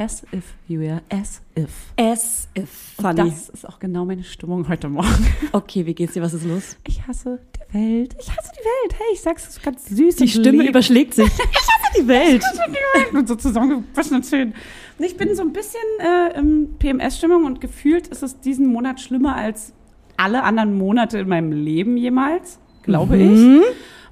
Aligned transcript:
As 0.00 0.22
if, 0.32 0.54
Julia, 0.66 1.02
as 1.10 1.42
if. 1.54 1.68
As 1.98 2.48
if. 2.56 2.94
Und 2.96 3.02
Fanny. 3.02 3.16
das 3.30 3.50
ist 3.50 3.68
auch 3.68 3.78
genau 3.78 4.06
meine 4.06 4.24
Stimmung 4.24 4.66
heute 4.66 4.88
Morgen. 4.88 5.26
Okay, 5.52 5.84
wie 5.84 5.94
geht's 5.94 6.14
dir? 6.14 6.22
Was 6.22 6.32
ist 6.32 6.46
los? 6.46 6.78
Ich 6.88 7.06
hasse 7.06 7.38
die 7.54 7.74
Welt. 7.74 8.16
Ich 8.18 8.30
hasse 8.34 8.50
die 8.54 8.64
Welt. 8.64 8.94
Hey, 8.98 9.06
ich 9.12 9.20
sag's 9.20 9.54
so 9.54 9.60
ganz 9.62 9.84
süß. 9.90 10.16
Die 10.16 10.22
und 10.22 10.28
Stimme 10.30 10.62
lieb. 10.62 10.70
überschlägt 10.70 11.12
sich. 11.14 11.26
Ich 11.28 11.36
hasse 11.36 12.02
die 12.02 12.08
Welt. 12.08 12.42
und 13.12 13.28
so 13.28 13.34
zusammengewaschenen 13.34 14.22
Zähnen. 14.22 14.54
Und 14.98 15.04
Ich 15.04 15.18
bin 15.18 15.34
so 15.34 15.42
ein 15.42 15.52
bisschen 15.52 15.80
äh, 15.98 16.38
im 16.38 16.76
PMS-Stimmung 16.78 17.44
und 17.44 17.60
gefühlt 17.60 18.06
ist 18.08 18.22
es 18.22 18.40
diesen 18.40 18.68
Monat 18.68 19.00
schlimmer 19.02 19.36
als 19.36 19.74
alle 20.16 20.44
anderen 20.44 20.78
Monate 20.78 21.18
in 21.18 21.28
meinem 21.28 21.52
Leben 21.52 21.98
jemals, 21.98 22.58
glaube 22.84 23.18
ich. 23.18 23.38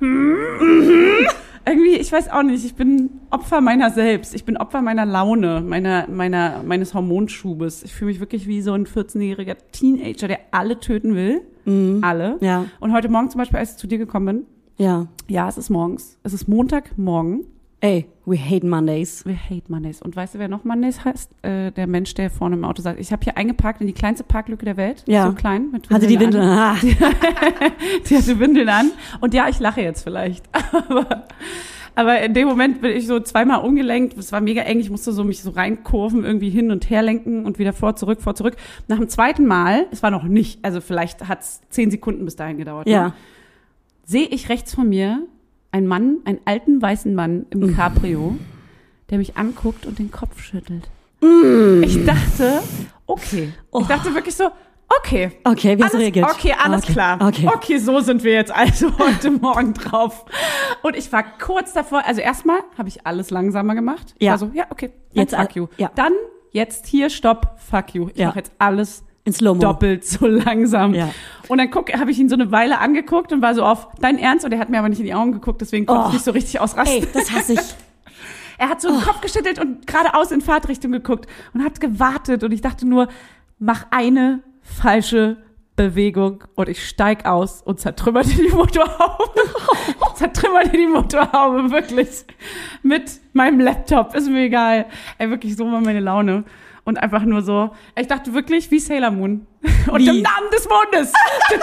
Mhm. 0.00 1.26
Irgendwie, 1.68 1.96
ich 1.96 2.10
weiß 2.12 2.30
auch 2.30 2.42
nicht, 2.42 2.64
ich 2.64 2.74
bin 2.74 3.10
Opfer 3.30 3.60
meiner 3.60 3.90
selbst. 3.90 4.34
Ich 4.34 4.44
bin 4.44 4.56
Opfer 4.56 4.80
meiner 4.82 5.04
Laune, 5.06 5.60
meiner, 5.60 6.08
meiner, 6.08 6.62
meines 6.62 6.94
Hormonschubes. 6.94 7.82
Ich 7.82 7.92
fühle 7.94 8.10
mich 8.10 8.20
wirklich 8.20 8.46
wie 8.46 8.60
so 8.62 8.72
ein 8.72 8.86
14-jähriger 8.86 9.56
Teenager, 9.72 10.28
der 10.28 10.38
alle 10.50 10.80
töten 10.80 11.14
will. 11.14 11.42
Alle. 12.02 12.38
Ja. 12.40 12.64
Und 12.80 12.92
heute 12.94 13.10
Morgen 13.10 13.28
zum 13.28 13.40
Beispiel, 13.40 13.58
als 13.58 13.72
ich 13.72 13.76
zu 13.76 13.86
dir 13.86 13.98
gekommen 13.98 14.26
bin, 14.26 14.46
Ja. 14.86 15.06
ja, 15.26 15.48
es 15.48 15.58
ist 15.58 15.68
morgens. 15.68 16.16
Es 16.22 16.32
ist 16.32 16.48
Montagmorgen. 16.48 17.44
Ey, 17.80 18.06
we 18.26 18.36
hate 18.36 18.66
Mondays. 18.66 19.24
We 19.24 19.36
hate 19.36 19.70
Mondays. 19.70 20.02
Und 20.02 20.16
weißt 20.16 20.34
du, 20.34 20.40
wer 20.40 20.48
noch 20.48 20.64
Mondays 20.64 21.04
heißt? 21.04 21.30
Äh, 21.42 21.70
der 21.70 21.86
Mensch, 21.86 22.12
der 22.14 22.28
vorne 22.28 22.56
im 22.56 22.64
Auto 22.64 22.82
sagt, 22.82 22.98
ich 22.98 23.12
habe 23.12 23.22
hier 23.22 23.36
eingeparkt 23.36 23.80
in 23.80 23.86
die 23.86 23.92
kleinste 23.92 24.24
Parklücke 24.24 24.64
der 24.64 24.76
Welt. 24.76 25.04
Ja. 25.06 25.26
So 25.28 25.32
klein. 25.34 25.70
Mit 25.70 25.88
Hatte 25.88 26.08
die 26.08 26.18
Windeln. 26.18 26.42
an. 26.42 26.58
Ah. 26.58 26.76
Die 28.08 28.16
hatte 28.16 28.40
Windeln 28.40 28.68
an. 28.68 28.90
Und 29.20 29.32
ja, 29.32 29.48
ich 29.48 29.60
lache 29.60 29.80
jetzt 29.80 30.02
vielleicht. 30.02 30.44
Aber, 30.88 31.24
aber 31.94 32.20
in 32.20 32.32
dem 32.34 32.46
Moment 32.48 32.80
bin 32.80 32.96
ich 32.96 33.06
so 33.08 33.18
zweimal 33.20 33.64
umgelenkt. 33.64 34.16
Es 34.18 34.30
war 34.32 34.40
mega 34.40 34.62
eng. 34.62 34.78
Ich 34.80 34.90
musste 34.90 35.12
so 35.12 35.24
mich 35.24 35.42
so 35.42 35.50
reinkurven, 35.50 36.24
irgendwie 36.24 36.50
hin 36.50 36.70
und 36.70 36.90
her 36.90 37.02
lenken 37.02 37.44
und 37.44 37.58
wieder 37.58 37.72
vor, 37.72 37.96
zurück, 37.96 38.20
vor, 38.20 38.34
zurück. 38.36 38.56
Nach 38.86 38.98
dem 38.98 39.08
zweiten 39.08 39.46
Mal, 39.46 39.86
es 39.90 40.02
war 40.02 40.10
noch 40.12 40.22
nicht, 40.24 40.64
also 40.64 40.80
vielleicht 40.80 41.26
hat 41.28 41.40
es 41.42 41.60
zehn 41.70 41.90
Sekunden 41.90 42.24
bis 42.24 42.36
dahin 42.36 42.56
gedauert. 42.56 42.86
ne? 42.86 42.92
Ja. 42.92 43.14
sehe 44.04 44.26
ich 44.26 44.48
rechts 44.48 44.74
von 44.74 44.88
mir 44.88 45.26
einen 45.72 45.86
Mann, 45.86 46.18
einen 46.24 46.40
alten 46.44 46.80
weißen 46.80 47.14
Mann 47.14 47.46
im 47.50 47.74
Cabrio, 47.76 48.36
der 49.10 49.18
mich 49.18 49.36
anguckt 49.36 49.86
und 49.86 49.98
den 49.98 50.10
Kopf 50.10 50.40
schüttelt. 50.42 50.88
Ich 51.82 52.04
dachte, 52.04 52.60
okay. 53.06 53.52
Ich 53.80 53.86
dachte 53.86 54.14
wirklich 54.14 54.34
so, 54.36 54.50
okay. 55.00 55.32
Okay, 55.44 55.76
wie 55.76 55.82
alles, 55.82 55.94
reagiert? 55.94 56.30
Okay, 56.30 56.54
alles 56.58 56.84
Okay, 56.84 56.92
klar. 56.92 57.18
okay. 57.20 57.48
okay, 57.52 57.78
so 57.78 58.00
sind 58.00 58.22
wir 58.24 58.32
jetzt 58.32 58.52
also 58.52 58.90
heute 58.98 59.30
Morgen 59.30 59.74
drauf. 59.74 60.24
Und 60.82 60.96
ich 60.96 61.12
war 61.12 61.24
kurz 61.38 61.72
davor, 61.72 62.02
also 62.06 62.20
erstmal 62.20 62.60
habe 62.76 62.88
ich 62.88 63.06
alles 63.06 63.30
langsamer 63.30 63.74
gemacht. 63.74 64.14
Ich 64.18 64.26
Ja. 64.26 64.32
war 64.32 64.38
so, 64.38 64.50
ja, 64.54 64.66
okay, 64.70 64.90
Jetzt, 65.12 65.34
fuck 65.34 65.56
you. 65.56 65.66
ja. 65.76 65.90
Dann 65.94 66.12
jetzt 66.52 66.86
hier, 66.86 67.10
stopp, 67.10 67.56
fuck 67.58 67.94
you. 67.94 68.08
Ich 68.14 68.18
Ja. 68.18 68.28
mache 68.28 68.38
jetzt 68.38 68.52
alles 68.58 69.04
In 69.28 69.32
Slow-Mo. 69.34 69.60
doppelt 69.60 70.04
so 70.06 70.26
langsam. 70.26 70.94
Ja. 70.94 71.10
Und 71.48 71.58
dann 71.58 71.70
guck, 71.70 71.92
habe 71.92 72.10
ich 72.10 72.18
ihn 72.18 72.28
so 72.28 72.34
eine 72.34 72.50
Weile 72.50 72.78
angeguckt 72.78 73.32
und 73.32 73.42
war 73.42 73.54
so 73.54 73.62
auf 73.62 73.88
dein 74.00 74.18
Ernst 74.18 74.44
und 74.44 74.52
er 74.52 74.58
hat 74.58 74.70
mir 74.70 74.78
aber 74.78 74.88
nicht 74.88 74.98
in 75.00 75.04
die 75.06 75.14
Augen 75.14 75.32
geguckt, 75.32 75.60
deswegen 75.60 75.86
konnte 75.86 76.02
Oh. 76.04 76.06
ich 76.08 76.12
nicht 76.14 76.24
so 76.24 76.30
richtig 76.32 76.60
ausrasten. 76.60 77.02
Ey, 77.02 77.08
das 77.12 77.30
hasse 77.32 77.52
ich. 77.54 77.60
Er 78.60 78.68
hat 78.70 78.80
so 78.80 78.88
den 78.90 79.00
Kopf 79.02 79.20
geschüttelt 79.20 79.60
und 79.60 79.86
geradeaus 79.86 80.32
in 80.32 80.40
Fahrtrichtung 80.40 80.90
geguckt 80.90 81.28
und 81.54 81.62
hat 81.62 81.80
gewartet 81.80 82.42
und 82.42 82.50
ich 82.52 82.60
dachte 82.60 82.88
nur, 82.88 83.06
mach 83.60 83.86
eine 83.90 84.40
falsche 84.62 85.36
Bewegung 85.76 86.42
und 86.56 86.68
ich 86.68 86.84
steig 86.88 87.24
aus 87.24 87.62
und 87.62 87.78
zertrümmerte 87.78 88.30
die 88.30 88.48
Motorhaube. 88.48 89.30
zertrümmerte 90.16 90.76
die 90.76 90.88
Motorhaube, 90.88 91.70
wirklich. 91.70 92.24
Mit 92.82 93.04
meinem 93.32 93.60
Laptop, 93.60 94.16
ist 94.16 94.28
mir 94.28 94.40
egal. 94.46 94.86
Ey, 95.18 95.30
wirklich, 95.30 95.54
so 95.54 95.70
war 95.70 95.80
meine 95.80 96.00
Laune. 96.00 96.42
Und 96.88 96.96
einfach 96.96 97.22
nur 97.26 97.42
so, 97.42 97.68
ich 98.00 98.06
dachte 98.06 98.32
wirklich 98.32 98.70
wie 98.70 98.78
Sailor 98.78 99.10
Moon. 99.10 99.46
Und 99.92 100.00
Wie? 100.00 100.08
im 100.08 100.22
Namen 100.22 100.48
des 100.50 100.66
Mondes 100.66 101.12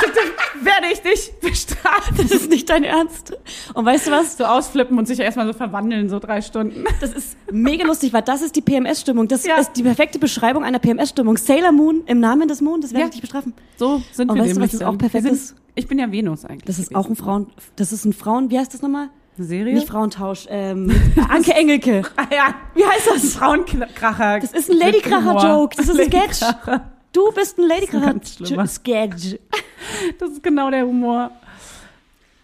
werde 0.62 0.86
ich 0.94 1.02
dich 1.02 1.32
bestrafen. 1.42 2.16
Das 2.18 2.30
ist 2.30 2.48
nicht 2.52 2.70
dein 2.70 2.84
Ernst. 2.84 3.34
Und 3.74 3.86
weißt 3.86 4.06
du 4.06 4.12
was? 4.12 4.38
So 4.38 4.44
ausflippen 4.46 5.00
und 5.00 5.08
sich 5.08 5.20
erstmal 5.20 5.48
so 5.48 5.54
verwandeln, 5.54 6.10
so 6.10 6.20
drei 6.20 6.42
Stunden. 6.42 6.84
Das 7.02 7.12
ist 7.14 7.38
mega 7.52 7.88
lustig, 7.88 8.14
weil 8.14 8.22
das 8.22 8.44
ist 8.44 8.56
die 8.56 8.62
PMS-Stimmung. 8.62 9.28
Das 9.28 9.48
Ja. 9.48 9.56
ist 9.58 9.74
die 9.74 9.82
perfekte 9.82 10.20
Beschreibung 10.20 10.64
einer 10.64 10.78
PMS-Stimmung. 10.78 11.38
Sailor 11.38 11.72
Moon 11.72 12.04
im 12.06 12.20
Namen 12.20 12.48
des 12.48 12.62
Mondes 12.62 12.92
werde 12.92 13.00
Ja. 13.02 13.06
ich 13.08 13.12
dich 13.14 13.22
bestrafen. 13.22 13.54
So 13.78 14.04
sind 14.12 14.30
Und 14.30 14.36
wir 14.36 14.44
weißt 14.44 14.52
du, 14.52 14.52
was 14.52 14.56
nämlich 14.58 14.72
das 14.74 14.80
dann. 14.82 14.90
auch 14.90 14.98
perfekt 15.00 15.24
sind, 15.24 15.34
ist? 15.34 15.56
Ich 15.74 15.88
bin 15.88 15.98
ja 15.98 16.12
Venus 16.12 16.46
eigentlich. 16.46 16.66
Das 16.66 16.78
ist 16.78 16.90
gewesen. 16.90 17.04
auch 17.04 17.10
ein 17.10 17.16
Frauen, 17.16 17.48
das 17.78 17.92
ist 17.92 18.06
ein 18.06 18.14
Frauen, 18.14 18.52
wie 18.52 18.60
heißt 18.60 18.74
das 18.76 18.84
nochmal? 18.84 19.10
Eine 19.38 19.48
Serie. 19.48 19.74
Nicht 19.74 19.88
Frauentausch, 19.88 20.46
ähm, 20.50 20.92
Anke 21.30 21.54
Engelke. 21.54 22.04
ah, 22.16 22.26
ja. 22.32 22.56
Wie 22.74 22.86
heißt 22.86 23.08
das? 23.08 23.34
Frauenkracher. 23.34 24.40
Das 24.40 24.52
ist 24.54 24.70
ein 24.70 24.78
Ladykracher-Joke. 24.78 25.76
Das 25.76 25.88
ist 25.90 26.00
ein 26.00 26.08
Sketch. 26.08 26.42
Du 27.12 27.32
bist 27.32 27.58
ein. 27.58 27.68
Ladykracher-Sketch. 27.68 29.40
Das 30.20 30.32
ist 30.32 30.42
genau 30.42 30.72
der 30.72 30.86
Humor. 30.86 31.30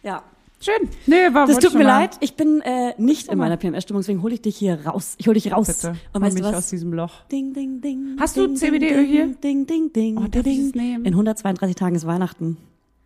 Ja. 0.04 0.22
Schön. 0.60 0.90
Nee, 1.08 1.34
war 1.34 1.48
Das 1.48 1.58
tut 1.58 1.74
mir 1.74 1.84
leid, 1.84 2.18
ich 2.20 2.36
bin 2.36 2.62
äh, 2.62 2.94
nicht 3.00 3.30
in 3.30 3.40
meiner 3.40 3.58
PMS-Stimmung, 3.58 4.02
deswegen 4.04 4.22
hole 4.22 4.36
ich 4.36 4.44
dich 4.44 4.56
hier 4.58 4.86
raus. 4.86 5.16
Ich 5.18 5.28
hole 5.28 5.34
dich 5.34 5.52
raus. 5.52 5.68
Bitte. 5.68 5.96
Und 6.14 6.22
weißt 6.22 6.38
du 6.38 6.44
mich 6.44 6.52
was? 6.52 6.58
aus 6.60 6.70
diesem 6.70 6.94
Loch. 6.94 7.26
Ding, 7.32 7.52
ding, 7.54 7.82
ding. 7.82 8.16
Hast 8.20 8.38
du 8.38 8.46
ding, 8.46 8.56
CBD 8.58 8.90
ding, 8.94 9.06
hier? 9.08 9.28
Ding, 9.44 9.66
ding, 9.66 9.92
ding. 9.92 10.18
Oh, 10.20 10.28
darf 10.28 10.46
ich 10.46 10.56
ding. 10.56 10.68
es 10.68 10.76
nehmen? 10.76 11.04
In 11.04 11.14
132 11.14 11.76
Tagen 11.76 11.96
ist 11.96 12.06
Weihnachten. 12.06 12.58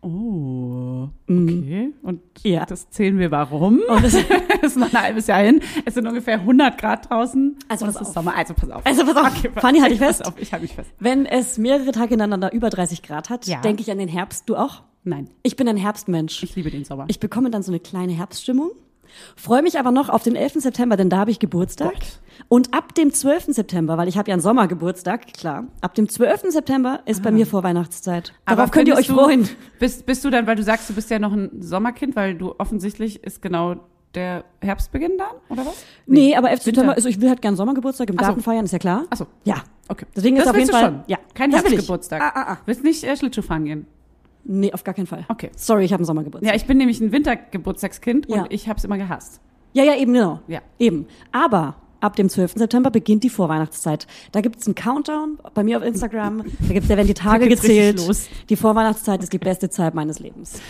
Oh, 0.06 1.08
okay. 1.28 1.92
Und 2.02 2.20
Ja. 2.42 2.64
das 2.64 2.88
zählen 2.90 3.18
wir 3.18 3.30
warum? 3.30 3.80
Und 3.88 4.04
das, 4.04 4.14
Es 4.62 4.72
ist 4.72 4.76
noch 4.76 4.92
ein 4.92 5.02
halbes 5.02 5.26
Jahr 5.26 5.40
hin. 5.40 5.60
Es 5.84 5.94
sind 5.94 6.06
ungefähr 6.06 6.38
100 6.40 6.78
Grad 6.78 7.10
draußen. 7.10 7.56
Also 7.68 7.86
pass 7.86 7.96
auf. 7.96 8.06
Sommer. 8.08 8.34
Also 8.36 8.54
pass 8.54 8.70
auf. 8.70 8.86
also 8.86 9.04
pass 9.04 9.16
auf, 9.16 9.36
Okay, 9.36 9.50
Fanny, 9.56 9.80
halt 9.80 9.92
dich 9.92 9.98
pass 10.00 10.18
fest. 10.18 10.26
auf, 10.28 10.34
ich 10.40 10.52
halte 10.52 10.64
mich 10.64 10.74
fest. 10.74 10.90
Wenn 11.00 11.26
es 11.26 11.58
mehrere 11.58 11.90
Tage 11.92 12.10
hintereinander 12.10 12.52
über 12.52 12.70
30 12.70 13.02
Grad 13.02 13.30
hat, 13.30 13.46
Ja. 13.46 13.60
denke 13.60 13.82
ich 13.82 13.90
an 13.90 13.98
den 13.98 14.08
Herbst. 14.08 14.48
Du 14.48 14.56
auch? 14.56 14.82
Nein, 15.04 15.28
Ich 15.42 15.56
bin 15.56 15.68
ein 15.68 15.76
Herbstmensch. 15.76 16.42
ich 16.42 16.56
liebe 16.56 16.70
den 16.70 16.84
Sommer. 16.84 17.04
Ich 17.08 17.20
bekomme 17.20 17.50
dann 17.50 17.62
so 17.62 17.70
eine 17.70 17.80
kleine 17.80 18.12
Herbststimmung. 18.12 18.70
Freue 19.36 19.62
mich 19.62 19.78
aber 19.78 19.90
noch 19.90 20.08
auf 20.08 20.22
den 20.22 20.36
11. 20.36 20.54
September, 20.54 20.96
denn 20.96 21.10
da 21.10 21.18
habe 21.18 21.30
ich 21.30 21.38
Geburtstag. 21.38 21.92
Gott. 21.94 22.20
Und 22.48 22.74
ab 22.74 22.94
dem 22.94 23.12
12. 23.12 23.46
September, 23.54 23.96
weil 23.98 24.08
ich 24.08 24.18
habe 24.18 24.28
ja 24.30 24.34
einen 24.34 24.42
Sommergeburtstag, 24.42 25.32
klar. 25.32 25.64
Ab 25.80 25.94
dem 25.94 26.08
12. 26.08 26.42
September 26.52 27.00
ist 27.06 27.22
bei 27.22 27.30
mir 27.30 27.46
Vorweihnachtszeit. 27.46 28.32
Darauf 28.44 28.70
könnt 28.70 28.88
ihr 28.88 28.94
euch 28.96 29.06
findest 29.06 29.24
freuen. 29.26 29.42
Du, 29.44 29.48
bist, 29.80 30.06
bist 30.06 30.24
du 30.24 30.30
dann, 30.30 30.46
weil 30.46 30.56
du 30.56 30.62
sagst, 30.62 30.88
du 30.90 30.94
bist 30.94 31.10
ja 31.10 31.18
noch 31.18 31.32
ein 31.32 31.62
Sommerkind, 31.62 32.14
weil 32.16 32.34
du 32.34 32.54
offensichtlich 32.58 33.24
ist 33.24 33.40
genau 33.42 33.76
der 34.14 34.44
Herbstbeginn 34.62 35.18
dann, 35.18 35.28
oder 35.50 35.66
was? 35.66 35.84
Nee, 36.06 36.36
aber 36.36 36.50
11. 36.50 36.60
Winter. 36.66 36.80
September, 36.80 36.94
also 36.94 37.08
ich 37.08 37.20
will 37.20 37.28
halt 37.28 37.42
gern 37.42 37.56
Sommergeburtstag 37.56 38.08
im 38.10 38.16
Ach 38.18 38.22
so. 38.22 38.26
Garten 38.28 38.42
feiern, 38.42 38.64
ist 38.64 38.72
ja 38.72 38.78
klar. 38.78 39.04
Ach 39.10 39.16
so. 39.16 39.26
Ja. 39.44 39.56
Okay. 39.88 40.06
Deswegen 40.16 40.36
das 40.36 40.46
ist 40.46 40.50
auf 40.50 40.56
jeden 40.56 40.68
du 40.68 40.72
Fall- 40.72 40.84
schon. 40.84 41.04
ja, 41.06 41.18
Kein 41.34 41.50
das. 41.50 41.62
Herbstgeburtstag. 41.62 42.22
Ah, 42.22 42.32
ah, 42.34 42.52
ah. 42.52 42.58
Willst 42.66 42.82
nicht 42.82 43.04
äh, 43.04 43.16
Schlittschuh 43.16 43.42
fahren 43.42 43.64
gehen? 43.64 43.86
Nee, 44.48 44.72
auf 44.72 44.84
gar 44.84 44.94
keinen 44.94 45.06
Fall. 45.06 45.24
Okay. 45.28 45.50
Sorry, 45.56 45.84
ich 45.84 45.92
habe 45.92 46.00
einen 46.00 46.06
Sommergeburtstag. 46.06 46.48
Ja, 46.48 46.56
ich 46.56 46.66
bin 46.66 46.78
nämlich 46.78 47.00
ein 47.00 47.10
Wintergeburtstagskind 47.12 48.28
Ja. 48.28 48.42
und 48.42 48.52
ich 48.52 48.68
habe 48.68 48.78
es 48.78 48.84
immer 48.84 48.96
gehasst. 48.98 49.40
Ja, 49.72 49.84
ja, 49.84 49.94
eben, 49.96 50.12
genau. 50.12 50.40
Ja. 50.46 50.60
Eben. 50.78 51.06
Aber 51.32 51.76
ab 52.00 52.16
dem 52.16 52.28
12. 52.28 52.52
September 52.56 52.90
beginnt 52.90 53.24
die 53.24 53.30
Vorweihnachtszeit. 53.30 54.06
Da 54.32 54.40
gibt 54.40 54.60
es 54.60 54.66
einen 54.66 54.74
Countdown 54.74 55.38
bei 55.54 55.64
mir 55.64 55.78
auf 55.78 55.82
Instagram. 55.84 56.44
Da 56.66 56.72
gibt's, 56.74 56.88
da 56.88 56.96
werden 56.96 57.06
die 57.08 57.14
Tage 57.28 57.48
gezählt. 57.48 58.00
Die 58.48 58.56
Vorweihnachtszeit 58.56 59.22
ist 59.22 59.32
die 59.32 59.38
beste 59.38 59.68
Zeit 59.70 59.94
meines 59.94 60.18
Lebens. 60.20 60.60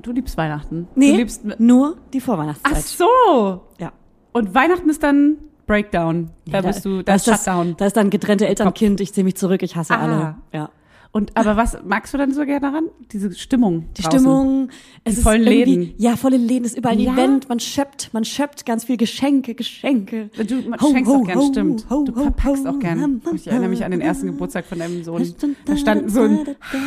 Du 0.00 0.12
liebst 0.12 0.36
Weihnachten. 0.36 0.88
Nee, 0.94 1.12
Du 1.12 1.16
liebst. 1.18 1.42
nur 1.58 1.96
die 2.12 2.18
Ach 2.20 2.24
Vorweihnachtszeit. 2.24 2.82
so. 2.82 3.60
Ja. 3.78 3.92
Und 4.32 4.54
Weihnachten 4.54 4.88
ist 4.90 5.02
dann 5.02 5.36
Breakdown. 5.66 6.30
Da 6.46 6.58
Ja, 6.58 6.60
bist 6.62 6.84
du, 6.84 7.02
da 7.02 7.14
ist 7.14 7.26
das, 7.28 7.44
Shutdown. 7.44 7.74
Da 7.76 7.86
ist 7.86 7.96
dann 7.96 8.10
getrennte 8.10 8.46
Elternkind, 8.48 9.00
ich 9.00 9.12
ziehe 9.14 9.24
mich 9.24 9.36
zurück, 9.36 9.62
ich 9.62 9.76
hasse 9.76 9.94
Ah. 9.94 10.00
alle. 10.00 10.34
Ja. 10.52 10.70
Und 11.14 11.36
aber 11.36 11.58
was 11.58 11.76
magst 11.84 12.14
du 12.14 12.18
dann 12.18 12.32
so 12.32 12.46
gerne 12.46 12.60
daran? 12.60 12.84
Diese 13.12 13.34
Stimmung. 13.34 13.84
Die 13.98 14.02
draußen. 14.02 14.20
Stimmung, 14.20 14.68
es 15.04 15.18
ist 15.18 15.22
vollen 15.22 15.42
Läden. 15.42 15.92
Ja, 15.98 16.16
volle 16.16 16.38
Läden, 16.38 16.64
es 16.64 16.72
ist 16.72 16.78
überall 16.78 16.94
ein 16.96 17.00
Ja. 17.00 17.12
Event, 17.12 17.50
man 17.50 17.60
schöpft, 17.60 18.08
man 18.14 18.24
schöpft 18.24 18.64
ganz 18.64 18.84
viel 18.84 18.96
Geschenke, 18.96 19.54
Geschenke. 19.54 20.30
Du 20.34 20.56
Ho, 20.80 20.90
schenkst 20.90 21.12
ho, 21.12 21.16
auch 21.16 21.24
gern, 21.26 21.38
ho, 21.38 21.48
stimmt. 21.50 21.86
du 21.90 22.12
verpackst 22.14 22.66
auch 22.66 22.78
gern. 22.78 23.20
Ich 23.34 23.46
erinnere 23.46 23.68
mich 23.68 23.84
an 23.84 23.90
den 23.90 24.00
ersten 24.00 24.24
Geburtstag 24.28 24.64
von 24.64 24.78
deinem 24.78 25.04
Sohn. 25.04 25.34
Da 25.66 25.76
stand 25.76 26.10
so 26.10 26.22
ein 26.22 26.38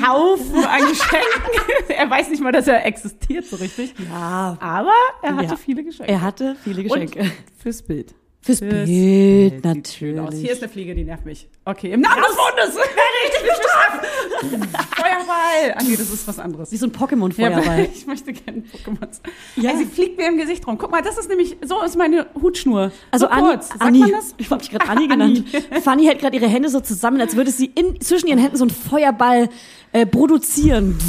Haufen 0.07 0.55
an 0.65 0.81
Geschenken. 0.89 1.51
er 1.95 2.09
weiß 2.09 2.29
nicht 2.31 2.41
mal, 2.41 2.51
dass 2.51 2.67
er 2.67 2.83
existiert 2.83 3.45
so 3.45 3.57
richtig. 3.57 3.93
Ja, 4.09 4.57
Aber 4.59 4.89
er 5.21 5.35
hatte 5.35 5.49
Ja. 5.49 5.55
viele 5.55 5.83
Geschenke. 5.83 6.11
er 6.11 6.21
hatte 6.21 6.55
viele 6.63 6.81
Geschenke. 6.81 7.19
Und 7.19 7.31
fürs 7.59 7.83
Bild. 7.83 8.15
Fürs 8.45 8.59
Fürs 8.59 8.87
Bild, 8.87 9.55
aus. 9.55 9.63
natürlich. 9.63 10.39
Hier 10.39 10.51
ist 10.51 10.61
eine 10.61 10.71
Fliege, 10.71 10.93
die 10.93 11.03
nervt 11.03 11.25
mich. 11.25 11.47
Okay, 11.65 11.91
im 11.93 12.01
Namen 12.01 12.21
des 12.21 12.35
Bundes 12.37 12.75
werde 12.75 12.91
ich 13.25 13.31
dich 13.31 13.49
bestrafen. 13.49 14.61
Feuerball. 14.95 15.73
Ah 15.75 15.81
nee, 15.81 15.95
das 15.95 16.11
ist 16.11 16.27
was 16.27 16.37
anderes. 16.37 16.71
Wie 16.71 16.77
so 16.77 16.85
ein 16.85 16.91
Pokémon-Feuerball. 16.91 17.79
Ja, 17.79 17.87
ich 17.95 18.05
möchte 18.05 18.33
gerne 18.33 18.61
Pokémon. 18.61 19.07
Ja. 19.55 19.71
Ja. 19.71 19.77
sie 19.77 19.85
fliegt 19.85 20.19
mir 20.19 20.27
im 20.27 20.37
Gesicht 20.37 20.67
rum. 20.67 20.77
Guck 20.77 20.91
mal, 20.91 21.01
das 21.01 21.17
ist 21.17 21.27
nämlich, 21.27 21.57
so 21.65 21.81
ist 21.81 21.97
meine 21.97 22.27
Hutschnur. 22.39 22.91
Also 23.09 23.25
so 23.25 23.31
Anni, 23.31 23.47
kurz. 23.47 23.69
Sagt 23.69 23.81
Anni, 23.81 23.99
man 24.01 24.11
das? 24.11 24.35
ich 24.37 24.47
habe 24.51 24.61
dich 24.61 24.69
gerade 24.69 24.89
Anni 24.89 25.07
genannt. 25.09 25.43
Fanny 25.83 26.05
hält 26.05 26.19
gerade 26.19 26.37
ihre 26.37 26.47
Hände 26.47 26.69
so 26.69 26.81
zusammen, 26.81 27.19
als 27.21 27.35
würde 27.35 27.49
sie 27.49 27.71
in, 27.73 27.99
zwischen 27.99 28.27
ihren 28.27 28.37
Händen 28.37 28.57
so 28.57 28.65
einen 28.65 28.69
Feuerball 28.69 29.49
äh, 29.91 30.05
produzieren. 30.05 30.99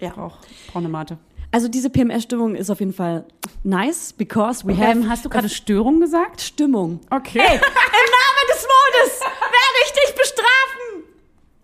Ja. 0.00 0.16
Auch 0.16 0.38
braune 0.70 0.88
Mate. 0.88 1.18
Also 1.50 1.68
diese 1.68 1.88
PMS-Stimmung 1.88 2.54
ist 2.54 2.68
auf 2.70 2.80
jeden 2.80 2.92
Fall 2.92 3.24
nice, 3.64 4.12
because 4.12 4.66
we 4.66 4.76
have 4.76 4.90
Ähm, 4.92 5.08
hast 5.08 5.24
du 5.24 5.28
gerade 5.30 5.48
Störung 5.48 5.98
gesagt? 6.00 6.42
Stimmung. 6.42 7.00
Okay. 7.10 7.38
Im 7.38 7.44
Namen 7.44 8.44
des 8.48 8.66
Mondes 8.68 9.20
werde 9.20 9.78
ich 9.86 9.92
dich 9.92 10.14
bestrafen. 10.14 11.04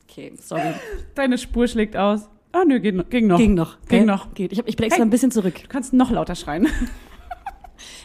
Okay, 0.09 0.33
sorry. 0.41 0.75
Deine 1.15 1.37
Spur 1.37 1.69
schlägt 1.69 1.97
aus. 1.97 2.29
Ah, 2.53 2.65
nö, 2.65 2.81
ging, 2.81 3.03
ging 3.11 3.27
noch. 3.27 3.37
Ging 3.39 3.55
noch. 3.55 3.77
Ging 3.89 3.99
gell? 3.99 4.07
noch. 4.07 4.33
Geht. 4.35 4.53
Ich, 4.53 4.59
hab, 4.59 4.69
ich 4.69 4.77
bin 4.77 4.85
extra 4.87 5.01
Hey. 5.01 5.07
ein 5.07 5.11
bisschen 5.11 5.31
zurück. 5.33 5.55
Du 5.63 5.69
kannst 5.69 5.93
noch 5.93 6.11
lauter 6.11 6.35
schreien. 6.37 6.69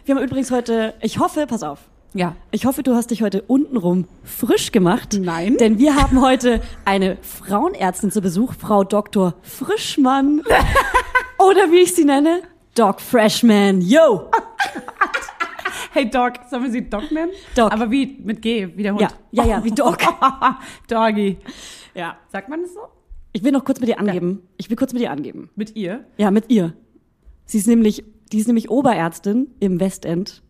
Wir 0.06 0.16
haben 0.16 0.24
übrigens 0.24 0.50
heute, 0.52 0.96
ich 1.02 1.20
hoffe, 1.20 1.46
pass 1.48 1.62
auf. 1.64 1.80
Ja. 2.14 2.36
Ich 2.52 2.66
hoffe, 2.66 2.82
du 2.82 2.96
hast 2.96 3.12
dich 3.12 3.22
heute 3.22 3.44
untenrum 3.44 4.08
frisch 4.24 4.72
gemacht. 4.72 5.18
Nein. 5.22 5.58
Denn 5.58 5.78
wir 5.78 5.96
haben 5.96 6.22
heute 6.22 6.62
eine 6.84 7.18
Frauenärztin 7.22 8.10
zu 8.12 8.22
Besuch, 8.22 8.54
Frau 8.54 8.84
Dr. 8.84 9.36
Frischmann. 9.44 10.42
Oder 11.38 11.72
wie 11.72 11.82
ich 11.84 11.94
sie 11.94 12.06
nenne, 12.06 12.42
Doc 12.76 13.02
Freshman. 13.02 13.82
Yo! 13.82 14.30
Hey 15.92 16.08
Doc, 16.08 16.34
sollen 16.50 16.64
wir 16.64 16.72
sie 16.72 16.88
Doc 16.88 17.12
nennen? 17.12 17.32
Doc. 17.56 17.72
Aber 17.72 17.90
wie 17.90 18.20
mit 18.24 18.44
G, 18.44 18.70
wie 18.76 18.84
der 18.84 18.94
Hund. 18.94 19.02
Ja, 19.02 19.10
ja, 19.32 19.46
ja, 19.46 19.64
wie 19.64 19.72
Doc. 19.72 19.98
Doggy. 20.88 21.38
Ja. 21.96 22.16
Sagt 22.28 22.48
man 22.48 22.62
das 22.62 22.76
so? 22.76 22.82
Ich 23.34 23.44
will 23.44 23.52
noch 23.52 23.66
kurz 23.66 23.80
mit 23.80 23.90
dir 23.90 24.00
angeben. 24.00 24.44
Ich 24.58 24.70
will 24.70 24.78
kurz 24.78 24.94
mit 24.94 25.02
dir 25.02 25.10
angeben. 25.10 25.50
Mit 25.56 25.76
ihr? 25.76 26.06
Ja, 26.18 26.30
mit 26.30 26.52
ihr. 26.52 26.74
Sie 27.46 27.58
ist 27.58 27.68
nämlich, 27.68 28.04
die 28.32 28.38
ist 28.38 28.46
nämlich 28.46 28.70
Oberärztin 28.70 29.50
im 29.60 29.80
Westend 29.80 30.44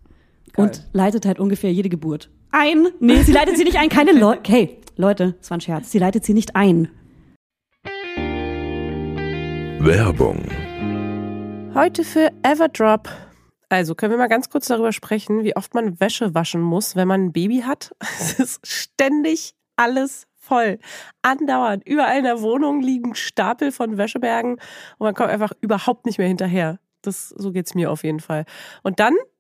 Geil. 0.53 0.65
und 0.65 0.83
leitet 0.93 1.25
halt 1.25 1.39
ungefähr 1.39 1.71
jede 1.71 1.89
Geburt. 1.89 2.29
Ein? 2.51 2.87
Nee, 2.99 3.21
sie 3.23 3.31
leitet 3.31 3.57
sie 3.57 3.63
nicht 3.63 3.77
ein. 3.77 3.89
Keine 3.89 4.11
Leute. 4.11 4.51
Hey, 4.51 4.77
Leute, 4.95 5.35
das 5.39 5.49
war 5.51 5.57
ein 5.57 5.61
Scherz. 5.61 5.91
Sie 5.91 5.99
leitet 5.99 6.25
sie 6.25 6.33
nicht 6.33 6.55
ein. 6.55 6.89
Werbung. 9.81 10.43
Heute 11.73 12.03
für 12.03 12.31
Everdrop. 12.43 13.09
Also 13.69 13.93
können 13.95 14.11
wir 14.11 14.17
mal 14.17 14.27
ganz 14.27 14.49
kurz 14.49 14.65
darüber 14.67 14.91
sprechen, 14.91 15.43
wie 15.43 15.55
oft 15.55 15.73
man 15.75 15.99
Wäsche 15.99 16.33
waschen 16.33 16.61
muss, 16.61 16.95
wenn 16.95 17.07
man 17.07 17.25
ein 17.25 17.31
Baby 17.31 17.61
hat. 17.61 17.95
Es 18.19 18.39
ist 18.39 18.67
ständig 18.67 19.53
alles 19.75 20.25
voll. 20.35 20.79
Andauernd. 21.21 21.87
Überall 21.87 22.17
in 22.17 22.23
der 22.23 22.41
Wohnung 22.41 22.81
liegen 22.81 23.15
Stapel 23.15 23.71
von 23.71 23.97
Wäschebergen 23.97 24.53
und 24.53 25.05
man 25.05 25.13
kommt 25.13 25.29
einfach 25.29 25.53
überhaupt 25.61 26.05
nicht 26.05 26.17
mehr 26.17 26.27
hinterher. 26.27 26.79
Das, 27.03 27.29
so 27.29 27.51
geht's 27.51 27.75
mir 27.75 27.91
auf 27.91 28.03
jeden 28.03 28.19
Fall. 28.19 28.45
Und 28.83 28.99
dann, 28.99 29.15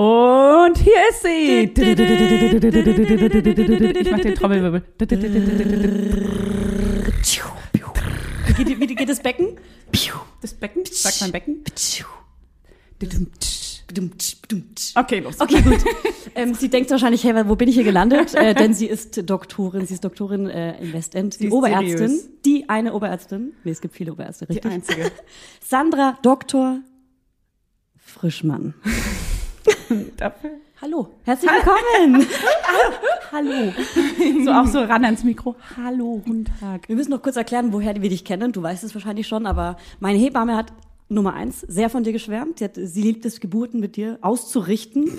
Und 0.00 0.78
hier 0.78 0.94
ist 1.10 1.22
sie. 1.22 1.64
Ich 3.98 4.10
mach 4.10 4.20
den 4.20 4.34
Trommelwirbel. 4.34 4.82
Wie 8.56 8.94
geht, 8.94 9.10
das 9.10 9.20
Becken? 9.20 9.58
Das 10.40 10.54
Becken? 10.54 10.84
Sagt 10.90 11.20
man 11.20 11.32
Becken? 11.32 11.62
Okay, 13.02 13.20
Okay, 14.94 15.18
los. 15.20 15.36
gut. 15.38 15.84
ähm, 16.34 16.54
sie 16.54 16.70
denkt 16.70 16.90
wahrscheinlich, 16.90 17.22
hey, 17.22 17.34
wo 17.46 17.56
bin 17.56 17.68
ich 17.68 17.74
hier 17.74 17.84
gelandet? 17.84 18.34
Äh, 18.34 18.54
denn 18.54 18.72
sie 18.72 18.86
ist 18.86 19.28
Doktorin, 19.28 19.84
sie 19.86 19.92
ist 19.94 20.04
Doktorin 20.04 20.48
äh, 20.48 20.80
im 20.80 20.94
Westend, 20.94 21.38
die 21.40 21.50
Oberärztin, 21.50 22.18
die 22.46 22.70
eine 22.70 22.94
Oberärztin, 22.94 23.52
nee, 23.64 23.72
es 23.72 23.82
gibt 23.82 23.94
viele 23.96 24.12
Oberärzte, 24.12 24.46
Die 24.46 24.54
richtig? 24.54 24.72
einzige. 24.72 25.12
Sandra 25.60 26.16
Doktor 26.22 26.78
Frischmann. 27.98 28.72
Dafür. 30.16 30.50
Hallo, 30.80 31.08
herzlich 31.24 31.50
willkommen. 31.50 32.26
Hallo. 33.32 33.72
So 34.44 34.50
auch 34.50 34.66
so 34.66 34.78
ran 34.80 35.04
ans 35.04 35.24
Mikro. 35.24 35.54
Hallo, 35.76 36.22
guten 36.24 36.46
Tag. 36.58 36.88
Wir 36.88 36.96
müssen 36.96 37.10
noch 37.10 37.22
kurz 37.22 37.36
erklären, 37.36 37.72
woher 37.72 38.00
wir 38.00 38.08
dich 38.08 38.24
kennen. 38.24 38.52
Du 38.52 38.62
weißt 38.62 38.84
es 38.84 38.94
wahrscheinlich 38.94 39.26
schon, 39.28 39.46
aber 39.46 39.76
meine 39.98 40.18
Hebamme 40.18 40.56
hat 40.56 40.72
Nummer 41.08 41.34
eins 41.34 41.60
sehr 41.60 41.90
von 41.90 42.04
dir 42.04 42.12
geschwärmt. 42.12 42.60
Sie, 42.60 42.64
hat, 42.64 42.76
sie 42.76 43.02
liebt 43.02 43.24
es, 43.26 43.40
Geburten 43.40 43.80
mit 43.80 43.96
dir 43.96 44.18
auszurichten. 44.22 45.10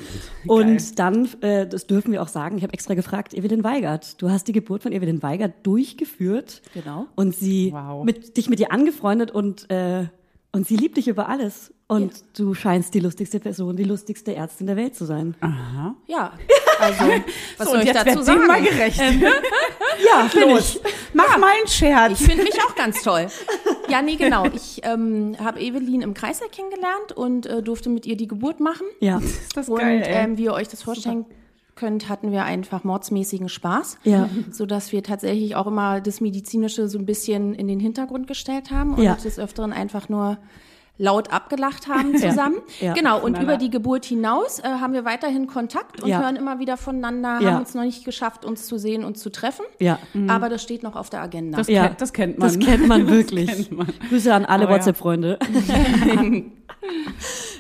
Und 0.48 0.98
dann, 0.98 1.28
äh, 1.42 1.68
das 1.68 1.86
dürfen 1.86 2.12
wir 2.14 2.22
auch 2.22 2.30
sagen, 2.30 2.58
ich 2.58 2.64
habe 2.64 2.74
extra 2.74 2.94
gefragt, 2.94 3.34
Evelyn 3.34 3.64
Weigert. 3.64 4.22
Du 4.22 4.30
hast 4.30 4.48
die 4.48 4.54
Geburt 4.54 4.84
von 4.84 4.94
Evelyn 4.94 5.22
Weigert 5.22 5.54
durchgeführt. 5.64 6.62
Genau. 6.74 7.08
Und 7.16 7.36
sie 7.36 7.72
Wow. 7.74 8.06
mit, 8.06 8.38
dich 8.38 8.50
mit 8.50 8.60
ihr 8.62 8.72
angefreundet 8.72 9.32
und 9.32 9.70
äh, 9.70 10.06
Und 10.54 10.68
sie 10.68 10.76
liebt 10.76 10.98
dich 10.98 11.08
über 11.08 11.30
alles. 11.30 11.74
Und 11.88 12.12
du 12.38 12.54
scheinst 12.54 12.94
die 12.94 13.00
lustigste 13.00 13.40
Person, 13.40 13.76
die 13.78 13.84
lustigste 13.86 14.36
Ärztin 14.36 14.68
der 14.68 14.76
Welt 14.76 14.96
zu 14.96 15.06
sein. 15.06 15.36
Ja, 16.08 16.34
also, 16.80 17.06
was 17.58 17.68
So, 17.68 17.74
soll 17.76 17.84
ich 17.84 17.92
dazu 17.92 18.22
sagen? 18.22 18.48
mal 18.48 18.62
gerecht. 18.62 19.02
Ja, 20.04 20.28
Los, 20.42 20.80
mach 21.14 21.38
mal 21.38 21.52
einen 21.58 21.68
Scherz. 21.68 22.20
Ich 22.20 22.28
finde 22.28 22.44
mich 22.44 22.60
auch 22.64 22.76
ganz 22.76 23.02
toll. 23.04 23.28
Ja, 23.90 24.02
nee, 24.02 24.16
genau. 24.16 24.46
Ich 24.54 24.80
ähm, 24.84 25.36
habe 25.38 25.60
Evelyn 25.60 26.02
im 26.02 26.14
Kreißsaal 26.14 26.48
kennengelernt 26.48 27.12
und 27.14 27.46
äh, 27.46 27.62
durfte 27.62 27.90
mit 27.90 28.06
ihr 28.06 28.16
die 28.16 28.26
Geburt 28.28 28.62
machen. 28.62 28.88
Ja. 29.02 29.18
ist 29.20 29.56
das 29.58 29.68
Und 29.68 29.80
geil, 29.80 30.02
ey. 30.06 30.24
ähm, 30.24 30.38
wie 30.38 30.46
ihr 30.46 30.54
euch 30.54 30.70
das 30.70 30.82
vorstellen 30.82 31.26
könnt, 31.82 32.08
hatten 32.10 32.32
wir 32.32 32.44
einfach 32.46 32.84
mordsmäßigen 32.84 33.50
Spaß. 33.50 33.98
Ja. 34.04 34.30
So 34.52 34.66
dass 34.68 34.92
wir 34.92 35.02
tatsächlich 35.02 35.56
auch 35.56 35.66
immer 35.68 36.00
das 36.00 36.22
Medizinische 36.22 36.88
so 36.88 37.00
ein 37.00 37.06
bisschen 37.08 37.56
in 37.56 37.68
den 37.68 37.80
Hintergrund 37.80 38.28
gestellt 38.28 38.70
haben 38.72 38.94
und 38.94 39.02
Ja. 39.04 39.16
des 39.16 39.40
Öfteren 39.40 39.74
einfach 39.74 40.08
nur 40.10 40.38
laut 40.98 41.34
abgelacht 41.34 41.88
haben 41.88 42.14
Ja. 42.18 42.30
zusammen. 42.30 42.58
Ja. 42.80 42.94
Genau, 42.94 43.18
und 43.20 43.34
Knaller. 43.34 43.44
über 43.44 43.58
die 43.58 43.72
Geburt 43.72 44.06
hinaus 44.06 44.60
äh, 44.60 44.64
haben 44.68 44.94
wir 44.94 45.04
weiterhin 45.06 45.48
Kontakt 45.48 46.04
und 46.04 46.10
Ja. 46.10 46.22
hören 46.22 46.36
immer 46.36 46.60
wieder 46.60 46.78
voneinander, 46.78 47.40
Ja. 47.42 47.54
haben 47.54 47.64
es 47.64 47.74
noch 47.74 47.82
nicht 47.84 48.06
geschafft, 48.06 48.46
uns 48.46 48.68
zu 48.68 48.78
sehen 48.78 49.04
und 49.04 49.18
zu 49.18 49.32
treffen. 49.32 49.66
Ja. 49.80 49.98
Aber 50.28 50.48
das 50.50 50.62
steht 50.62 50.84
noch 50.84 50.96
auf 50.96 51.10
der 51.10 51.24
Agenda. 51.24 51.58
Das, 51.58 51.68
Ja. 51.68 51.88
kennt, 51.88 52.02
das 52.02 52.14
kennt 52.14 52.38
man. 52.38 52.48
Das 52.48 52.60
kennt 52.60 52.88
man 52.88 53.08
wirklich. 53.18 53.48
kennt 53.50 53.72
man. 53.72 53.88
Grüße 54.10 54.32
an 54.32 54.46
alle 54.46 54.66
ja. 54.66 54.70
WhatsApp-Freunde. 54.70 55.40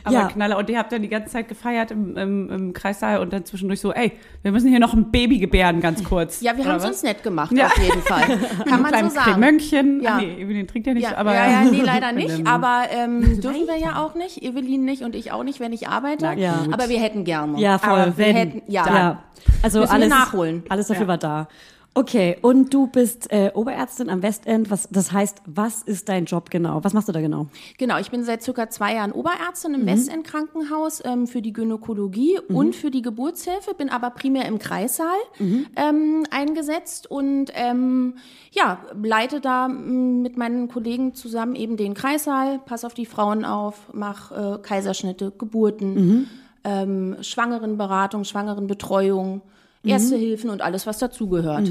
Aber 0.03 0.13
Ja. 0.13 0.27
Knaller. 0.27 0.57
Und 0.57 0.69
ihr 0.69 0.77
habt 0.77 0.91
dann 0.91 1.01
die 1.01 1.07
ganze 1.09 1.29
Zeit 1.31 1.47
gefeiert 1.47 1.91
im, 1.91 2.17
im, 2.17 2.49
im 2.49 2.73
Kreissaal 2.73 3.19
und 3.19 3.31
dann 3.33 3.45
zwischendurch 3.45 3.79
so, 3.79 3.93
ey, 3.93 4.11
wir 4.41 4.51
müssen 4.51 4.69
hier 4.69 4.79
noch 4.79 4.93
ein 4.93 5.11
Baby 5.11 5.37
gebären, 5.39 5.79
ganz 5.81 6.03
kurz. 6.03 6.41
Ja, 6.41 6.55
wir 6.57 6.65
haben 6.65 6.77
es 6.77 6.85
uns 6.85 7.03
nett 7.03 7.23
gemacht, 7.23 7.51
Ja. 7.55 7.67
auf 7.67 7.77
jeden 7.77 8.01
Fall. 8.01 8.37
Kann 8.67 8.81
man 8.81 8.91
so 9.09 9.09
sagen. 9.09 10.01
Ja. 10.01 10.15
Ah, 10.17 10.21
nee, 10.21 10.41
Evelyn 10.41 10.67
trinkt 10.67 10.87
ja 10.87 10.93
nicht, 10.93 11.03
Ja, 11.09 11.17
aber. 11.17 11.33
ja, 11.33 11.49
ja, 11.49 11.61
nee, 11.69 11.81
leider 11.81 12.11
nicht. 12.13 12.45
Aber 12.47 12.83
ähm, 12.91 13.21
dürfen 13.41 13.67
wir 13.67 13.77
ja 13.77 14.03
auch 14.03 14.15
nicht. 14.15 14.41
Evelyn 14.41 14.83
nicht 14.85 15.03
und 15.03 15.15
ich 15.15 15.31
auch 15.31 15.43
nicht, 15.43 15.59
wenn 15.59 15.73
ich 15.73 15.87
arbeite. 15.87 16.33
Ja. 16.37 16.65
Aber 16.71 16.89
wir 16.89 16.99
hätten 16.99 17.23
gerne. 17.23 17.59
Ja, 17.59 17.77
voll. 17.77 17.89
Aber 17.99 18.17
wir 18.17 18.25
wenn, 18.25 18.35
hätten, 18.35 18.61
ja. 18.67 18.85
Ja. 18.85 19.23
Also 19.63 19.81
alles, 19.83 20.09
nachholen. 20.09 20.63
alles 20.69 20.87
dafür 20.87 21.03
Ja. 21.03 21.07
war 21.07 21.17
da. 21.17 21.47
Okay, 21.93 22.37
und 22.41 22.73
du 22.73 22.87
bist 22.87 23.29
äh, 23.33 23.51
Oberärztin 23.53 24.09
am 24.09 24.23
Westend. 24.23 24.71
Was, 24.71 24.87
das 24.91 25.11
heißt, 25.11 25.41
was 25.45 25.81
ist 25.83 26.07
dein 26.07 26.23
Job 26.23 26.49
genau? 26.49 26.81
Was 26.85 26.93
machst 26.93 27.09
du 27.09 27.11
da 27.11 27.19
genau? 27.19 27.47
Genau, 27.77 27.97
ich 27.99 28.09
bin 28.09 28.23
seit 28.23 28.41
circa 28.43 28.69
zwei 28.69 28.95
Jahren 28.95 29.11
Oberärztin 29.11 29.73
Mhm. 29.73 29.79
im 29.81 29.85
Westend-Krankenhaus 29.87 31.01
ähm, 31.03 31.27
für 31.27 31.41
die 31.41 31.51
Gynäkologie 31.51 32.39
und 32.47 32.77
für 32.77 32.91
die 32.91 33.01
Geburtshilfe, 33.01 33.73
bin 33.73 33.89
aber 33.89 34.11
primär 34.11 34.45
im 34.45 34.57
Kreissaal 34.57 35.17
Mhm. 35.39 35.65
ähm, 35.75 36.23
eingesetzt 36.31 37.11
und 37.11 37.51
ähm, 37.55 38.15
ja, 38.53 38.77
leite 39.03 39.41
da 39.41 39.65
m, 39.65 40.21
mit 40.21 40.37
meinen 40.37 40.69
Kollegen 40.69 41.13
zusammen 41.13 41.55
eben 41.55 41.75
den 41.75 41.93
Kreissaal, 41.93 42.59
pass 42.65 42.85
auf 42.85 42.93
die 42.93 43.05
Frauen 43.05 43.43
auf, 43.43 43.89
mach 43.91 44.31
äh, 44.31 44.59
Kaiserschnitte, 44.61 45.33
Geburten, 45.37 45.93
Mhm. 45.95 46.27
ähm, 46.63 47.17
Schwangerenberatung, 47.19 48.23
Schwangerenbetreuung, 48.23 49.41
Erste 49.83 50.15
Hilfen 50.15 50.49
und 50.49 50.61
alles, 50.61 50.85
was 50.85 50.99
dazugehört. 50.99 51.69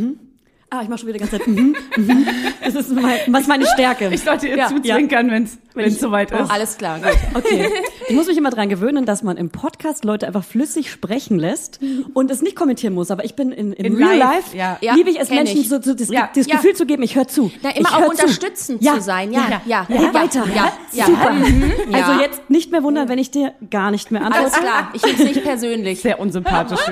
Ah, 0.72 0.82
ich 0.82 0.88
mache 0.88 0.98
schon 1.00 1.08
wieder 1.08 1.18
die 1.18 1.24
ganze 1.28 1.38
Zeit. 1.38 1.46
Mhm, 1.48 1.76
mhm. 1.96 2.26
Das 2.64 2.74
ist 2.74 2.90
mein, 2.92 3.18
was 3.28 3.46
meine 3.48 3.66
Stärke. 3.66 4.08
Ich 4.12 4.20
sollte 4.22 4.46
ihr 4.46 4.56
Ja. 4.56 4.68
zuzwinkern, 4.68 5.28
wenn's 5.30 5.58
wenn 5.74 5.86
es 5.86 5.98
soweit 5.98 6.30
ist. 6.30 6.48
Alles 6.50 6.76
klar, 6.78 7.00
gut. 7.00 7.16
Okay. 7.34 7.68
Ich 8.10 8.16
muss 8.16 8.26
mich 8.26 8.36
immer 8.36 8.50
dran 8.50 8.68
gewöhnen, 8.68 9.06
dass 9.06 9.22
man 9.22 9.36
im 9.36 9.50
Podcast 9.50 10.04
Leute 10.04 10.26
einfach 10.26 10.42
flüssig 10.44 10.90
sprechen 10.90 11.38
lässt 11.38 11.78
und 12.12 12.30
es 12.30 12.42
nicht 12.42 12.56
kommentieren 12.56 12.92
muss. 12.92 13.10
Aber 13.12 13.24
ich 13.24 13.34
bin 13.36 13.52
in, 13.52 13.72
in, 13.72 13.84
In 13.86 13.96
Real 13.96 14.16
live, 14.18 14.34
Life, 14.34 14.56
ja. 14.56 14.78
Ja, 14.80 14.94
liebe 14.94 15.10
ich 15.10 15.20
es, 15.20 15.30
Menschen 15.30 15.60
ich. 15.60 15.68
so, 15.68 15.80
so 15.80 15.94
das, 15.94 16.08
Ja. 16.10 16.28
das 16.34 16.46
Ja. 16.48 16.56
Gefühl 16.56 16.74
zu 16.74 16.86
geben, 16.86 17.02
ich 17.04 17.14
höre 17.14 17.28
zu. 17.28 17.50
Na, 17.62 17.70
immer 17.70 17.88
ich 17.88 17.94
auch 17.94 18.08
unterstützend 18.08 18.82
Ja. 18.82 18.94
zu 18.94 19.00
sein. 19.02 19.32
Ja, 19.32 19.46
ja, 19.48 19.62
ja. 19.64 19.86
Ja, 19.88 20.12
weiter. 20.14 20.44
Ja, 20.54 20.72
ja. 20.92 21.06
Super. 21.06 21.30
Mhm. 21.32 21.72
Also 21.92 22.12
Ja. 22.12 22.20
jetzt 22.20 22.50
nicht 22.50 22.72
mehr 22.72 22.82
wundern, 22.82 23.08
wenn 23.08 23.18
ich 23.18 23.30
dir 23.30 23.54
gar 23.70 23.90
nicht 23.92 24.10
mehr 24.10 24.22
antworte. 24.22 24.46
Alles 24.46 24.58
klar, 24.58 24.90
ich 24.92 25.02
nehme 25.04 25.14
es 25.18 25.24
nicht 25.24 25.42
persönlich. 25.44 26.00
Sehr 26.00 26.18
unsympathisch. 26.18 26.80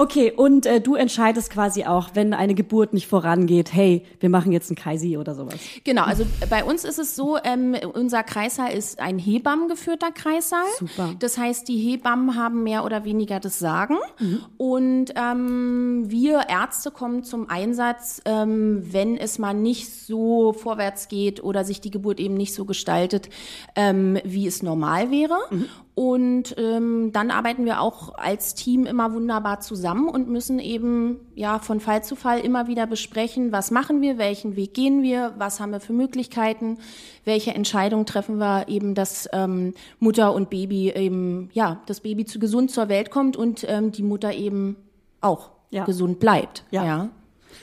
Okay, 0.00 0.32
und 0.34 0.64
äh, 0.64 0.80
du 0.80 0.94
entscheidest 0.94 1.50
quasi 1.50 1.84
auch, 1.84 2.12
wenn 2.14 2.32
eine 2.32 2.54
Geburt 2.54 2.94
nicht 2.94 3.06
vorangeht, 3.06 3.74
hey, 3.74 4.02
wir 4.18 4.30
machen 4.30 4.50
jetzt 4.50 4.70
einen 4.70 4.76
Kaisi 4.76 5.18
oder 5.18 5.34
sowas. 5.34 5.56
Genau, 5.84 6.04
also 6.04 6.24
bei 6.48 6.64
uns 6.64 6.84
ist 6.84 6.98
es 6.98 7.14
so, 7.14 7.36
ähm, 7.44 7.76
unser 7.92 8.22
Kreissaal 8.22 8.72
ist 8.72 8.98
ein 8.98 9.18
Hebammengeführter 9.18 10.10
Kreissaal. 10.10 10.64
Super. 10.78 11.10
Das 11.18 11.36
heißt, 11.36 11.68
die 11.68 11.76
Hebammen 11.76 12.34
haben 12.34 12.62
mehr 12.62 12.86
oder 12.86 13.04
weniger 13.04 13.40
das 13.40 13.58
Sagen. 13.58 13.96
Und 14.56 15.12
ähm, 15.16 16.04
wir 16.06 16.48
Ärzte 16.48 16.90
kommen 16.90 17.22
zum 17.22 17.50
Einsatz, 17.50 18.22
ähm, 18.24 18.82
wenn 18.90 19.18
es 19.18 19.38
mal 19.38 19.52
nicht 19.52 19.92
so 19.92 20.54
vorwärts 20.54 21.08
geht 21.08 21.44
oder 21.44 21.62
sich 21.62 21.82
die 21.82 21.90
Geburt 21.90 22.20
eben 22.20 22.38
nicht 22.38 22.54
so 22.54 22.64
gestaltet, 22.64 23.28
ähm, 23.76 24.18
wie 24.24 24.46
es 24.46 24.62
normal 24.62 25.10
wäre. 25.10 25.36
Und 26.00 26.54
ähm, 26.56 27.10
dann 27.12 27.30
arbeiten 27.30 27.66
wir 27.66 27.82
auch 27.82 28.14
als 28.16 28.54
Team 28.54 28.86
immer 28.86 29.12
wunderbar 29.12 29.60
zusammen 29.60 30.08
und 30.08 30.30
müssen 30.30 30.58
eben 30.58 31.20
ja 31.34 31.58
von 31.58 31.78
Fall 31.78 32.02
zu 32.02 32.16
Fall 32.16 32.40
immer 32.40 32.68
wieder 32.68 32.86
besprechen, 32.86 33.52
was 33.52 33.70
machen 33.70 34.00
wir, 34.00 34.16
welchen 34.16 34.56
Weg 34.56 34.72
gehen 34.72 35.02
wir, 35.02 35.34
was 35.36 35.60
haben 35.60 35.72
wir 35.72 35.80
für 35.80 35.92
Möglichkeiten, 35.92 36.78
welche 37.26 37.52
Entscheidung 37.52 38.06
treffen 38.06 38.38
wir 38.38 38.68
eben, 38.68 38.94
dass 38.94 39.28
ähm, 39.34 39.74
Mutter 39.98 40.32
und 40.32 40.48
Baby 40.48 40.90
eben 40.90 41.50
ja 41.52 41.82
das 41.84 42.00
Baby 42.00 42.24
zu 42.24 42.38
gesund 42.38 42.70
zur 42.70 42.88
Welt 42.88 43.10
kommt 43.10 43.36
und 43.36 43.66
ähm, 43.68 43.92
die 43.92 44.02
Mutter 44.02 44.32
eben 44.32 44.76
auch 45.20 45.50
Ja. 45.68 45.84
gesund 45.84 46.18
bleibt. 46.18 46.64
Ja. 46.70 46.82
ja. 46.82 47.08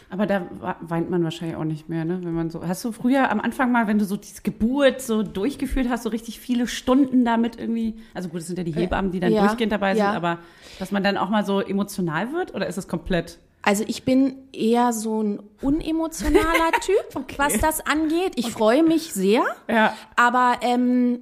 Aber 0.09 0.25
da 0.25 0.47
weint 0.81 1.09
man 1.09 1.23
wahrscheinlich 1.23 1.57
auch 1.57 1.65
nicht 1.65 1.89
mehr, 1.89 2.05
ne? 2.05 2.19
Wenn 2.23 2.33
man 2.33 2.49
so. 2.49 2.65
Hast 2.65 2.83
du 2.85 2.93
früher 2.93 3.29
am 3.29 3.41
Anfang 3.41 3.71
mal, 3.71 3.87
wenn 3.87 3.99
du 3.99 4.05
so 4.05 4.15
diese 4.15 4.41
Geburt 4.41 5.01
so 5.01 5.21
durchgeführt 5.21 5.89
hast, 5.89 6.03
so 6.03 6.09
richtig 6.09 6.39
viele 6.39 6.67
Stunden 6.67 7.25
damit 7.25 7.59
irgendwie. 7.59 7.95
Also 8.13 8.29
gut, 8.29 8.39
es 8.39 8.47
sind 8.47 8.57
ja 8.57 8.63
die 8.63 8.71
Hebammen, 8.73 9.11
die 9.11 9.19
dann 9.19 9.33
ja, 9.33 9.45
durchgehend 9.45 9.73
dabei 9.73 9.95
sind, 9.95 10.03
ja. 10.03 10.13
aber 10.13 10.39
dass 10.79 10.91
man 10.91 11.03
dann 11.03 11.17
auch 11.17 11.29
mal 11.29 11.45
so 11.45 11.59
emotional 11.59 12.31
wird 12.31 12.55
oder 12.55 12.67
ist 12.67 12.77
es 12.77 12.87
komplett? 12.87 13.39
Also 13.63 13.83
ich 13.85 14.03
bin 14.03 14.35
eher 14.53 14.93
so 14.93 15.21
ein 15.21 15.39
unemotionaler 15.61 16.71
Typ, 16.81 17.37
was 17.37 17.59
das 17.59 17.85
angeht. 17.85 18.33
Ich 18.35 18.51
freue 18.51 18.83
mich 18.83 19.13
sehr, 19.13 19.43
Ja. 19.67 19.93
aber 20.15 20.59
ähm, 20.61 21.19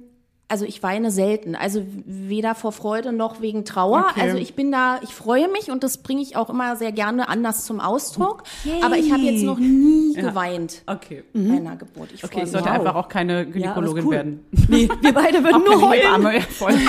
also 0.48 0.64
ich 0.64 0.82
weine 0.82 1.10
selten. 1.10 1.56
Also 1.56 1.82
weder 2.04 2.54
vor 2.54 2.70
Freude 2.72 3.12
noch 3.12 3.40
wegen 3.40 3.64
Trauer. 3.64 4.06
Okay. 4.10 4.20
Also 4.22 4.36
ich 4.36 4.54
bin 4.54 4.70
da, 4.70 5.00
ich 5.02 5.12
freue 5.14 5.48
mich 5.48 5.70
und 5.70 5.82
das 5.82 5.98
bringe 5.98 6.22
ich 6.22 6.36
auch 6.36 6.48
immer 6.50 6.76
sehr 6.76 6.92
gerne 6.92 7.28
anders 7.28 7.64
zum 7.64 7.80
Ausdruck. 7.80 8.44
Aber 8.82 8.96
ich 8.96 9.10
habe 9.12 9.22
jetzt 9.22 9.42
noch 9.42 9.58
nie 9.58 10.14
geweint 10.14 10.82
Okay. 10.86 11.24
bei 11.34 11.56
einer 11.56 11.76
Geburt. 11.76 12.10
Ich 12.14 12.22
Okay, 12.24 12.42
ich 12.44 12.50
sollte 12.50 12.68
Wow. 12.68 12.74
einfach 12.76 12.94
auch 12.94 13.08
keine 13.08 13.44
Gynäkologin 13.46 14.04
cool. 14.04 14.12
werden. 14.14 14.46
Nee, 14.68 14.88
wir 15.00 15.12
beide 15.14 15.42
würden 15.44 15.62
nur 15.64 15.70
Keine 15.74 15.82
heulen. 15.88 16.02
Hebamme, 16.02 16.34
ja, 16.36 16.40
voll. 16.42 16.72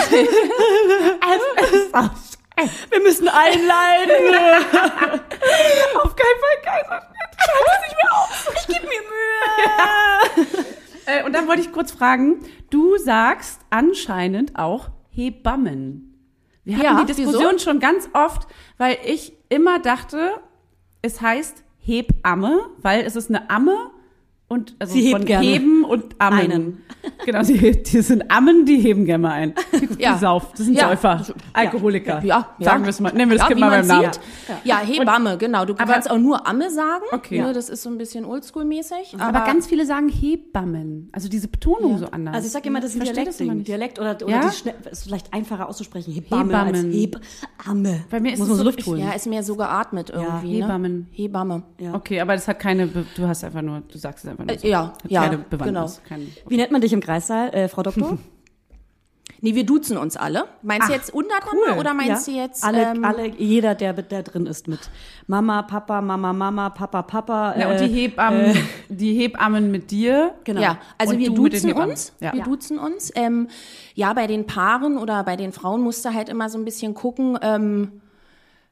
Wir 2.90 3.00
müssen 3.02 3.28
einleiten. 3.28 4.36
Auf 6.04 6.16
keinen 6.16 6.40
Fall 6.42 6.58
Kaiserschnitt. 6.64 7.30
Ich 7.38 7.48
halte 7.54 7.72
es 7.72 7.82
nicht 7.86 7.98
mehr 7.98 8.12
aus. 8.14 8.48
Ich 8.56 8.66
gebe 8.68 8.86
mir 8.88 9.02
Mühe. 10.58 10.66
Äh, 11.08 11.24
und 11.26 11.34
dann 11.34 11.48
wollte 11.48 11.62
ich 11.62 11.72
kurz 11.72 11.92
fragen, 11.92 12.40
du 12.70 12.98
sagst 12.98 13.62
anscheinend 13.70 14.58
auch 14.60 14.90
Hebammen. 15.10 16.14
Wir 16.64 16.76
hatten 16.78 16.86
Ja, 16.86 17.00
die 17.04 17.14
Diskussion 17.14 17.54
wieso? 17.56 17.60
schon 17.70 17.80
ganz 17.80 18.10
oft, 18.14 18.48
weil 18.78 18.98
ich 19.06 19.34
immer 19.50 19.80
dachte, 19.80 20.32
es 21.02 21.22
heißt 21.22 21.64
Hebamme, 21.80 22.60
weil 22.82 23.02
es 23.06 23.16
ist 23.16 23.30
eine 23.30 23.50
Amme 23.50 23.76
und 24.50 24.76
also 24.80 24.94
Sie 24.94 25.12
von 25.12 25.24
gerne 25.26 25.46
heben 25.46 25.84
und 25.86 26.16
ammen. 26.20 26.40
einen. 26.40 26.84
Genau, 27.26 27.42
die, 27.44 27.84
die 27.84 28.02
sind 28.02 28.30
Ammen, 28.32 28.66
die 28.66 28.78
heben 28.80 29.06
gerne 29.06 29.22
mal 29.22 29.32
ein. 29.32 29.54
Die, 29.98 30.02
Ja. 30.04 30.14
die 30.14 30.20
sauf, 30.20 30.52
das 30.52 30.66
sind 30.66 30.76
Ja. 30.76 30.90
Säufer, 30.90 31.26
Alkoholiker. 31.54 32.24
Ja, 32.24 32.50
ja. 32.60 32.66
Sagen 32.66 32.84
wir 32.84 32.90
es 32.90 33.00
mal. 33.00 33.12
Nehmen 33.14 33.32
wir 33.32 33.38
das 33.38 33.44
ja, 33.44 33.48
Kind 33.50 33.60
mal 33.60 33.70
beim 33.70 33.88
Namen. 33.88 34.12
Ja, 34.64 34.80
Hebamme, 34.80 35.38
genau. 35.38 35.66
Du 35.66 35.74
Aber- 35.74 35.94
kannst 35.94 36.10
auch 36.10 36.18
nur 36.18 36.46
Amme 36.48 36.70
sagen. 36.70 37.04
Okay. 37.12 37.42
Ne, 37.42 37.54
das 37.54 37.70
ist 37.70 37.84
so 37.84 37.90
ein 37.90 37.98
bisschen 37.98 38.26
oldschool-mäßig. 38.26 39.20
Aber, 39.20 39.42
ganz 39.42 39.68
viele 39.68 39.86
sagen 39.86 40.10
Hebammen. 40.10 41.10
Also 41.12 41.30
diese 41.30 41.48
Betonung 41.48 41.98
so 41.98 42.06
anders. 42.12 42.36
Also 42.36 42.48
ich 42.48 42.52
sag 42.54 42.66
immer, 42.66 42.80
das 42.80 42.92
ist 42.96 43.02
ein 43.02 43.06
Verstehe 43.06 43.26
das. 43.26 43.38
Dialekt 43.66 44.00
oder, 44.00 44.16
oder 44.24 44.30
Ja? 44.30 44.42
die 44.50 44.56
schnell, 44.56 44.76
ist 44.92 45.04
vielleicht 45.04 45.34
einfacher 45.34 45.68
auszusprechen. 45.68 46.14
Hebamme 46.14 46.54
Hebammen. 46.54 46.76
als 46.76 46.96
Hebamme. 46.96 48.04
Bei 48.10 48.20
mir 48.20 48.34
ist 48.34 48.40
Muss 48.40 48.50
es 48.50 48.58
so 48.58 48.64
Luft 48.64 48.86
holen. 48.86 49.02
Ja, 49.02 49.12
ist 49.12 49.28
mehr 49.28 49.44
so 49.44 49.56
geatmet 49.56 50.10
irgendwie. 50.12 50.62
Hebammen. 50.62 50.98
Ne? 51.00 51.06
Hebamme. 51.12 51.64
Ja. 51.80 51.94
Okay, 51.94 52.20
aber 52.22 52.34
das 52.34 52.48
hat 52.48 52.60
keine, 52.60 52.88
du 52.88 53.28
hast 53.28 53.44
einfach 53.44 53.62
nur, 53.62 53.82
du 53.92 53.98
sagst 53.98 54.24
es 54.26 54.32
einfach 54.32 54.46
nur. 54.46 54.56
Äh, 54.56 54.60
So. 54.60 54.68
ja, 54.68 54.94
ja, 55.08 55.24
keine 55.24 55.38
Bewandtnis. 55.40 56.02
Kein, 56.08 56.28
Wie 56.48 56.58
nennt 56.58 56.72
man 56.72 56.82
dich 56.82 56.94
im 56.94 57.00
Kreissaal, 57.08 57.54
äh, 57.54 57.68
Frau 57.70 57.84
Doktor? 57.84 58.18
Nee, 59.40 59.54
wir 59.54 59.68
duzen 59.68 59.98
uns 59.98 60.18
alle. 60.18 60.46
Meinst 60.64 60.90
du 60.90 60.94
jetzt 60.94 61.14
untereinander 61.14 61.78
oder 61.80 61.94
meinst 61.94 62.28
Ja. 62.28 62.34
du 62.34 62.40
jetzt 62.40 62.64
alle, 62.64 62.82
ähm, 62.92 63.06
alle, 63.06 63.28
jeder, 63.28 63.76
der 63.76 63.94
da 63.94 64.24
drin 64.24 64.48
ist 64.48 64.68
mit 64.68 64.80
Mama, 65.28 65.62
Papa, 65.62 66.02
Mama, 66.02 66.34
Mama, 66.34 66.70
Papa, 66.72 67.04
Papa. 67.04 67.54
ja, 67.56 67.70
und 67.70 67.80
die 67.80 67.84
äh, 67.86 68.08
Hebammen, 68.10 68.58
die 68.90 69.14
Hebammen 69.14 69.70
mit 69.70 69.92
dir. 69.92 70.34
Genau. 70.44 70.62
Ja, 70.62 70.80
also 70.98 71.14
Und 71.14 71.20
wir 71.20 71.30
duzen 71.30 71.72
uns. 71.74 72.14
Ja. 72.20 72.34
Wir 72.34 72.40
Ja. 72.40 72.46
duzen 72.46 72.80
uns. 72.80 73.12
Ähm, 73.14 73.48
ja, 73.94 74.12
bei 74.14 74.26
den 74.26 74.48
Paaren 74.48 74.98
oder 74.98 75.24
bei 75.24 75.36
den 75.36 75.52
Frauen 75.52 75.82
musst 75.82 76.04
du 76.04 76.14
halt 76.16 76.30
immer 76.30 76.50
so 76.50 76.58
ein 76.58 76.66
bisschen 76.66 76.96
gucken. 76.96 77.38
Ähm, 77.44 78.02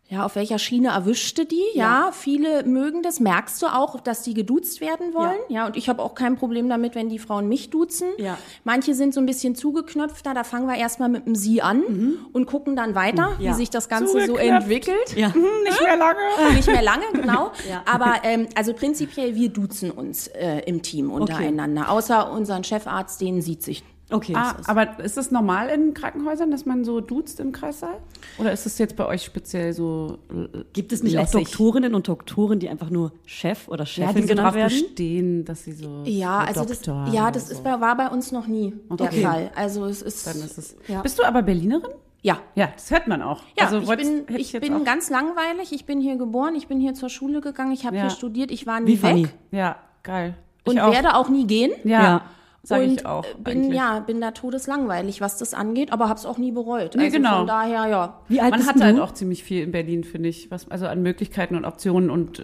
Ja, 0.08 0.24
auf 0.24 0.36
welcher 0.36 0.60
Schiene 0.60 0.90
erwischte 0.90 1.46
die? 1.48 1.64
Ja, 1.74 2.12
viele 2.14 2.64
mögen 2.64 3.02
das. 3.02 3.20
Merkst 3.20 3.60
du 3.64 3.66
auch, 3.66 4.00
dass 4.00 4.22
die 4.22 4.36
geduzt 4.36 4.80
werden 4.80 5.16
wollen? 5.16 5.40
Ja, 5.50 5.66
und 5.66 5.76
ich 5.76 5.90
habe 5.90 6.04
auch 6.04 6.14
kein 6.14 6.36
Problem 6.36 6.70
damit, 6.70 6.94
wenn 6.94 7.10
die 7.10 7.18
Frauen 7.18 7.48
mich 7.50 7.72
duzen. 7.72 8.10
Ja. 8.20 8.38
Manche 8.64 8.94
sind 8.94 9.16
so 9.16 9.20
ein 9.20 9.26
bisschen 9.26 9.56
zugeknöpfter. 9.56 10.36
Da 10.36 10.44
fangen 10.44 10.68
wir 10.68 10.76
erstmal 10.78 11.10
mit 11.10 11.26
dem 11.26 11.34
Sie 11.34 11.64
an 11.64 12.20
und 12.34 12.46
gucken 12.46 12.76
dann 12.76 12.94
weiter, 12.94 13.36
Ja. 13.40 13.50
wie 13.52 13.56
sich 13.56 13.72
das 13.72 13.90
Ganze 13.90 14.28
so 14.28 14.36
entwickelt. 14.38 15.16
Ja. 15.16 15.30
Nicht 15.30 15.82
mehr 15.82 15.98
lange. 15.98 16.20
Nicht 16.56 16.68
mehr 16.68 16.84
lange, 16.84 17.06
genau. 17.12 17.52
Ja. 17.68 17.82
Aber 17.92 18.18
ähm, 18.24 18.48
also 18.54 18.74
prinzipiell, 18.74 19.34
wir 19.34 19.50
duzen 19.50 19.90
uns 19.90 20.28
äh, 20.28 20.60
im 20.68 20.84
Team 20.84 21.10
untereinander. 21.10 21.90
Außer 21.90 22.32
unseren 22.32 22.64
Chefarzt, 22.64 23.22
den 23.22 23.42
sieht 23.42 23.64
sich. 23.64 23.84
Okay. 24.12 24.34
Ah, 24.36 24.52
das 24.52 24.62
ist- 24.62 24.70
aber 24.70 25.00
ist 25.04 25.18
das 25.18 25.32
normal 25.32 25.70
in 25.70 25.96
Krankenhäusern, 25.96 26.52
dass 26.52 26.66
man 26.68 26.84
so 26.86 27.02
duzt 27.02 27.40
im 27.40 27.52
Kreissaal? 27.52 27.98
Oder 28.38 28.52
ist 28.52 28.68
es 28.68 28.78
jetzt 28.78 28.96
bei 28.96 29.06
euch 29.08 29.24
speziell 29.24 29.74
so 29.74 30.20
äh, 30.30 30.60
Gibt 30.74 30.92
es 30.92 31.02
nicht 31.02 31.18
auch 31.18 31.22
lässig? 31.22 31.46
Doktorinnen 31.46 31.96
und 31.96 32.08
Doktoren, 32.08 32.60
die 32.60 32.70
einfach 32.70 32.92
nur 32.92 33.14
Chef 33.26 33.68
oder 33.68 33.80
Ja, 33.84 33.86
Chefin 33.88 34.16
die 34.16 34.22
so 34.22 34.28
genannt 34.28 34.48
drauf 34.48 34.56
werden? 34.56 34.70
bestehen, 34.70 35.46
dass 35.46 35.64
sie 35.64 35.72
so 35.72 36.04
Ja, 36.06 36.42
so 36.42 36.48
also 36.62 36.66
das, 36.70 36.82
Doktor 36.82 37.08
ja, 37.14 37.24
oder 37.24 37.32
das 37.32 37.48
so. 37.48 37.54
ist 37.54 37.64
bei, 37.64 37.82
war 37.82 37.98
bei 37.98 38.08
uns 38.10 38.32
noch 38.32 38.46
nie 38.46 38.76
der 38.92 39.08
Okay. 39.08 39.22
Fall. 39.24 39.52
Also 39.56 39.86
es 39.86 40.04
ist, 40.04 40.28
Dann 40.28 40.36
ist 40.38 40.58
es. 40.60 40.76
Ja. 40.88 41.02
Bist 41.02 41.18
du 41.18 41.24
aber 41.24 41.42
Berlinerin? 41.42 41.90
ja. 42.22 42.38
Ja, 42.54 42.70
das 42.76 42.92
hört 42.92 43.08
man 43.08 43.24
auch. 43.24 43.42
Ja, 43.58 43.66
also, 43.66 43.80
ich 43.80 43.98
bin, 43.98 44.26
ich 44.38 44.54
jetzt 44.54 44.62
bin 44.62 44.74
auch- 44.76 44.84
ganz 44.84 45.10
langweilig. 45.10 45.72
Ich 45.72 45.86
bin 45.86 46.00
hier 46.00 46.16
geboren, 46.18 46.54
ich 46.56 46.68
bin 46.68 46.80
hier 46.80 46.94
zur 46.94 47.10
Schule 47.10 47.42
gegangen, 47.42 47.72
ich 47.72 47.86
habe 47.88 47.96
Ja. 47.96 48.04
hier 48.04 48.12
studiert, 48.12 48.52
ich 48.52 48.68
war 48.68 48.80
nie 48.82 48.88
Wie 48.94 48.98
funny. 48.98 49.24
weg 49.24 49.34
Ja, 49.52 49.78
geil. 50.04 50.36
Ich 50.64 50.72
und 50.72 50.80
auch. 50.80 50.92
werde 50.94 51.16
auch 51.16 51.30
nie 51.30 51.48
gehen. 51.48 51.72
Ja, 51.84 52.02
Ja. 52.04 52.22
Sag 52.66 52.82
und 52.82 52.92
ich 52.92 53.06
auch. 53.06 53.24
äh, 53.24 53.28
bin 53.44 53.58
eigentlich. 53.64 53.76
ja 53.76 54.00
bin 54.00 54.22
da 54.22 54.32
todeslangweilig, 54.32 55.22
was 55.22 55.38
das 55.38 55.54
angeht, 55.54 55.92
aber 55.94 56.10
habe 56.10 56.20
es 56.20 56.26
auch 56.26 56.38
nie 56.38 56.52
bereut. 56.52 56.96
Nee, 56.96 57.06
also 57.06 57.18
genau. 57.18 57.38
von 57.40 57.48
daher 57.48 57.88
ja. 57.88 58.20
Wie 58.28 58.42
alt 58.42 58.52
Man 58.52 58.60
bist 58.60 58.70
hat 58.74 58.82
halt 58.82 59.00
auch 59.00 59.14
ziemlich 59.14 59.44
viel 59.44 59.64
in 59.64 59.72
Berlin, 59.72 60.04
finde 60.04 60.30
ich. 60.30 60.52
Was, 60.52 60.70
also 60.70 60.88
an 60.88 61.02
Möglichkeiten 61.02 61.56
und 61.56 61.66
Optionen 61.66 62.10
und 62.10 62.40
äh, 62.40 62.44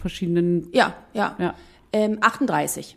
verschiedenen. 0.00 0.68
Ja, 0.72 0.94
ja. 1.12 1.34
Ja. 1.38 1.54
Ähm, 1.92 2.18
38. 2.20 2.96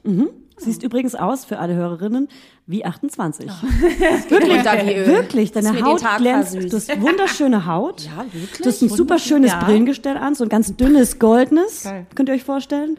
Siehst 0.61 0.83
übrigens 0.83 1.15
aus, 1.15 1.45
für 1.45 1.57
alle 1.59 1.73
Hörerinnen, 1.73 2.27
wie 2.67 2.83
28. 2.83 3.49
Wirklich, 4.29 4.61
da 4.63 4.73
wie 4.85 4.93
Öl. 4.95 5.07
Wirklich, 5.07 5.51
Das 5.53 5.63
deine 5.63 5.81
Haut 5.85 6.03
glänzt. 6.17 6.53
Du 6.55 6.75
hast 6.75 7.01
wunderschöne 7.01 7.65
Haut. 7.65 8.01
Ja, 8.09 8.25
wirklich? 8.25 8.57
Du 8.61 8.65
hast 8.65 8.81
ein 8.81 8.89
super 8.89 9.19
schönes 9.19 9.51
Ja. 9.51 9.63
Brillengestell 9.63 10.17
an, 10.17 10.35
so 10.35 10.43
ein 10.43 10.49
ganz 10.49 10.75
dünnes, 10.75 11.17
goldenes. 11.17 11.83
Geil. 11.85 12.07
Könnt 12.13 12.27
ihr 12.29 12.35
euch 12.35 12.43
vorstellen? 12.43 12.97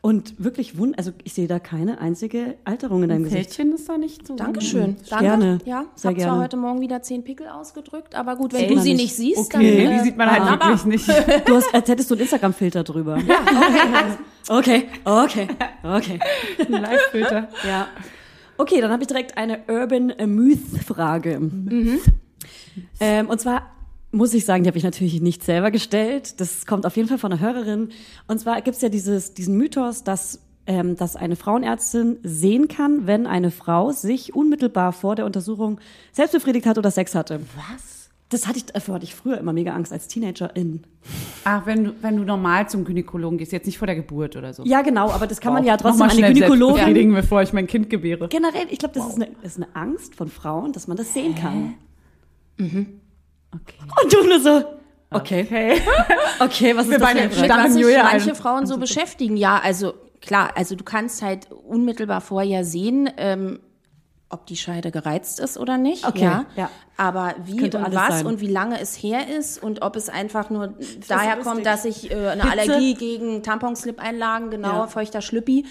Und 0.00 0.42
wirklich 0.42 0.78
wund, 0.78 0.96
also 0.96 1.10
ich 1.24 1.34
sehe 1.34 1.48
da 1.48 1.58
keine 1.58 2.00
einzige 2.00 2.54
Alterung 2.64 3.02
in 3.02 3.08
deinem 3.08 3.24
Gesicht. 3.24 3.54
Fältchen 3.54 3.74
ist 3.74 3.88
da 3.88 3.98
nicht 3.98 4.26
so. 4.26 4.36
Dankeschön. 4.36 4.96
Danke. 5.10 5.24
Gerne. 5.24 5.58
Ja, 5.64 5.64
Sehr 5.64 5.76
habe 5.76 5.96
zwar 5.96 6.14
gerne. 6.14 6.42
heute 6.42 6.56
Morgen 6.56 6.80
wieder 6.80 7.02
zehn 7.02 7.24
Pickel 7.24 7.48
ausgedrückt, 7.48 8.14
aber 8.14 8.36
gut, 8.36 8.52
wenn 8.52 8.60
Ey, 8.62 8.74
du 8.74 8.80
sie 8.80 8.92
nicht. 8.94 9.02
nicht 9.02 9.16
siehst, 9.16 9.38
Okay, 9.54 9.82
dann 9.84 9.92
die 9.94 9.98
äh, 10.00 10.04
sieht 10.04 10.16
man 10.16 10.30
halt 10.30 10.42
wunderbar. 10.42 10.68
wirklich 10.84 11.06
nicht. 11.06 11.44
Du 11.46 11.56
hast, 11.56 11.74
als 11.74 11.88
hättest 11.88 12.10
du 12.10 12.14
einen 12.14 12.22
Instagram-Filter 12.22 12.84
drüber. 12.84 13.18
Ja, 13.18 13.36
okay, 14.56 14.84
okay, 15.04 15.48
okay. 15.82 16.18
Ein 16.60 16.72
Live-Filter. 16.72 17.48
Ja. 17.66 17.88
Okay, 18.56 18.80
dann 18.80 18.90
habe 18.92 19.02
ich 19.02 19.08
direkt 19.08 19.36
eine 19.36 19.60
Urban 19.68 20.12
Myth-Frage. 20.26 21.40
Ähm, 23.00 23.28
und 23.28 23.40
zwar 23.40 23.62
muss 24.10 24.32
ich 24.34 24.44
sagen, 24.44 24.62
die 24.64 24.68
habe 24.68 24.78
ich 24.78 24.84
natürlich 24.84 25.20
nicht 25.20 25.44
selber 25.44 25.70
gestellt. 25.70 26.40
Das 26.40 26.64
kommt 26.66 26.86
auf 26.86 26.96
jeden 26.96 27.08
Fall 27.08 27.18
von 27.18 27.32
einer 27.32 27.40
Hörerin. 27.40 27.90
Und 28.26 28.38
zwar 28.40 28.60
gibt 28.62 28.76
es 28.76 28.82
ja 28.82 28.88
dieses, 28.88 29.34
diesen 29.34 29.56
Mythos, 29.56 30.02
dass, 30.02 30.40
ähm, 30.66 30.96
dass 30.96 31.14
eine 31.16 31.36
Frauenärztin 31.36 32.18
sehen 32.22 32.68
kann, 32.68 33.06
wenn 33.06 33.26
eine 33.26 33.50
Frau 33.50 33.92
sich 33.92 34.34
unmittelbar 34.34 34.92
vor 34.92 35.14
der 35.14 35.26
Untersuchung 35.26 35.78
selbst 36.12 36.32
befriedigt 36.32 36.66
hat 36.66 36.78
oder 36.78 36.90
Sex 36.90 37.14
hatte. 37.14 37.40
Was? 37.56 37.98
Das 38.30 38.46
hatte 38.46 38.58
ich, 38.58 38.66
davor 38.66 38.96
hatte 38.96 39.04
ich 39.04 39.14
früher 39.14 39.38
immer 39.38 39.54
mega 39.54 39.72
Angst 39.74 39.90
als 39.90 40.06
Teenagerin. 40.06 40.82
Ach, 41.44 41.64
wenn 41.64 41.84
du, 41.84 41.92
wenn 42.02 42.16
du 42.18 42.24
normal 42.24 42.68
zum 42.68 42.84
Gynäkologen 42.84 43.38
gehst, 43.38 43.52
jetzt 43.52 43.64
nicht 43.64 43.78
vor 43.78 43.86
der 43.86 43.96
Geburt 43.96 44.36
oder 44.36 44.52
so. 44.52 44.64
Ja, 44.64 44.82
genau, 44.82 45.10
aber 45.10 45.26
das 45.26 45.40
kann 45.40 45.54
man 45.54 45.62
Wow. 45.62 45.68
ja 45.68 45.76
trotzdem 45.78 46.10
schnell 46.10 46.34
selbst 46.34 46.40
Gynäkologin 46.42 46.76
befriedigen, 46.76 47.14
bevor 47.14 47.40
ich 47.40 47.54
mein 47.54 47.66
Kind 47.66 47.88
gebäre. 47.88 48.28
Generell, 48.28 48.66
ich 48.70 48.78
glaube, 48.78 48.94
das, 48.94 49.08
ist, 49.08 49.14
eine, 49.16 49.28
ist 49.42 49.56
eine 49.56 49.74
Angst 49.74 50.14
von 50.14 50.28
Frauen, 50.28 50.72
dass 50.72 50.88
man 50.88 50.98
das 50.98 51.14
sehen 51.14 51.34
kann. 51.36 51.74
Okay. 53.54 53.76
Und 54.02 54.12
du 54.12 54.22
nur 54.26 54.40
so, 54.40 54.64
okay, 55.10 55.42
Okay. 55.42 55.80
okay, 56.40 56.76
was 56.76 56.84
ist 56.84 56.90
Wir 56.92 56.98
das 56.98 57.14
beide 57.14 57.30
für 57.30 57.52
ein 57.52 57.72
sich 57.72 57.82
Julia 57.82 58.04
manche 58.04 58.30
ein. 58.30 58.36
Frauen 58.36 58.66
so 58.66 58.78
beschäftigen. 58.78 59.36
Ja, 59.36 59.58
also 59.58 59.94
klar, 60.20 60.52
also 60.54 60.74
du 60.74 60.84
kannst 60.84 61.22
halt 61.22 61.50
unmittelbar 61.50 62.20
vorher 62.20 62.64
sehen, 62.64 63.10
ähm, 63.16 63.60
ob 64.28 64.46
die 64.46 64.56
Scheide 64.56 64.90
gereizt 64.90 65.40
ist 65.40 65.56
oder 65.56 65.78
nicht. 65.78 66.06
Okay, 66.06 66.24
ja. 66.24 66.46
ja. 66.56 66.70
Aber 67.00 67.34
wie 67.44 67.62
und 67.62 67.74
was 67.94 68.18
sein. 68.18 68.26
und 68.26 68.40
wie 68.40 68.48
lange 68.48 68.80
es 68.80 68.96
her 68.96 69.20
ist 69.38 69.62
und 69.62 69.82
ob 69.82 69.94
es 69.94 70.08
einfach 70.08 70.50
nur 70.50 70.74
daher 71.08 71.36
lustig. 71.36 71.44
kommt, 71.52 71.64
dass 71.66 71.84
ich 71.84 72.10
äh, 72.10 72.14
eine 72.14 72.42
Hitze. 72.42 72.50
Allergie 72.72 72.94
gegen 72.94 73.42
Tamponslip-Einlagen, 73.44 74.50
genau, 74.50 74.80
Ja. 74.80 74.86
feuchter 74.88 75.22
Schlüppi 75.22 75.64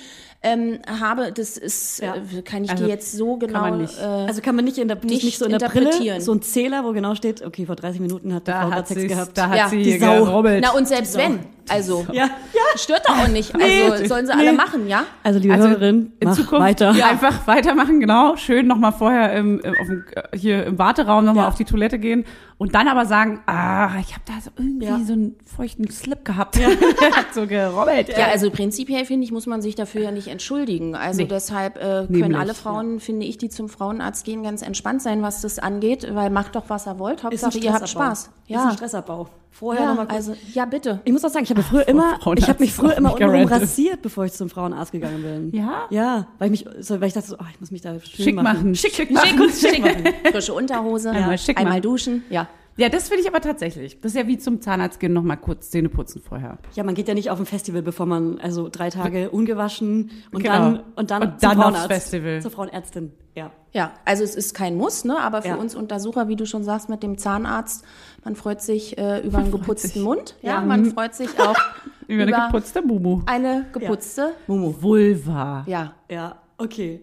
ähm, 0.43 0.79
habe, 1.01 1.31
das 1.33 1.57
ist, 1.57 1.99
Ja. 1.99 2.15
äh, 2.15 2.41
kann 2.43 2.63
ich 2.63 2.69
Also, 2.71 2.83
dir 2.85 2.89
jetzt 2.91 3.11
so 3.11 3.37
kann 3.37 3.47
genau 3.49 3.61
man 3.61 3.77
nicht. 3.79 3.99
Äh, 3.99 4.03
Also 4.05 4.39
kann 4.41 4.55
man 4.55 4.63
nicht 4.65 4.77
in 4.77 4.87
der, 4.87 4.95
das 4.97 5.05
nicht 5.09 5.23
nicht 5.25 5.37
so 5.39 5.45
in 5.45 5.51
der 5.57 5.67
Brille, 5.67 5.85
interpretieren. 5.87 6.21
so 6.21 6.31
ein 6.31 6.41
Zähler, 6.43 6.83
wo 6.85 6.93
genau 6.93 7.15
steht, 7.15 7.43
okay, 7.43 7.65
vor 7.65 7.75
30 7.75 7.99
Minuten 7.99 8.33
hat 8.33 8.47
die 8.47 8.51
Da 8.51 8.61
Frau 8.61 8.71
hat 8.71 8.87
Sex 8.87 9.07
gehabt. 9.07 9.31
da 9.37 9.49
hat 9.49 9.57
Ja, 9.57 9.67
sie 9.67 9.81
die 9.83 9.97
Sau. 9.97 10.23
gerobbelt. 10.25 10.63
na 10.63 10.71
und 10.77 10.87
selbst 10.87 11.17
wenn, 11.17 11.39
also 11.67 12.05
ja, 12.13 12.25
ja. 12.53 12.77
stört 12.77 13.01
doch 13.09 13.17
auch 13.17 13.27
nicht. 13.27 13.57
Nee, 13.57 13.89
Also 13.89 14.05
sollen 14.05 14.27
sie 14.27 14.31
alle 14.31 14.51
nee. 14.51 14.55
machen, 14.57 14.87
ja? 14.87 15.03
Also 15.23 15.39
liebe 15.39 15.55
Also 15.55 15.69
Hörerin, 15.69 16.13
in 16.19 16.31
Zukunft 16.33 16.61
weiter. 16.63 16.89
einfach 16.91 17.47
weitermachen, 17.47 17.99
genau. 17.99 18.35
Schön 18.37 18.67
nochmal 18.67 18.93
vorher 18.93 19.33
im, 19.33 19.59
im, 19.59 19.71
auf 19.81 19.87
dem, 19.87 20.05
äh, 20.15 20.37
hier 20.37 20.65
im 20.67 20.77
Warteraum 20.77 21.16
nochmal 21.21 21.43
Ja. 21.43 21.47
auf 21.49 21.55
die 21.55 21.65
Toilette 21.65 21.99
gehen 21.99 22.25
und 22.57 22.75
dann 22.75 22.87
aber 22.87 23.05
sagen, 23.05 23.41
ah, 23.45 23.97
ich 23.99 24.13
habe 24.13 24.23
da 24.25 24.33
so 24.43 24.49
irgendwie 24.57 24.85
Ja. 24.87 24.99
so 24.99 25.13
einen 25.13 25.35
feuchten 25.45 25.89
Slip 25.89 26.25
gehabt. 26.25 26.55
Der 26.57 26.67
hat 27.15 27.33
so 27.33 27.45
gerobbelt. 27.47 28.09
Ja, 28.09 28.27
also 28.27 28.49
prinzipiell 28.51 29.05
finde 29.05 29.25
ich, 29.25 29.31
muss 29.31 29.45
man 29.45 29.61
sich 29.61 29.75
dafür 29.75 30.01
ja 30.01 30.11
nicht 30.11 30.27
entschuldigen. 30.27 30.95
Also 30.95 31.21
Nee. 31.21 31.27
deshalb 31.27 31.77
äh, 31.77 31.79
können 31.79 32.07
Nämlich, 32.09 32.37
alle 32.37 32.53
Frauen, 32.53 32.99
finde 32.99 33.25
ich, 33.25 33.37
die 33.37 33.49
zum 33.49 33.69
Frauenarzt 33.69 34.25
gehen, 34.25 34.43
ganz 34.43 34.61
entspannt 34.61 35.01
sein, 35.01 35.21
was 35.21 35.41
das 35.41 35.59
angeht, 35.59 36.07
weil 36.13 36.29
macht 36.29 36.55
doch, 36.55 36.65
was 36.69 36.87
ihr 36.87 36.99
wollt. 36.99 37.23
Hauptsache, 37.23 37.57
ihr 37.59 37.73
habt. 37.73 37.87
Spaß. 37.89 38.19
Ist 38.19 38.29
ein 38.49 38.53
Ja, 38.53 38.71
Stressabbau. 38.71 39.27
Vorher 39.51 39.83
ja 39.83 39.89
noch 39.89 39.95
mal 39.95 40.05
kurz. 40.05 40.29
also 40.29 40.35
ja, 40.53 40.65
bitte. 40.65 41.01
ich 41.03 41.11
muss 41.11 41.25
auch 41.25 41.29
sagen, 41.29 41.43
ich 41.43 41.49
habe 41.49 41.63
früher 41.63 41.87
immer, 41.87 42.19
Frauenarzt 42.19 42.43
ich 42.43 42.49
habe 42.49 42.59
mich 42.59 42.73
früher 42.73 42.95
immer 42.95 43.13
untenrum 43.13 43.45
rasiert, 43.47 44.01
bevor 44.03 44.25
ich 44.25 44.33
zum 44.33 44.49
Frauenarzt 44.49 44.91
gegangen 44.91 45.23
bin. 45.23 45.59
Ja? 45.59 45.87
Ja, 45.89 46.27
weil 46.37 46.53
ich 46.53 46.65
mich, 46.65 46.85
so, 46.85 47.01
weil 47.01 47.07
ich 47.07 47.13
dachte 47.13 47.27
so, 47.27 47.35
oh, 47.39 47.45
ich 47.51 47.59
muss 47.59 47.71
mich 47.71 47.81
da 47.81 47.99
schön 47.99 48.25
Schick 48.25 48.35
machen. 48.35 48.75
Schick, 48.75 48.93
Schick 48.93 49.07
schick, 49.07 49.37
machen. 49.37 49.49
schick, 49.49 49.79
machen. 49.81 50.13
Frische 50.31 50.53
Unterhose, 50.53 51.09
Einmal 51.11 51.37
schick 51.37 51.57
einmal 51.57 51.73
machen. 51.73 51.81
duschen, 51.81 52.23
ja. 52.29 52.47
Ja, 52.77 52.89
das 52.89 53.09
finde 53.09 53.23
ich 53.23 53.27
aber 53.27 53.41
tatsächlich. 53.41 53.99
Das 54.01 54.13
ist 54.13 54.17
ja 54.21 54.27
wie 54.27 54.37
zum 54.37 54.61
Zahnarzt 54.61 54.99
gehen, 54.99 55.11
nochmal 55.11 55.37
kurz 55.37 55.71
Zähne 55.71 55.89
putzen 55.89 56.21
vorher. 56.21 56.59
Ja, 56.75 56.83
man 56.83 56.93
geht 56.95 57.07
ja 57.07 57.15
nicht 57.15 57.31
auf 57.31 57.39
ein 57.39 57.45
Festival, 57.47 57.81
bevor 57.81 58.05
man 58.05 58.39
also 58.39 58.69
drei 58.71 58.89
Tage 58.91 59.31
ungewaschen 59.31 60.11
und 60.31 60.43
Genau. 60.43 60.53
dann 60.55 60.83
und 60.95 61.11
dann, 61.11 61.23
Und 61.23 61.39
zum 61.39 61.49
dann 61.49 61.57
aufs 61.57 61.61
Frauenarzt, 61.63 61.87
Festival. 61.87 62.41
zur 62.41 62.51
Frauenärztin. 62.51 63.11
Ja. 63.35 63.51
Ja, 63.73 63.91
also 64.05 64.23
es 64.23 64.35
ist 64.35 64.53
kein 64.53 64.75
Muss, 64.77 65.05
ne? 65.05 65.17
aber 65.19 65.41
für 65.41 65.49
Ja. 65.49 65.55
uns 65.55 65.75
Untersucher, 65.75 66.27
wie 66.27 66.35
du 66.35 66.45
schon 66.45 66.63
sagst, 66.63 66.87
mit 66.89 67.01
dem 67.03 67.17
Zahnarzt, 67.17 67.83
man 68.23 68.35
freut 68.35 68.61
sich 68.61 68.97
äh, 68.97 69.19
über 69.25 69.39
einen 69.39 69.51
geputzten 69.51 69.91
sich. 69.91 70.01
Mund. 70.03 70.35
Ja, 70.41 70.53
Ja. 70.55 70.61
man 70.61 70.85
freut 70.85 71.13
sich 71.15 71.29
auch 71.39 71.55
Über 72.07 72.23
eine 72.23 72.31
geputzte 72.31 72.81
Mumu. 72.81 73.21
eine 73.25 73.65
geputzte 73.73 74.33
Mumu. 74.47 74.73
Vulva. 74.81 75.63
Ja. 75.67 75.93
Ja, 76.09 76.37
okay. 76.57 77.01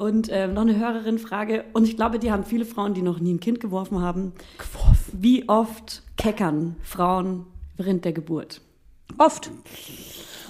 Und 0.00 0.28
ähm, 0.30 0.54
noch 0.54 0.62
eine 0.62 0.78
Hörerin-Frage. 0.78 1.64
Und 1.74 1.84
ich 1.84 1.94
glaube, 1.94 2.18
die 2.18 2.32
haben 2.32 2.44
viele 2.44 2.64
Frauen, 2.64 2.94
die 2.94 3.02
noch 3.02 3.20
nie 3.20 3.34
ein 3.34 3.40
Kind 3.40 3.60
geworfen 3.60 4.00
haben. 4.00 4.32
Geworfen. 4.56 4.96
Wie 5.12 5.46
oft 5.46 6.02
keckern 6.16 6.76
Frauen 6.82 7.44
während 7.76 8.06
der 8.06 8.14
Geburt? 8.14 8.62
Oft. 9.18 9.50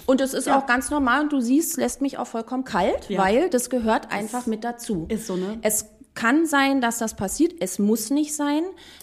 Und 0.06 0.20
es 0.20 0.34
ist 0.34 0.48
auch 0.48 0.66
ganz 0.66 0.90
normal 0.90 1.22
und 1.24 1.32
du 1.32 1.40
siehst, 1.40 1.76
lässt 1.78 2.00
mich 2.00 2.16
auch 2.16 2.28
vollkommen 2.28 2.62
kalt, 2.62 3.08
Ja. 3.08 3.20
weil 3.24 3.50
das 3.50 3.70
gehört 3.70 4.12
einfach 4.12 4.46
mit 4.46 4.62
dazu. 4.62 5.06
Ist 5.08 5.26
so, 5.26 5.34
ne? 5.34 5.58
Es 5.62 5.86
kann 6.14 6.46
sein, 6.46 6.80
dass 6.80 6.98
das 6.98 7.16
passiert. 7.16 7.54
Es 7.58 7.80
muss 7.80 8.10
nicht 8.10 8.34
sein. 8.36 8.62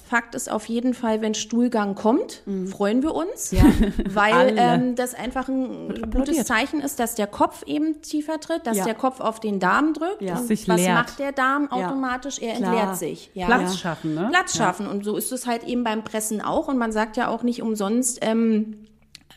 Fakt 0.10 0.36
ist 0.36 0.50
auf 0.50 0.66
jeden 0.68 0.94
Fall, 0.94 1.22
wenn 1.22 1.34
Stuhlgang 1.34 1.94
kommt, 1.96 2.44
freuen 2.72 3.04
wir 3.04 3.14
uns, 3.14 3.54
weil 4.14 4.34
Alle. 4.34 4.54
ähm, 4.56 4.96
das 4.96 5.14
einfach 5.14 5.50
ein 5.50 6.10
gutes. 6.12 6.46
Zeichen 6.46 6.80
ist, 6.80 7.00
dass 7.00 7.16
der 7.16 7.28
Kopf 7.28 7.64
eben 7.66 8.02
tiefer 8.02 8.40
tritt, 8.40 8.66
dass 8.66 8.78
Ja. 8.78 8.86
der 8.86 8.96
Kopf 8.96 9.20
auf 9.20 9.40
den 9.42 9.60
Darm 9.60 9.94
drückt. 9.94 10.22
Ja. 10.22 10.38
Und 10.38 10.48
Sich 10.48 10.68
was 10.70 10.80
leert. 10.80 10.94
macht 10.94 11.20
der 11.20 11.32
Darm 11.34 11.68
Ja. 11.72 11.88
automatisch? 11.88 12.40
Er 12.40 12.56
Klar. 12.56 12.74
entleert 12.74 12.98
sich. 12.98 13.32
Ja. 13.34 13.48
Platz 13.48 13.78
schaffen, 13.78 14.14
ne? 14.16 14.28
Platz 14.32 14.56
schaffen. 14.56 14.88
Und 14.88 15.04
so 15.04 15.18
ist 15.18 15.32
es 15.32 15.46
halt 15.46 15.64
eben 15.66 15.84
beim 15.84 16.04
Pressen 16.04 16.40
auch. 16.42 16.68
Und 16.70 16.78
man 16.78 16.92
sagt 16.94 17.18
ja 17.18 17.28
auch 17.28 17.44
nicht 17.44 17.62
umsonst, 17.62 18.20
ähm, 18.22 18.86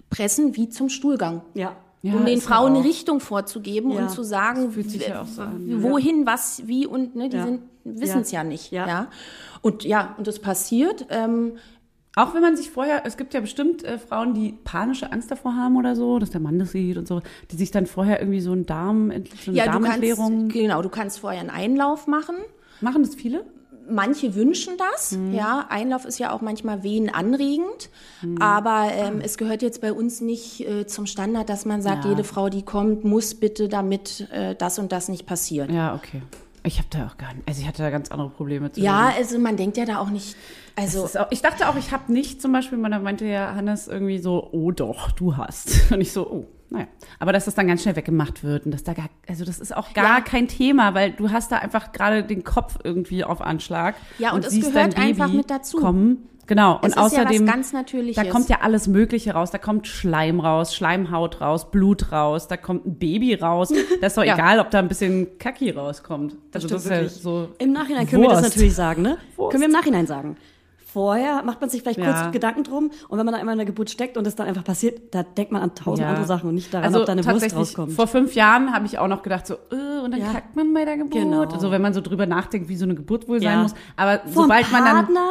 pressen 0.08 0.56
wie 0.56 0.68
zum 0.68 0.88
Stuhlgang. 0.88 1.42
Ja. 1.54 1.76
Ja, 2.02 2.14
um 2.14 2.24
den 2.24 2.38
ja 2.38 2.44
Frauen 2.44 2.76
eine. 2.76 2.84
Richtung 2.84 3.20
vorzugeben 3.20 3.90
Ja. 3.90 4.00
und 4.02 4.10
zu 4.10 4.22
sagen, 4.22 4.72
ja 4.98 5.24
so 5.26 5.42
wohin, 5.82 6.24
was, 6.24 6.62
wie 6.66 6.86
und 6.86 7.14
ne, 7.14 7.28
die 7.28 7.36
Ja. 7.36 7.44
sind 7.44 7.60
wissen 7.84 8.20
es 8.20 8.30
ja. 8.30 8.40
Ja. 8.40 8.44
nicht. 8.44 8.70
Ja. 8.72 8.86
Ja. 8.88 9.06
Und 9.62 9.84
ja, 9.84 10.14
und 10.18 10.26
das 10.26 10.38
passiert. 10.38 11.06
Ähm, 11.10 11.52
Auch 12.16 12.34
wenn 12.34 12.42
man 12.42 12.56
sich 12.56 12.70
vorher, 12.70 13.06
es 13.06 13.16
gibt 13.16 13.34
ja 13.34 13.40
bestimmt 13.40 13.84
äh, 13.84 13.98
Frauen, 13.98 14.34
die 14.34 14.58
panische 14.64 15.12
Angst 15.12 15.30
davor 15.30 15.54
haben 15.56 15.76
oder 15.76 15.94
so, 15.94 16.18
dass 16.18 16.30
der 16.30 16.40
Mann 16.40 16.58
das 16.58 16.72
sieht 16.72 16.96
und 16.96 17.06
so, 17.06 17.20
die 17.50 17.56
sich 17.56 17.70
dann 17.70 17.86
vorher 17.86 18.20
irgendwie 18.20 18.40
so, 18.40 18.52
ein 18.52 18.66
Darm, 18.66 19.10
so 19.10 19.50
eine 19.50 19.56
ja, 19.56 19.66
du 19.66 19.72
Darmentleerung 19.72 20.38
kannst, 20.40 20.52
genau, 20.54 20.82
du 20.82 20.88
kannst 20.88 21.20
vorher 21.20 21.40
einen 21.40 21.50
Einlauf 21.50 22.06
machen. 22.06 22.36
machen. 22.80 23.02
Das 23.02 23.14
viele? 23.14 23.44
manche 23.88 24.34
wünschen 24.36 24.74
das. 24.78 25.18
Ja, 25.32 25.66
Einlauf 25.68 26.04
ist 26.04 26.18
ja 26.20 26.32
auch 26.32 26.40
manchmal 26.40 26.82
wehenanregend. 26.82 27.90
Aber 28.38 28.88
ähm, 28.92 29.20
es 29.20 29.36
gehört 29.36 29.62
jetzt 29.62 29.80
bei 29.80 29.92
uns 29.92 30.20
nicht 30.20 30.60
äh, 30.60 30.86
zum 30.86 31.06
Standard, 31.06 31.48
dass 31.48 31.64
man 31.64 31.82
sagt, 31.82 32.04
Ja. 32.04 32.10
jede 32.10 32.24
Frau, 32.24 32.48
die 32.48 32.62
kommt, 32.62 33.04
muss 33.04 33.34
bitte, 33.34 33.68
damit 33.68 34.28
äh, 34.30 34.54
das 34.54 34.78
und 34.78 34.92
das 34.92 35.08
nicht 35.08 35.26
passiert. 35.26 35.70
Ja, 35.72 35.94
okay. 35.94 36.22
Ich 36.62 36.78
habe 36.78 36.88
da 36.90 37.06
auch 37.06 37.16
gar 37.16 37.32
nicht, 37.34 37.48
also 37.48 37.60
ich 37.62 37.66
hatte 37.68 37.82
da 37.82 37.90
ganz 37.90 38.10
andere 38.10 38.30
Probleme 38.30 38.70
zu. 38.70 38.80
Ja, 38.80 39.12
also 39.16 39.38
man 39.38 39.56
denkt 39.56 39.76
ja 39.76 39.84
da 39.86 39.98
auch 39.98 40.10
nicht, 40.10 40.36
also 40.76 41.04
auch, 41.18 41.26
ich 41.30 41.40
dachte 41.42 41.68
auch, 41.68 41.76
ich 41.76 41.92
habe 41.92 42.12
nicht 42.12 42.42
zum 42.42 42.52
Beispiel, 42.52 42.76
man 42.78 43.02
meinte 43.02 43.24
ja 43.24 43.54
Hannes 43.54 43.88
irgendwie 43.88 44.18
so, 44.18 44.48
oh 44.52 44.70
doch, 44.70 45.10
du 45.12 45.36
hast. 45.36 45.90
Und 45.92 46.00
ich 46.00 46.12
so, 46.12 46.26
oh, 46.30 46.46
naja. 46.68 46.86
Aber 47.18 47.32
dass 47.32 47.46
das 47.46 47.54
dann 47.54 47.66
ganz 47.66 47.82
schnell 47.82 47.96
weggemacht 47.96 48.44
wird 48.44 48.64
und 48.64 48.70
dass 48.70 48.84
da 48.84 48.92
gar, 48.92 49.08
also 49.26 49.44
das 49.44 49.58
ist 49.58 49.76
auch 49.76 49.92
gar 49.92 50.18
Ja. 50.18 50.20
kein 50.20 50.46
Thema, 50.46 50.94
weil 50.94 51.10
du 51.10 51.30
hast 51.32 51.50
da 51.50 51.56
einfach 51.58 51.90
gerade 51.90 52.22
den 52.22 52.44
Kopf 52.44 52.78
irgendwie 52.84 53.24
auf 53.24 53.40
Anschlag. 53.40 53.96
Ja, 54.18 54.32
und 54.32 54.44
es 54.44 54.52
siehst 54.52 54.72
gehört 54.72 54.96
einfach 54.96 55.32
mit 55.32 55.50
dazu. 55.50 55.78
Kommen. 55.78 56.28
Genau. 56.50 56.80
Es 56.82 56.88
und 56.88 56.96
ja 56.96 57.02
außerdem, 57.04 57.46
ganz 57.46 57.72
Natürliches. 57.72 58.20
da 58.20 58.28
kommt 58.28 58.48
ja 58.48 58.58
alles 58.62 58.88
Mögliche 58.88 59.34
raus. 59.34 59.52
Da 59.52 59.58
kommt 59.58 59.86
Schleim 59.86 60.40
raus, 60.40 60.74
Schleimhaut 60.74 61.40
raus, 61.40 61.70
Blut 61.70 62.10
raus, 62.10 62.48
da 62.48 62.56
kommt 62.56 62.86
ein 62.86 62.98
Baby 62.98 63.34
raus. 63.34 63.72
Das 64.00 64.12
ist 64.12 64.16
doch 64.16 64.24
Ja. 64.24 64.34
egal, 64.34 64.58
ob 64.58 64.68
da 64.70 64.80
ein 64.80 64.88
bisschen 64.88 65.38
Kacki 65.38 65.70
rauskommt. 65.70 66.36
Also 66.52 66.66
das, 66.66 66.84
ist 66.86 66.90
ja 66.90 67.08
so. 67.08 67.50
Im 67.58 67.72
Nachhinein 67.72 68.04
können 68.08 68.22
wir 68.22 68.30
das 68.30 68.42
Wurst. 68.42 68.54
natürlich 68.56 68.74
sagen, 68.74 69.02
ne? 69.02 69.18
Wurst. 69.36 69.52
Können 69.52 69.60
wir 69.62 69.68
im 69.68 69.72
Nachhinein 69.72 70.06
sagen. 70.08 70.36
Vorher 70.92 71.42
macht 71.44 71.60
man 71.60 71.70
sich 71.70 71.82
vielleicht 71.82 71.98
Ja. 72.00 72.22
kurz 72.22 72.32
Gedanken 72.32 72.64
drum 72.64 72.90
und 73.08 73.18
wenn 73.18 73.24
man 73.24 73.32
dann 73.32 73.40
einmal 73.40 73.52
in 73.54 73.58
der 73.58 73.66
Geburt 73.66 73.90
steckt 73.90 74.16
und 74.16 74.26
es 74.26 74.34
dann 74.34 74.46
einfach 74.48 74.64
passiert, 74.64 75.14
da 75.14 75.22
denkt 75.22 75.52
man 75.52 75.62
an 75.62 75.74
tausend 75.74 76.00
Ja. 76.04 76.08
andere 76.10 76.26
Sachen 76.26 76.48
und 76.48 76.54
nicht 76.56 76.72
daran, 76.74 76.86
Also 76.86 77.00
ob 77.00 77.06
da 77.06 77.12
eine 77.12 77.20
Wurst 77.24 77.28
tatsächlich, 77.32 77.58
rauskommt. 77.58 77.92
vor 77.92 78.06
fünf 78.06 78.34
Jahren 78.34 78.72
habe 78.72 78.86
ich 78.86 78.98
auch 78.98 79.06
noch 79.08 79.22
gedacht, 79.22 79.46
so, 79.46 79.54
äh, 79.54 80.00
und 80.04 80.10
dann 80.12 80.20
Ja. 80.20 80.32
kackt 80.32 80.56
man 80.56 80.72
bei 80.74 80.84
der 80.84 80.96
Geburt. 80.96 81.12
Genau. 81.12 81.42
Also 81.42 81.70
wenn 81.70 81.82
man 81.82 81.94
so 81.94 82.00
drüber 82.00 82.26
nachdenkt, 82.26 82.68
wie 82.68 82.76
so 82.76 82.84
eine 82.84 82.94
Geburt 82.94 83.28
wohl 83.28 83.42
Ja. 83.42 83.50
sein 83.52 83.62
muss. 83.62 83.74
Aber 83.96 84.20
Vom 84.24 84.44
sobald 84.44 84.70
man 84.72 84.84
dann, 84.84 84.96
Partner, 84.96 85.30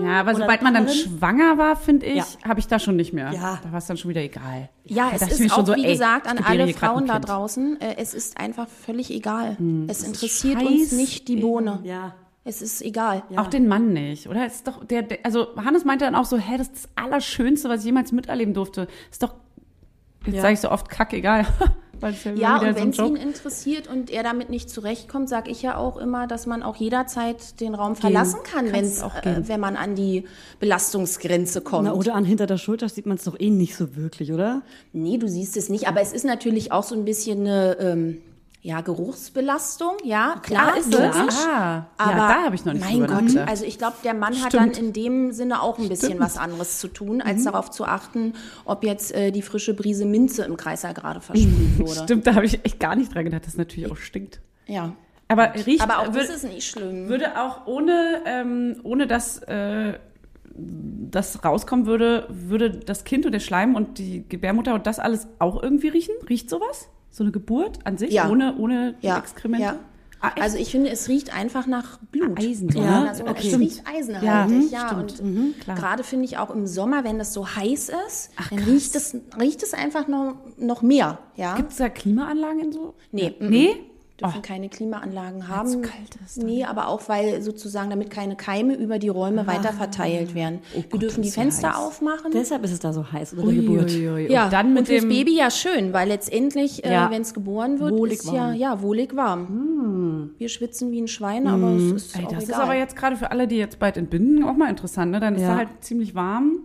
äh, 0.00 0.04
ja, 0.06 0.20
aber 0.20 0.34
sobald 0.34 0.62
man 0.62 0.74
dann 0.74 0.88
schwanger 0.88 1.56
war, 1.58 1.76
finde 1.76 2.06
ich, 2.06 2.16
Ja. 2.16 2.24
habe 2.48 2.60
ich 2.60 2.66
da 2.68 2.78
schon 2.78 2.96
nicht 2.96 3.12
mehr. 3.12 3.32
Ja. 3.32 3.58
Da 3.62 3.70
war 3.72 3.78
es 3.78 3.86
dann 3.86 3.96
schon 3.96 4.10
wieder 4.10 4.20
egal. 4.22 4.68
Ja, 4.84 5.10
Da 5.10 5.16
es 5.16 5.22
ist 5.22 5.38
schon 5.38 5.50
auch, 5.62 5.66
so, 5.66 5.76
wie 5.76 5.84
ey, 5.84 5.92
gesagt, 5.92 6.26
an 6.28 6.38
alle 6.44 6.68
Frauen 6.74 7.06
da 7.06 7.18
draußen, 7.20 7.80
äh, 7.80 7.94
es 7.98 8.12
ist 8.14 8.38
einfach 8.38 8.66
völlig 8.68 9.10
egal. 9.10 9.56
es 9.88 10.00
ist 10.00 10.06
interessiert 10.08 10.62
uns 10.62 10.92
nicht 10.92 11.28
die 11.28 11.36
Bohne. 11.36 11.80
Ja. 11.84 12.14
Es 12.44 12.62
ist 12.62 12.80
egal. 12.82 13.22
Auch 13.36 13.48
den 13.48 13.68
Mann 13.68 13.92
nicht, 13.92 14.26
oder? 14.28 14.46
Es 14.46 14.56
ist 14.56 14.66
doch, 14.68 14.82
der, 14.84 15.02
der, 15.02 15.18
also 15.24 15.48
Hannes 15.56 15.84
meinte 15.84 16.06
dann 16.06 16.14
auch 16.14 16.24
so, 16.24 16.38
hä, 16.38 16.56
das 16.56 16.68
ist 16.68 16.84
das 16.84 16.88
Allerschönste, 16.96 17.68
was 17.68 17.80
ich 17.80 17.86
jemals 17.86 18.12
miterleben 18.12 18.54
durfte. 18.54 18.88
Ist 19.10 19.22
doch, 19.22 19.34
jetzt 20.24 20.36
Ja. 20.36 20.42
sage 20.42 20.54
ich 20.54 20.60
so 20.60 20.70
oft, 20.70 20.88
kack, 20.88 21.12
egal. 21.12 21.46
Ja, 22.02 22.32
Ja, 22.34 22.58
und 22.60 22.76
wenn 22.76 22.88
es 22.88 22.98
ihn 22.98 23.14
interessiert 23.16 23.86
und 23.86 24.08
er 24.08 24.22
damit 24.22 24.48
nicht 24.48 24.70
zurechtkommt, 24.70 25.28
sage 25.28 25.50
ich 25.50 25.60
ja 25.60 25.76
auch 25.76 25.98
immer, 25.98 26.26
dass 26.26 26.46
man 26.46 26.62
auch 26.62 26.76
jederzeit 26.76 27.60
den 27.60 27.74
Raum 27.74 27.94
verlassen 27.94 28.38
kann, 28.42 28.72
wenn's, 28.72 29.02
auch 29.02 29.14
äh, 29.16 29.20
gehen. 29.20 29.48
wenn 29.48 29.60
man 29.60 29.76
an 29.76 29.96
die 29.96 30.24
Belastungsgrenze 30.60 31.60
kommt. 31.60 31.84
Na, 31.84 31.92
oder 31.92 32.14
an 32.14 32.24
hinter 32.24 32.46
der 32.46 32.56
Schulter 32.56 32.88
sieht 32.88 33.04
man 33.04 33.18
es 33.18 33.24
doch 33.24 33.38
eh 33.38 33.50
nicht 33.50 33.76
so 33.76 33.96
wirklich, 33.96 34.32
oder? 34.32 34.62
Nee, 34.94 35.18
du 35.18 35.28
siehst 35.28 35.58
es 35.58 35.68
nicht, 35.68 35.88
aber 35.88 36.00
es 36.00 36.14
ist 36.14 36.24
natürlich 36.24 36.72
auch 36.72 36.84
so 36.84 36.94
ein 36.94 37.04
bisschen 37.04 37.40
eine 37.40 37.76
ähm, 37.78 38.22
ja, 38.62 38.82
Geruchsbelastung, 38.82 39.92
ja, 40.04 40.36
klar, 40.42 40.76
ist 40.76 40.92
logisch. 40.92 41.16
es. 41.28 41.46
Ah, 41.46 41.86
Aber 41.96 42.10
ja, 42.10 42.16
da 42.28 42.42
habe 42.44 42.54
ich 42.54 42.64
noch 42.66 42.74
nicht 42.74 42.84
mein 42.84 43.00
Gott, 43.06 43.10
nachgedacht. 43.24 43.48
also 43.48 43.64
ich 43.64 43.78
glaube, 43.78 43.96
der 44.04 44.12
Mann 44.14 44.34
hat 44.42 44.52
Stimmt. 44.52 44.76
dann 44.76 44.84
in 44.84 44.92
dem 44.92 45.32
Sinne 45.32 45.62
auch 45.62 45.78
ein 45.78 45.88
bisschen 45.88 46.20
was 46.20 46.36
anderes 46.36 46.78
zu 46.78 46.88
tun, 46.88 47.16
Mhm. 47.16 47.22
als 47.22 47.44
darauf 47.44 47.70
zu 47.70 47.84
achten, 47.86 48.34
ob 48.66 48.84
jetzt 48.84 49.14
äh, 49.14 49.30
die 49.30 49.40
frische 49.42 49.72
Brise 49.74 50.04
Minze 50.04 50.44
im 50.44 50.56
Kreiser 50.58 50.92
gerade 50.92 51.20
versprüht 51.22 51.48
wurde. 51.78 52.02
Stimmt, 52.02 52.26
da 52.26 52.34
habe 52.34 52.44
ich 52.44 52.64
echt 52.64 52.78
gar 52.80 52.96
nicht 52.96 53.14
dran 53.14 53.24
gedacht, 53.24 53.42
dass 53.46 53.52
es 53.54 53.58
natürlich 53.58 53.90
auch 53.90 53.96
stinkt. 53.96 54.40
Ja. 54.66 54.92
Aber 55.28 55.52
riecht, 55.66 55.80
Aber 55.80 56.00
auch 56.00 56.08
das 56.08 56.28
ist 56.28 56.44
nicht 56.44 56.68
schlimm. 56.68 57.08
würde 57.08 57.40
auch 57.40 57.66
ohne, 57.66 58.20
ähm, 58.26 58.76
ohne 58.82 59.06
dass 59.06 59.38
äh, 59.44 59.94
das 60.54 61.44
rauskommen 61.44 61.86
würde, 61.86 62.26
würde 62.28 62.70
das 62.70 63.04
Kind 63.04 63.24
und 63.24 63.32
der 63.32 63.40
Schleim 63.40 63.74
und 63.74 63.98
die 63.98 64.28
Gebärmutter 64.28 64.74
und 64.74 64.86
das 64.86 64.98
alles 64.98 65.28
auch 65.38 65.62
irgendwie 65.62 65.88
riechen? 65.88 66.14
Riecht 66.28 66.50
sowas? 66.50 66.88
So 67.10 67.24
eine 67.24 67.32
Geburt 67.32 67.78
an 67.84 67.96
sich? 67.98 68.12
Ja. 68.12 68.28
Ohne, 68.30 68.56
ohne 68.56 68.94
die 69.02 69.06
Ja, 69.06 69.18
Exkremente? 69.18 69.62
ja. 69.64 69.76
Ah? 70.22 70.32
Also 70.38 70.58
ich 70.58 70.70
finde, 70.70 70.90
es 70.90 71.08
riecht 71.08 71.34
einfach 71.34 71.66
nach 71.66 71.98
Blut. 72.12 72.38
Eisen, 72.38 72.70
so, 72.70 72.78
ja, 72.82 73.00
ne? 73.04 73.08
also 73.08 73.24
Okay. 73.26 73.48
es 73.52 73.58
riecht 73.58 73.82
eisenhaltig, 73.86 74.22
Ja, 74.26 74.46
mhm, 74.46 74.68
ja. 74.70 74.98
Und 74.98 75.22
Mhm, 75.22 75.54
gerade 75.66 76.04
finde 76.04 76.26
ich 76.26 76.36
auch 76.36 76.50
im 76.50 76.66
Sommer, 76.66 77.04
wenn 77.04 77.18
das 77.18 77.32
so 77.32 77.48
heiß 77.56 77.90
ist, 78.06 78.30
dann 78.50 78.58
riecht 78.58 78.94
es, 78.96 79.16
riecht 79.40 79.62
es 79.62 79.72
einfach 79.72 80.08
noch, 80.08 80.34
noch 80.58 80.82
mehr. 80.82 81.20
Ja? 81.36 81.56
Gibt 81.56 81.70
es 81.70 81.78
da 81.78 81.88
Klimaanlagen 81.88 82.60
in 82.60 82.72
so? 82.72 82.94
Nee, 83.12 83.34
Nee? 83.40 83.76
Dürfen 84.20 84.42
keine 84.42 84.68
Klimaanlagen 84.68 85.48
haben. 85.48 85.68
zu 85.68 85.80
kalt 85.80 86.16
ist 86.24 86.38
dann. 86.38 86.46
Nee, 86.46 86.64
aber 86.64 86.88
auch 86.88 87.08
weil 87.08 87.42
sozusagen, 87.42 87.90
damit 87.90 88.10
keine 88.10 88.36
Keime 88.36 88.74
über 88.74 88.98
die 88.98 89.08
Räume 89.08 89.46
weiter 89.46 89.72
verteilt 89.72 90.34
werden. 90.34 90.60
Wir 90.72 90.80
Ah. 90.80 90.84
Oh 90.84 90.84
Gott, 90.90 91.02
dürfen 91.02 91.22
die 91.22 91.28
ist 91.28 91.36
ja 91.36 91.42
Fenster 91.42 91.68
heiß. 91.70 91.76
aufmachen. 91.76 92.30
Deshalb 92.32 92.64
ist 92.64 92.72
es 92.72 92.80
da 92.80 92.92
so 92.92 93.10
heiß 93.10 93.32
unter 93.34 93.46
der 93.46 93.54
Geburt. 93.54 93.90
Uiuiui. 93.90 94.30
ja, 94.32 94.44
Und 94.44 94.52
dann 94.52 94.68
mit 94.70 94.80
und 94.80 94.86
fürs 94.88 95.00
dem 95.02 95.08
Baby 95.08 95.36
ja 95.36 95.50
schön, 95.50 95.92
weil 95.92 96.08
letztendlich, 96.08 96.78
Ja. 96.84 97.08
äh, 97.08 97.10
wenn 97.10 97.22
es 97.22 97.34
geboren 97.34 97.80
wird, 97.80 97.92
Wohlig 97.92 98.18
ist 98.20 98.26
ja, 98.26 98.32
warm. 98.32 98.54
ja 98.54 98.82
wohlig 98.82 99.16
warm. 99.16 100.30
Wir 100.38 100.48
schwitzen 100.48 100.90
wie 100.92 101.00
ein 101.00 101.08
Schwein, 101.08 101.46
aber 101.46 101.70
es 101.76 101.92
ist 101.92 102.16
Ey, 102.18 102.24
auch 102.26 102.30
das 102.32 102.44
egal. 102.44 102.56
ist 102.56 102.62
aber 102.62 102.74
jetzt 102.76 102.96
gerade 102.96 103.16
für 103.16 103.30
alle, 103.30 103.46
die 103.48 103.56
jetzt 103.56 103.78
bald 103.78 103.96
entbinden, 103.96 104.44
auch 104.44 104.56
mal 104.56 104.68
interessant. 104.70 105.10
Ne? 105.12 105.20
Dann 105.20 105.34
ist 105.34 105.42
Ja. 105.42 105.48
da 105.52 105.56
halt 105.56 105.68
ziemlich 105.80 106.14
warm. 106.14 106.60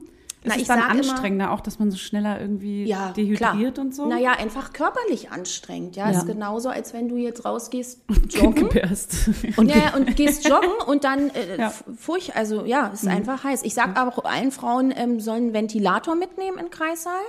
Ist 0.46 0.50
Na, 0.50 0.56
es 0.56 0.62
ich 0.62 0.68
dann 0.68 0.80
sag 0.80 0.92
immer- 0.92 1.00
anstrengender, 1.00 1.52
auch 1.52 1.60
dass 1.62 1.80
man 1.80 1.90
so 1.90 1.98
schneller 1.98 2.40
irgendwie 2.40 2.86
ja, 2.86 3.12
dehydriert 3.14 3.74
klar. 3.76 3.80
und 3.86 3.96
so? 3.96 4.06
Naja, 4.08 4.34
einfach 4.34 4.74
körperlich 4.74 5.32
anstrengend. 5.32 5.96
Ja, 5.96 6.12
Ja. 6.12 6.20
ist 6.20 6.28
genauso, 6.28 6.70
als 6.70 6.94
wenn 6.94 7.10
du 7.10 7.18
jetzt 7.18 7.46
rausgehst, 7.46 8.08
Kind 8.30 8.34
joggen. 8.34 8.70
Und 9.58 9.70
ja, 9.70 9.96
und 9.96 10.16
gehst 10.16 10.48
joggen 10.48 10.70
und 10.88 11.04
dann 11.04 11.30
äh, 11.32 11.58
Ja. 11.60 11.70
furcht, 11.98 12.36
also 12.36 12.64
ja, 12.66 12.88
ist 12.88 13.08
einfach 13.08 13.44
heiß. 13.44 13.64
Ich 13.64 13.74
sag 13.74 13.98
aber 13.98 14.18
auch 14.18 14.24
allen 14.26 14.52
Frauen 14.52 14.94
ähm, 14.96 15.20
sollen 15.20 15.46
einen 15.46 15.54
Ventilator 15.54 16.16
mitnehmen 16.16 16.58
in 16.60 16.70
Kreissaal. 16.70 17.22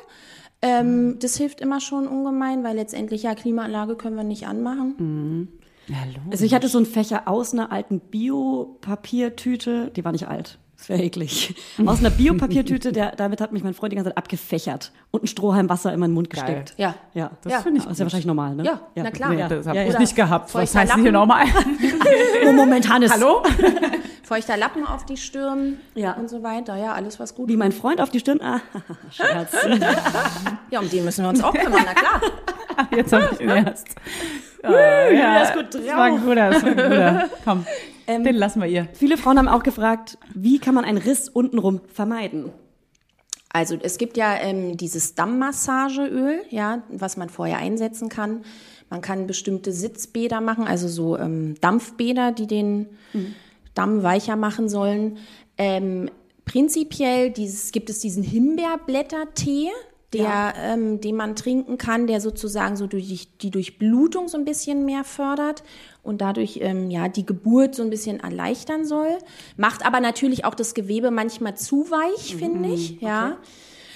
Ähm, 0.62 1.18
Das 1.20 1.37
hilft 1.37 1.61
immer 1.61 1.81
schon 1.81 2.07
ungemein, 2.09 2.64
weil 2.64 2.76
letztendlich 2.76 3.22
ja 3.22 3.35
Klimaanlage 3.35 3.94
können 3.96 4.16
wir 4.16 4.24
nicht 4.24 4.46
anmachen. 4.46 5.48
Ja, 5.88 5.96
los. 6.07 6.33
Also 6.33 6.44
ich 6.44 6.55
hatte 6.55 6.68
so 6.68 6.79
einen 6.79 6.87
Fächer 6.87 7.29
aus 7.29 7.52
einer 7.52 7.70
alten 7.72 8.00
Biopapiertüte, 8.00 9.90
die 9.94 10.05
war 10.05 10.12
nicht 10.12 10.29
alt. 10.29 10.59
Das 10.78 10.90
wäre 10.90 11.02
eklig. 11.02 11.54
Aus 11.86 12.00
einer 12.00 12.10
Biopapiertüte, 12.10 12.92
der, 12.92 13.12
damit 13.16 13.40
hat 13.40 13.50
mich 13.52 13.64
mein 13.64 13.72
Freund 13.72 13.92
die 13.92 13.96
ganze 13.96 14.10
Zeit 14.10 14.18
abgefächert 14.18 14.92
und 15.10 15.24
ein 15.24 15.26
Strohhalm 15.26 15.68
Wasser 15.70 15.92
in 15.92 15.98
meinen 16.00 16.12
Mund 16.12 16.28
Geil. 16.28 16.44
gesteckt. 16.44 16.74
Ja. 16.76 16.94
Ja, 17.14 17.30
Das 17.42 17.52
Ja. 17.52 17.60
finde 17.62 17.78
ich 17.78 17.84
Das 17.84 17.92
ist 17.94 17.98
ja 17.98 18.04
wahrscheinlich 18.04 18.26
normal, 18.26 18.54
ne? 18.54 18.64
Ja, 18.64 18.80
na 18.94 19.10
klar. 19.10 19.30
Nee, 19.30 19.40
Ja. 19.40 19.48
das 19.48 19.66
habe 19.66 19.78
Ja, 19.78 19.84
ich 19.86 19.92
ja. 19.94 19.98
nicht 19.98 20.14
gehabt. 20.14 20.54
Was 20.54 20.74
heißt 20.74 20.94
hier 20.94 21.02
Lappen. 21.04 21.12
nochmal? 21.12 21.46
Oh, 22.46 22.52
Moment, 22.52 22.88
Hannes. 22.88 23.10
Hallo? 23.10 23.42
Feuchter 24.22 24.56
Lappen 24.56 24.86
auf 24.86 25.04
die 25.06 25.16
Stirn 25.16 25.78
Ja. 25.94 26.12
und 26.12 26.28
so 26.30 26.42
weiter. 26.42 26.76
Ja, 26.76 26.92
alles 26.92 27.18
was 27.18 27.34
gut 27.34 27.48
Wie 27.48 27.56
mein 27.56 27.72
Freund 27.72 28.00
auf 28.00 28.10
die 28.10 28.20
Stirn. 28.20 28.40
Ah, 28.42 28.60
Scherz. 29.10 29.52
Ja, 30.70 30.80
um 30.80 30.88
den 30.90 31.04
müssen 31.04 31.24
wir 31.24 31.28
uns 31.30 31.42
auch 31.42 31.54
kümmern, 31.54 31.82
na 31.84 31.94
klar. 31.94 32.20
Jetzt 32.94 33.12
habe 33.12 33.30
ich 33.32 33.40
ihn 33.40 33.48
erst. 33.48 33.88
Oh, 34.68 35.14
ja, 35.14 35.42
ist 35.42 35.55
gut 35.55 35.74
Das 35.74 35.87
war 35.87 36.05
ein 36.05 36.20
guter, 36.20 36.50
das 36.50 36.62
war 36.62 36.70
ein 36.70 36.76
guter. 36.76 37.31
Komm, 37.44 37.66
Ähm, 38.07 38.24
den 38.24 38.37
lassen 38.37 38.61
wir 38.61 38.68
ihr. 38.68 38.88
Viele 38.92 39.16
Frauen 39.16 39.38
haben 39.38 39.48
auch 39.48 39.62
gefragt, 39.62 40.18
wie 40.35 40.59
kann 40.59 40.74
man 40.74 40.85
einen 40.85 40.98
Riss 40.98 41.29
untenrum 41.29 41.81
vermeiden? 41.92 42.50
Also 43.52 43.76
es 43.81 43.96
gibt 43.98 44.16
ja 44.16 44.37
ähm, 44.37 44.76
dieses 44.76 45.14
Dammmassageöl, 45.14 46.42
ja, 46.50 46.83
was 46.90 47.16
man 47.16 47.29
vorher 47.31 47.59
einsetzen 47.59 48.09
kann. 48.09 48.44
Man 48.90 49.00
kann 49.00 49.26
bestimmte 49.26 49.72
Sitzbäder 49.72 50.40
machen, 50.40 50.66
also 50.66 50.88
so 50.88 51.18
ähm, 51.18 51.55
Dampfbäder, 51.61 52.33
die 52.33 52.46
den 52.46 52.87
Damm 53.74 54.02
weicher 54.02 54.37
machen 54.37 54.68
sollen. 54.68 55.18
Ähm, 55.59 56.11
prinzipiell 56.44 57.31
dieses, 57.31 57.72
gibt 57.72 57.90
es 57.90 57.98
diesen 57.98 58.22
Himbeerblättertee, 58.22 59.70
der, 60.18 60.55
ähm, 60.59 61.00
den 61.00 61.16
man 61.16 61.37
trinken 61.37 61.79
kann, 61.79 62.07
der 62.07 62.20
sozusagen 62.20 62.76
so 62.76 62.87
durch 62.87 63.29
die, 63.40 63.50
Durchblutung 63.50 64.29
so 64.29 64.37
ein 64.38 64.44
bisschen 64.44 64.85
mehr 64.85 65.05
fördert 65.05 65.62
und 66.02 66.20
dadurch 66.20 66.59
ähm, 66.62 66.90
ja 66.90 67.09
die 67.09 67.26
Geburt 67.26 67.74
so 67.74 67.83
ein 67.83 67.90
bisschen 67.90 68.20
erleichtern 68.20 68.85
soll. 68.85 69.18
Macht 69.57 69.85
aber 69.85 70.00
natürlich 70.00 70.44
auch 70.44 70.55
das 70.55 70.74
Gewebe 70.74 71.11
manchmal 71.11 71.57
zu 71.57 71.90
weich, 71.90 72.37
finde 72.37 72.68
ich. 72.70 73.00
Ja. 73.00 73.37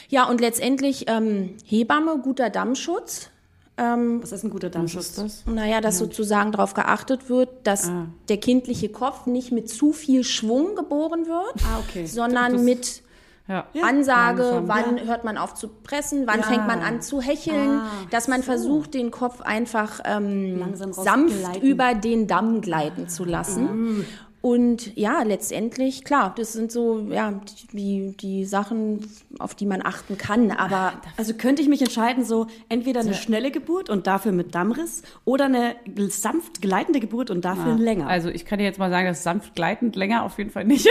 Ja, 0.09 0.25
und 0.29 0.41
letztendlich 0.41 1.05
ähm, 1.09 1.55
Hebamme, 1.65 2.19
guter 2.23 2.51
Dammschutz. 2.51 3.31
Was 3.77 4.33
ist 4.33 4.45
ein 4.45 4.51
guter 4.51 4.69
Dammschutz? 4.69 5.15
das? 5.15 5.45
Naja, 5.47 5.81
dass 5.81 5.97
sozusagen 5.97 6.53
darauf 6.53 6.75
geachtet 6.75 7.31
wird, 7.31 7.49
dass 7.65 7.89
Ah. 7.89 8.09
der 8.29 8.37
kindliche 8.37 8.91
Kopf 8.91 9.25
nicht 9.25 9.53
mit 9.53 9.71
zu 9.71 9.95
viel 9.95 10.23
Schwung 10.23 10.75
geboren 10.77 11.25
wird, 11.27 11.55
Ah, 11.65 11.79
okay. 11.89 12.05
sondern 12.05 12.63
mit 12.63 13.03
Ja. 13.51 13.65
Ansage, 13.83 14.43
langsam. 14.43 14.69
wann 14.69 15.07
hört 15.09 15.25
man 15.25 15.37
auf 15.37 15.55
zu 15.55 15.67
pressen, 15.67 16.23
wann 16.27 16.45
fängt 16.45 16.69
man 16.69 16.83
an 16.83 17.03
zu 17.03 17.21
hecheln, 17.21 17.81
Ah, 17.81 17.87
dass 18.13 18.29
man 18.29 18.45
versucht, 18.45 18.95
den 18.95 19.11
Kopf 19.11 19.41
einfach 19.41 19.99
ähm, 20.05 20.63
sanft 20.93 21.61
über 21.61 21.95
den 21.95 22.29
Damm 22.29 22.61
gleiten 22.61 23.09
zu 23.09 23.25
lassen. 23.25 24.07
Und 24.43 24.97
ja, 24.97 25.23
letztendlich, 25.23 26.03
klar, 26.05 26.35
das 26.35 26.55
sind 26.55 26.73
so, 26.73 27.01
ja, 27.11 27.41
die, 27.75 28.17
die 28.19 28.47
Sachen, 28.47 29.07
auf 29.39 29.55
die 29.55 29.67
man 29.67 29.85
achten 29.85 30.17
kann. 30.17 30.51
Aber 30.51 30.95
Also 31.19 31.35
könnte 31.35 31.61
ich 31.61 31.69
mich 31.69 31.83
entscheiden, 31.83 32.25
so 32.25 32.47
entweder 32.71 33.01
eine 33.01 33.13
schnelle 33.15 33.51
Geburt 33.51 33.91
und 33.91 34.07
dafür 34.07 34.33
mit 34.33 34.55
Dammriss 34.55 35.03
oder 35.27 35.45
eine 35.45 35.77
sanft 36.09 36.63
gleitende 36.63 37.01
Geburt 37.01 37.31
und 37.31 37.45
dafür 37.45 37.75
länger. 37.77 38.07
Also 38.07 38.31
ich 38.31 38.47
kann 38.47 38.59
dir 38.59 38.65
jetzt 38.65 38.79
mal 38.79 38.89
sagen, 38.91 39.07
dass 39.07 39.23
sanft 39.23 39.55
gleitend 39.55 39.95
länger 39.95 40.25
auf 40.25 40.39
jeden 40.39 40.51
Fall 40.51 40.65
nicht. 40.65 40.89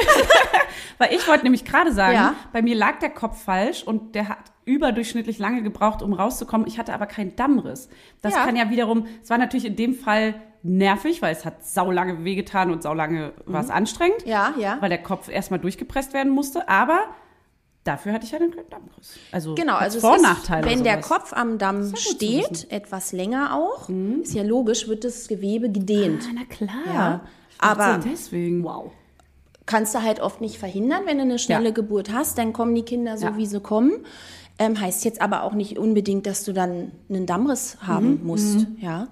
Weil 0.99 1.13
ich 1.13 1.27
wollte 1.27 1.43
nämlich 1.43 1.65
gerade 1.65 1.91
sagen, 1.91 2.13
Ja. 2.13 2.35
bei 2.53 2.61
mir 2.61 2.75
lag 2.75 2.99
der 2.99 3.09
Kopf 3.09 3.41
falsch 3.43 3.83
und 3.83 4.13
der 4.13 4.29
hat 4.29 4.37
überdurchschnittlich 4.65 5.39
lange 5.39 5.63
gebraucht, 5.63 6.03
um 6.03 6.13
rauszukommen. 6.13 6.67
Ich 6.67 6.77
hatte 6.77 6.93
aber 6.93 7.07
keinen 7.07 7.35
Dammriss. 7.35 7.89
Das 8.21 8.35
Ja. 8.35 8.45
kann 8.45 8.55
ja 8.55 8.69
wiederum, 8.69 9.07
es 9.23 9.29
war 9.31 9.39
natürlich 9.39 9.65
in 9.65 9.75
dem 9.75 9.95
Fall 9.95 10.35
nervig, 10.63 11.21
weil 11.21 11.33
es 11.33 11.45
hat 11.45 11.65
saulange 11.65 12.23
wehgetan 12.23 12.71
und 12.71 12.83
saulange 12.83 13.33
war 13.45 13.61
es 13.61 13.69
anstrengend. 13.69 14.25
ja, 14.25 14.53
ja. 14.59 14.77
Weil 14.81 14.89
der 14.89 15.01
Kopf 15.03 15.29
erstmal 15.29 15.59
durchgepresst 15.59 16.13
werden 16.13 16.31
musste, 16.31 16.67
aber 16.67 16.99
dafür 17.85 18.13
hatte 18.13 18.25
ich 18.25 18.31
ja 18.31 18.39
den 18.39 18.51
Dammriss. 18.69 19.17
Also 19.31 19.55
Genau, 19.55 19.75
also 19.75 19.99
Vor- 19.99 20.17
ist, 20.17 20.21
Nachteile. 20.21 20.65
wenn 20.69 20.83
der. 20.83 20.99
Kopf 21.01 21.33
am 21.33 21.57
Damm 21.57 21.95
steht, 21.95 22.67
etwas 22.71 23.11
länger 23.13 23.55
auch, 23.55 23.89
ist 24.21 24.33
ja 24.33 24.43
logisch, 24.43 24.87
wird 24.87 25.03
das 25.05 25.27
Gewebe 25.27 25.71
gedehnt. 25.71 26.23
Ah, 26.29 26.33
na 26.35 26.43
klar. 26.45 26.93
Ja. 26.93 27.21
Aber 27.57 27.99
deswegen. 28.03 28.63
wow. 28.63 28.91
kannst 29.65 29.93
du 29.93 30.01
halt 30.01 30.19
oft 30.19 30.41
nicht 30.41 30.57
verhindern, 30.57 31.03
wenn 31.05 31.17
du 31.17 31.23
eine 31.23 31.37
schnelle 31.39 31.65
Ja. 31.65 31.71
Geburt 31.71 32.11
hast, 32.11 32.37
dann 32.37 32.53
kommen 32.53 32.73
die 32.75 32.83
Kinder 32.83 33.17
so, 33.17 33.27
Ja. 33.27 33.37
wie 33.37 33.45
sie 33.45 33.59
kommen. 33.59 33.91
Ähm, 34.57 34.79
heißt 34.79 35.05
jetzt 35.05 35.21
aber 35.21 35.43
auch 35.43 35.53
nicht 35.53 35.77
unbedingt, 35.77 36.25
dass 36.25 36.43
du 36.43 36.51
dann 36.53 36.91
einen 37.09 37.25
Dammriss 37.25 37.77
haben 37.85 38.25
musst, 38.25 38.67
ja. 38.79 39.07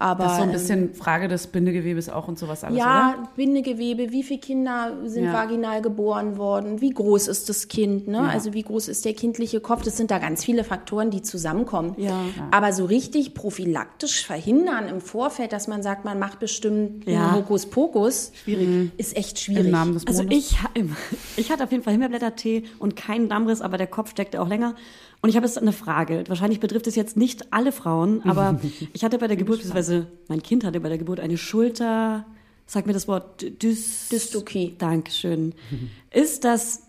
Aber 0.00 0.24
Mhm. 0.24 0.28
Das 0.28 0.32
ist 0.32 0.36
so 0.38 0.42
ein 0.42 0.48
ähm, 0.48 0.52
bisschen 0.88 0.94
Frage 0.94 1.26
des 1.28 1.48
Bindegewebes 1.48 2.08
auch 2.08 2.28
und 2.28 2.38
sowas 2.38 2.62
alles, 2.62 2.76
oder? 2.76 2.84
Ja, 2.86 3.28
Bindegewebe, 3.34 4.12
wie 4.12 4.22
viele 4.22 4.38
Kinder 4.40 4.96
sind 5.04 5.24
Ja. 5.24 5.32
vaginal 5.32 5.82
geboren 5.82 6.38
worden, 6.38 6.80
wie 6.80 6.90
groß 6.90 7.26
ist 7.26 7.48
das 7.48 7.66
Kind, 7.66 8.06
ne? 8.06 8.20
also 8.20 8.52
wie 8.54 8.62
groß 8.62 8.86
ist 8.88 9.04
der 9.04 9.14
kindliche 9.14 9.60
Kopf, 9.60 9.82
das 9.82 9.96
sind 9.96 10.10
da 10.12 10.18
ganz 10.18 10.44
viele 10.44 10.62
Faktoren, 10.62 11.10
die 11.10 11.22
zusammenkommen. 11.22 11.94
Ja. 11.98 12.16
Aber 12.52 12.72
so 12.72 12.84
richtig 12.84 13.34
prophylaktisch 13.34 14.24
verhindern 14.24 14.86
im 14.88 15.00
Vorfeld, 15.00 15.52
dass 15.52 15.66
man 15.66 15.82
sagt, 15.82 16.04
man 16.04 16.18
macht 16.20 16.38
bestimmt 16.38 17.04
Ja. 17.06 17.34
Hokuspokus, 17.34 18.30
schwierig. 18.44 18.92
ist 18.98 19.16
echt 19.16 19.40
schwierig. 19.40 19.64
Im 19.66 19.72
Namen 19.72 19.94
des 19.94 20.06
Also 20.06 20.22
Mondes. 20.22 20.38
ich, 20.38 20.62
ha- 20.62 20.70
ich 21.36 21.50
hatte 21.50 21.64
auf 21.64 21.72
jeden 21.72 21.82
Fall 21.82 21.92
Himbeerblättertee 21.92 22.62
und 22.78 22.94
keinen 22.94 23.28
Dammriss, 23.28 23.60
aber 23.60 23.78
der 23.78 23.88
Kopf 23.88 24.10
steckte 24.10 24.40
auch 24.40 24.48
länger. 24.48 24.74
Und 25.20 25.30
ich 25.30 25.36
habe 25.36 25.46
jetzt 25.46 25.58
eine 25.58 25.72
Frage. 25.72 26.24
Wahrscheinlich 26.28 26.60
betrifft 26.60 26.86
es 26.86 26.94
jetzt 26.94 27.16
nicht 27.16 27.52
alle 27.52 27.72
Frauen, 27.72 28.22
aber 28.24 28.60
ich 28.92 29.04
hatte 29.04 29.18
bei 29.18 29.26
der 29.26 29.36
Geburt, 29.36 29.58
beziehungsweise 29.58 30.06
mein 30.28 30.42
Kind 30.42 30.64
hatte 30.64 30.80
bei 30.80 30.88
der 30.88 30.98
Geburt 30.98 31.20
eine 31.20 31.36
Schulter, 31.36 32.24
sag 32.66 32.86
mir 32.86 32.92
das 32.92 33.08
Wort, 33.08 33.44
Dys 33.62 34.08
Dystokie. 34.10 34.76
Dankeschön. 34.78 35.54
Ist 36.12 36.44
das, 36.44 36.82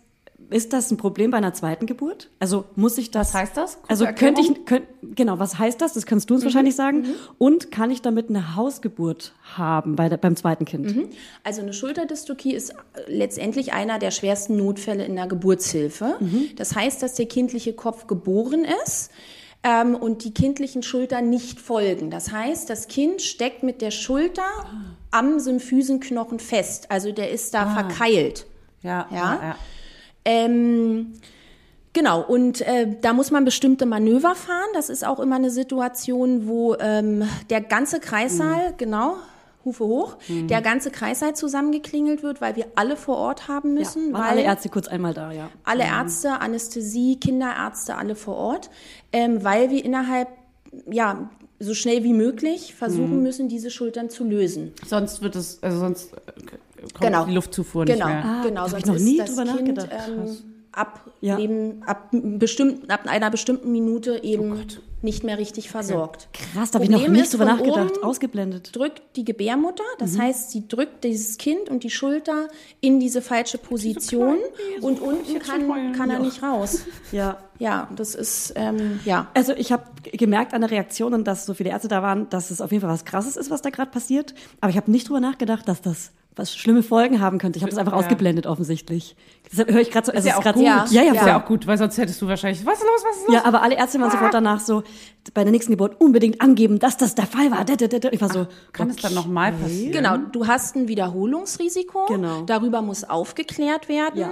ist 0.50 0.74
das 0.74 0.90
ein 0.92 0.98
Problem 0.98 1.32
bei 1.32 1.38
einer 1.38 1.54
zweiten 1.54 1.86
Geburt? 1.86 2.30
Also 2.40 2.66
muss 2.76 2.98
ich 2.98 3.12
das? 3.12 3.30
Was 3.30 3.42
heißt 3.42 3.58
das? 3.58 3.74
Kurze 3.76 3.90
Also 3.90 4.06
könnte 4.08 4.42
ich, 4.42 4.66
könnt, 4.66 4.86
genau, 5.16 5.40
was 5.40 5.58
heißt 5.60 5.80
das? 5.82 5.94
Das 5.94 6.06
kannst 6.06 6.30
du 6.30 6.34
Mhm. 6.34 6.36
uns 6.38 6.46
wahrscheinlich 6.46 6.76
sagen. 6.76 7.06
Und 7.38 7.72
kann 7.72 7.92
ich 7.92 8.02
damit 8.02 8.30
eine 8.30 8.56
Hausgeburt 8.56 9.34
haben 9.56 9.96
bei 9.96 10.10
der, 10.10 10.18
beim 10.18 10.36
zweiten 10.36 10.66
Kind? 10.66 10.96
Mhm. 10.96 11.10
Also 11.44 11.62
eine 11.62 11.74
Schulterdystokie 11.74 12.54
ist 12.54 12.74
letztendlich 13.08 13.74
einer 13.74 14.00
der 14.00 14.12
schwersten 14.12 14.58
Notfälle 14.58 15.06
in 15.06 15.16
der 15.16 15.28
Geburtshilfe. 15.28 16.18
Das 16.56 16.76
heißt, 16.76 17.02
dass 17.04 17.16
der 17.16 17.28
kindliche 17.28 17.74
Kopf 17.74 18.08
geboren 18.08 18.66
ist 18.86 19.12
ähm, 19.64 19.96
und 19.96 20.24
die 20.24 20.34
kindlichen 20.34 20.84
Schultern 20.84 21.30
nicht 21.30 21.60
folgen. 21.60 22.10
Das 22.12 22.32
heißt, 22.32 22.70
das 22.70 22.88
Kind 22.88 23.22
steckt 23.22 23.62
mit 23.64 23.82
der 23.82 23.92
Schulter 23.92 24.44
am 25.12 25.40
Symphysenknochen 25.40 26.40
fest. 26.40 26.90
Also 26.90 27.12
der 27.12 27.32
ist 27.32 27.54
da 27.54 27.68
verkeilt. 27.70 28.46
ja, 28.84 29.08
Ja? 29.12 29.16
ja, 29.16 29.40
ja. 29.44 29.56
Ähm, 30.30 31.14
genau, 31.94 32.22
und 32.22 32.62
äh, 32.62 32.88
da 33.02 33.14
muss 33.14 33.32
man 33.32 33.46
bestimmte 33.46 33.86
Manöver 33.86 34.36
fahren. 34.36 34.70
Das 34.74 34.90
ist 34.90 35.06
auch 35.06 35.20
immer 35.20 35.36
eine 35.38 35.50
Situation, 35.50 36.48
wo 36.48 36.76
ähm, 36.80 37.24
der 37.50 37.62
ganze 37.62 38.00
Kreissaal, 38.00 38.74
genau, 38.78 39.16
Hufe 39.66 39.84
hoch, 39.84 40.18
der 40.30 40.62
ganze 40.62 40.90
Kreissaal 40.90 41.36
zusammengeklingelt 41.36 42.24
wird, 42.24 42.40
weil 42.40 42.56
wir 42.56 42.68
alle 42.76 42.96
vor 42.96 43.18
Ort 43.18 43.50
haben 43.50 43.74
Ja, 43.74 43.80
müssen. 43.80 44.14
waren 44.14 44.22
weil 44.22 44.30
alle 44.30 44.42
Ärzte 44.44 44.70
kurz 44.70 44.88
einmal 44.88 45.14
da, 45.14 45.32
ja. 45.34 45.50
alle 45.66 45.84
Ärzte, 45.84 46.40
Anästhesie, 46.40 47.18
Kinderärzte, 47.18 47.96
alle 47.98 48.16
vor 48.16 48.36
Ort, 48.38 48.70
ähm, 49.12 49.44
weil 49.44 49.70
wir 49.70 49.84
innerhalb, 49.84 50.30
ja, 50.90 51.30
so 51.60 51.74
schnell 51.74 52.06
wie 52.06 52.14
möglich 52.14 52.74
versuchen 52.74 53.22
müssen, 53.22 53.50
diese 53.50 53.70
Schultern 53.70 54.10
zu 54.10 54.24
lösen. 54.24 54.72
Sonst 54.88 55.22
wird 55.22 55.36
es, 55.36 55.62
also 55.62 55.80
sonst 55.80 56.14
äh, 56.14 56.18
kommt 56.82 57.00
Genau. 57.02 57.26
die 57.26 57.34
Luftzufuhr 57.34 57.86
Genau, 57.86 58.06
nicht 58.08 58.16
mehr. 58.16 58.26
Ah, 58.26 58.44
genau. 58.44 58.68
Sonst 58.68 58.80
ich 58.84 58.86
noch 58.86 58.96
ist 58.96 59.04
nie 59.04 59.18
das 59.18 59.30
drüber 59.36 59.44
kind, 59.46 59.78
nachgedacht. 59.78 59.90
Ähm, 60.10 60.38
ab, 60.72 61.02
Ja. 61.22 61.38
neben, 61.38 61.84
ab, 61.84 62.10
bestimmten, 62.12 62.90
ab 62.92 63.02
einer 63.08 63.30
bestimmten 63.32 63.72
Minute 63.72 64.24
eben 64.24 64.66
nicht 65.02 65.24
mehr 65.24 65.38
richtig 65.38 65.70
versorgt. 65.70 66.28
Krass, 66.34 66.72
da 66.72 66.76
habe 66.76 66.84
ich 66.84 66.90
noch 66.92 67.08
nicht 67.08 67.32
drüber 67.34 67.46
nachgedacht. 67.46 67.96
oben 67.98 68.04
Ausgeblendet. 68.04 68.76
Drückt 68.76 69.02
die 69.16 69.24
Gebärmutter, 69.24 69.84
das 69.98 70.14
Mhm. 70.14 70.22
heißt, 70.24 70.52
sie 70.52 70.68
drückt 70.68 71.06
dieses 71.06 71.38
Kind 71.38 71.70
und 71.70 71.84
die 71.86 71.90
Schulter 71.90 72.50
in 72.82 73.00
diese 73.00 73.22
falsche 73.22 73.58
Position 73.58 74.38
und 74.82 75.02
unten 75.02 75.40
kann, 75.40 75.94
kann 75.94 76.10
er 76.10 76.20
nicht 76.20 76.44
raus. 76.44 76.82
Ja. 77.12 77.38
Ja, 77.60 77.90
das 77.96 78.16
ist, 78.16 78.54
ähm, 78.56 79.02
ja. 79.04 79.28
Also 79.34 79.52
ich 79.54 79.72
habe 79.74 79.84
gemerkt 80.14 80.54
an 80.54 80.62
der 80.62 80.72
Reaktion 80.72 81.14
und 81.14 81.26
dass 81.28 81.46
so 81.46 81.54
viele 81.54 81.72
Ärzte 81.72 81.90
da 81.90 82.02
waren, 82.02 82.30
dass 82.30 82.52
es 82.52 82.62
auf 82.62 82.72
jeden 82.72 82.82
Fall 82.82 82.90
was 82.92 83.04
Krasses 83.04 83.36
ist, 83.36 83.50
was 83.50 83.62
da 83.62 83.70
gerade 83.70 83.92
passiert. 83.92 84.34
Aber 84.62 84.70
ich 84.70 84.78
habe 84.78 84.90
nicht 84.92 85.10
drüber 85.10 85.20
nachgedacht, 85.20 85.68
dass 85.68 85.82
das 85.82 86.12
was 86.40 86.56
schlimme 86.56 86.82
Folgen 86.82 87.20
haben 87.22 87.38
könnte. 87.38 87.58
Ich 87.58 87.64
habe 87.64 87.70
das 87.70 87.78
einfach 87.78 87.92
Ja. 87.94 88.00
ausgeblendet 88.00 88.48
offensichtlich. 88.48 89.16
Deshalb 89.52 89.72
höre 89.72 89.82
ich 89.82 89.92
gerade 89.92 90.08
so. 90.08 90.12
Also 90.12 90.28
Ist 90.30 90.36
ja 90.36 90.42
gut. 90.52 90.56
So, 90.60 90.64
Ja. 90.66 90.86
ja, 90.90 91.04
ja, 91.04 91.14
Ist 91.14 91.26
ja 91.28 91.40
auch 91.42 91.46
gut, 91.46 91.68
weil 91.68 91.78
sonst 91.78 91.98
hättest 91.98 92.22
du 92.22 92.28
wahrscheinlich, 92.28 92.66
was 92.66 92.80
ist 92.80 92.84
los, 92.86 93.04
was 93.08 93.18
ist 93.18 93.28
los? 93.28 93.36
Ja, 93.36 93.46
aber 93.46 93.62
alle 93.62 93.76
Ärzte 93.76 94.00
waren 94.00 94.10
sofort 94.10 94.34
danach 94.34 94.60
so, 94.60 94.84
bei 95.34 95.44
der 95.44 95.52
nächsten 95.52 95.72
Geburt 95.74 96.00
unbedingt 96.02 96.42
angeben, 96.42 96.80
dass 96.80 96.98
das 96.98 97.14
der 97.14 97.26
Fall 97.28 97.52
war. 97.52 97.66
Ich 98.12 98.22
war 98.22 98.30
so, 98.30 98.48
Kann 98.74 98.90
es 98.90 98.96
dann 98.96 99.14
nochmal 99.14 99.52
passieren? 99.54 99.92
Genau, 99.92 100.18
du 100.18 100.48
hast 100.48 100.76
ein 100.76 100.88
Wiederholungsrisiko. 100.88 102.06
Genau. 102.08 102.42
Darüber 102.44 102.82
muss 102.82 103.04
aufgeklärt 103.04 103.90
werden. 103.90 104.20
Ja. 104.20 104.32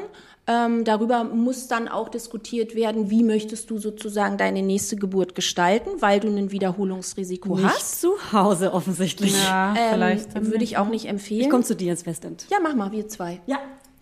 Ähm, 0.50 0.86
darüber 0.86 1.26
muss 1.26 1.68
dann 1.68 1.88
auch 1.90 2.08
diskutiert 2.10 2.74
werden, 2.74 3.10
wie 3.10 3.22
möchtest 3.24 3.70
du 3.70 3.78
sozusagen 3.80 4.38
deine 4.38 4.62
nächste 4.62 4.96
Geburt 4.96 5.36
gestalten, 5.36 5.90
weil 6.00 6.20
du 6.22 6.30
ein 6.30 6.52
Wiederholungsrisiko 6.52 7.56
nicht 7.56 7.66
hast. 7.66 8.00
zu 8.02 8.12
Hause 8.32 8.74
offensichtlich. 8.74 9.36
Ja, 9.44 9.74
Ähm, 9.78 9.94
vielleicht. 9.94 10.36
dann 10.36 10.46
würde 10.50 10.64
ich 10.64 10.78
auch 10.78 10.86
ne? 10.86 10.92
nicht 10.92 11.06
empfehlen. 11.08 11.42
Ich 11.42 11.50
komme 11.50 11.64
zu 11.64 11.76
dir 11.76 11.92
ins 11.92 12.06
Westend. 12.06 12.46
ja, 12.50 12.58
mach 12.64 12.76
mal, 12.76 12.92
wir 12.92 13.08
zwei. 13.10 13.42
Ja, 13.46 13.58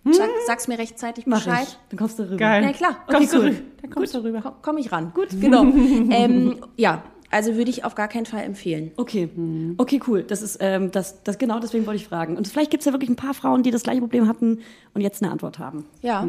Sag, 0.08 0.28
sag's 0.46 0.68
mir 0.68 0.78
rechtzeitig 0.78 1.26
mach 1.26 1.44
Bescheid. 1.44 1.66
ich. 1.66 1.76
Dann 1.88 1.98
kommst 1.98 2.16
du 2.20 2.22
rüber. 2.22 2.36
Geil. 2.36 2.62
Ja, 2.62 2.72
klar. 2.72 2.96
Kommst 3.08 3.34
Okay, 3.34 3.42
du 3.42 3.48
cool. 3.48 3.50
rü- 3.56 3.80
Dann 3.82 3.90
kommst 3.90 4.14
du 4.14 4.18
rüber. 4.22 4.40
Komm, 4.40 4.52
komm 4.62 4.78
ich 4.78 4.92
ran. 4.92 5.10
Gut, 5.12 5.28
genau. 5.40 5.62
ähm, 6.10 6.60
ja, 6.76 7.02
also 7.36 7.54
würde 7.56 7.70
ich 7.70 7.84
auf 7.84 7.94
gar 7.94 8.08
keinen 8.08 8.26
Fall 8.26 8.42
empfehlen. 8.44 8.90
Okay, 8.96 9.28
okay, 9.76 10.00
cool. 10.08 10.22
Das 10.22 10.42
ist 10.42 10.58
ähm, 10.60 10.90
das, 10.90 11.22
das 11.22 11.38
genau 11.38 11.60
deswegen 11.60 11.86
wollte 11.86 12.00
ich 12.00 12.08
fragen. 12.08 12.36
Und 12.36 12.48
vielleicht 12.48 12.70
gibt 12.70 12.80
es 12.80 12.86
ja 12.86 12.92
wirklich 12.92 13.10
ein 13.10 13.16
paar 13.16 13.34
Frauen, 13.34 13.62
die 13.62 13.70
das 13.70 13.82
gleiche 13.82 14.00
Problem 14.00 14.26
hatten 14.26 14.60
und 14.94 15.00
jetzt 15.02 15.22
eine 15.22 15.30
Antwort 15.30 15.58
haben. 15.58 15.84
Ja. 16.02 16.26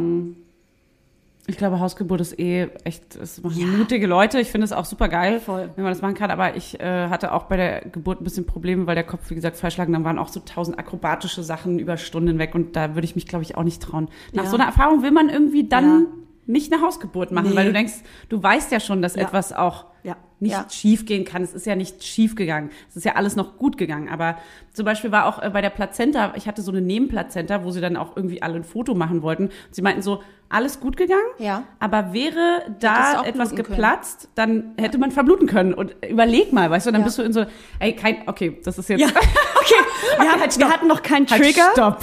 Ich 1.49 1.55
glaube, 1.55 1.79
Hausgeburt 1.79 2.19
ist 2.19 2.37
eh 2.37 2.67
echt, 2.83 3.15
es 3.15 3.41
machen 3.41 3.77
mutige 3.77 4.05
Leute. 4.05 4.37
Ich 4.41 4.49
finde 4.51 4.65
es 4.65 4.73
auch 4.73 4.83
super 4.83 5.07
geil, 5.07 5.39
Voll. 5.39 5.69
wenn 5.75 5.83
man 5.85 5.93
das 5.93 6.01
machen 6.01 6.15
kann. 6.15 6.29
Aber 6.29 6.57
ich 6.57 6.77
äh, 6.81 7.07
hatte 7.07 7.31
auch 7.31 7.43
bei 7.45 7.55
der 7.55 7.81
Geburt 7.85 8.19
ein 8.19 8.25
bisschen 8.25 8.45
Probleme, 8.45 8.85
weil 8.85 8.95
der 8.95 9.05
Kopf, 9.05 9.29
wie 9.29 9.35
gesagt, 9.35 9.55
falsch 9.55 9.77
lag. 9.77 9.87
Und 9.87 9.93
dann 9.93 10.03
waren 10.03 10.19
auch 10.19 10.27
so 10.27 10.41
tausend 10.41 10.77
akrobatische 10.77 11.43
Sachen 11.43 11.79
über 11.79 11.95
Stunden 11.95 12.37
weg. 12.37 12.53
Und 12.53 12.75
da 12.75 12.95
würde 12.95 13.05
ich 13.05 13.15
mich, 13.15 13.27
glaube 13.27 13.43
ich, 13.43 13.55
auch 13.55 13.63
nicht 13.63 13.81
trauen. 13.81 14.09
Nach 14.33 14.43
Ja. 14.43 14.49
so 14.49 14.57
einer 14.57 14.65
Erfahrung 14.65 15.03
will 15.03 15.11
man 15.11 15.29
irgendwie 15.29 15.63
dann 15.69 15.85
Ja. 16.01 16.05
nicht 16.47 16.73
eine 16.73 16.81
Hausgeburt 16.81 17.31
machen, 17.31 17.51
Nee. 17.51 17.55
weil 17.55 17.67
du 17.67 17.71
denkst, 17.73 17.93
du 18.27 18.43
weißt 18.43 18.69
ja 18.73 18.81
schon, 18.81 19.01
dass 19.01 19.15
Ja. 19.15 19.21
etwas 19.21 19.53
auch 19.53 19.85
Ja. 20.03 20.17
Nicht 20.39 20.51
Ja. 20.53 20.65
schief 20.69 21.05
gehen 21.05 21.25
kann. 21.25 21.41
Es 21.41 21.53
ist 21.53 21.65
ja 21.65 21.75
nicht 21.75 22.03
schief 22.03 22.35
gegangen. 22.35 22.69
Es 22.89 22.95
ist 22.95 23.05
ja 23.05 23.15
alles 23.15 23.35
noch 23.35 23.57
gut 23.57 23.77
gegangen. 23.77 24.07
Aber 24.09 24.37
zum 24.73 24.85
Beispiel 24.85 25.11
war 25.11 25.25
auch 25.25 25.41
äh, 25.41 25.49
bei 25.49 25.61
der 25.61 25.69
Plazenta, 25.71 26.33
ich 26.35 26.47
hatte 26.47 26.61
so 26.61 26.71
eine 26.71 26.81
Nebenplazenta, 26.81 27.63
wo 27.63 27.71
sie 27.71 27.81
dann 27.81 27.95
auch 27.97 28.15
irgendwie 28.15 28.41
alle 28.41 28.55
ein 28.55 28.63
Foto 28.63 28.93
machen 28.95 29.21
wollten. 29.23 29.49
Sie 29.71 29.81
meinten 29.81 30.01
so, 30.01 30.21
alles 30.49 30.79
gut 30.79 30.95
gegangen, 30.95 31.25
Ja. 31.39 31.63
aber 31.79 32.13
wäre 32.13 32.61
da 32.79 33.23
etwas 33.25 33.49
bluten 33.49 33.63
können. 33.65 33.75
geplatzt, 33.77 34.29
dann 34.35 34.75
hätte 34.77 34.97
man 34.97 35.11
verbluten 35.11 35.45
können. 35.47 35.73
Und 35.73 35.93
überleg 36.07 36.53
mal, 36.53 36.69
weißt 36.71 36.87
du, 36.87 36.91
dann 36.91 37.01
Ja. 37.01 37.05
bist 37.05 37.17
du 37.17 37.23
in 37.23 37.33
so, 37.33 37.45
ey, 37.79 37.93
kein, 37.93 38.27
okay, 38.27 38.57
das 38.63 38.77
ist 38.77 38.87
jetzt, 38.87 39.01
Ja, 39.01 39.07
okay. 39.09 39.75
Wir, 40.21 40.31
haben, 40.31 40.39
wir 40.59 40.69
hatten 40.69 40.87
noch 40.87 41.01
keinen 41.03 41.27
halt, 41.27 41.41
Trigger, 41.43 41.69
stopp. 41.73 41.99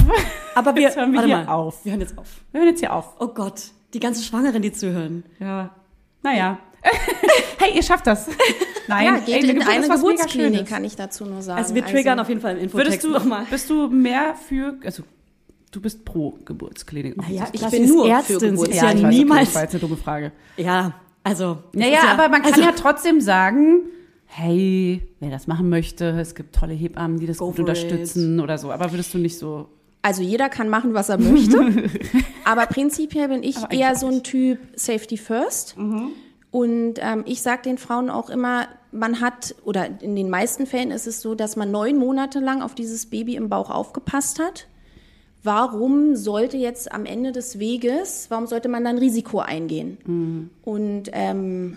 aber 0.55 0.75
wir, 0.75 0.83
Jetzt 0.83 0.97
hören 0.99 1.12
wir 1.12 1.20
warte 1.20 1.29
hier 1.29 1.38
mal. 1.44 1.49
auf. 1.55 1.85
Wir 1.87 1.92
hören 1.92 2.01
jetzt 2.03 2.18
auf. 2.18 2.42
Wir 2.53 2.61
hören 2.61 2.68
jetzt 2.68 2.81
hier 2.81 2.92
auf. 2.92 3.14
Oh 3.18 3.29
Gott, 3.29 3.62
die 3.94 4.01
ganzen 4.01 4.23
Schwangeren, 4.23 4.61
die 4.61 4.73
zuhören. 4.73 5.25
Ja. 5.38 5.70
Naja. 6.23 6.59
hey, 7.59 7.75
ihr 7.75 7.83
schafft 7.83 8.07
das. 8.07 8.29
Nein, 8.88 9.07
Ja, 9.07 9.18
geht 9.18 9.29
ey, 9.29 9.40
in 9.40 9.59
Geburt 9.59 9.68
eine 9.68 9.88
Geburtsklinik, 9.88 10.66
kann 10.66 10.85
ich 10.85 10.97
dazu 10.97 11.25
nur 11.25 11.42
sagen. 11.42 11.59
Also 11.59 11.75
wir 11.75 11.85
triggern 11.85 12.20
auf 12.20 12.29
jeden 12.29 12.40
Fall 12.40 12.57
im 12.57 12.64
Infotext 12.64 12.88
Würdest 12.90 13.05
du, 13.05 13.11
nochmal. 13.11 13.47
bist 13.51 13.70
du 13.70 13.88
mehr 13.88 14.35
für, 14.35 14.77
also 14.85 15.03
du 15.70 15.81
bist 15.81 16.05
pro 16.05 16.38
Geburtsklinik. 16.44 17.16
Naja, 17.16 17.49
Ich 17.53 17.66
bin 17.66 17.88
nur 17.88 18.05
für 18.05 18.11
Ärztin, 18.11 18.37
ist 18.37 18.42
Geburtsklinik. 18.42 18.83
ja 18.83 18.88
weiß, 18.88 18.99
okay, 19.05 19.09
niemals. 19.09 19.47
das 19.47 19.55
war 19.55 19.62
jetzt 19.62 19.73
eine 19.73 19.81
dumme 19.81 19.97
Frage. 19.97 20.33
Ja, 20.57 20.92
also. 21.23 21.59
Naja, 21.73 21.92
ja, 21.92 22.12
aber 22.12 22.29
man 22.29 22.42
kann 22.42 22.53
also, 22.53 22.62
ja 22.64 22.73
trotzdem 22.73 23.20
sagen, 23.20 23.81
hey, 24.27 25.01
wer 25.20 25.31
das 25.31 25.47
machen 25.47 25.68
möchte, 25.70 26.11
es 26.20 26.35
gibt 26.35 26.55
tolle 26.55 26.75
Hebammen, 26.75 27.18
die 27.18 27.27
das 27.27 27.38
gut 27.38 27.59
unterstützen 27.59 28.40
oder 28.40 28.59
so. 28.59 28.70
Aber 28.70 28.92
würdest 28.92 29.14
du 29.14 29.18
nicht 29.18 29.38
so 29.38 29.68
Also 30.03 30.23
jeder 30.23 30.49
kann 30.51 30.68
machen, 30.68 30.92
was 30.92 31.09
er 31.09 31.18
möchte. 31.18 31.88
aber 32.44 32.66
prinzipiell 32.66 33.29
bin 33.29 33.42
ich 33.42 33.57
Aber 33.57 33.73
eher 33.73 33.97
so 33.97 34.09
ein 34.09 34.23
Typ 34.23 34.59
Safety 34.77 35.16
First. 35.16 35.77
Und 36.54 37.00
ähm, 37.00 37.24
ich 37.26 37.42
sage 37.42 37.62
den 37.62 37.78
Frauen 37.78 38.08
auch 38.08 38.30
immer, 38.30 38.68
man 38.92 39.20
hat, 39.20 39.56
oder 39.64 39.88
in 40.00 40.14
den 40.14 40.30
meisten 40.30 40.66
Fällen 40.66 40.92
ist 40.92 41.08
es 41.08 41.20
so, 41.20 41.34
dass 41.34 41.56
man 41.56 41.72
neun 41.72 41.98
Monate 41.98 42.38
lang 42.38 42.62
auf 42.62 42.76
dieses 42.76 43.06
Baby 43.06 43.34
im 43.34 43.48
Bauch 43.48 43.70
aufgepasst 43.70 44.38
hat. 44.38 44.68
Warum 45.42 46.14
sollte 46.14 46.56
jetzt 46.56 46.92
am 46.92 47.06
Ende 47.06 47.32
des 47.32 47.58
Weges, 47.58 48.26
warum 48.28 48.46
sollte 48.46 48.68
man 48.68 48.84
dann 48.84 48.98
Risiko 48.98 49.40
eingehen? 49.40 49.98
Und 50.62 51.10
ähm, 51.12 51.76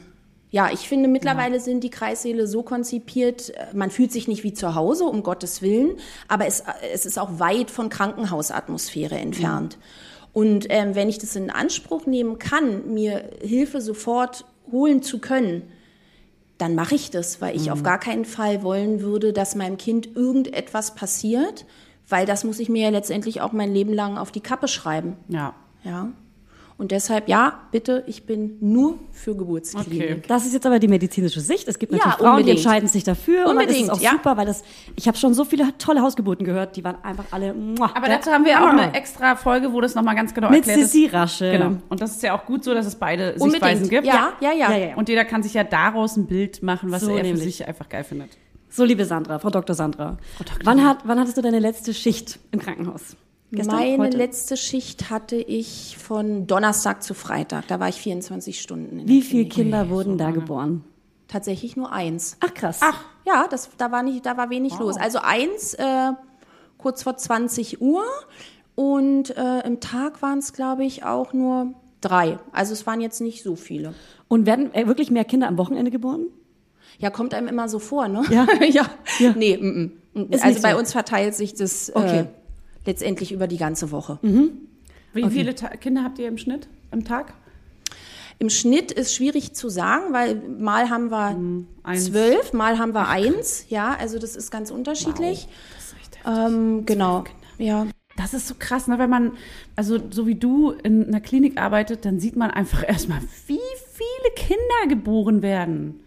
ja, 0.52 0.70
ich 0.72 0.88
finde, 0.88 1.10
mittlerweile 1.10 1.60
sind 1.60 1.84
die 1.84 1.90
Kreissäle 1.90 2.46
so 2.46 2.62
konzipiert, 2.62 3.50
äh, 3.56 3.76
man 3.76 3.90
fühlt 3.90 4.12
sich 4.12 4.28
nicht 4.28 4.44
wie 4.44 4.54
zu 4.54 4.76
Hause, 4.76 5.06
um 5.06 5.24
Gottes 5.24 5.64
Willen, 5.64 5.96
aber 6.28 6.46
es, 6.46 6.64
es 6.94 7.08
ist 7.08 7.18
auch 7.18 7.40
weit 7.40 7.72
von 7.72 7.90
Krankenhausatmosphäre 7.90 9.18
entfernt. 9.18 9.80
Und 10.34 10.68
ähm, 10.70 10.94
wenn 10.94 11.10
ich 11.10 11.18
das 11.18 11.36
in 11.36 11.50
Anspruch 11.50 12.06
nehmen 12.06 12.38
kann, 12.38 12.94
mir 12.94 13.28
Hilfe 13.42 13.82
sofort 13.82 14.46
holen 14.72 15.02
zu 15.02 15.20
können, 15.20 15.64
dann 16.58 16.76
mache 16.76 16.96
ich 16.96 17.12
das, 17.12 17.40
weil 17.42 17.56
ich 17.56 17.72
auf 17.72 17.84
gar 17.84 18.00
keinen 18.00 18.26
Fall 18.26 18.64
wollen 18.64 19.02
würde, 19.02 19.32
dass 19.32 19.56
meinem 19.56 19.78
Kind 19.78 20.16
irgendetwas 20.16 20.96
passiert, 20.96 21.66
weil 22.10 22.26
das 22.26 22.44
muss 22.44 22.60
ich 22.60 22.70
mir 22.70 22.84
ja 22.84 22.90
letztendlich 22.90 23.42
auch 23.42 23.52
mein 23.52 23.74
Leben 23.74 23.94
lang 23.94 24.18
auf 24.18 24.32
die 24.32 24.42
Kappe 24.42 24.68
schreiben. 24.68 25.18
Ja. 25.28 25.54
Ja. 25.84 26.12
Und 26.80 26.92
deshalb, 26.92 27.28
ja, 27.28 27.62
bitte, 27.72 28.04
ich 28.06 28.28
bin 28.28 28.58
nur 28.62 29.00
für 29.12 29.36
Geburtsklinik. 29.36 30.12
Okay. 30.12 30.22
Das 30.28 30.46
ist 30.46 30.54
jetzt 30.54 30.66
aber 30.68 30.78
die 30.78 30.88
medizinische 30.88 31.40
Sicht. 31.42 31.68
Es 31.68 31.80
gibt 31.80 31.92
Ja, 31.92 31.98
natürlich 31.98 32.18
Frauen, 32.18 32.26
die 32.36 32.42
unbedingt. 32.42 32.58
entscheiden 32.60 32.88
sich 32.88 33.04
dafür. 33.04 33.48
und 33.48 33.56
dann 33.56 33.66
ist 33.68 33.72
es 33.72 33.82
Unbedingt, 33.82 33.92
auch 33.94 34.00
ja. 34.00 34.12
super, 34.12 34.38
weil 34.38 34.46
das, 34.46 34.64
ich 34.96 35.08
habe 35.08 35.18
schon 35.18 35.34
so 35.34 35.44
viele 35.44 35.76
tolle 35.80 36.04
Hausgeburten 36.04 36.46
gehört, 36.46 36.76
die 36.76 36.84
waren 36.84 37.04
einfach 37.04 37.26
alle. 37.32 37.56
muah, 37.56 37.90
Aber 37.96 38.08
dazu 38.08 38.30
haben 38.30 38.46
wir 38.46 38.62
auch 38.62 38.68
eine 38.68 38.94
extra 38.94 39.36
Folge, 39.36 39.74
wo 39.74 39.82
das 39.82 39.96
nochmal 39.96 40.14
ganz 40.16 40.36
genau 40.36 40.50
mit 40.52 40.60
erklärt 40.68 40.80
ist. 40.82 40.92
Sissi 40.92 41.08
Rasche. 41.08 41.52
Genau. 41.52 41.78
Und 41.90 42.00
das 42.00 42.12
ist 42.12 42.22
ja 42.22 42.38
auch 42.38 42.46
gut 42.46 42.64
so, 42.64 42.76
dass 42.76 42.86
es 42.86 42.96
beide 42.96 43.40
Sichtweisen 43.40 43.84
Unbedingt. 43.86 43.90
gibt. 43.90 44.06
Ja, 44.06 44.34
ja, 44.40 44.52
ja. 44.54 44.70
Ja, 44.72 44.78
ja, 44.78 44.86
ja. 44.90 44.96
Und 44.98 45.10
jeder 45.10 45.26
kann 45.26 45.42
sich 45.42 45.56
ja 45.56 45.64
daraus 45.64 46.16
ein 46.16 46.28
Bild 46.28 46.62
machen, 46.62 46.92
was 46.92 47.02
So 47.02 47.10
er 47.10 47.24
nämlich. 47.24 47.32
für 47.44 47.50
sich 47.50 47.68
einfach 47.68 47.90
geil 47.90 48.04
findet. 48.04 48.30
So, 48.70 48.84
liebe 48.84 49.04
Sandra, 49.06 49.40
Frau 49.40 49.50
Dr. 49.50 49.76
Sandra. 49.76 50.18
Wann, 50.64 50.86
hat, 50.86 51.00
wann 51.06 51.20
hattest 51.20 51.38
du 51.38 51.42
deine 51.42 51.58
letzte 51.58 51.94
Schicht 51.96 52.38
im 52.52 52.60
Krankenhaus? 52.60 53.16
Gestern? 53.52 53.76
Meine 53.76 53.98
Heute? 54.04 54.18
letzte 54.18 54.58
Schicht 54.58 55.10
hatte 55.10 55.38
ich 55.38 55.98
von 55.98 56.48
Donnerstag 56.48 57.02
zu 57.02 57.14
Freitag. 57.14 57.68
Da 57.68 57.80
war 57.80 57.88
ich 57.88 57.96
24 57.96 58.60
Stunden. 58.62 59.00
In 59.00 59.08
Wie 59.08 59.22
viele. 59.22 59.46
Kinder 59.48 59.90
wurden 59.90 60.18
da 60.18 60.32
geboren? 60.32 60.84
Tatsächlich 61.30 61.76
nur 61.78 61.92
eins. 61.92 62.38
Ach, 62.42 62.54
krass. 62.54 62.80
Ach, 62.82 63.04
Ja, 63.26 63.48
das, 63.50 63.70
da 63.78 63.92
war 63.92 64.04
nicht, 64.04 64.26
da 64.26 64.38
war 64.38 64.50
wenig 64.50 64.78
los. 64.80 64.98
Also 64.98 65.20
eins 65.22 65.74
äh, 65.76 66.12
kurz 66.78 67.04
vor 67.04 67.18
20 67.18 67.82
Uhr 67.82 68.04
und 68.76 69.36
äh, 69.36 69.60
im 69.66 69.80
Tag 69.80 70.22
waren 70.22 70.40
es, 70.40 70.54
glaube 70.54 70.84
ich, 70.86 71.04
auch 71.04 71.34
nur 71.34 71.74
drei. 72.02 72.40
Also 72.52 72.74
es 72.74 72.86
waren 72.86 73.02
jetzt 73.02 73.22
nicht 73.22 73.44
so 73.44 73.56
viele. 73.56 73.94
Und 74.28 74.46
werden 74.46 74.74
äh, 74.74 74.88
wirklich 74.88 75.10
mehr 75.12 75.26
Kinder 75.26 75.48
am 75.48 75.58
Wochenende 75.58 75.92
geboren? 75.92 76.28
Ja, 77.00 77.10
kommt 77.10 77.34
einem 77.34 77.48
immer 77.48 77.68
so 77.70 77.80
vor, 77.80 78.08
ne? 78.08 78.24
Ja. 78.30 78.46
ja. 78.70 78.86
Ja. 79.20 79.34
Nee, 79.36 79.58
mm, 79.58 79.92
mm. 80.14 80.32
Ist 80.32 80.44
also 80.44 80.48
nicht 80.54 80.64
bei 80.64 80.72
so. 80.74 80.80
uns 80.80 80.92
verteilt 80.92 81.36
sich 81.36 81.54
das 81.54 81.92
Okay. 81.96 82.20
äh, 82.22 82.26
letztendlich 82.88 83.32
über 83.32 83.48
die 83.48 83.58
ganze 83.58 83.92
Woche. 83.92 84.20
wie 85.14 85.30
viele 85.30 85.54
Ta 85.56 85.70
Kinder 85.70 86.04
habt 86.04 86.20
ihr 86.20 86.28
im 86.28 86.38
Schnitt 86.38 86.68
am 86.92 87.04
Tag? 87.04 87.34
Im 88.40 88.50
Schnitt 88.50 88.92
ist 88.92 89.16
schwierig 89.16 89.54
zu 89.54 89.70
sagen, 89.70 90.14
weil 90.14 90.36
mal 90.36 90.90
haben 90.90 91.10
wir 91.10 91.36
eins. 91.84 92.06
zwölf, 92.06 92.54
mal 92.54 92.78
haben 92.78 92.94
wir 92.94 93.08
eins. 93.08 93.66
Ja, 93.70 93.96
also 94.00 94.20
das 94.20 94.36
ist 94.36 94.52
ganz 94.52 94.70
unterschiedlich. 94.70 95.48
Das 95.76 95.86
ist 95.86 95.96
Ähm, 96.26 96.86
genau. 96.86 97.24
Ja. 97.58 97.88
Das 98.16 98.34
ist 98.34 98.48
so 98.48 98.56
krass, 98.58 98.88
ne? 98.88 99.00
wenn 99.00 99.10
man, 99.10 99.34
also 99.76 100.00
so 100.10 100.26
wie 100.28 100.36
du 100.36 100.72
in 100.72 101.08
einer 101.08 101.22
Klinik 101.22 101.60
arbeitet, 101.60 102.06
dann 102.06 102.20
sieht 102.20 102.36
man 102.36 102.52
einfach 102.52 102.88
erstmal, 102.88 103.22
wie 103.48 103.60
viele 103.94 104.36
Kinder 104.36 104.88
geboren 104.90 105.42
werden. 105.42 106.00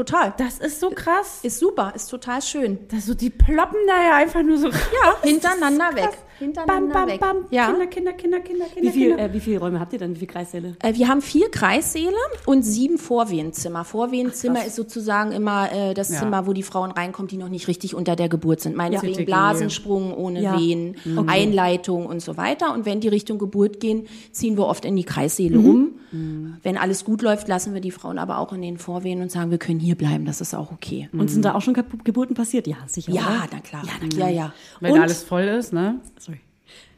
Total. 0.00 0.32
Das 0.38 0.56
ist 0.56 0.80
so 0.80 0.88
krass. 0.88 1.40
Ist 1.42 1.58
super, 1.58 1.92
ist 1.94 2.08
total 2.08 2.40
schön. 2.40 2.88
Das 2.88 3.04
so, 3.04 3.12
die 3.12 3.28
ploppen 3.28 3.76
da 3.86 4.02
ja 4.02 4.16
einfach 4.16 4.42
nur 4.42 4.56
so 4.56 4.68
Ja, 4.68 5.16
hintereinander 5.22 5.94
weg. 5.94 6.16
Hintereinander 6.40 6.92
Bam, 6.94 7.06
bam, 7.06 7.08
weg. 7.08 7.20
bam. 7.20 7.36
Ja. 7.50 7.70
Kinder, 7.70 7.86
Kinder, 7.86 8.12
Kinder, 8.14 8.40
Kinder, 8.40 8.64
Kinder. 8.66 8.82
Wie, 8.88 8.92
viel, 8.92 9.08
Kinder. 9.10 9.24
äh, 9.24 9.32
wie 9.32 9.40
viele 9.40 9.58
Räume 9.60 9.78
habt 9.78 9.92
ihr 9.92 9.98
dann? 10.00 10.10
Wie 10.10 10.18
viele 10.18 10.32
Kreissäle? 10.32 10.76
Äh, 10.82 10.94
Wir 10.94 11.06
haben 11.08 11.22
vier 11.22 11.50
Kreissäle 11.50 12.10
und 12.46 12.62
sieben 12.64 12.98
Vorwehenzimmer. 12.98 13.84
Vorwehenzimmer 13.84 14.64
ist 14.64 14.74
sozusagen 14.76 15.32
immer 15.32 15.70
äh, 15.72 15.94
das 15.94 16.10
Ja. 16.10 16.18
Zimmer, 16.20 16.46
wo 16.46 16.52
die 16.52 16.62
Frauen 16.64 16.90
reinkommen, 16.90 17.28
die 17.28 17.36
noch 17.36 17.48
nicht 17.48 17.68
richtig 17.68 17.94
unter 17.94 18.16
der 18.16 18.28
Geburt 18.28 18.60
sind. 18.60 18.74
Meinetwegen 18.76 19.12
CTG. 19.14 19.26
Blasensprung 19.26 20.12
ohne 20.14 20.42
Ja. 20.42 20.58
Wehen, 20.58 20.96
Okay. 21.16 21.28
Einleitung 21.28 22.06
und 22.06 22.20
so 22.22 22.36
weiter. 22.36 22.72
Und 22.74 22.86
wenn 22.86 23.00
die 23.00 23.08
Richtung 23.08 23.38
Geburt 23.38 23.78
gehen, 23.80 24.06
ziehen 24.32 24.56
wir 24.56 24.66
oft 24.66 24.84
in 24.84 24.96
die 24.96 25.04
Kreissäle 25.04 25.58
Mhm. 25.58 25.66
um. 26.12 26.56
Wenn 26.64 26.76
alles 26.76 27.04
gut 27.04 27.22
läuft, 27.22 27.46
lassen 27.46 27.72
wir 27.72 27.80
die 27.80 27.92
Frauen 27.92 28.18
aber 28.18 28.38
auch 28.38 28.52
in 28.52 28.62
den 28.62 28.78
Vorwehen 28.78 29.22
und 29.22 29.30
sagen, 29.30 29.50
wir 29.52 29.58
können 29.58 29.78
hier 29.78 29.94
bleiben, 29.94 30.24
das 30.24 30.40
ist 30.40 30.54
auch 30.54 30.72
okay. 30.72 31.08
Und 31.12 31.30
sind 31.30 31.44
da 31.44 31.54
auch 31.54 31.60
schon 31.62 31.74
Geburten 32.04 32.34
passiert? 32.34 32.66
Ja, 32.66 32.76
sicher. 32.86 33.12
Ja, 33.12 33.44
na 33.52 33.60
klar. 33.60 33.82
Ja, 33.86 33.92
na 34.02 34.08
klar. 34.08 34.28
Ja, 34.28 34.34
ja. 34.34 34.52
Wenn 34.80 34.94
Und- 34.94 35.00
alles 35.00 35.22
voll 35.22 35.42
ist, 35.44 35.72
ne? 35.72 36.00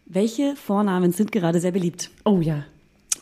Welche 0.06 0.56
Vornamen 0.56 1.12
sind 1.12 1.32
gerade 1.32 1.60
sehr 1.60 1.72
beliebt? 1.72 2.10
Oh 2.24 2.40
ja. 2.40 2.64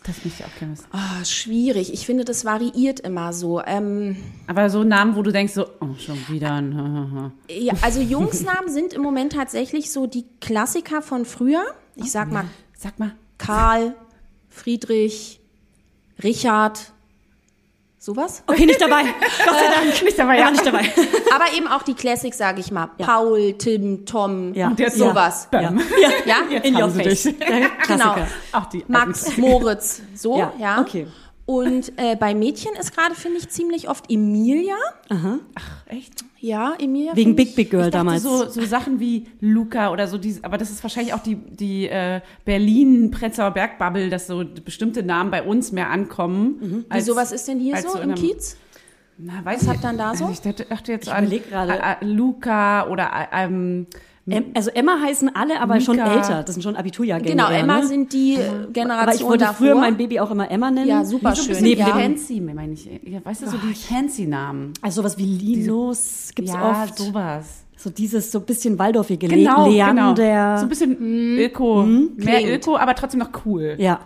Das 0.05 0.25
möchte 0.25 0.43
ich 0.43 0.45
auch 0.47 0.59
gerne 0.59 0.73
wissen. 0.73 0.87
Ah, 0.93 1.25
schwierig. 1.25 1.93
Ich 1.93 2.07
finde, 2.07 2.25
das 2.25 2.45
variiert 2.47 3.01
immer 3.01 3.35
so. 3.35 3.63
Ähm, 3.63 4.17
Aber 4.47 4.71
so 4.71 4.83
Namen, 4.83 5.15
wo 5.15 5.23
du 5.23 5.31
denkst 5.31 5.53
so, 5.53 5.67
oh, 5.81 5.95
schon 5.99 6.17
wieder 6.29 6.55
ein. 6.55 7.33
Ja, 7.51 7.75
also 7.83 8.01
Jungsnamen 8.01 8.71
sind 8.71 8.95
im 8.95 9.03
Moment 9.03 9.33
tatsächlich 9.33 9.93
so 9.93 10.07
die 10.07 10.25
Klassiker 10.41 11.03
von 11.03 11.27
früher. 11.27 11.63
Ich 11.97 12.11
sag 12.11 12.33
mal 12.33 12.47
Sag 12.81 12.99
mal. 12.99 13.13
Karl, 13.37 13.95
Friedrich, 14.49 15.39
Richard, 16.23 16.93
sowas. 18.01 18.43
Okay, 18.47 18.65
nicht 18.67 18.81
dabei. 18.81 19.03
Gott 19.45 19.55
sei 19.55 19.75
Dank. 19.75 20.03
Nicht 20.03 20.19
dabei, 20.19 20.39
ja. 20.39 20.45
war 20.47 20.51
nicht 20.51 20.67
dabei. 20.67 20.81
Aber 21.35 21.53
eben 21.55 21.69
auch 21.69 21.83
die 21.83 21.95
Classics, 21.95 22.39
sage 22.39 22.61
ich 22.61 22.73
mal. 22.73 22.89
Paul, 22.99 23.53
Tim, 23.59 24.07
Tom, 24.07 24.55
Ja. 24.55 24.69
Und 24.69 24.81
jetzt 24.81 24.97
sowas. 24.97 25.49
Ja. 25.53 25.61
Bam. 25.61 25.81
Ja, 26.25 26.37
In 26.63 26.75
your 26.75 26.83
haben 26.83 26.91
sie 26.93 27.03
face. 27.05 27.23
dich. 27.25 27.35
Genau. 27.87 28.15
Klassiker. 28.15 28.27
Auch 28.53 28.67
die 28.67 28.85
Max, 28.89 29.37
Moritz, 29.37 30.01
so, 30.15 30.39
Ja, 30.39 30.53
ja. 30.59 30.81
okay. 30.81 31.07
Und 31.51 31.93
äh, 31.97 32.15
bei 32.15 32.33
Mädchen 32.33 32.73
ist 32.79 32.95
gerade, 32.97 33.15
finde 33.17 33.39
ich, 33.39 33.49
ziemlich 33.49 33.89
oft 33.89 34.09
Emilia. 34.09 34.77
Echt? 35.87 36.25
Ja, 36.39 36.75
Emilia. 36.79 37.17
Wegen 37.17 37.35
Big 37.35 37.49
ich- 37.49 37.55
Big 37.57 37.71
Girl 37.71 37.91
damals. 37.91 38.23
So, 38.23 38.49
so 38.49 38.65
Sachen 38.65 39.01
wie 39.01 39.27
Luca 39.41 39.91
oder 39.91 40.07
so, 40.07 40.17
die, 40.17 40.37
aber 40.43 40.59
das 40.59 40.71
ist 40.71 40.83
wahrscheinlich 40.85 41.13
auch 41.13 41.19
die, 41.23 41.35
die 41.35 41.89
äh, 41.89 42.21
Berlin-Prenzlauer 42.45 43.51
Berg-Bubble, 43.51 44.11
dass 44.11 44.29
so 44.29 44.45
bestimmte 44.65 45.03
Namen 45.03 45.31
bei 45.33 45.43
uns 45.43 45.73
mehr 45.73 45.91
ankommen. 45.91 46.85
als- 46.89 47.05
Wieso, 47.07 47.17
was 47.17 47.33
ist 47.33 47.49
denn 47.49 47.59
hier 47.59 47.77
so 47.79 47.99
in 47.99 48.11
im 48.11 48.15
Kiez? 48.15 48.57
Na, 49.19 49.45
weiß 49.45 49.57
Was 49.57 49.63
ich- 49.65 49.69
habt 49.69 49.85
ihr 49.85 49.89
denn 49.89 49.99
da 49.99 50.15
so? 50.15 50.25
Also 50.27 50.33
ich 50.33 50.41
dachte, 50.41 50.65
dachte 50.67 50.93
jetzt 50.93 51.09
Ich 51.09 51.13
an 51.13 51.31
äh, 51.31 51.37
äh, 51.39 52.05
Luca 52.05 52.87
oder 52.89 53.11
äh, 53.33 53.45
ähm, 53.45 53.87
also 54.55 54.71
Emma 54.71 55.01
heißen 55.03 55.35
alle, 55.35 55.61
aber 55.61 55.81
schon 55.81 55.97
Mika. 55.97 56.15
älter. 56.15 56.43
Das 56.43 56.55
sind 56.55 56.63
schon 56.63 56.77
Abiturjahrgänge. 56.77 57.31
Genau, 57.37 57.51
Emma 57.51 57.81
ne? 57.81 57.87
sind 57.87 58.13
die 58.13 58.35
äh, 58.35 58.49
Aber 58.49 58.67
ich 58.67 58.73
Generation 58.73 59.29
wollte 59.29 59.45
davor. 59.45 59.57
früher 59.67 59.75
mein 59.75 59.97
Baby 59.97 60.21
auch 60.21 60.31
immer 60.31 60.51
Emma 60.51 60.71
nennen. 60.71 60.89
Ja, 60.89 61.05
super 61.05 61.35
so 61.35 61.43
schön. 61.53 61.63
Neben 61.63 61.81
ja. 61.81 61.87
fancy, 61.89 62.41
meine 62.41 62.73
ich. 62.73 62.89
Ja, 63.05 63.25
weißt 63.25 63.43
du, 63.43 63.47
so 63.51 63.57
die 63.59 63.75
fancy 63.75 64.27
Namen. 64.27 64.73
Also 64.83 65.03
sowas 65.03 65.17
wie 65.19 65.25
Linus 65.25 66.31
gibt's 66.35 66.53
ja, 66.53 66.71
oft. 66.71 66.99
sowas. 66.99 67.65
So 67.77 67.89
dieses 67.91 68.31
so 68.31 68.41
ein 68.41 68.45
bisschen 68.45 68.79
Waldorfige. 68.79 69.27
Genau, 69.27 69.65
genau. 69.65 69.69
Leander. 69.71 70.59
So 70.59 70.65
ein 70.65 70.69
bisschen 70.69 70.97
Öko. 71.39 71.83
Mehr 71.83 71.87
Mhm. 71.87 72.17
Klingt. 72.19 72.49
Öko, 72.51 72.77
aber 72.77 72.95
trotzdem 72.95 73.21
noch 73.21 73.31
cool. 73.47 73.77
Ja. 73.79 74.01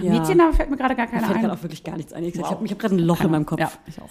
ja. 0.00 0.12
Mädchennamen 0.12 0.52
fällt 0.52 0.68
mir 0.70 0.76
gerade 0.76 0.96
gar 0.96 1.06
Mir 1.06 1.12
keiner 1.12 1.26
fällt 1.26 1.36
ein. 1.36 1.42
gerade 1.42 1.54
auch 1.58 1.62
wirklich 1.62 1.84
gar 1.84 1.96
nichts 1.96 2.12
ein. 2.12 2.24
Ich, 2.24 2.34
ich 2.34 2.42
habe 2.42 2.68
hab 2.68 2.78
gerade 2.78 2.94
ein 2.96 2.98
Loch 2.98 3.20
in 3.22 3.30
meinem 3.30 3.46
Kopf. 3.46 3.60
Ja, 3.60 3.70
ich 3.86 4.00
auch. 4.00 4.10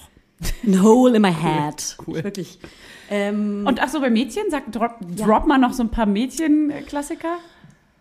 Ein 0.65 0.81
Hole 0.81 1.15
in 1.17 1.21
my 1.21 1.33
head. 1.33 1.97
Cool. 2.07 2.23
Wirklich. 2.23 2.59
Ähm, 3.11 3.65
Und 3.67 3.79
ach 3.81 3.89
so, 3.89 3.99
bei 3.99 4.09
Mädchen, 4.09 4.43
sag, 4.49 4.71
drop, 4.71 4.95
drop 5.17 5.45
mal 5.45 5.57
noch 5.59 5.73
so 5.73 5.83
ein 5.83 5.89
paar 5.89 6.05
Mädchen-Klassiker. 6.07 7.37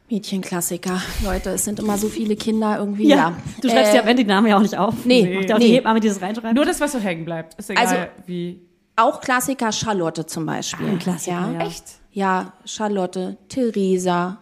Mädchenklassiker. 0.08 1.00
Leute, 1.24 1.50
es 1.50 1.64
sind 1.64 1.78
immer 1.78 1.96
so 1.96 2.08
viele 2.08 2.34
Kinder 2.36 2.78
irgendwie. 2.78 3.06
ja. 3.08 3.16
Ja, 3.16 3.32
Du 3.60 3.68
schreibst 3.68 3.92
Äh, 3.92 3.96
ja 3.96 4.02
am 4.02 4.08
Ende 4.08 4.24
die 4.24 4.28
Namen 4.28 4.46
ja 4.48 4.56
auch 4.56 4.62
nicht 4.62 4.76
auf. 4.76 5.04
Nee, 5.04 5.36
Macht 5.36 5.48
ja 5.50 5.54
auch 5.56 5.60
die 5.60 5.68
nee. 5.68 5.74
Hebamme, 5.74 6.00
die 6.00 6.08
das 6.08 6.20
reinschreibt. 6.20 6.54
Nur 6.54 6.64
das, 6.64 6.80
was 6.80 6.92
so 6.92 6.98
hängen 6.98 7.24
bleibt. 7.24 7.54
Ist 7.58 7.70
egal, 7.70 7.86
Also- 7.86 7.96
wie. 8.26 8.60
Auch 8.96 9.20
Klassiker 9.20 9.72
Charlotte 9.72 10.26
zum 10.26 10.44
Beispiel. 10.46 10.86
Ein 10.86 10.98
Klassiker, 10.98 11.52
ja. 11.58 11.60
Echt? 11.66 11.84
Ja, 12.12 12.52
Charlotte, 12.64 13.36
Theresa. 13.48 14.38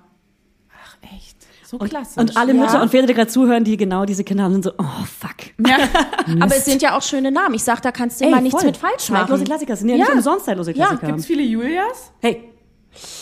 So 1.70 1.76
und, 1.76 1.90
klassisch. 1.90 2.16
und 2.16 2.34
alle 2.38 2.54
Ja. 2.54 2.60
Mütter 2.62 2.80
und 2.80 2.88
Väter, 2.90 3.06
die 3.06 3.12
gerade 3.12 3.28
zuhören, 3.28 3.62
die 3.62 3.76
genau 3.76 4.06
diese 4.06 4.24
Kinder 4.24 4.44
haben, 4.44 4.52
sind 4.54 4.64
so, 4.64 4.70
oh 4.78 5.04
fuck. 5.04 5.36
Ja. 5.66 5.76
Aber 6.40 6.56
es 6.56 6.64
sind 6.64 6.80
ja 6.80 6.96
auch 6.96 7.02
schöne 7.02 7.30
Namen. 7.30 7.56
Ich 7.56 7.62
sag, 7.62 7.82
da 7.82 7.92
kannst 7.92 8.20
du 8.20 8.24
Ey, 8.24 8.30
immer 8.30 8.40
nichts 8.40 8.58
voll. 8.58 8.68
mit 8.70 8.78
falsch 8.78 9.04
Zeitlose 9.04 9.32
machen. 9.32 9.44
Klassiker, 9.44 9.72
das 9.74 9.80
sind 9.80 9.90
ja, 9.90 9.96
Ja. 9.96 10.04
nicht 10.06 10.14
umsonst 10.14 10.46
zeitlose 10.46 10.72
Ja, 10.72 10.86
Klassiker. 10.86 11.06
Gibt's 11.08 11.26
viele 11.26 11.42
Julias? 11.42 12.10
hey. 12.20 12.44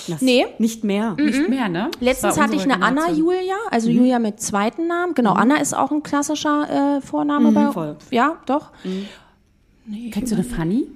Das 0.06 0.22
Nee. 0.22 0.46
Nicht 0.59 0.85
mehr. 0.85 1.16
Nicht 1.18 1.48
mehr, 1.48 1.68
ne? 1.68 1.90
Letztens 1.98 2.38
hatte 2.40 2.54
ich 2.54 2.62
eine 2.62 2.80
Anna. 2.82 3.11
Julia, 3.11 3.56
also 3.72 3.90
Julia 3.90 4.20
mit 4.20 4.40
zweiten 4.40 4.87
Namen. 4.87 5.14
Genau, 5.14 5.32
Anna 5.32 5.56
ist 5.56 5.76
auch 5.76 5.90
ein 5.90 6.04
klassischer 6.04 6.98
äh, 6.98 7.00
Vorname 7.00 7.50
bei 7.50 7.72
voll. 7.72 7.96
Ja, 8.12 8.37
doch. 8.46 8.70
Kennst 10.12 10.30
du 10.30 10.37
eine 10.37 10.44
Fanny? 10.44 10.87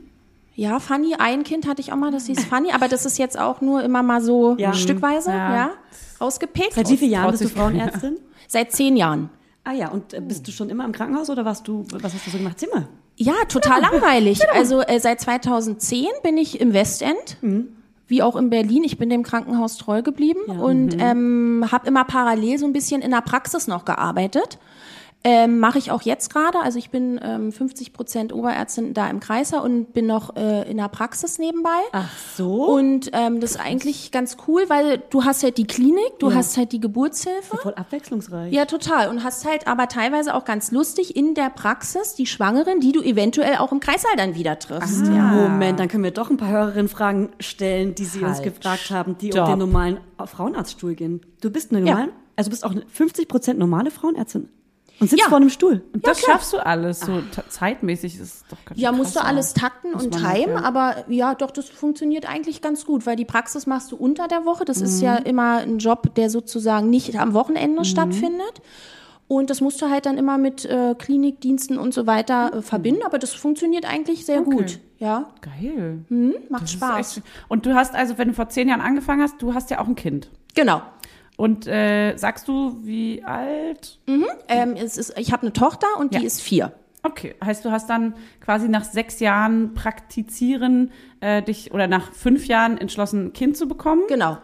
Ja, 0.60 0.78
Fanny, 0.78 1.14
ein 1.18 1.42
Kind 1.42 1.66
hatte 1.66 1.80
ich 1.80 1.90
auch 1.90 1.96
mal, 1.96 2.11
das 2.11 2.26
hieß 2.26 2.44
Fanny, 2.44 2.70
aber 2.72 2.86
das 2.86 3.06
ist 3.06 3.16
jetzt 3.18 3.38
auch 3.38 3.62
nur 3.62 3.82
immer 3.82 4.02
mal 4.02 4.20
so 4.20 4.56
Ja. 4.58 4.74
stückweise, 4.74 5.30
Ja. 5.30 5.54
ja, 5.54 5.70
rausgepickt. 6.20 6.74
Seit 6.74 6.90
wie 6.90 6.98
vielen 6.98 7.12
Jahren 7.12 7.30
bist 7.30 7.44
du. 7.44 7.48
Frauenärztin? 7.48 8.18
Seit 8.46 8.70
zehn 8.72 8.94
Jahren. 8.94 9.30
Ah 9.64 9.72
ja, 9.72 9.88
und 9.88 10.12
äh, 10.12 10.20
bist 10.20 10.46
du 10.46 10.52
schon 10.52 10.68
immer 10.68 10.84
im 10.84 10.92
Krankenhaus 10.92 11.30
oder 11.30 11.46
warst 11.46 11.66
du, 11.66 11.86
was 11.92 12.12
hast 12.12 12.26
du 12.26 12.30
so 12.30 12.36
gemacht? 12.36 12.58
Zimmer? 12.61 12.88
Ja, 13.16 13.32
total 13.48 13.80
langweilig. 13.80 14.40
Also 14.54 14.80
äh, 14.82 15.00
seit 15.00 15.22
2010 15.22 16.06
bin 16.22 16.36
ich 16.36 16.61
im 16.61 16.74
Westend. 16.74 17.38
Wie 18.06 18.22
auch 18.22 18.36
in 18.36 18.50
Berlin. 18.50 18.84
Ich 18.84 18.98
bin 18.98 19.08
dem 19.08 19.22
Krankenhaus 19.22 19.78
treu 19.78 20.02
geblieben 20.02 20.40
und 20.61 20.94
ähm, 21.00 21.64
habe 21.72 21.86
immer 21.86 22.04
parallel 22.04 22.58
so 22.58 22.66
ein 22.66 22.72
bisschen 22.74 23.00
in 23.00 23.12
der 23.12 23.22
Praxis 23.22 23.66
noch 23.66 23.86
gearbeitet. 23.86 24.58
Ähm, 25.22 25.58
Mache 25.58 25.76
ich 25.78 25.90
auch 25.90 26.00
jetzt 26.00 26.32
gerade. 26.32 26.60
Also 26.60 26.78
ich 26.78 26.88
bin 26.88 27.20
ähm, 27.22 27.52
50 27.52 27.92
Prozent 27.92 28.32
Oberärztin 28.32 28.94
da 28.94 29.10
im 29.10 29.20
Kreiser 29.20 29.62
und 29.62 29.92
bin 29.92 30.06
noch 30.06 30.34
äh, 30.34 30.70
in 30.70 30.78
der 30.78 30.88
Praxis 30.88 31.38
nebenbei. 31.38 31.68
Ach 31.92 32.10
so. 32.36 32.64
Und 32.74 33.10
ähm, 33.12 33.38
das 33.40 33.50
ist 33.52 33.60
eigentlich 33.60 34.12
ganz 34.12 34.38
cool, 34.48 34.64
weil 34.68 35.02
du 35.10 35.24
hast 35.24 35.42
halt 35.42 35.58
die 35.58 35.66
Klinik, 35.66 36.18
du 36.20 36.30
Ja. 36.30 36.36
hast 36.36 36.56
halt 36.56 36.72
die 36.72 36.80
Geburtshilfe. 36.80 37.58
Voll 37.58 37.74
abwechslungsreich. 37.74 38.50
Ja, 38.52 38.64
total. 38.64 39.08
Und 39.10 39.22
hast 39.22 39.44
halt 39.46 39.66
aber 39.66 39.88
teilweise 39.88 40.34
auch 40.34 40.46
ganz 40.46 40.70
lustig 40.70 41.14
in 41.16 41.34
der 41.34 41.50
Praxis 41.50 42.14
die 42.14 42.24
Schwangeren, 42.26 42.80
die 42.80 42.92
du 42.92 43.02
eventuell 43.02 43.56
auch 43.58 43.72
im 43.72 43.80
Kreißsaal 43.80 44.16
dann 44.16 44.34
wieder 44.36 44.58
triffst. 44.58 45.04
Ja. 45.06 45.32
Moment, 45.32 45.78
dann 45.80 45.88
können 45.88 46.04
wir 46.04 46.12
doch 46.12 46.30
ein 46.30 46.38
paar 46.38 46.48
Hörerinnen 46.48 46.88
Fragen 46.88 47.28
stellen, 47.40 47.94
die 47.94 48.06
sie 48.06 48.20
uns 48.24 48.38
Halt, 48.38 48.44
gefragt 48.56 48.90
haben, 48.90 49.18
die 49.18 49.32
stopp. 49.32 49.42
auf 49.42 49.48
den 49.50 49.58
normalen 49.58 49.98
Frauenarztstuhl 50.24 50.94
gehen. 50.94 51.20
Du 51.42 51.50
bist 51.50 51.72
eine 51.72 51.80
Ja. 51.86 51.92
normale, 51.94 52.12
also 52.36 52.48
du 52.48 52.52
bist 52.52 52.64
auch 52.64 52.70
eine 52.70 52.84
50 52.88 53.28
Prozent 53.28 53.58
normale 53.58 53.90
Frauenärztin 53.90 54.48
und 55.01 55.09
sitzt 55.11 55.22
Ja. 55.22 55.28
vor 55.28 55.38
einem 55.38 55.48
Stuhl. 55.51 55.82
Und 55.92 56.07
das 56.07 56.20
schaffst 56.20 56.53
du 56.53 56.59
alles 56.64 57.01
so 57.01 57.22
zeitmäßig 57.48 58.20
ist 58.20 58.44
doch 58.51 58.59
ganz 58.64 58.78
schön 58.78 58.82
Ja, 58.84 58.90
krass 58.90 58.98
musst 58.98 59.16
du 59.16 59.20
alles 59.24 59.55
takten 59.55 59.94
und 59.94 60.14
auch, 60.14 60.18
timen, 60.32 60.57
ja. 60.57 60.62
aber 60.62 61.05
ja, 61.09 61.34
doch, 61.34 61.51
das 61.51 61.68
funktioniert 61.68 62.28
eigentlich 62.28 62.61
ganz 62.62 62.84
gut, 62.86 63.07
weil 63.07 63.16
die 63.16 63.24
Praxis 63.24 63.66
machst 63.66 63.90
du 63.92 63.96
unter 63.96 64.28
der 64.28 64.44
Woche. 64.44 64.64
Das 64.64 64.80
ist 64.80 65.01
ja 65.01 65.16
immer 65.16 65.59
ein 65.59 65.78
Job, 65.78 66.14
der 66.14 66.30
sozusagen 66.30 66.90
nicht 66.90 67.16
am 67.18 67.34
Wochenende 67.34 67.84
stattfindet. 67.84 68.61
Und 69.28 69.48
das 69.48 69.61
musst 69.61 69.80
du 69.80 69.88
halt 69.88 70.07
dann 70.07 70.18
immer 70.18 70.38
mit 70.38 70.64
äh, 70.64 70.96
Klinikdiensten 70.98 71.78
und 71.78 71.94
so 71.94 72.09
weiter 72.09 72.53
äh, 72.53 72.62
verbinden, 72.62 73.03
aber 73.07 73.16
das 73.18 73.32
funktioniert 73.32 73.84
eigentlich 73.88 74.26
sehr 74.26 74.40
Okay. 74.40 74.51
gut. 74.51 74.80
Ja, 74.98 75.30
Geil. 75.40 76.05
macht 76.51 76.64
Das 76.64 76.72
Spaß. 76.72 77.16
echt. 77.18 77.26
Und 77.46 77.64
du 77.64 77.74
hast 77.76 77.94
also, 77.94 78.18
wenn 78.18 78.26
du 78.28 78.34
vor 78.34 78.48
zehn 78.48 78.68
Jahren 78.68 78.80
angefangen 78.80 79.22
hast, 79.22 79.40
du 79.40 79.55
hast 79.55 79.70
ja 79.70 79.78
auch 79.80 79.86
ein 79.86 79.94
Kind. 79.94 80.28
Genau. 80.57 80.82
Und 81.41 81.66
äh, 81.66 82.16
sagst 82.18 82.49
du, 82.49 82.76
wie 82.84 83.22
alt? 83.24 83.99
Ähm, 84.49 84.74
es 84.76 84.99
ist, 84.99 85.18
ich 85.18 85.32
habe 85.32 85.41
eine 85.43 85.53
Tochter 85.55 85.86
und 85.99 86.12
die 86.12 86.18
Ja. 86.18 86.24
ist 86.24 86.43
vier. 86.43 86.72
Okay, 87.03 87.34
heißt 87.43 87.64
du 87.64 87.70
hast 87.70 87.88
dann 87.88 88.12
quasi 88.45 88.68
nach 88.68 88.84
sechs 88.84 89.20
Jahren 89.20 89.72
Praktizieren 89.72 90.91
äh, 91.20 91.41
dich 91.43 91.72
oder 91.72 91.86
nach 91.86 92.12
fünf 92.12 92.47
Jahren 92.47 92.76
entschlossen, 92.76 93.26
ein 93.28 93.32
Kind 93.32 93.57
zu 93.57 93.66
bekommen. 93.68 94.03
Genau. 94.09 94.36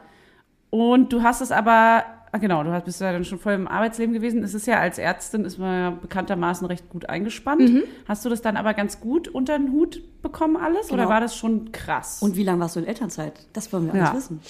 Und 0.70 1.12
du 1.12 1.22
hast 1.22 1.42
es 1.42 1.52
aber, 1.52 2.04
ah, 2.32 2.38
genau, 2.38 2.62
du 2.62 2.72
hast- 2.72 2.84
bist 2.86 2.98
ja 3.02 3.12
dann 3.12 3.24
schon 3.26 3.38
voll 3.38 3.52
im 3.52 3.68
Arbeitsleben 3.68 4.14
gewesen. 4.14 4.42
Es 4.42 4.54
ist 4.54 4.66
ja 4.66 4.78
als 4.80 4.96
Ärztin, 4.96 5.44
ist 5.44 5.58
man 5.58 5.80
ja 5.80 5.90
bekanntermaßen 5.90 6.66
recht 6.66 6.88
gut 6.88 7.10
eingespannt. 7.10 7.60
Mhm. 7.60 7.82
Hast 8.08 8.24
du 8.24 8.30
das 8.30 8.40
dann 8.40 8.56
aber 8.56 8.72
ganz 8.72 9.00
gut 9.00 9.28
unter 9.28 9.58
den 9.58 9.70
Hut 9.72 10.00
bekommen 10.22 10.56
alles? 10.56 10.86
Oder 10.90 11.02
Genau. 11.02 11.10
war 11.10 11.20
das 11.20 11.36
schon 11.36 11.72
krass? 11.72 12.22
Und 12.22 12.36
wie 12.36 12.42
lange 12.42 12.60
warst 12.60 12.76
du 12.76 12.80
in 12.80 12.86
Elternzeit? 12.86 13.34
Das 13.52 13.70
wollen 13.70 13.92
wir 13.92 14.00
Ja. 14.00 14.10
alles 14.12 14.30
wissen. 14.30 14.40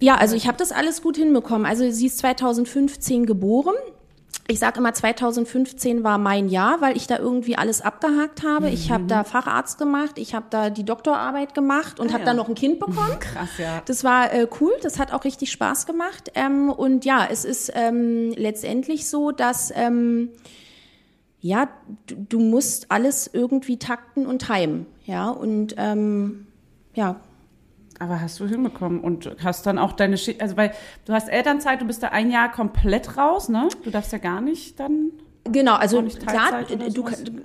Ja, 0.00 0.16
also 0.16 0.34
ich 0.34 0.46
habe 0.48 0.56
das 0.56 0.72
alles 0.72 1.02
gut 1.02 1.16
hinbekommen. 1.16 1.66
Also 1.66 1.88
sie 1.90 2.06
ist 2.06 2.18
2015 2.18 3.26
geboren. 3.26 3.74
Ich 4.48 4.58
sage 4.58 4.80
immer, 4.80 4.92
2015 4.92 6.02
war 6.02 6.18
mein 6.18 6.48
Jahr, 6.48 6.80
weil 6.80 6.96
ich 6.96 7.06
da 7.06 7.18
irgendwie 7.18 7.54
alles 7.56 7.82
abgehakt 7.82 8.42
habe. 8.42 8.68
Ich 8.70 8.90
habe 8.90 9.04
da 9.04 9.22
Facharzt 9.22 9.78
gemacht, 9.78 10.18
ich 10.18 10.34
habe 10.34 10.46
da 10.50 10.70
die 10.70 10.84
Doktorarbeit 10.84 11.54
gemacht 11.54 12.00
und 12.00 12.08
Ah, 12.08 12.12
habe 12.14 12.20
ja. 12.22 12.26
dann 12.26 12.36
noch 12.36 12.48
ein 12.48 12.56
Kind 12.56 12.80
bekommen. 12.80 13.16
krass, 13.20 13.50
ja. 13.58 13.80
Das 13.84 14.02
war 14.02 14.32
äh, 14.32 14.48
cool, 14.60 14.72
das 14.82 14.98
hat 14.98 15.12
auch 15.12 15.22
richtig 15.24 15.52
Spaß 15.52 15.86
gemacht. 15.86 16.32
Ähm, 16.34 16.68
und 16.70 17.04
ja, 17.04 17.28
es 17.30 17.44
ist 17.44 17.70
ähm, 17.76 18.32
letztendlich 18.36 19.08
so, 19.08 19.30
dass 19.30 19.72
ähm, 19.76 20.30
ja, 21.40 21.68
du, 22.08 22.16
du 22.16 22.40
musst 22.40 22.90
alles 22.90 23.30
irgendwie 23.32 23.78
takten 23.78 24.26
und 24.26 24.44
timen. 24.46 24.86
Ja, 25.04 25.28
und 25.30 25.74
ähm, 25.78 26.48
ja, 26.94 27.20
Aber 28.00 28.20
hast 28.20 28.40
du 28.40 28.46
hinbekommen 28.46 29.00
und 29.00 29.30
hast 29.44 29.66
dann 29.66 29.78
auch 29.78 29.92
deine 29.92 30.16
Schicht, 30.16 30.40
also 30.40 30.56
weil 30.56 30.72
du 31.04 31.12
hast 31.12 31.28
Elternzeit, 31.28 31.80
du 31.82 31.84
bist 31.86 32.02
da 32.02 32.08
ein 32.08 32.30
Jahr 32.30 32.50
komplett 32.50 33.16
raus, 33.18 33.48
ne? 33.50 33.68
Du 33.84 33.90
darfst 33.90 34.10
ja 34.10 34.18
gar 34.18 34.40
nicht 34.40 34.80
dann. 34.80 35.10
Genau, 35.44 35.74
also 35.74 36.02
klar, 36.02 36.64
du 36.64 37.04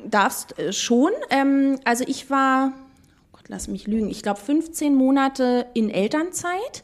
darfst 0.10 0.58
äh, 0.58 0.72
schon. 0.74 1.12
Ähm, 1.30 1.78
also 1.84 2.06
ich 2.08 2.30
war, 2.30 2.72
oh 3.34 3.38
Gott, 3.38 3.50
lass 3.50 3.68
mich 3.68 3.86
lügen, 3.88 4.10
ich 4.10 4.24
glaube 4.24 4.40
15 4.40 4.96
Monate 4.96 5.66
in 5.74 5.90
Elternzeit, 5.90 6.84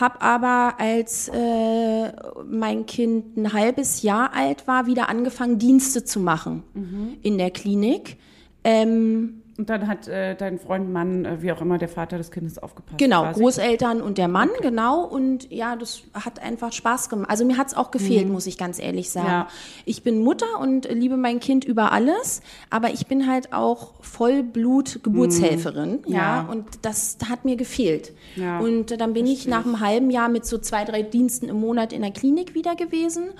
habe 0.00 0.20
aber 0.20 0.80
als 0.80 1.28
äh, 1.28 2.12
mein 2.44 2.86
Kind 2.86 3.36
ein 3.36 3.52
halbes 3.52 4.02
Jahr 4.02 4.34
alt 4.34 4.66
war, 4.66 4.86
wieder 4.86 5.08
angefangen, 5.08 5.58
Dienste 5.60 6.04
zu 6.04 6.18
machen 6.18 6.64
Mhm. 6.74 7.18
in 7.22 7.38
der 7.38 7.50
Klinik. 7.52 8.18
Ähm, 8.64 9.41
Und 9.58 9.68
dann 9.68 9.86
hat 9.86 10.08
äh, 10.08 10.34
dein 10.34 10.58
Freund, 10.58 10.90
Mann, 10.90 11.24
äh, 11.24 11.42
wie 11.42 11.52
auch 11.52 11.60
immer, 11.60 11.76
der 11.76 11.88
Vater 11.88 12.16
des 12.16 12.30
Kindes 12.30 12.58
aufgepasst. 12.58 12.98
Genau, 12.98 13.22
quasi. 13.22 13.40
Großeltern 13.40 14.00
und 14.00 14.16
der 14.16 14.28
Mann, 14.28 14.48
genau. 14.62 15.04
Und 15.04 15.50
ja, 15.52 15.76
das 15.76 16.02
hat 16.14 16.40
einfach 16.40 16.72
Spaß 16.72 17.10
gemacht. 17.10 17.28
Also 17.28 17.44
mir 17.44 17.58
hat's 17.58 17.74
auch 17.74 17.90
gefehlt, 17.90 18.28
muss 18.28 18.46
ich 18.46 18.56
ganz 18.56 18.78
ehrlich 18.78 19.10
sagen. 19.10 19.26
Mhm. 19.26 19.32
Ja. 19.32 19.48
Ich 19.84 20.02
bin 20.02 20.22
Mutter 20.22 20.58
und 20.58 20.88
liebe 20.90 21.16
mein 21.16 21.38
Kind 21.38 21.64
über 21.64 21.92
alles, 21.92 22.40
aber 22.70 22.94
ich 22.94 23.06
bin 23.06 23.28
halt 23.28 23.52
auch 23.52 23.94
Vollblut-Geburtshelferin. 24.00 26.00
Ja. 26.06 26.06
Mhm. 26.06 26.14
Ja. 26.14 26.48
und 26.50 26.66
das 26.82 27.18
hat 27.28 27.44
mir 27.44 27.56
gefehlt. 27.56 28.12
Ja, 28.36 28.60
und 28.60 29.00
dann 29.00 29.12
bin 29.12 29.26
ich 29.26 29.46
nach 29.46 29.64
einem 29.64 29.80
halben 29.80 30.10
Jahr 30.10 30.28
mit 30.28 30.46
so 30.46 30.58
zwei, 30.58 30.84
drei 30.84 31.02
Diensten 31.02 31.48
im 31.48 31.60
Monat 31.60 31.92
in 31.92 32.02
der 32.02 32.10
Klinik 32.10 32.54
wieder 32.54 32.74
gewesen 32.74 33.30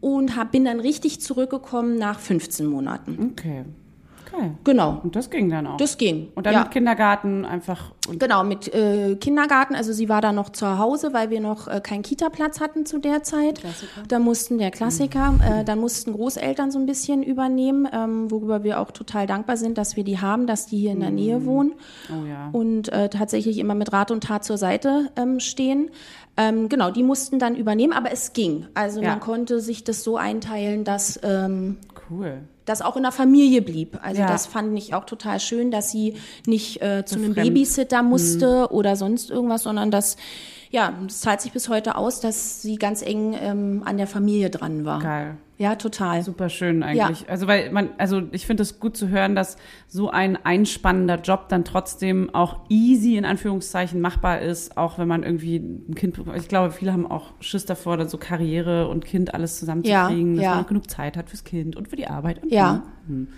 und 0.00 0.36
hab, 0.36 0.52
bin 0.52 0.64
dann 0.64 0.80
richtig 0.80 1.20
zurückgekommen 1.20 1.96
nach 1.96 2.18
15 2.18 2.66
Monaten. 2.66 3.32
Okay. 3.32 3.64
Okay. 4.36 4.50
Genau, 4.64 5.00
Und 5.02 5.16
das 5.16 5.30
ging 5.30 5.50
dann 5.50 5.66
auch. 5.66 5.76
das 5.76 5.98
ging. 5.98 6.28
und 6.34 6.46
dann 6.46 6.54
ja. 6.54 6.60
mit 6.62 6.70
Kindergarten 6.72 7.44
einfach. 7.44 7.92
Genau, 8.18 8.44
mit 8.44 8.72
äh, 8.74 9.16
Kindergarten. 9.16 9.74
Also 9.74 9.92
sie 9.92 10.08
war 10.08 10.20
da 10.20 10.32
noch 10.32 10.50
zu 10.50 10.78
Hause, 10.78 11.12
weil 11.12 11.30
wir 11.30 11.40
noch 11.40 11.68
äh, 11.68 11.80
keinen 11.80 12.02
Kita-Platz 12.02 12.60
hatten 12.60 12.84
zu 12.84 12.98
der 12.98 13.22
Zeit. 13.22 13.62
Da 14.08 14.18
mussten 14.18 14.58
der 14.58 14.70
Klassiker, 14.70 15.34
äh, 15.42 15.64
dann 15.64 15.78
mussten 15.78 16.12
Großeltern 16.12 16.70
so 16.70 16.78
ein 16.78 16.86
bisschen 16.86 17.22
übernehmen, 17.22 17.88
ähm, 17.92 18.30
worüber 18.30 18.62
wir 18.62 18.80
auch 18.80 18.90
total 18.90 19.26
dankbar 19.26 19.56
sind, 19.56 19.78
dass 19.78 19.96
wir 19.96 20.04
die 20.04 20.20
haben, 20.20 20.46
dass 20.46 20.66
die 20.66 20.78
hier 20.78 20.92
in 20.92 21.00
der 21.00 21.10
Nähe 21.10 21.46
wohnen 21.46 21.72
oh 22.10 22.26
ja. 22.26 22.48
und 22.52 22.92
äh, 22.92 23.08
tatsächlich 23.08 23.58
immer 23.58 23.74
mit 23.74 23.92
Rat 23.92 24.10
und 24.10 24.24
Tat 24.24 24.44
zur 24.44 24.58
Seite 24.58 25.10
ähm, 25.16 25.40
stehen. 25.40 25.90
Ähm, 26.36 26.68
genau, 26.68 26.90
die 26.90 27.04
mussten 27.04 27.38
dann 27.38 27.54
übernehmen, 27.54 27.92
aber 27.92 28.10
es 28.12 28.32
ging. 28.32 28.66
Also 28.74 29.00
Ja. 29.00 29.10
man 29.10 29.20
konnte 29.20 29.60
sich 29.60 29.84
das 29.84 30.02
so 30.02 30.16
einteilen, 30.16 30.84
dass 30.84 31.18
ähm, 31.22 31.78
Cool. 32.10 32.42
Das 32.64 32.80
auch 32.82 32.96
in 32.96 33.02
der 33.02 33.12
Familie 33.12 33.60
blieb. 33.62 33.98
Also 34.02 34.20
Ja. 34.22 34.26
das 34.28 34.46
fand 34.46 34.76
ich 34.78 34.94
auch 34.94 35.04
total 35.04 35.38
schön, 35.40 35.70
dass 35.70 35.90
sie 35.90 36.14
nicht 36.46 36.80
äh, 36.82 37.04
zu 37.04 37.16
einem 37.16 37.34
fremd. 37.34 37.48
Babysitter 37.48 38.02
Mhm. 38.02 38.08
musste 38.08 38.68
oder 38.72 38.96
sonst 38.96 39.30
irgendwas, 39.30 39.62
sondern 39.64 39.90
dass, 39.90 40.16
ja, 40.70 40.92
es 41.06 41.20
zahlt 41.20 41.40
sich 41.40 41.52
bis 41.52 41.68
heute 41.68 41.96
aus, 41.96 42.20
dass 42.20 42.62
sie 42.62 42.76
ganz 42.76 43.02
eng 43.02 43.36
ähm, 43.40 43.82
an 43.84 43.96
der 43.98 44.06
Familie 44.06 44.50
dran 44.50 44.84
war. 44.84 45.00
Geil. 45.00 45.36
Ja, 45.56 45.76
total. 45.76 46.22
Super 46.22 46.48
schön 46.48 46.82
eigentlich. 46.82 47.30
Also 47.30 47.46
weil 47.46 47.70
man, 47.70 47.90
also 47.96 48.22
ich 48.32 48.44
finde 48.44 48.64
es 48.64 48.80
gut 48.80 48.96
zu 48.96 49.08
hören, 49.08 49.36
dass 49.36 49.56
so 49.86 50.10
ein 50.10 50.36
einspannender 50.44 51.20
Job 51.20 51.48
dann 51.48 51.64
trotzdem 51.64 52.34
auch 52.34 52.60
easy 52.68 53.16
in 53.16 53.24
Anführungszeichen 53.24 54.00
machbar 54.00 54.40
ist, 54.40 54.76
auch 54.76 54.98
wenn 54.98 55.06
man 55.06 55.22
irgendwie 55.22 55.56
ein 55.58 55.94
Kind. 55.94 56.18
Ich 56.36 56.48
glaube, 56.48 56.72
viele 56.72 56.92
haben 56.92 57.08
auch 57.08 57.32
Schiss 57.40 57.64
davor, 57.66 57.96
dann 57.96 58.08
so 58.08 58.18
Karriere 58.18 58.88
und 58.88 59.04
Kind 59.04 59.32
alles 59.32 59.60
zusammenzukriegen, 59.60 60.34
Ja, 60.34 60.36
dass 60.36 60.44
ja. 60.44 60.54
man 60.56 60.64
auch 60.64 60.68
genug 60.68 60.90
Zeit 60.90 61.16
hat 61.16 61.28
fürs 61.30 61.44
Kind 61.44 61.76
und 61.76 61.86
für 61.88 61.96
die 61.96 62.08
Arbeit. 62.08 62.42
Und 62.42 62.50
Ja. 62.52 62.82
Mhm. 63.06 63.28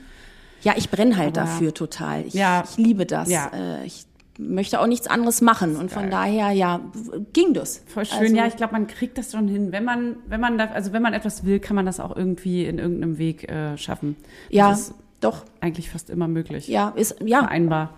Ja, 0.62 0.72
ich 0.76 0.88
brenne 0.90 1.16
halt 1.18 1.36
Aber- 1.36 1.46
dafür 1.46 1.74
total. 1.74 2.24
Ich, 2.26 2.32
Ja. 2.34 2.64
ich 2.66 2.78
liebe 2.78 3.04
das. 3.04 3.30
Ja. 3.30 3.50
Äh, 3.52 3.84
ich 3.84 4.06
möchte 4.38 4.80
auch 4.80 4.86
nichts 4.86 5.06
anderes 5.06 5.40
machen 5.40 5.76
und 5.76 5.90
von 5.90 6.10
daher, 6.10 6.50
ja, 6.52 6.80
ging 7.32 7.54
das. 7.54 7.82
Voll 7.86 8.04
schön, 8.04 8.18
Also- 8.18 8.36
ja, 8.36 8.46
ich 8.46 8.56
glaube, 8.56 8.72
man 8.72 8.86
kriegt 8.86 9.16
das 9.18 9.32
schon 9.32 9.48
hin. 9.48 9.72
Wenn 9.72 9.84
man, 9.84 10.16
wenn 10.26 10.40
man 10.40 10.58
da, 10.58 10.66
also 10.66 10.92
wenn 10.92 11.02
man 11.02 11.14
etwas 11.14 11.44
will, 11.44 11.58
kann 11.60 11.76
man 11.76 11.86
das 11.86 12.00
auch 12.00 12.14
irgendwie 12.16 12.66
in 12.66 12.78
irgendeinem 12.78 13.18
Weg 13.18 13.50
äh, 13.50 13.76
schaffen. 13.78 14.16
Ja, 14.50 14.70
Das 14.70 14.80
ist 14.80 14.94
doch. 15.20 15.44
eigentlich 15.60 15.90
fast 15.90 16.10
immer 16.10 16.28
möglich. 16.28 16.68
Ja, 16.68 16.90
ist, 16.90 17.16
ja. 17.24 17.40
Vereinbar. 17.40 17.94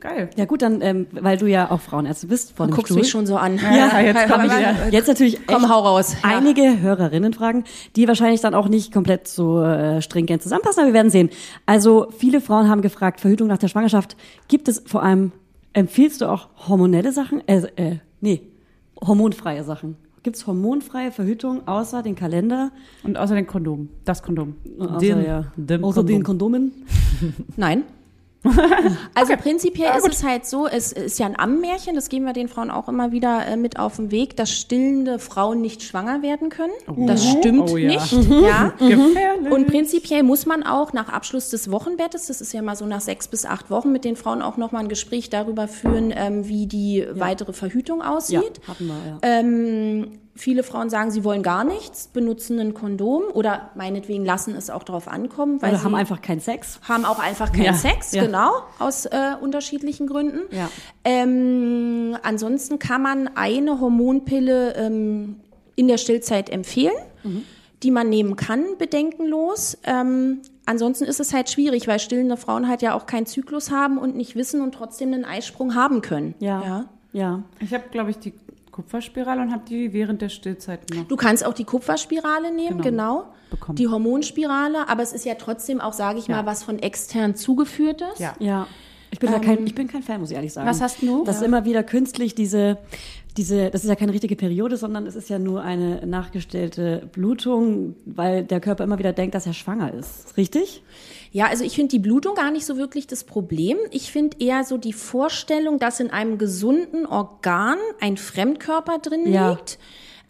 Geil. 0.00 0.30
Ja 0.36 0.46
gut, 0.46 0.62
dann, 0.62 0.80
ähm, 0.80 1.06
weil 1.12 1.36
du 1.36 1.46
ja 1.46 1.70
auch 1.70 1.80
Frauenärztin 1.80 2.30
bist, 2.30 2.56
vor 2.56 2.66
Du 2.66 2.72
dem 2.72 2.76
guckst 2.76 2.88
Stuhl. 2.92 3.00
mich 3.02 3.10
schon 3.10 3.26
so 3.26 3.36
an. 3.36 3.58
Ja, 3.58 4.00
jetzt 4.00 4.28
komm 4.32 4.44
ich 4.46 4.50
ja. 4.52 4.60
ja. 4.60 4.74
Jetzt 4.90 5.08
natürlich 5.08 5.46
Komm, 5.46 5.68
hau 5.68 5.80
raus. 5.80 6.14
Ja. 6.22 6.38
einige 6.38 6.80
Hörerinnen 6.80 7.32
fragen, 7.34 7.64
die 7.96 8.08
wahrscheinlich 8.08 8.40
dann 8.40 8.54
auch 8.54 8.68
nicht 8.68 8.92
komplett 8.92 9.28
so 9.28 9.62
äh, 9.62 10.00
stringent 10.00 10.42
zusammenpassen, 10.42 10.80
aber 10.80 10.88
wir 10.88 10.94
werden 10.94 11.10
sehen. 11.10 11.28
Also 11.66 12.08
viele 12.16 12.40
Frauen 12.40 12.68
haben 12.68 12.80
gefragt, 12.80 13.20
Verhütung 13.20 13.46
nach 13.48 13.58
der 13.58 13.68
Schwangerschaft, 13.68 14.16
gibt 14.48 14.68
es 14.68 14.82
vor 14.86 15.02
allem, 15.02 15.32
empfiehlst 15.74 16.22
du 16.22 16.26
auch 16.30 16.48
hormonelle 16.66 17.12
Sachen? 17.12 17.46
Äh, 17.46 17.66
äh, 17.76 17.96
nee, 18.22 18.40
hormonfreie 19.06 19.64
Sachen. 19.64 19.96
Gibt 20.22 20.36
es 20.36 20.46
hormonfreie 20.46 21.12
Verhütung 21.12 21.66
außer 21.66 22.02
den 22.02 22.14
Kalender? 22.14 22.72
Und 23.04 23.16
außer 23.16 23.34
den 23.34 23.46
Kondom. 23.46 23.88
Das 24.04 24.22
Kondom. 24.22 24.54
Außer, 24.78 24.98
Den- 24.98 25.24
ja, 25.24 25.44
dem 25.56 25.82
außer 25.84 26.04
den 26.04 26.22
Kondom. 26.22 26.52
Kondomen? 26.52 26.72
Nein. 27.56 27.84
Also 29.14 29.34
prinzipiell 29.36 29.90
ist 29.98 30.08
es 30.08 30.24
halt 30.24 30.46
so, 30.46 30.66
es 30.66 30.92
ist 30.92 31.18
ja 31.18 31.26
ein 31.26 31.38
Ammenmärchen, 31.38 31.94
das 31.94 32.08
geben 32.08 32.24
wir 32.24 32.32
den 32.32 32.48
Frauen 32.48 32.70
auch 32.70 32.88
immer 32.88 33.12
wieder 33.12 33.46
äh, 33.46 33.56
mit 33.56 33.78
auf 33.78 33.96
den 33.96 34.10
Weg, 34.10 34.36
dass 34.36 34.50
stillende 34.50 35.18
Frauen 35.18 35.60
nicht 35.60 35.82
schwanger 35.82 36.22
werden 36.22 36.48
können. 36.48 36.72
Das 37.06 37.28
stimmt 37.28 37.70
Oh 37.70 37.76
ja. 37.76 37.88
nicht. 37.90 38.12
Ja. 38.30 38.72
Gefährlich. 38.78 39.50
Und 39.52 39.66
prinzipiell 39.66 40.22
muss 40.22 40.46
man 40.46 40.62
auch 40.62 40.92
nach 40.92 41.08
Abschluss 41.08 41.50
des 41.50 41.70
Wochenbettes, 41.70 42.26
das 42.26 42.40
ist 42.40 42.52
ja 42.54 42.62
mal 42.62 42.76
so 42.76 42.86
nach 42.86 43.00
sechs 43.00 43.28
bis 43.28 43.44
acht 43.44 43.70
Wochen, 43.70 43.92
mit 43.92 44.04
den 44.04 44.16
Frauen 44.16 44.40
auch 44.42 44.56
nochmal 44.56 44.82
ein 44.82 44.88
Gespräch 44.88 45.28
darüber 45.30 45.68
führen, 45.68 46.12
ähm, 46.16 46.48
wie 46.48 46.66
die 46.66 47.06
weitere 47.12 47.52
Verhütung 47.52 48.00
Ja, 48.00 48.16
aussieht. 48.16 48.60
hatten 48.66 48.86
wir, 48.86 48.94
ja. 49.06 49.18
Ähm, 49.22 50.12
viele 50.40 50.62
Frauen 50.62 50.90
sagen, 50.90 51.10
sie 51.10 51.22
wollen 51.24 51.42
gar 51.42 51.64
nichts, 51.64 52.08
benutzen 52.08 52.58
ein 52.58 52.74
Kondom 52.74 53.22
oder 53.32 53.70
meinetwegen 53.74 54.24
lassen 54.24 54.54
es 54.56 54.70
auch 54.70 54.82
darauf 54.82 55.06
ankommen, 55.08 55.60
weil 55.62 55.70
Oder 55.70 55.78
sie 55.78 55.84
haben 55.84 55.94
einfach 55.94 56.20
keinen 56.22 56.40
Sex. 56.40 56.80
haben 56.88 57.04
auch 57.04 57.18
einfach 57.18 57.52
keinen 57.52 57.64
Ja, 57.66 57.74
Sex, 57.74 58.12
ja. 58.12 58.24
genau, 58.24 58.50
aus 58.78 59.06
äh, 59.06 59.34
unterschiedlichen 59.40 60.06
Gründen. 60.06 60.40
Ja. 60.54 60.68
Ähm, 61.04 62.16
ansonsten 62.22 62.78
kann 62.78 63.02
man 63.02 63.30
eine 63.36 63.80
Hormonpille 63.80 64.74
ähm, 64.76 65.36
in 65.76 65.88
der 65.88 65.98
Stillzeit 65.98 66.50
empfehlen, 66.50 66.94
Mhm. 67.22 67.42
die 67.82 67.90
man 67.90 68.08
nehmen 68.08 68.36
kann, 68.36 68.64
bedenkenlos. 68.78 69.76
Ähm, 69.84 70.40
ansonsten 70.66 71.04
ist 71.04 71.20
es 71.20 71.34
halt 71.34 71.50
schwierig, 71.50 71.86
weil 71.88 71.98
stillende 71.98 72.36
Frauen 72.38 72.66
halt 72.68 72.80
ja 72.82 72.94
auch 72.94 73.06
keinen 73.06 73.26
Zyklus 73.26 73.70
haben 73.70 73.98
und 73.98 74.16
nicht 74.16 74.36
wissen 74.36 74.60
und 74.62 74.72
trotzdem 74.74 75.12
einen 75.12 75.24
Eisprung 75.24 75.74
haben 75.74 76.00
können. 76.02 76.34
Ja. 76.40 76.62
ja. 76.62 76.84
Ja. 77.12 77.42
Ich 77.58 77.74
habe, 77.74 77.84
glaube 77.90 78.10
ich, 78.10 78.18
die 78.20 78.32
Kupferspirale 78.82 79.42
und 79.42 79.52
habe 79.52 79.62
die 79.68 79.92
während 79.92 80.22
der 80.22 80.28
Stillzeit 80.28 80.80
noch. 80.94 81.04
Du 81.08 81.16
kannst 81.16 81.44
auch 81.44 81.54
die 81.54 81.64
Kupferspirale 81.64 82.52
nehmen, 82.54 82.80
genau. 82.80 83.24
Bekommen. 83.50 83.76
Die 83.76 83.88
Hormonspirale, 83.88 84.88
aber 84.88 85.02
es 85.02 85.12
ist 85.12 85.24
ja 85.24 85.34
trotzdem 85.34 85.80
auch, 85.80 85.92
sage 85.92 86.18
ich 86.18 86.28
Ja. 86.28 86.36
mal, 86.36 86.46
was 86.46 86.62
von 86.62 86.78
extern 86.78 87.34
zugeführt 87.34 88.02
ist. 88.12 88.20
Ja. 88.20 88.34
Ja. 88.38 88.66
Ich 89.12 89.18
bin, 89.18 89.30
da 89.32 89.40
kein, 89.40 89.66
ich 89.66 89.74
bin 89.74 89.88
kein 89.88 90.04
Fan, 90.04 90.20
muss 90.20 90.30
ich 90.30 90.36
ehrlich 90.36 90.52
sagen. 90.52 90.68
Ähm, 90.68 90.70
was 90.72 90.80
hast 90.80 91.02
du? 91.02 91.24
Dass 91.24 91.42
immer 91.42 91.64
wieder 91.64 91.82
künstlich 91.82 92.36
diese, 92.36 92.78
diese, 93.36 93.68
das 93.70 93.82
ist 93.82 93.88
ja 93.88 93.96
keine 93.96 94.12
richtige 94.12 94.36
Periode, 94.36 94.76
sondern 94.76 95.04
es 95.06 95.16
ist 95.16 95.28
ja 95.28 95.40
nur 95.40 95.62
eine 95.62 96.06
nachgestellte 96.06 97.08
Blutung, 97.12 97.96
weil 98.06 98.44
der 98.44 98.60
Körper 98.60 98.84
immer 98.84 98.98
wieder 99.00 99.12
denkt, 99.12 99.34
dass 99.34 99.46
er 99.46 99.52
schwanger 99.52 99.92
ist. 99.92 100.36
Richtig? 100.36 100.84
Ja, 101.32 101.46
also 101.46 101.62
ich 101.64 101.74
finde 101.76 101.90
die 101.90 101.98
Blutung 102.00 102.34
gar 102.34 102.50
nicht 102.50 102.66
so 102.66 102.76
wirklich 102.76 103.06
das 103.06 103.22
Problem. 103.24 103.76
Ich 103.92 104.10
finde 104.10 104.36
eher 104.40 104.64
so 104.64 104.76
die 104.78 104.92
Vorstellung, 104.92 105.78
dass 105.78 106.00
in 106.00 106.10
einem 106.10 106.38
gesunden 106.38 107.06
Organ 107.06 107.78
ein 108.00 108.16
Fremdkörper 108.16 108.98
drin 108.98 109.32
Ja. 109.32 109.50
liegt. 109.50 109.78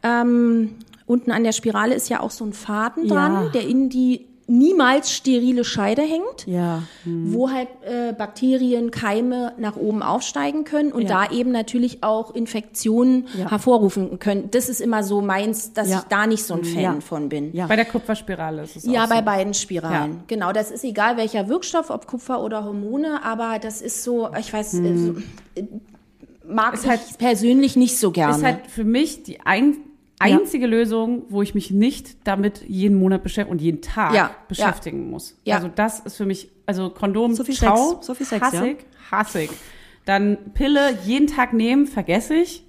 Ähm, 0.02 0.76
unten 1.06 1.30
an 1.32 1.42
der 1.44 1.52
Spirale 1.52 1.94
ist 1.94 2.08
ja 2.10 2.20
auch 2.20 2.30
so 2.30 2.44
ein 2.44 2.52
Faden 2.52 3.06
Ja. 3.06 3.14
dran, 3.14 3.50
der 3.52 3.66
in 3.66 3.88
die 3.88 4.26
niemals 4.50 5.12
sterile 5.12 5.64
Scheide 5.64 6.02
hängt, 6.02 6.46
Ja. 6.46 6.82
wo 7.04 7.50
halt 7.50 7.68
äh, 7.82 8.12
Bakterien, 8.12 8.90
Keime 8.90 9.52
nach 9.58 9.76
oben 9.76 10.02
aufsteigen 10.02 10.64
können 10.64 10.90
und 10.92 11.02
Ja. 11.02 11.26
da 11.26 11.32
eben 11.32 11.52
natürlich 11.52 12.02
auch 12.02 12.34
Infektionen 12.34 13.28
Ja. 13.38 13.50
hervorrufen 13.50 14.18
können. 14.18 14.50
Das 14.50 14.68
ist 14.68 14.80
immer 14.80 15.02
so 15.04 15.20
meins, 15.20 15.72
dass 15.72 15.88
Ja. 15.88 15.98
ich 15.98 16.04
da 16.04 16.26
nicht 16.26 16.42
so 16.44 16.54
ein 16.54 16.64
Fan 16.64 16.82
Ja. 16.82 17.00
von 17.00 17.28
bin. 17.28 17.54
Ja. 17.54 17.66
Bei 17.66 17.76
der 17.76 17.84
Kupferspirale 17.84 18.62
ist 18.62 18.76
es 18.76 18.84
Ja, 18.84 19.04
auch 19.04 19.08
bei 19.08 19.18
so. 19.18 19.22
beiden 19.24 19.54
Spiralen. 19.54 20.12
Ja. 20.12 20.18
Genau, 20.26 20.52
das 20.52 20.70
ist 20.70 20.82
egal 20.84 21.16
welcher 21.16 21.48
Wirkstoff, 21.48 21.88
ob 21.90 22.06
Kupfer 22.08 22.42
oder 22.42 22.64
Hormone, 22.64 23.24
aber 23.24 23.58
das 23.60 23.80
ist 23.80 24.02
so, 24.02 24.28
ich 24.38 24.52
weiß, 24.52 24.74
äh, 24.74 24.96
so, 24.96 25.14
äh, 25.54 25.64
mag 26.46 26.74
ich 26.80 26.88
halt- 26.88 27.18
persönlich 27.18 27.76
nicht 27.76 27.96
so 27.98 28.10
gerne. 28.10 28.36
ist 28.36 28.42
halt 28.42 28.66
für 28.66 28.84
mich 28.84 29.22
die 29.22 29.40
ein, 29.42 29.76
einzige 30.20 30.66
Lösung, 30.66 31.22
wo 31.28 31.42
ich 31.42 31.54
mich 31.54 31.70
nicht 31.70 32.26
damit 32.26 32.62
jeden 32.68 32.98
Monat 32.98 33.22
beschäftigen 33.22 33.52
und 33.52 33.60
jeden 33.60 33.80
Tag 33.82 34.14
Ja, 34.14 34.30
beschäftigen 34.48 35.10
muss. 35.10 35.36
Ja. 35.44 35.56
Also 35.56 35.68
das 35.74 36.00
ist 36.00 36.16
für 36.16 36.26
mich, 36.26 36.50
also 36.66 36.90
Kondom, 36.90 37.34
So 37.34 37.44
viel 37.44 37.54
ciao, 37.54 37.94
Sex, 37.94 38.06
so 38.06 38.14
viel 38.14 38.26
Sex, 38.26 38.42
hassig, 38.46 38.78
hassig. 39.10 39.50
Dann 40.04 40.38
Pille 40.54 40.96
jeden 41.04 41.26
Tag 41.26 41.52
nehmen, 41.52 41.86
vergesse 41.86 42.34
ich, 42.34 42.64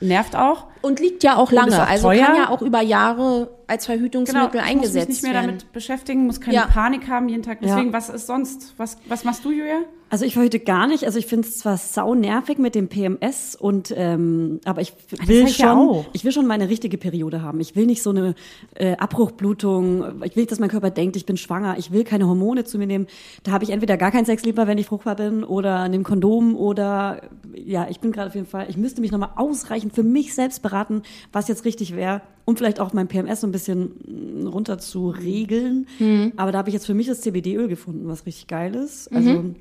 nervt 0.00 0.34
auch. 0.34 0.66
und 0.82 0.98
liegt 0.98 1.22
ja 1.22 1.36
auch 1.36 1.52
lange, 1.52 1.82
auch 1.82 1.88
also 1.88 2.08
teuer. 2.08 2.24
kann 2.24 2.36
ja 2.36 2.48
auch 2.48 2.62
über 2.62 2.80
Jahre 2.80 3.50
als 3.66 3.86
Verhütungsmittel 3.86 4.50
Genau, 4.50 4.64
ich 4.64 4.74
muss 4.76 4.76
mich 4.76 4.76
eingesetzt 4.76 5.08
nicht 5.08 5.22
mehr 5.22 5.32
werden. 5.34 5.46
damit 5.46 5.72
beschäftigen, 5.72 6.26
muss 6.26 6.40
keine 6.40 6.56
Ja. 6.56 6.66
Panik 6.66 7.06
haben 7.08 7.28
jeden 7.28 7.42
Tag. 7.42 7.58
Ja. 7.62 7.68
Deswegen, 7.74 7.92
was 7.92 8.08
ist 8.08 8.26
sonst? 8.26 8.74
Was, 8.78 8.96
was 9.06 9.24
machst 9.24 9.44
du, 9.44 9.50
Julia? 9.50 9.82
Also 10.10 10.24
ich 10.24 10.34
verhüte 10.34 10.58
gar 10.58 10.88
nicht. 10.88 11.04
Also 11.04 11.18
ich 11.20 11.26
finde 11.26 11.46
es 11.46 11.58
zwar 11.58 11.76
sau 11.76 12.14
nervig 12.14 12.58
mit 12.58 12.74
dem 12.74 12.88
PMS 12.88 13.54
und 13.54 13.94
ähm, 13.96 14.60
aber 14.64 14.80
ich 14.80 14.92
will 15.24 15.42
hab 15.42 15.48
ich 15.48 15.56
schon, 15.56 15.94
ja 15.94 16.04
ich 16.12 16.24
will 16.24 16.32
schon 16.32 16.46
meine 16.48 16.68
richtige 16.68 16.98
Periode 16.98 17.42
haben. 17.42 17.60
Ich 17.60 17.76
will 17.76 17.86
nicht 17.86 18.02
so 18.02 18.10
eine 18.10 18.34
äh, 18.74 18.96
Abbruchblutung. 18.96 20.22
Ich 20.24 20.34
will 20.34 20.42
nicht, 20.42 20.50
dass 20.50 20.58
mein 20.58 20.68
Körper 20.68 20.90
denkt, 20.90 21.14
ich 21.16 21.26
bin 21.26 21.36
schwanger. 21.36 21.76
Ich 21.78 21.92
will 21.92 22.02
keine 22.02 22.26
Hormone 22.26 22.64
zu 22.64 22.76
mir 22.76 22.88
nehmen. 22.88 23.06
Da 23.44 23.52
habe 23.52 23.62
ich 23.62 23.70
entweder 23.70 23.96
gar 23.96 24.10
keinen 24.10 24.24
Sex 24.24 24.42
lieber, 24.44 24.66
wenn 24.66 24.78
ich 24.78 24.86
fruchtbar 24.86 25.14
bin, 25.14 25.44
oder 25.44 25.88
nehme 25.88 26.02
Kondom 26.02 26.56
oder 26.56 27.22
ja, 27.54 27.86
ich 27.88 28.00
bin 28.00 28.10
gerade 28.10 28.28
auf 28.28 28.34
jeden 28.34 28.46
Fall. 28.48 28.66
Ich 28.68 28.76
müsste 28.76 29.00
mich 29.00 29.12
nochmal 29.12 29.30
ausreichend 29.36 29.94
für 29.94 30.02
mich 30.02 30.34
selbst 30.34 30.60
beraten, 30.62 31.02
was 31.32 31.46
jetzt 31.46 31.64
richtig 31.64 31.94
wäre, 31.94 32.20
um 32.44 32.56
vielleicht 32.56 32.80
auch 32.80 32.92
mein 32.92 33.06
PMS 33.06 33.42
so 33.42 33.46
ein 33.46 33.52
bisschen 33.52 34.48
runter 34.52 34.78
zu 34.78 35.10
regeln. 35.10 35.86
Mhm. 36.00 36.32
Aber 36.36 36.50
da 36.50 36.58
habe 36.58 36.68
ich 36.68 36.74
jetzt 36.74 36.86
für 36.86 36.94
mich 36.94 37.06
das 37.06 37.20
CBD-Öl 37.20 37.68
gefunden, 37.68 38.08
was 38.08 38.26
richtig 38.26 38.48
geil 38.48 38.74
ist. 38.74 39.12
Also 39.14 39.30
Mhm. 39.30 39.54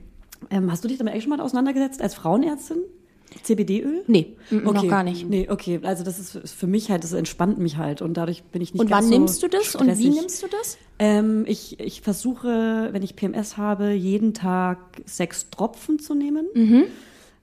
Ähm, 0.49 0.71
hast 0.71 0.83
du 0.83 0.87
dich 0.87 0.97
damit 0.97 1.13
eigentlich 1.13 1.23
schon 1.23 1.31
mal 1.35 1.41
auseinandergesetzt 1.41 2.01
als 2.01 2.15
Frauenärztin? 2.15 2.77
CBD-Öl? 3.43 4.03
Nee, 4.07 4.35
mm, 4.49 4.57
noch 4.63 4.75
Okay. 4.77 4.87
gar 4.87 5.03
nicht. 5.03 5.29
Nee, 5.29 5.47
okay. 5.51 5.79
Also 5.83 6.03
das 6.03 6.17
ist 6.17 6.49
für 6.51 6.65
mich 6.65 6.89
halt, 6.89 7.03
das 7.03 7.13
entspannt 7.13 7.59
mich 7.59 7.77
halt 7.77 8.01
und 8.01 8.15
dadurch 8.15 8.41
bin 8.43 8.59
ich 8.61 8.73
nicht 8.73 8.81
Und 8.81 8.89
wann 8.89 9.03
so 9.03 9.09
nimmst 9.11 9.43
du 9.43 9.47
das 9.47 9.75
und 9.75 9.85
wie 9.87 9.91
stressig. 9.93 10.15
nimmst 10.15 10.43
du 10.43 10.47
das? 10.47 10.77
Ähm, 10.97 11.43
ich, 11.47 11.79
ich 11.79 12.01
versuche, 12.01 12.89
wenn 12.91 13.03
ich 13.03 13.15
PMS 13.15 13.57
habe, 13.57 13.91
jeden 13.91 14.33
Tag 14.33 14.79
sechs 15.05 15.49
Tropfen 15.51 15.99
zu 15.99 16.15
nehmen. 16.15 16.47
Mhm. 16.55 16.83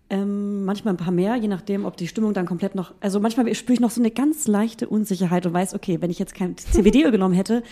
Ähm, 0.08 0.64
manchmal 0.64 0.94
ein 0.94 0.98
paar 0.98 1.12
mehr, 1.12 1.34
je 1.36 1.48
nachdem, 1.48 1.84
ob 1.84 1.96
die 1.96 2.06
Stimmung 2.06 2.32
dann 2.32 2.46
komplett 2.46 2.74
noch. 2.76 2.92
Also 3.00 3.18
manchmal 3.18 3.52
spüre 3.54 3.74
ich 3.74 3.80
noch 3.80 3.90
so 3.90 4.00
eine 4.00 4.10
ganz 4.12 4.46
leichte 4.46 4.88
Unsicherheit 4.88 5.46
und 5.46 5.52
weiß, 5.52 5.74
okay, 5.74 5.98
wenn 6.00 6.10
ich 6.10 6.18
jetzt 6.20 6.34
kein 6.34 6.56
CBD-Öl 6.56 7.10
genommen 7.10 7.34
hätte, 7.34 7.62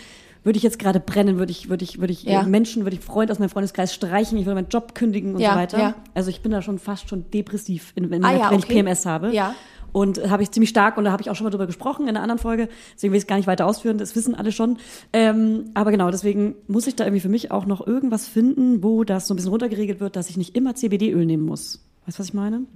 würde 0.45 0.55
ich 0.57 0.63
jetzt 0.63 0.79
gerade 0.79 1.01
brennen, 1.01 1.37
würde 1.37 1.51
ich, 1.51 1.69
würde 1.69 1.83
ich, 1.83 1.99
würde 1.99 2.13
ich 2.13 2.23
Ja. 2.23 2.43
äh, 2.43 2.45
Menschen, 2.47 2.85
würde 2.85 2.95
ich 2.95 3.03
Freund 3.03 3.29
aus 3.31 3.39
meinem 3.39 3.49
Freundeskreis 3.49 3.93
streichen, 3.93 4.37
ich 4.37 4.45
würde 4.45 4.55
meinen 4.55 4.69
Job 4.69 4.95
kündigen 4.95 5.35
und 5.35 5.41
Ja, 5.41 5.51
so 5.53 5.59
weiter. 5.59 5.79
ja. 5.79 5.95
Also 6.13 6.29
ich 6.29 6.41
bin 6.41 6.51
da 6.53 6.61
schon 6.61 6.79
fast 6.79 7.09
schon 7.09 7.29
depressiv, 7.31 7.91
in, 7.95 8.09
wenn, 8.11 8.23
Ah 8.23 8.49
wenn 8.51 8.59
ich 8.59 8.65
okay. 8.65 8.81
PMS 8.81 9.05
habe. 9.05 9.33
Ja. 9.33 9.53
Und 9.91 10.17
äh, 10.17 10.29
habe 10.29 10.43
ich 10.43 10.51
ziemlich 10.51 10.69
stark, 10.69 10.97
und 10.97 11.05
da 11.05 11.11
habe 11.11 11.21
ich 11.21 11.29
auch 11.29 11.35
schon 11.35 11.45
mal 11.45 11.51
drüber 11.51 11.65
gesprochen 11.67 12.03
in 12.03 12.09
einer 12.09 12.21
anderen 12.21 12.39
Folge, 12.39 12.69
deswegen 12.95 13.11
will 13.13 13.17
ich 13.17 13.23
es 13.23 13.27
gar 13.27 13.37
nicht 13.37 13.47
weiter 13.47 13.65
ausführen, 13.65 13.97
das 13.97 14.15
wissen 14.15 14.35
alle 14.35 14.51
schon. 14.51 14.77
Ähm, 15.13 15.71
aber 15.73 15.89
genau, 15.91 16.11
deswegen 16.11 16.55
muss 16.67 16.85
ich 16.85 16.95
da 16.95 17.05
irgendwie 17.05 17.21
für 17.21 17.29
mich 17.29 17.49
auch 17.51 17.65
noch 17.65 17.85
irgendwas 17.85 18.27
finden, 18.27 18.83
wo 18.83 19.03
das 19.03 19.27
so 19.27 19.33
ein 19.33 19.37
bisschen 19.37 19.51
runtergeregelt 19.51 19.99
wird, 19.99 20.15
dass 20.15 20.29
ich 20.29 20.37
nicht 20.37 20.55
immer 20.55 20.75
CBD-Öl 20.75 21.25
nehmen 21.25 21.43
muss. 21.45 21.81
Weißt 22.05 22.19
du, 22.19 22.21
was 22.21 22.27
ich 22.27 22.33
meine? 22.35 22.67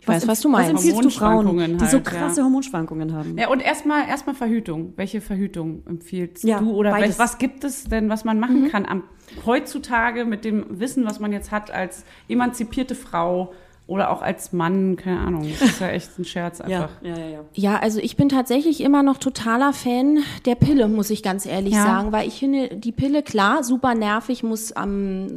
Ich 0.00 0.06
weiß, 0.06 0.28
was 0.28 0.40
du 0.40 0.48
meinst. 0.48 0.74
Was 0.74 0.84
empfiehlst 0.84 1.04
du 1.04 1.10
Frauen, 1.10 1.46
Hormonschwankungen 1.46 1.78
die 1.78 1.86
so 1.86 1.96
halt, 1.96 2.04
krasse 2.04 2.40
ja. 2.40 2.44
Hormonschwankungen 2.44 3.12
haben? 3.14 3.36
Ja, 3.36 3.48
und 3.48 3.60
erstmal 3.60 4.08
erstmal 4.08 4.36
Verhütung. 4.36 4.92
Welche 4.96 5.20
Verhütung 5.20 5.82
empfiehlst 5.86 6.44
Ja, 6.44 6.60
du? 6.60 6.70
Oder 6.70 6.92
beides. 6.92 7.18
was, 7.18 7.32
was 7.32 7.38
gibt 7.38 7.64
es 7.64 7.84
denn, 7.84 8.08
was 8.08 8.24
man 8.24 8.38
machen 8.38 8.68
kann 8.70 8.86
am, 8.86 9.02
heutzutage 9.44 10.24
mit 10.24 10.44
dem 10.44 10.78
Wissen, 10.78 11.04
was 11.04 11.18
man 11.18 11.32
jetzt 11.32 11.50
hat 11.50 11.72
als 11.72 12.04
emanzipierte 12.28 12.94
Frau 12.94 13.52
oder 13.88 14.10
auch 14.10 14.20
als 14.20 14.52
Mann? 14.52 14.96
Keine 14.96 15.20
Ahnung. 15.20 15.46
Das 15.60 15.68
ist 15.70 15.80
ja 15.80 15.88
echt 15.90 16.18
ein 16.18 16.24
Scherz 16.24 16.60
einfach. 16.60 16.90
ja, 17.02 17.16
ja, 17.16 17.26
ja. 17.28 17.40
Ja, 17.54 17.76
also 17.78 18.00
ich 18.00 18.16
bin 18.16 18.28
tatsächlich 18.28 18.80
immer 18.80 19.04
noch 19.04 19.18
totaler 19.18 19.72
Fan 19.72 20.18
der 20.44 20.56
Pille, 20.56 20.88
muss 20.88 21.08
ich 21.10 21.22
ganz 21.22 21.46
ehrlich 21.46 21.74
Ja. 21.74 21.84
sagen, 21.84 22.10
weil 22.10 22.26
ich 22.26 22.40
finde, 22.40 22.68
die 22.76 22.90
Pille, 22.90 23.22
klar, 23.22 23.62
super 23.62 23.94
nervig, 23.94 24.42
muss 24.42 24.72
am, 24.72 25.28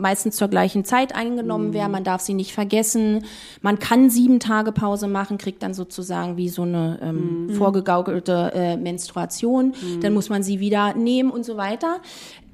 meistens 0.00 0.36
zur 0.36 0.48
gleichen 0.48 0.84
Zeit 0.84 1.14
eingenommen 1.14 1.72
werden, 1.72 1.92
man 1.92 2.04
darf 2.04 2.20
sie 2.20 2.34
nicht 2.34 2.52
vergessen. 2.52 3.24
Man 3.62 3.78
kann 3.78 4.10
sieben 4.10 4.38
Tage 4.38 4.72
Pause 4.72 5.08
machen, 5.08 5.38
kriegt 5.38 5.62
dann 5.62 5.72
sozusagen 5.72 6.36
wie 6.36 6.50
so 6.50 6.62
eine 6.62 6.98
ähm, 7.02 7.50
vorgegaukelte 7.56 8.52
äh, 8.54 8.76
Menstruation, 8.76 9.72
dann 10.02 10.12
muss 10.12 10.28
man 10.28 10.42
sie 10.42 10.60
wieder 10.60 10.92
nehmen 10.94 11.30
und 11.30 11.44
so 11.46 11.56
weiter. 11.56 12.00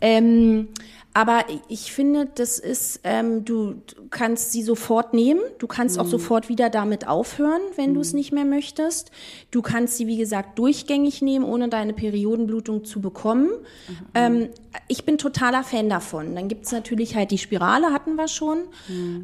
Ähm, 0.01 0.69
aber 1.13 1.45
ich 1.69 1.93
finde, 1.93 2.29
das 2.35 2.61
ist, 2.61 3.01
ähm, 3.03 3.45
du, 3.45 3.73
du 3.73 4.09
kannst 4.11 4.53
sie 4.53 4.63
sofort 4.63 5.13
nehmen. 5.13 5.41
Du 5.59 5.67
kannst 5.67 5.99
auch 5.99 6.07
sofort 6.07 6.49
wieder 6.49 6.71
damit 6.71 7.09
aufhören, 7.09 7.61
wenn 7.75 7.95
du 7.95 8.01
es 8.01 8.13
nicht 8.13 8.33
mehr 8.33 8.45
möchtest. 8.45 9.11
Du 9.51 9.61
kannst 9.61 9.97
sie, 9.97 10.07
wie 10.07 10.19
gesagt, 10.19 10.59
durchgängig 10.59 11.21
nehmen, 11.21 11.45
ohne 11.45 11.69
deine 11.69 11.95
Periodenblutung 11.95 12.85
zu 12.85 13.01
bekommen. 13.01 13.51
Ähm, 14.15 14.51
ich 14.87 15.05
bin 15.05 15.19
totaler 15.19 15.65
Fan 15.65 15.89
davon. 15.89 16.37
Dann 16.37 16.47
gibt's 16.47 16.71
natürlich 16.71 17.17
halt 17.17 17.33
die 17.33 17.39
Spirale, 17.39 17.93
hatten 17.93 18.15
wir 18.15 18.29
schon. 18.29 18.59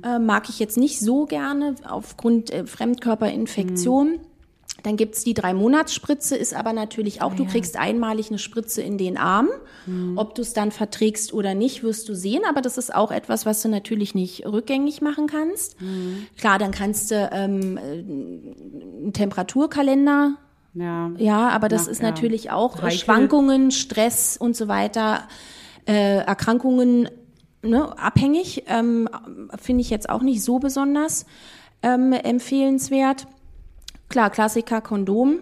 Äh, 0.03 0.18
mag 0.18 0.49
ich 0.49 0.59
jetzt 0.59 0.76
nicht 0.76 0.99
so 0.99 1.26
gerne 1.26 1.76
aufgrund 1.89 2.51
äh, 2.51 2.66
Fremdkörperinfektion. 2.66 4.18
Dann 4.87 4.97
gibt's 4.97 5.24
die 5.24 5.34
Drei-Monats-Spritze, 5.34 6.37
ist 6.37 6.55
aber 6.55 6.72
natürlich 6.72 7.20
auch, 7.20 7.34
du 7.34 7.45
kriegst 7.45 7.76
einmalig 7.76 8.28
eine 8.28 8.39
Spritze 8.39 8.82
in 8.82 8.99
den 8.99 9.16
Arm. 9.16 9.49
Ob 10.14 10.37
du 10.37 10.43
es 10.43 10.53
dann 10.53 10.70
verträgst 10.70 11.32
oder 11.32 11.55
nicht, 11.55 11.82
wirst 11.82 12.09
du 12.09 12.14
sehen. 12.14 12.43
Aber 12.49 12.61
das 12.61 12.78
ist 12.78 12.95
auch 12.95 13.11
etwas, 13.11 13.47
was 13.47 13.62
du 13.62 13.68
natürlich 13.68 14.14
nicht 14.14 14.47
rückgängig 14.47 15.03
machen 15.03 15.26
kannst. 15.26 15.76
Klar, 16.39 16.61
dann 16.61 16.70
kannst 16.70 17.11
du 17.11 17.30
ähm, 17.32 17.76
äh, 17.76 17.80
einen 17.80 19.12
Temperaturkalender 19.12 20.37
Ja. 20.74 21.11
ja, 21.18 21.49
aber 21.49 21.68
das 21.68 21.87
Na, 21.87 21.91
ist 21.91 22.03
ja. 22.03 22.11
natürlich 22.11 22.53
auch 22.53 22.78
äh, 22.78 22.82
Heikel. 22.82 22.99
Schwankungen, 22.99 23.72
Stress 23.72 24.37
und 24.37 24.55
so 24.55 24.68
weiter, 24.68 25.26
äh, 25.89 26.18
Erkrankungen 26.18 27.09
ne, 27.62 27.99
abhängig. 27.99 28.62
Ähm, 28.68 29.09
Finde 29.61 29.80
ich 29.80 29.91
jetzt 29.91 30.09
auch 30.09 30.22
nicht 30.22 30.45
so 30.45 30.61
besonders 30.61 31.26
ähm, 31.82 32.12
empfehlenswert. 32.12 33.26
Klar, 34.09 34.30
Klassiker 34.30 34.80
Kondom. 34.80 35.38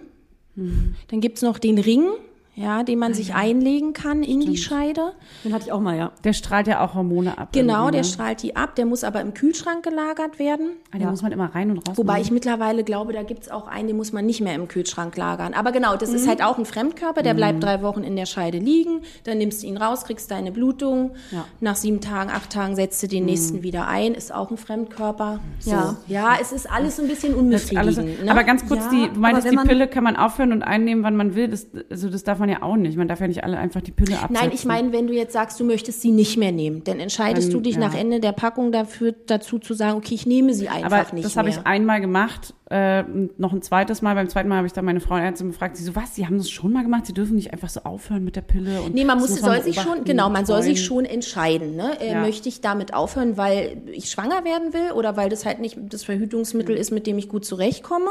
Dann 0.56 1.20
gibt's 1.20 1.42
noch 1.42 1.58
den 1.58 1.78
Ring, 1.78 2.08
ja, 2.56 2.82
den 2.84 2.98
man 2.98 3.14
sich 3.14 3.34
einlegen 3.34 3.92
kann 3.92 4.22
in 4.22 4.40
die 4.40 4.56
Scheide. 4.56 5.12
Den 5.44 5.52
hatte 5.52 5.64
ich 5.66 5.72
auch 5.72 5.80
mal, 5.80 5.96
ja. 5.96 6.12
Der 6.22 6.32
strahlt 6.32 6.66
ja 6.66 6.84
auch 6.84 6.94
Hormone 6.94 7.36
ab. 7.36 7.48
Genau, 7.52 7.90
der 7.90 8.02
ne? 8.02 8.04
strahlt 8.04 8.42
die 8.42 8.54
ab. 8.54 8.76
Der 8.76 8.86
muss 8.86 9.02
aber 9.02 9.20
im 9.20 9.34
Kühlschrank 9.34 9.82
gelagert 9.82 10.38
werden. 10.38 10.70
Ah, 10.92 10.98
Den 10.98 11.10
muss 11.10 11.22
man 11.22 11.32
immer 11.32 11.54
rein 11.54 11.70
und 11.70 11.78
raus. 11.88 11.98
Wobei 11.98 12.14
machen. 12.14 12.22
ich 12.22 12.30
mittlerweile 12.30 12.84
glaube, 12.84 13.12
da 13.12 13.22
gibt's 13.22 13.48
auch 13.48 13.66
einen, 13.66 13.88
den 13.88 13.96
muss 13.96 14.12
man 14.12 14.24
nicht 14.24 14.40
mehr 14.40 14.54
im 14.54 14.68
Kühlschrank 14.68 15.16
lagern. 15.16 15.52
Aber 15.54 15.72
genau, 15.72 15.96
das 15.96 16.10
ist 16.10 16.28
halt 16.28 16.42
auch 16.42 16.58
ein 16.58 16.64
Fremdkörper, 16.64 17.22
der 17.22 17.34
bleibt 17.34 17.62
drei 17.62 17.82
Wochen 17.82 18.04
in 18.04 18.14
der 18.16 18.26
Scheide 18.26 18.58
liegen. 18.58 19.00
Dann 19.24 19.38
nimmst 19.38 19.62
du 19.62 19.66
ihn 19.66 19.76
raus, 19.76 20.04
kriegst 20.04 20.30
deine 20.30 20.52
Blutung. 20.52 21.12
Ja. 21.32 21.46
Nach 21.60 21.76
sieben 21.76 22.00
Tagen, 22.00 22.30
acht 22.30 22.50
Tagen 22.50 22.76
setzt 22.76 23.02
du 23.02 23.08
den 23.08 23.24
nächsten 23.24 23.62
wieder 23.62 23.88
ein. 23.88 24.14
Ist 24.14 24.32
auch 24.32 24.50
ein 24.50 24.56
Fremdkörper. 24.56 25.40
So. 25.58 25.70
Ja. 25.70 25.96
ja, 26.06 26.36
es 26.40 26.52
ist 26.52 26.70
alles 26.70 26.96
so 26.96 27.02
ein 27.02 27.08
bisschen 27.08 27.32
ist 27.52 27.76
alles, 27.76 27.96
unbefriedigend. 27.98 28.24
ne? 28.26 28.30
Aber 28.30 28.44
ganz 28.44 28.66
kurz, 28.66 28.84
Ja, 28.84 28.90
die, 28.90 29.12
du 29.12 29.20
meintest, 29.20 29.46
wenn 29.48 29.58
die 29.58 29.66
Pille 29.68 29.88
kann 29.88 30.04
man 30.04 30.16
aufhören 30.16 30.52
und 30.52 30.62
einnehmen, 30.62 31.02
wann 31.02 31.16
man 31.16 31.34
will. 31.34 31.48
Das, 31.48 31.66
also 31.90 32.08
das 32.08 32.22
darf 32.24 32.38
man 32.38 32.43
ja 32.48 32.62
auch 32.62 32.76
nicht. 32.76 32.96
Man 32.96 33.08
darf 33.08 33.20
ja 33.20 33.28
nicht 33.28 33.44
alle 33.44 33.58
einfach 33.58 33.80
die 33.80 33.90
Pille 33.92 34.16
absetzen. 34.18 34.34
Nein, 34.34 34.50
ich 34.54 34.64
meine, 34.64 34.92
wenn 34.92 35.06
du 35.06 35.12
jetzt 35.12 35.32
sagst, 35.32 35.58
du 35.60 35.64
möchtest 35.64 36.00
sie 36.02 36.10
nicht 36.10 36.36
mehr 36.36 36.52
nehmen, 36.52 36.82
dann 36.84 37.00
entscheidest 37.00 37.48
Dann, 37.48 37.54
du 37.54 37.60
dich 37.60 37.74
ja. 37.74 37.80
nach 37.80 37.94
Ende 37.94 38.20
der 38.20 38.32
Packung 38.32 38.72
dafür, 38.72 39.14
dazu 39.26 39.58
zu 39.58 39.74
sagen, 39.74 39.96
okay, 39.98 40.14
ich 40.14 40.26
nehme 40.26 40.54
sie 40.54 40.68
einfach 40.68 41.06
Aber 41.06 41.14
nicht 41.14 41.24
das 41.24 41.36
habe 41.36 41.48
mehr. 41.48 41.58
ich 41.58 41.66
einmal 41.66 42.00
gemacht, 42.00 42.54
äh, 42.70 43.02
noch 43.36 43.52
ein 43.52 43.60
zweites 43.60 44.00
Mal. 44.00 44.14
Beim 44.14 44.28
zweiten 44.28 44.48
Mal 44.48 44.56
habe 44.56 44.66
ich 44.66 44.72
dann 44.72 44.86
meine 44.86 45.00
Frauenärztin 45.00 45.48
gefragt, 45.48 45.76
sie 45.76 45.84
so, 45.84 45.94
was, 45.94 46.14
Sie 46.14 46.24
haben 46.26 46.38
das 46.38 46.48
schon 46.50 46.72
mal 46.72 46.82
gemacht? 46.82 47.04
Sie 47.06 47.12
dürfen 47.12 47.36
nicht 47.36 47.52
einfach 47.52 47.68
so 47.68 47.80
aufhören 47.80 48.24
mit 48.24 48.36
der 48.36 48.40
Pille. 48.40 48.80
Und 48.80 48.94
Nee, 48.94 49.04
man 49.04 49.18
muss, 49.18 49.34
soll 49.34 49.62
sich 49.62 49.78
schon, 49.80 50.04
genau, 50.04 50.30
man 50.30 50.46
soll 50.46 50.62
sich 50.62 50.82
schon 50.84 51.04
entscheiden, 51.04 51.76
ne? 51.76 52.00
Äh, 52.00 52.12
Ja. 52.12 52.20
Möchte 52.22 52.48
ich 52.48 52.60
damit 52.62 52.94
aufhören, 52.94 53.36
weil 53.36 53.82
ich 53.92 54.10
schwanger 54.10 54.44
werden 54.44 54.72
will 54.72 54.92
oder 54.94 55.16
weil 55.16 55.28
das 55.28 55.44
halt 55.44 55.58
nicht 55.60 55.76
das 55.90 56.04
Verhütungsmittel 56.04 56.74
ist, 56.76 56.90
mit 56.90 57.06
dem 57.06 57.18
ich 57.18 57.28
gut 57.28 57.44
zurechtkomme? 57.44 58.10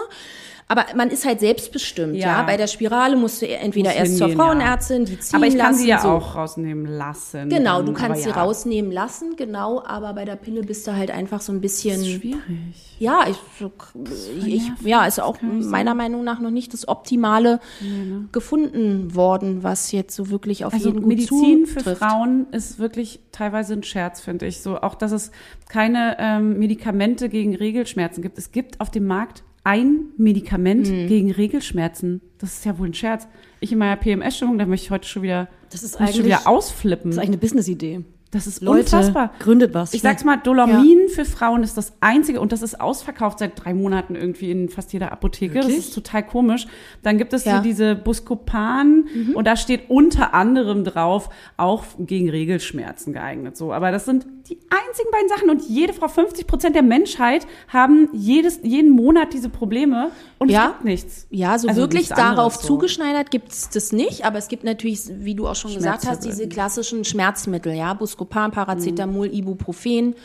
Aber 0.68 0.86
man 0.95 1.10
ist 1.10 1.26
halt 1.26 1.39
selbstbestimmt, 1.41 2.16
ja. 2.16 2.39
Ja. 2.39 2.43
Bei 2.43 2.56
der 2.56 2.68
Spirale 2.68 3.16
musst 3.18 3.41
du 3.41 3.47
entweder 3.47 3.89
Muss 3.89 3.99
erst 3.99 4.18
zur 4.18 4.28
hingehen, 4.28 4.39
ja. 4.39 4.45
Frauenärztin, 4.45 5.06
die 5.06 5.20
ziehen 5.20 5.36
Aber 5.36 5.45
ich 5.45 5.58
kann 5.58 5.72
lassen, 5.72 5.80
sie 5.80 5.88
ja 5.89 5.99
so. 5.99 6.08
auch 6.10 6.36
rausnehmen 6.36 6.86
lassen. 6.86 7.49
Genau, 7.49 7.78
dann, 7.78 7.86
du 7.88 7.93
kannst 7.93 8.24
sie 8.24 8.30
ja. 8.30 8.41
rausnehmen 8.41 8.91
lassen, 8.91 9.36
genau, 9.36 9.84
aber 9.86 10.14
bei 10.14 10.26
der 10.26 10.36
Pille 10.38 10.62
bist 10.62 10.88
du 10.88 10.95
halt 10.95 11.12
einfach 11.12 11.41
so 11.41 11.51
ein 11.51 11.60
bisschen. 11.60 11.99
Das 11.99 12.08
ist 12.08 12.14
schwierig. 12.14 12.95
Ja, 12.99 13.26
ich, 13.30 13.38
ich, 14.39 14.43
ja, 14.84 15.06
ist 15.06 15.20
auch 15.22 15.38
meiner 15.41 15.96
Meinung 15.96 16.24
nach 16.24 16.39
noch 16.39 16.52
nicht 16.52 16.74
das 16.74 16.88
Optimale 16.88 17.60
gefunden 18.32 19.16
worden, 19.16 19.64
was 19.64 19.91
jetzt 19.91 20.16
so 20.16 20.30
wirklich 20.30 20.66
auf 20.66 20.74
Also 20.74 20.89
jeden 20.89 21.00
gut 21.02 21.08
Medizin 21.08 21.66
für 21.66 21.80
zutrifft. 21.80 21.98
Frauen 22.00 22.48
ist 22.52 22.80
wirklich 22.80 23.20
teilweise 23.32 23.74
ein 23.74 23.84
Scherz, 23.84 24.22
finde 24.22 24.46
ich. 24.48 24.62
So 24.62 24.78
auch, 24.82 24.96
dass 24.96 25.12
es 25.12 25.32
keine 25.70 26.18
ähm, 26.20 26.58
Medikamente 26.60 27.30
gegen 27.30 27.56
Regelschmerzen 27.56 28.22
gibt. 28.22 28.38
Es 28.38 28.52
gibt 28.52 28.80
auf 28.82 28.89
dem 28.91 29.06
Markt 29.06 29.44
ein 29.64 30.08
Medikament 30.18 30.89
Mhm. 30.89 31.08
gegen 31.08 31.32
Regelschmerzen. 31.32 32.22
Das 32.38 32.54
ist 32.54 32.66
ja 32.66 32.78
wohl 32.78 32.88
ein 32.88 32.94
Scherz. 32.94 33.28
Ich 33.62 33.72
in 33.72 33.78
meiner 33.78 33.96
PMS-Stimmung, 33.96 34.58
da 34.58 34.66
möchte 34.66 34.86
ich 34.86 34.91
heute 34.91 35.08
schon 35.08 35.24
wieder, 35.24 35.48
Das 35.72 35.84
ist 35.84 36.00
muss 36.00 36.10
ich 36.10 36.16
schon 36.18 36.26
eigentlich- 36.26 36.39
wieder 36.39 36.48
ausflippen. 36.50 37.12
Das 37.12 37.16
ist 37.16 37.20
eigentlich 37.20 37.30
eine 37.30 37.38
Business-Idee. 37.38 38.04
Das 38.34 38.48
ist 38.48 38.62
Leute, 38.62 38.80
unfassbar. 38.98 39.32
gründet 39.40 39.74
was. 39.74 39.94
Ich 39.94 40.02
sag's 40.02 40.24
mal, 40.24 40.38
Dolomin 40.38 41.08
für 41.10 41.24
Frauen 41.26 41.64
ist 41.64 41.78
das 41.78 41.94
einzige 42.02 42.42
und 42.42 42.52
das 42.52 42.62
ist 42.62 42.82
ausverkauft 42.82 43.40
seit 43.40 43.64
drei 43.64 43.74
Monaten 43.74 44.16
irgendwie 44.16 44.52
in 44.52 44.70
fast 44.70 44.92
jeder 44.94 45.12
Apotheke. 45.12 45.54
Das 45.56 45.66
Wirklich? 45.68 45.86
ist 45.86 45.94
total 45.94 46.26
komisch. 46.26 46.66
Dann 47.04 47.18
gibt 47.18 47.34
es 47.34 47.46
Ja. 47.46 47.58
so 47.58 47.64
diese 47.64 47.96
Buscopan 47.96 49.06
und 49.36 49.46
da 49.48 49.56
steht 49.56 49.90
unter 49.90 50.34
anderem 50.34 50.84
drauf, 50.84 51.30
auch 51.58 51.84
gegen 52.00 52.30
Regelschmerzen 52.30 53.14
geeignet. 53.14 53.56
So, 53.58 53.72
aber 53.74 53.92
das 53.92 54.06
sind 54.06 54.26
die 54.50 54.58
einzigen 54.70 55.10
beiden 55.12 55.30
Sachen 55.30 55.50
und 55.50 55.62
jede 55.70 55.94
Frau, 55.94 56.08
50 56.10 56.48
Prozent 56.48 56.76
der 56.76 56.84
Menschheit 56.84 57.48
haben 57.70 58.10
jedes, 58.12 58.60
jeden 58.64 58.90
Monat 58.92 59.34
diese 59.34 59.48
Probleme 59.50 60.10
und 60.38 60.50
Ja. 60.52 60.66
es 60.66 60.68
gibt 60.74 60.84
nichts. 60.86 61.28
Ja, 61.30 61.58
so 61.58 61.68
Also 61.70 61.80
wirklich 61.82 62.10
darauf 62.10 62.56
so. 62.56 62.68
zugeschneidert 62.68 63.32
gibt's 63.32 63.70
das 63.70 63.92
nicht, 63.94 64.26
aber 64.26 64.38
es 64.40 64.50
gibt 64.50 64.64
natürlich, 64.66 65.02
wie 65.20 65.36
du 65.36 65.48
auch 65.48 65.56
schon 65.56 65.74
gesagt 65.74 66.06
hast, 66.08 66.26
diese 66.26 66.50
klassischen 66.50 67.06
Schmerzmittel, 67.06 67.74
ja, 67.74 67.94
Buscopan, 67.94 68.23
Paracetamol, 68.26 69.28
Ibuprofen 69.34 70.16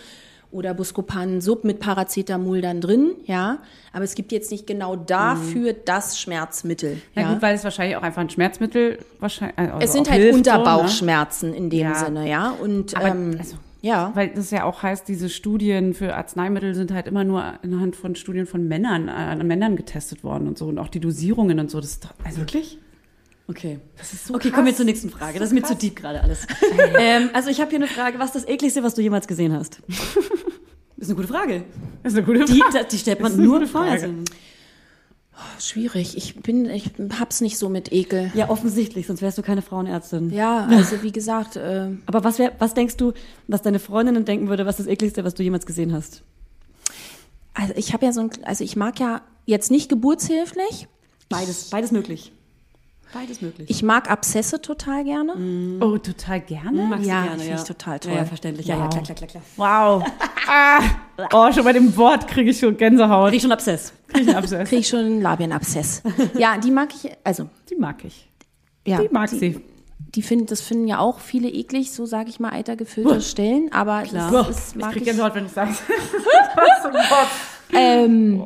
oder 0.50 0.72
Buscopan 0.72 1.40
Sub 1.40 1.64
mit 1.64 1.78
Paracetamol 1.78 2.60
dann 2.60 2.80
drin, 2.80 3.12
ja, 3.26 3.58
aber 3.92 4.04
es 4.04 4.14
gibt 4.14 4.32
jetzt 4.32 4.50
nicht 4.50 4.66
genau 4.66 4.96
dafür 4.96 5.74
das 5.74 6.18
Schmerzmittel, 6.18 7.02
Na 7.14 7.22
ja. 7.22 7.32
gut, 7.32 7.42
weil 7.42 7.54
es 7.54 7.64
wahrscheinlich 7.64 7.96
auch 7.96 8.02
einfach 8.02 8.22
ein 8.22 8.30
Schmerzmittel 8.30 8.98
wahrscheinlich. 9.20 9.58
Also 9.58 9.78
es 9.80 9.92
sind 9.92 10.10
halt 10.10 10.22
hilft 10.22 10.32
ne? 10.32 10.38
Unterbauchschmerzen 10.38 11.52
in 11.52 11.68
dem 11.68 11.80
Ja. 11.80 11.94
Sinne, 11.94 12.28
ja, 12.28 12.50
und 12.50 12.96
Aber, 12.96 13.08
ähm, 13.08 13.36
also, 13.38 13.56
ja. 13.80 14.10
Weil 14.14 14.28
das 14.28 14.50
ja 14.50 14.64
auch 14.64 14.82
heißt, 14.82 15.06
diese 15.06 15.28
Studien 15.28 15.94
für 15.94 16.14
Arzneimittel 16.14 16.74
sind 16.74 16.92
halt 16.92 17.06
immer 17.06 17.24
nur 17.24 17.44
anhand 17.62 17.96
von 17.96 18.16
Studien 18.16 18.46
von 18.46 18.66
Männern, 18.66 19.08
äh, 19.08 19.12
an 19.12 19.46
Männern 19.46 19.76
getestet 19.76 20.24
worden 20.24 20.48
und 20.48 20.58
so. 20.58 20.66
Und 20.66 20.78
auch 20.78 20.88
die 20.88 21.00
Dosierungen 21.00 21.60
und 21.60 21.70
so. 21.70 21.80
Das 21.80 21.90
ist 21.90 22.04
doch, 22.04 22.14
also 22.24 22.40
Wirklich? 22.40 22.78
Okay. 23.48 23.80
das 23.96 24.12
ist 24.12 24.26
so 24.26 24.34
Okay, 24.34 24.50
kommen 24.50 24.66
wir 24.66 24.76
zur 24.76 24.84
nächsten 24.84 25.08
Frage. 25.10 25.38
Das 25.38 25.48
ist 25.48 25.54
mir 25.54 25.62
zu 25.62 25.74
deep 25.74 25.96
gerade 25.96 26.20
alles. 26.22 26.46
ähm, 26.98 27.30
also 27.32 27.48
ich 27.48 27.60
habe 27.60 27.70
hier 27.70 27.78
eine 27.78 27.88
Frage. 27.88 28.18
Was 28.18 28.34
ist 28.34 28.44
das 28.44 28.48
ekligste, 28.48 28.82
was 28.82 28.94
du 28.94 29.00
jemals 29.02 29.26
gesehen 29.26 29.52
hast? 29.54 29.80
Das 29.88 29.96
ist 30.98 31.06
eine 31.08 31.14
gute 31.16 31.28
Frage. 31.28 31.64
Das 32.02 32.12
ist 32.12 32.18
eine 32.18 32.26
gute 32.26 32.44
Die, 32.44 32.60
Frage. 32.60 32.86
die 32.90 32.98
stellt 32.98 33.20
Das 33.20 33.22
man 33.22 33.32
ist 33.32 33.38
nur 33.38 33.66
vor. 33.66 33.84
Frage. 33.86 33.90
Also, 33.92 34.14
Schwierig. 35.60 36.16
Ich 36.16 36.34
bin, 36.40 36.68
ich 36.68 36.90
hab's 37.18 37.40
nicht 37.40 37.58
so 37.58 37.68
mit 37.68 37.92
Ekel. 37.92 38.32
ja, 38.34 38.50
offensichtlich, 38.50 39.06
sonst 39.06 39.22
wärst 39.22 39.38
du 39.38 39.42
keine 39.42 39.62
Frauenärztin. 39.62 40.30
Ja, 40.30 40.66
also 40.70 41.02
wie 41.02 41.12
gesagt, 41.12 41.56
äh, 41.56 41.90
Aber 42.06 42.24
was, 42.24 42.38
wär, 42.38 42.52
was 42.58 42.74
denkst 42.74 42.96
du, 42.96 43.12
was 43.46 43.62
deine 43.62 43.78
Freundinnen 43.78 44.24
denken 44.24 44.48
würde, 44.48 44.66
was 44.66 44.76
das 44.78 44.86
ekligste, 44.86 45.24
was 45.24 45.34
du 45.34 45.42
jemals 45.42 45.64
gesehen 45.64 45.92
hast? 45.92 46.22
Also 47.54 47.72
ich 47.76 47.92
habe 47.92 48.04
ja 48.06 48.12
so 48.12 48.20
ein, 48.22 48.30
also 48.44 48.62
ich 48.64 48.76
mag 48.76 48.98
ja 49.00 49.22
jetzt 49.46 49.70
nicht 49.70 49.88
geburtshilflich. 49.88 50.88
Beides, 51.28 51.70
beides 51.70 51.92
möglich. 51.92 52.32
Beides 53.12 53.40
möglich. 53.40 53.70
Ich 53.70 53.82
mag 53.82 54.10
Abszesse 54.10 54.60
total 54.60 55.02
gerne. 55.04 55.32
Oh, 55.80 55.96
total 55.98 56.40
gerne. 56.40 56.82
Magst 56.82 57.04
du 57.04 57.08
ja, 57.08 57.22
gerne, 57.22 57.38
finde 57.42 57.56
ich 57.56 57.62
total 57.64 57.98
toll. 58.00 58.12
Ja, 58.12 58.18
ja 58.18 58.24
verständlich. 58.26 58.66
Ja, 58.66 58.76
ja, 58.76 58.84
Wow. 58.84 58.90
klar, 58.90 59.02
klar, 59.02 59.16
klar, 59.16 59.28
klar. 59.28 59.42
Wow. 60.02 60.04
ah. 60.48 60.80
Oh, 61.32 61.52
schon 61.52 61.64
bei 61.64 61.72
dem 61.72 61.96
Wort 61.96 62.28
kriege 62.28 62.50
ich 62.50 62.58
schon 62.58 62.76
Gänsehaut. 62.76 63.30
Krieg 63.30 63.40
schon 63.40 63.52
Abszess. 63.52 63.92
Krieg 64.08 64.22
ich 64.22 64.28
einen 64.28 64.36
Absatz. 64.36 64.68
Kriege 64.68 64.80
ich 64.80 64.88
schon 64.88 65.00
einen 65.00 65.22
Labienabszess. 65.22 66.02
ja, 66.38 66.58
die 66.58 66.70
mag 66.70 66.90
ich, 66.94 67.10
also 67.24 67.48
Die 67.70 67.76
mag 67.76 68.04
ich. 68.04 68.28
ja, 68.86 69.00
Die 69.00 69.08
mag 69.10 69.30
die, 69.30 69.38
sie. 69.38 69.60
Die 70.14 70.22
finden, 70.22 70.46
das 70.46 70.60
finden 70.60 70.86
ja 70.86 70.98
auch 71.00 71.18
viele 71.18 71.48
eklig, 71.48 71.92
so 71.92 72.06
sage 72.06 72.28
ich 72.30 72.40
mal, 72.40 72.52
eitergefüllte 72.52 73.20
Stellen. 73.20 73.70
Aber 73.72 74.02
Klar. 74.02 74.30
das 74.46 74.70
Ich 74.70 74.76
mag 74.76 74.92
krieg 74.92 75.02
ich. 75.02 75.08
Gänsehaut, 75.08 75.34
wenn 75.34 75.46
ich 75.46 75.52
sag's. 75.52 75.82
Was 76.54 76.82
zum 76.82 76.92
Gott. 76.92 77.28
Ähm, 77.72 78.42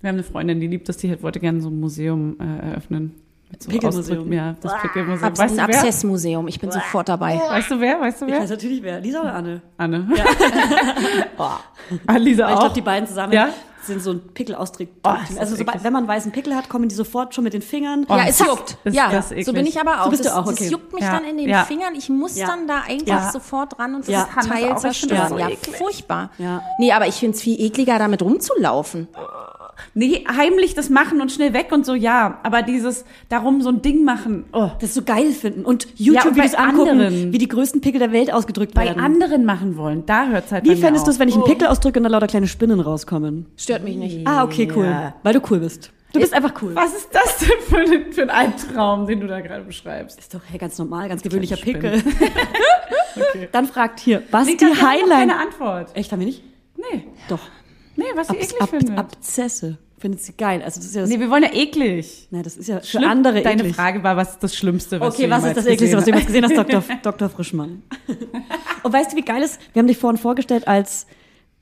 Wir 0.00 0.08
haben 0.08 0.16
eine 0.16 0.22
Freundin, 0.24 0.60
die 0.60 0.66
liebt 0.68 0.88
das, 0.88 0.96
die 0.98 1.20
wollte 1.22 1.40
gerne 1.40 1.60
so 1.60 1.68
ein 1.68 1.80
Museum 1.80 2.36
äh, 2.40 2.70
eröffnen. 2.70 3.14
Mit 3.50 3.62
so 3.62 3.70
Pickelmuseum. 3.70 4.30
Ja, 4.32 4.54
das 4.60 4.72
Pickelmuseum. 4.82 5.24
Abs 5.28 5.38
Weißt 5.40 5.58
ein? 5.58 5.64
Abszessmuseum. 5.64 6.48
Ich 6.48 6.60
bin 6.60 6.70
sofort 6.70 7.08
dabei. 7.08 7.40
Weißt 7.48 7.70
du 7.70 7.80
wer? 7.80 7.98
Weißt 8.00 8.20
du 8.20 8.26
Ich 8.26 8.32
wer? 8.32 8.40
weiß 8.42 8.50
natürlich 8.50 8.82
wer. 8.82 9.00
Lisa 9.00 9.22
oder 9.22 9.34
Anne? 9.34 9.62
Anne. 9.76 10.06
Ja. 10.14 10.24
Ah, 12.06 12.16
Lisa 12.16 12.44
Weil 12.44 12.50
ich 12.50 12.56
auch. 12.56 12.60
glaube, 12.60 12.74
die 12.74 12.80
beiden 12.82 13.08
zusammen 13.08 13.32
Ja? 13.32 13.48
sind 13.80 14.02
so 14.02 14.10
ein 14.12 14.20
Pickelausdruck. 14.34 14.88
Oh, 15.02 15.10
ist 15.22 15.30
das 15.30 15.38
also 15.38 15.56
sobald, 15.56 15.76
eklig. 15.76 15.84
wenn 15.84 15.92
man 15.94 16.06
weiß, 16.06 16.24
einen 16.24 16.32
Pickel 16.32 16.54
hat, 16.54 16.68
kommen 16.68 16.90
die 16.90 16.94
sofort 16.94 17.34
schon 17.34 17.44
mit 17.44 17.54
den 17.54 17.62
Fingern. 17.62 18.04
Oh, 18.08 18.16
ja, 18.16 18.24
es 18.28 18.38
juckt. 18.38 18.76
ist 18.84 18.94
ja, 18.94 19.10
das 19.10 19.30
so 19.30 19.52
bin 19.54 19.64
ich 19.64 19.80
aber 19.80 20.00
auch. 20.02 20.04
So 20.06 20.10
bist 20.10 20.24
du 20.26 20.36
auch, 20.36 20.44
okay. 20.46 20.56
das 20.58 20.70
juckt 20.70 20.92
mich 20.92 21.02
Ja, 21.04 21.12
dann 21.12 21.24
in 21.24 21.38
den 21.38 21.48
ja. 21.48 21.64
Fingern. 21.64 21.94
Ich 21.94 22.10
muss 22.10 22.34
dann 22.34 22.66
da 22.68 22.82
eigentlich 22.86 23.18
sofort 23.32 23.78
ran 23.78 23.94
und 23.94 24.06
das 24.06 24.26
Teil 24.46 24.64
auch, 24.72 24.74
ich 24.74 24.78
zerstören. 24.82 25.28
so 25.30 25.38
Ja, 25.38 25.48
furchtbar. 25.78 26.30
Nee, 26.78 26.92
aber 26.92 27.06
ich 27.06 27.14
finde 27.14 27.36
es 27.36 27.42
viel 27.42 27.58
ekliger, 27.58 27.98
damit 27.98 28.20
rumzulaufen. 28.20 29.08
Nee, 29.94 30.24
heimlich 30.36 30.74
das 30.74 30.90
machen 30.90 31.20
und 31.20 31.32
schnell 31.32 31.52
weg 31.52 31.68
und 31.72 31.84
so, 31.86 31.94
ja. 31.94 32.38
Aber 32.42 32.62
dieses, 32.62 33.04
darum 33.28 33.62
so 33.62 33.68
ein 33.70 33.82
Ding 33.82 34.04
machen, 34.04 34.44
oh. 34.52 34.70
Das 34.80 34.94
so 34.94 35.02
geil 35.02 35.32
finden 35.32 35.64
und 35.64 35.86
Ja, 35.96 36.12
bei 36.12 36.28
YouTube-Videos 36.28 36.54
angucken, 36.54 36.90
anderen. 36.90 37.32
wie 37.32 37.38
die 37.38 37.48
größten 37.48 37.80
Pickel 37.80 37.98
der 37.98 38.12
Welt 38.12 38.32
ausgedrückt 38.32 38.74
Bei 38.74 38.86
werden. 38.86 39.02
anderen 39.02 39.44
machen 39.44 39.76
wollen, 39.76 40.04
da 40.06 40.28
hört's 40.28 40.52
halt 40.52 40.64
Wie 40.64 40.70
bei 40.70 40.76
fändest 40.76 41.06
du 41.06 41.10
es, 41.10 41.18
wenn 41.18 41.28
ich 41.28 41.34
einen 41.34 41.44
Pickel 41.44 41.68
ausdrücke 41.68 41.98
und 41.98 42.04
da 42.04 42.08
lauter 42.10 42.26
kleine 42.26 42.46
Spinnen 42.48 42.80
rauskommen? 42.80 43.46
Stört 43.56 43.84
mich 43.84 43.96
nicht. 43.96 44.26
Ah, 44.26 44.44
okay, 44.44 44.70
cool. 44.74 44.86
Ja. 44.86 45.14
Weil 45.22 45.34
du 45.34 45.40
cool 45.50 45.60
bist. 45.60 45.90
Du 46.12 46.20
bist 46.20 46.32
einfach 46.32 46.54
cool. 46.62 46.74
Was 46.74 46.94
ist 46.94 47.10
das 47.12 47.38
denn 47.38 47.58
für 47.68 47.78
ein, 47.78 48.12
für 48.12 48.22
ein 48.22 48.30
Albtraum, 48.30 49.06
den 49.06 49.20
du 49.20 49.26
da 49.26 49.40
gerade 49.40 49.64
beschreibst? 49.64 50.18
Ist 50.18 50.32
doch 50.32 50.40
hey, 50.46 50.58
ganz 50.58 50.78
normal, 50.78 51.08
ganz 51.08 51.22
gewöhnlicher. 51.22 51.56
Pickel. 51.56 52.02
Dann 53.52 53.66
fragt 53.66 54.00
hier, 54.00 54.22
was 54.30 54.46
Nee, 54.46 54.56
die 54.56 54.64
Highline... 54.64 55.08
keine 55.10 55.36
Antwort. 55.38 55.90
Echt, 55.94 56.10
haben 56.12 56.20
wir 56.20 56.26
nicht? 56.26 56.42
Nee. 56.76 57.04
Doch. 57.28 57.40
Nee, 57.98 58.04
was 58.14 58.28
sie 58.28 58.36
Abs 58.36 58.46
eklig 58.46 58.62
Ab 58.62 58.68
findet. 58.70 58.98
Abzesse. 58.98 59.78
Findet 59.98 60.22
sie 60.22 60.32
geil. 60.34 60.62
Also 60.64 60.78
das 60.78 60.90
ist 60.90 60.94
ja 60.94 61.00
das, 61.00 61.10
nee, 61.10 61.18
wir 61.18 61.28
wollen 61.28 61.42
ja 61.42 61.52
eklig. 61.52 62.28
Nein, 62.30 62.44
das 62.44 62.56
ist 62.56 62.68
ja 62.68 62.78
für 62.78 62.86
Schlimm. 62.86 63.10
andere 63.10 63.42
Deine 63.42 63.62
eklig. 63.62 63.74
Frage 63.74 64.02
war, 64.04 64.16
was 64.16 64.30
ist 64.34 64.42
das 64.44 64.54
Schlimmste, 64.54 65.00
was 65.00 65.14
Okay, 65.14 65.28
was 65.28 65.42
ist 65.44 65.56
das 65.56 65.66
ekligste, 65.66 65.96
was 65.96 66.04
du 66.04 66.10
jemals 66.10 66.26
gesehen 66.26 66.44
hast, 66.44 66.56
Dr. 66.56 66.82
Dr. 67.02 67.28
Frischmann? 67.28 67.82
Und 68.84 68.92
weißt 68.92 69.12
du, 69.12 69.16
wie 69.16 69.22
geil 69.24 69.42
ist? 69.42 69.58
Wir 69.72 69.80
haben 69.80 69.88
dich 69.88 69.98
vorhin 69.98 70.16
vorgestellt 70.18 70.68
als 70.68 71.06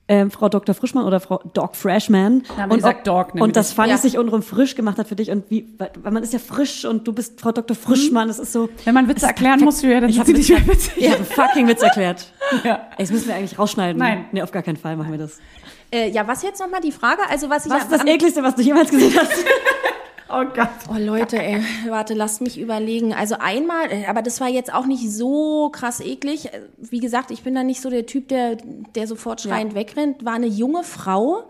ähm, 0.07 0.29
Frau 0.31 0.47
Dr. 0.49 0.73
Frischmann 0.75 1.03
oder 1.05 1.19
Frau 1.19 1.41
Doc 1.53 1.75
Freshman. 1.75 2.43
Da 2.55 2.65
und, 2.65 2.75
gesagt, 2.75 3.07
Doc, 3.07 3.33
und 3.33 3.55
das 3.55 3.69
dich. 3.69 3.75
Fanny 3.75 3.89
Ja. 3.89 3.97
sich 3.97 4.17
untenrum 4.17 4.41
frisch 4.43 4.75
gemacht 4.75 4.99
hat 4.99 5.07
für 5.07 5.15
dich 5.15 5.31
und 5.31 5.49
wie, 5.49 5.67
weil, 5.79 5.91
man 6.11 6.23
ist 6.23 6.31
ja 6.31 6.39
frisch 6.39 6.85
und 6.85 7.07
du 7.07 7.13
bist 7.13 7.41
Frau 7.41 7.51
Dr. 7.51 7.75
Frischmann, 7.75 8.27
das 8.27 8.39
ist 8.39 8.53
so. 8.53 8.69
Wenn 8.85 8.93
man 8.93 9.07
Witze 9.09 9.25
erklären 9.25 9.61
muss, 9.61 9.81
ja, 9.81 9.99
dann 9.99 10.09
Ich 10.09 10.15
sind 10.15 10.27
sie 10.27 10.33
nicht 10.33 10.49
mehr 10.49 10.65
witzig. 10.67 10.93
Ich 10.97 11.11
habe 11.11 11.23
fucking 11.25 11.67
Witz 11.67 11.81
erklärt. 11.81 12.31
Ja. 12.63 12.75
Ey, 12.91 12.99
das 12.99 13.11
müssen 13.11 13.27
wir 13.27 13.35
eigentlich 13.35 13.59
rausschneiden. 13.59 13.99
Nein. 13.99 14.25
Nee, 14.31 14.41
auf 14.41 14.51
gar 14.51 14.63
keinen 14.63 14.77
Fall 14.77 14.95
machen 14.95 15.11
wir 15.11 15.17
das. 15.17 15.39
Äh, 15.91 16.09
ja, 16.09 16.27
was 16.27 16.43
jetzt 16.43 16.59
nochmal 16.59 16.81
die 16.81 16.91
Frage? 16.91 17.21
Also 17.29 17.49
was 17.49 17.65
ich 17.65 17.71
Was 17.71 17.83
ist 17.83 17.91
das 17.91 18.05
ekligste, 18.05 18.43
was 18.43 18.55
du 18.55 18.61
jemals 18.61 18.89
gesehen 18.89 19.17
hast? 19.17 19.31
Oh 20.29 20.43
Gott. 20.43 20.67
Oh 20.89 20.97
Leute, 20.99 21.41
ey, 21.41 21.61
warte, 21.87 22.13
lasst 22.13 22.41
mich 22.41 22.59
überlegen. 22.59 23.13
Also 23.13 23.35
einmal, 23.39 23.89
äh, 23.89 24.07
aber 24.07 24.21
das 24.21 24.41
war 24.41 24.49
jetzt 24.49 24.73
auch 24.73 24.85
nicht 24.85 25.09
so 25.09 25.69
krass 25.69 26.01
eklig. 26.01 26.47
Äh, 26.47 26.63
Wie 26.77 26.99
gesagt, 26.99 27.31
ich 27.31 27.43
bin 27.43 27.55
da 27.55 27.63
nicht 27.63 27.81
so 27.81 27.89
der 27.89 28.05
Typ, 28.05 28.27
der, 28.27 28.57
der 28.95 29.07
sofort 29.07 29.39
schreiend 29.39 29.73
wegrennt. 29.73 30.25
War 30.25 30.33
eine 30.33 30.47
junge 30.47 30.83
Frau, 30.83 31.47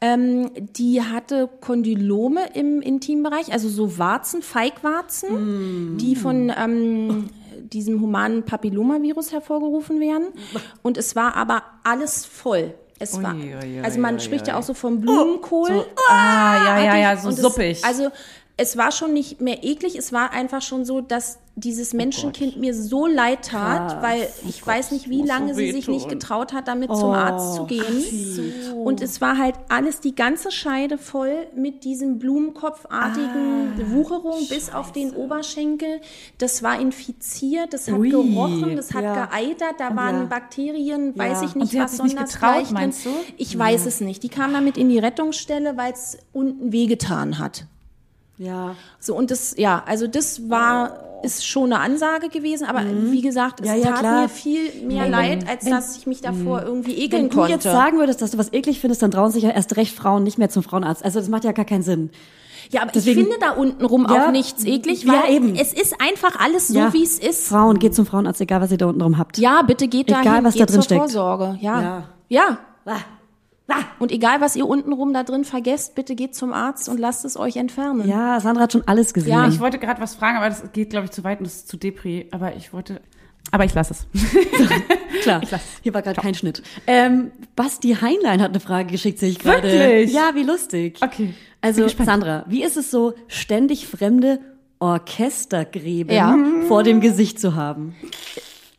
ähm, 0.00 0.50
die 0.56 1.02
hatte 1.02 1.48
Kondylome 1.60 2.40
im 2.54 2.82
Intimbereich, 2.82 3.52
also 3.52 3.68
so 3.68 3.96
Warzen, 3.96 4.42
Feigwarzen, 4.42 5.96
die 5.96 6.16
von 6.16 6.52
ähm, 6.56 7.30
diesem 7.62 8.00
humanen 8.00 8.42
Papillomavirus 8.44 9.32
hervorgerufen 9.32 10.00
werden. 10.00 10.26
Und 10.82 10.98
es 10.98 11.16
war 11.16 11.36
aber 11.36 11.62
alles 11.84 12.26
voll. 12.26 12.74
Es 12.98 13.22
war, 13.22 13.34
Ui, 13.34 13.54
ui, 13.54 13.78
ui, 13.78 13.80
also 13.84 14.00
man 14.00 14.14
ui, 14.14 14.20
spricht 14.20 14.48
ja 14.48 14.56
auch 14.56 14.62
so 14.62 14.72
vom 14.72 15.00
Blumenkohl. 15.00 15.84
Ah, 16.08 16.56
ja, 16.64 16.78
ja, 16.78 16.96
ja, 16.96 17.16
so 17.16 17.30
suppig. 17.30 17.84
also 17.84 18.10
es 18.58 18.78
war 18.78 18.90
schon 18.90 19.12
nicht 19.12 19.40
mehr 19.42 19.64
eklig, 19.64 19.96
es 19.96 20.12
war 20.12 20.32
einfach 20.32 20.62
schon 20.62 20.86
so, 20.86 21.02
dass 21.02 21.38
dieses 21.58 21.94
Menschenkind 21.94 22.58
mir 22.58 22.74
so 22.74 23.06
leid 23.06 23.46
tat, 23.46 24.02
weil 24.02 24.28
ich 24.46 24.66
weiß 24.66 24.92
nicht, 24.92 25.08
wie 25.08 25.22
lange 25.22 25.54
sie 25.54 25.72
sich 25.72 25.88
nicht 25.88 26.08
getraut 26.08 26.52
hat, 26.52 26.68
damit 26.68 26.94
zum 26.94 27.12
Arzt 27.12 27.54
zu 27.56 27.64
gehen. 27.64 28.74
Und 28.84 29.00
es 29.00 29.22
war 29.22 29.38
halt 29.38 29.54
alles, 29.70 30.00
die 30.00 30.14
ganze 30.14 30.50
Scheide 30.50 30.98
voll 30.98 31.46
mit 31.54 31.84
diesem 31.84 32.18
blumenkopfartigen 32.18 33.90
Wucherung 33.92 34.46
bis 34.48 34.70
auf 34.70 34.92
den 34.92 35.12
Oberschenkel. 35.12 36.00
Das 36.38 36.62
war 36.62 36.78
infiziert, 36.78 37.72
das 37.72 37.88
hat 37.88 37.98
Ui, 37.98 38.10
gerochen, 38.10 38.76
das 38.76 38.92
hat 38.92 39.04
ja. 39.04 39.26
geeitert, 39.26 39.76
da 39.78 39.96
waren 39.96 40.20
Ja. 40.20 40.24
Bakterien, 40.24 41.16
weiß 41.16 41.42
ich 41.42 41.54
Und 41.54 41.62
nicht, 41.62 41.78
was 41.78 41.96
sonst 41.96 42.16
getraut, 42.16 42.70
meinst 42.70 43.04
du? 43.06 43.10
Ich 43.38 43.58
weiß 43.58 43.86
es 43.86 44.00
nicht. 44.02 44.22
Die 44.22 44.28
kam 44.28 44.52
damit 44.52 44.76
in 44.76 44.90
die 44.90 44.98
Rettungsstelle, 44.98 45.76
weil 45.78 45.92
es 45.92 46.18
unten 46.32 46.72
wehgetan 46.72 47.38
hat. 47.38 47.66
Ja. 48.38 48.74
So, 49.00 49.14
und 49.16 49.30
das, 49.30 49.54
ja, 49.56 49.82
also 49.86 50.06
das 50.06 50.48
war, 50.50 51.00
ist 51.22 51.46
schon 51.46 51.72
eine 51.72 51.80
Ansage 51.82 52.28
gewesen, 52.28 52.66
aber 52.66 52.82
wie 52.84 53.22
gesagt, 53.22 53.60
es 53.60 53.66
Mhm. 53.66 53.72
Ja, 53.72 53.78
ja, 53.80 53.90
tat 53.92 53.98
klar. 54.00 54.22
mir 54.22 54.28
viel 54.28 54.72
mehr 54.86 55.08
leid, 55.08 55.48
als 55.48 55.64
dass 55.64 55.96
ich 55.96 56.06
mich 56.06 56.20
davor 56.20 56.62
irgendwie 56.62 56.92
ekeln 56.98 57.22
Wenn 57.24 57.30
du 57.30 57.36
konnte. 57.36 57.52
jetzt 57.52 57.62
sagen 57.64 57.98
würdest, 57.98 58.20
dass 58.22 58.32
du 58.32 58.38
was 58.38 58.52
eklig 58.52 58.78
findest, 58.80 59.02
dann 59.02 59.10
trauen 59.10 59.30
sich 59.30 59.42
ja 59.44 59.50
erst 59.50 59.76
recht 59.76 59.96
Frauen 59.96 60.22
nicht 60.24 60.36
mehr 60.38 60.50
zum 60.50 60.62
Frauenarzt. 60.62 61.04
Also 61.04 61.18
das 61.18 61.28
macht 61.30 61.44
ja 61.44 61.52
gar 61.52 61.64
keinen 61.64 61.82
Sinn. 61.82 62.10
ja, 62.70 62.82
aber 62.82 62.90
deswegen- 62.92 63.20
ich 63.20 63.26
finde 63.28 63.40
da 63.40 63.52
unten 63.52 63.84
rum 63.86 64.06
Ja, 64.10 64.26
auch 64.26 64.30
nichts 64.32 64.64
eklig, 64.66 65.04
ja, 65.04 65.12
weil 65.22 65.32
eben. 65.34 65.54
es 65.56 65.72
ist 65.72 65.94
einfach 66.00 66.38
alles 66.38 66.68
so, 66.68 66.78
Ja. 66.78 66.92
wie 66.92 67.02
es 67.04 67.18
ist. 67.18 67.48
Frauen, 67.48 67.78
geht 67.78 67.94
zum 67.94 68.04
Frauenarzt, 68.06 68.40
egal 68.42 68.60
was 68.60 68.70
ihr 68.70 68.76
da 68.78 68.86
unten 68.86 68.98
drum 69.00 69.16
habt. 69.18 69.38
Ja, 69.38 69.62
bitte 69.62 69.88
geht 69.88 70.10
da 70.10 70.20
Egal, 70.20 70.34
hin, 70.36 70.44
was 70.44 70.54
da 70.54 70.58
geht 70.60 70.68
drin 70.70 70.74
zur 70.74 70.82
steckt. 70.82 71.00
Vorsorge. 71.00 71.58
Ja. 71.62 71.80
Ja. 71.80 72.02
ja. 72.28 72.58
Und 73.98 74.12
egal, 74.12 74.40
was 74.42 74.56
ihr 74.56 74.66
untenrum 74.68 75.12
da 75.14 75.22
drin 75.24 75.44
vergesst, 75.44 75.94
bitte 75.94 76.14
geht 76.14 76.34
zum 76.34 76.52
Arzt 76.52 76.88
und 76.88 77.00
lasst 77.00 77.24
es 77.24 77.36
euch 77.38 77.56
entfernen. 77.56 78.06
Ja, 78.06 78.38
Sandra 78.40 78.64
hat 78.64 78.72
schon 78.72 78.86
alles 78.86 79.14
gesehen. 79.14 79.32
Ja, 79.32 79.48
Ich 79.48 79.58
wollte 79.58 79.78
gerade 79.78 80.00
was 80.02 80.14
fragen, 80.14 80.36
aber 80.36 80.48
das 80.50 80.70
geht, 80.72 80.90
glaube 80.90 81.06
ich, 81.06 81.12
zu 81.12 81.24
weit 81.24 81.38
und 81.38 81.46
das 81.46 81.54
ist 81.56 81.68
zu 81.68 81.76
Depri. 81.78 82.28
Aber 82.30 82.54
ich 82.54 82.72
wollte. 82.74 83.00
Aber 83.52 83.64
ich 83.64 83.72
lasse 83.74 83.94
es. 83.94 84.06
Klar, 85.22 85.40
hier 85.82 85.94
war 85.94 86.02
gerade 86.02 86.20
kein 86.20 86.34
Schnitt. 86.34 86.62
Ähm, 86.86 87.30
Basti 87.54 87.94
Heinlein 88.00 88.42
hat 88.42 88.50
eine 88.50 88.60
Frage 88.60 88.90
geschickt, 88.90 89.18
sehe 89.18 89.30
ich 89.30 89.38
gerade. 89.38 89.62
Wirklich? 89.62 90.12
Ja, 90.12 90.32
wie 90.34 90.42
lustig. 90.42 90.98
Okay. 91.00 91.32
Also 91.62 91.88
Sandra, 91.88 92.44
wie 92.48 92.62
ist 92.62 92.76
es 92.76 92.90
so, 92.90 93.14
ständig 93.28 93.86
fremde 93.86 94.40
Orchestergräben 94.78 96.14
Ja. 96.14 96.36
vor 96.68 96.82
dem 96.82 97.00
Gesicht 97.00 97.40
zu 97.40 97.54
haben? 97.54 97.94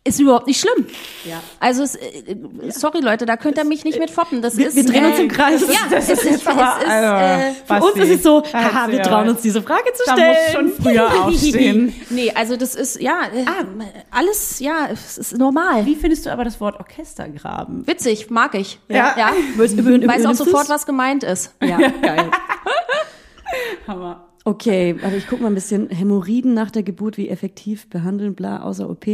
Ist 0.08 0.20
überhaupt 0.20 0.48
nicht 0.48 0.60
schlimm. 0.60 0.86
Ja. 1.26 1.42
Also, 1.60 1.84
es, 1.84 1.96
äh, 1.96 2.36
sorry 2.70 3.00
Leute, 3.02 3.26
da 3.26 3.36
könnt 3.38 3.58
ihr 3.58 3.66
mich 3.66 3.84
nicht 3.84 4.00
mit 4.00 4.10
foppen. 4.10 4.42
Das 4.42 4.56
Wir, 4.58 4.68
ist, 4.68 4.76
wir 4.76 4.86
drehen 4.86 5.06
uns 5.06 5.20
äh, 5.20 5.24
im 5.24 5.28
Kreis. 5.28 5.62
Ja, 5.68 5.98
es 5.98 6.10
ist, 6.10 6.24
ist, 6.24 6.48
aber- 6.48 6.78
äh, 6.86 7.52
also, 7.68 7.88
Für 7.88 7.94
uns 7.94 7.98
ist 8.10 8.16
es 8.18 8.24
so, 8.24 8.44
haha, 8.54 8.88
wir 8.88 8.98
ja 9.00 9.04
trauen 9.04 9.28
uns 9.30 9.42
diese 9.42 9.62
Frage 9.62 9.92
zu 9.94 10.04
Da 10.06 10.14
stellen. 10.14 10.36
muss 10.36 10.54
schon 10.78 10.84
früher 10.84 11.24
aufstehen. 11.26 11.94
nee, 12.10 12.32
also 12.34 12.56
das 12.56 12.76
ist, 12.76 13.02
ja, 13.02 13.22
äh, 13.34 13.44
alles, 14.12 14.60
ja, 14.60 14.88
es 14.92 15.18
ist 15.18 15.38
normal. 15.38 15.86
Wie 15.86 15.96
findest 15.96 16.26
du 16.26 16.32
aber 16.32 16.44
das 16.46 16.60
Wort 16.62 16.80
Orchestergraben? 16.80 17.86
Witzig, 17.88 18.30
mag 18.30 18.56
ich. 18.56 18.80
Ja. 18.88 19.16
ja. 19.18 19.32
Übernimmst 19.56 20.08
Weiß 20.08 20.26
auch 20.26 20.34
sofort, 20.36 20.70
was 20.70 20.86
gemeint 20.86 21.24
ist. 21.24 21.54
Ja, 21.62 21.78
geil. 22.02 22.30
Hammer. 23.88 24.24
Okay, 24.44 24.96
also 25.04 25.18
ich 25.18 25.28
gucke 25.28 25.42
mal 25.44 25.50
ein 25.50 25.56
bisschen. 25.56 25.90
Hämorrhoiden 25.90 26.54
nach 26.54 26.72
der 26.72 26.84
Geburt, 26.84 27.18
wie 27.18 27.28
effektiv 27.30 27.90
behandeln, 27.90 28.34
bla, 28.34 28.62
außer 28.62 28.90
OP. 28.90 29.06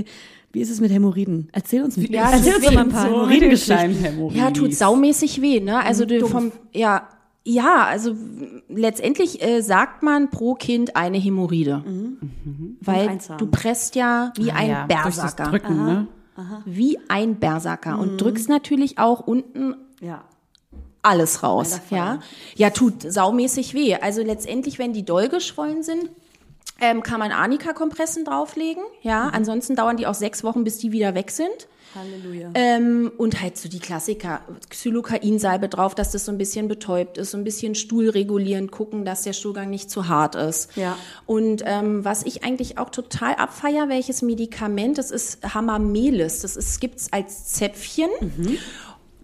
Wie 0.53 0.61
ist 0.61 0.69
es 0.69 0.79
mit 0.79 0.91
Hämorrhoiden? 0.91 1.49
Erzähl 1.51 1.83
uns, 1.83 1.97
Ja, 1.97 2.29
erzähl 2.31 2.55
uns 2.55 2.71
mal 2.71 2.77
ein 2.77 2.89
paar 2.89 3.09
So 3.09 3.27
Hämorrhoiden. 3.27 4.37
Ja, 4.37 4.51
tut 4.51 4.73
saumäßig 4.75 5.41
weh, 5.41 5.59
ne? 5.59 5.83
Also 5.83 6.05
du 6.05 6.27
vom, 6.27 6.51
ja, 6.71 7.09
ja, 7.43 7.85
also 7.85 8.15
letztendlich 8.69 9.43
äh, 9.43 9.61
sagt 9.61 10.03
man 10.03 10.29
pro 10.29 10.53
Kind 10.53 10.95
eine 10.95 11.17
Hämorrhoide. 11.17 11.83
Weil 12.81 13.09
ein 13.09 13.19
Zahn. 13.19 13.39
du 13.39 13.47
presst 13.47 13.95
ja 13.95 14.31
wie 14.37 14.51
ein 14.51 14.69
ja, 14.69 14.85
Berserker. 14.85 15.45
Drücken, 15.45 15.85
ne? 15.85 16.07
Wie 16.65 16.99
ein 17.09 17.35
Berserker. 17.39 17.97
Und 17.99 18.21
drückst 18.21 18.47
natürlich 18.47 18.99
auch 18.99 19.21
unten 19.21 19.75
Ja. 20.01 20.23
alles 21.01 21.41
raus. 21.43 21.81
Ja, 21.89 22.19
ja, 22.55 22.69
tut 22.69 23.11
saumäßig 23.11 23.73
weh. 23.73 23.95
Also 23.95 24.21
letztendlich, 24.21 24.77
wenn 24.77 24.93
die 24.93 25.03
doll 25.03 25.29
geschwollen 25.29 25.81
sind, 25.83 26.09
ähm, 26.79 27.03
kann 27.03 27.19
man 27.19 27.31
Arnika-Kompressen 27.31 28.25
drauflegen. 28.25 28.83
Ja, 29.01 29.29
ansonsten 29.29 29.75
dauern 29.75 29.97
die 29.97 30.07
auch 30.07 30.13
sechs 30.13 30.43
Wochen, 30.43 30.63
bis 30.63 30.77
die 30.77 30.91
wieder 30.91 31.15
weg 31.15 31.31
sind. 31.31 31.67
Halleluja. 31.95 32.49
Ähm, 32.55 33.11
und 33.17 33.41
halt 33.41 33.57
so 33.57 33.69
die 33.69 33.79
Klassiker, 33.79 34.41
Xylokainsalbe 34.69 35.69
drauf, 35.69 35.93
dass 35.93 36.11
das 36.11 36.25
so 36.25 36.31
ein 36.31 36.37
bisschen 36.37 36.67
betäubt 36.67 37.17
ist, 37.17 37.31
so 37.31 37.37
ein 37.37 37.43
bisschen 37.43 37.75
Stuhl 37.75 38.09
regulieren, 38.09 38.71
gucken, 38.71 39.05
dass 39.05 39.21
der 39.21 39.33
Stuhlgang 39.33 39.69
nicht 39.69 39.91
zu 39.91 40.07
hart 40.07 40.35
ist. 40.35 40.75
Ja. 40.75 40.97
Und 41.25 41.61
ähm, 41.65 42.03
was 42.03 42.23
ich 42.23 42.43
eigentlich 42.43 42.77
auch 42.79 42.89
total 42.89 43.35
abfeier, 43.35 43.89
welches 43.89 44.21
Medikament, 44.21 44.97
das 44.97 45.11
ist 45.11 45.53
Hamamelis. 45.53 46.41
Das 46.41 46.55
ist, 46.55 46.81
gibt's 46.81 47.13
als 47.13 47.45
Zäpfchen. 47.53 48.09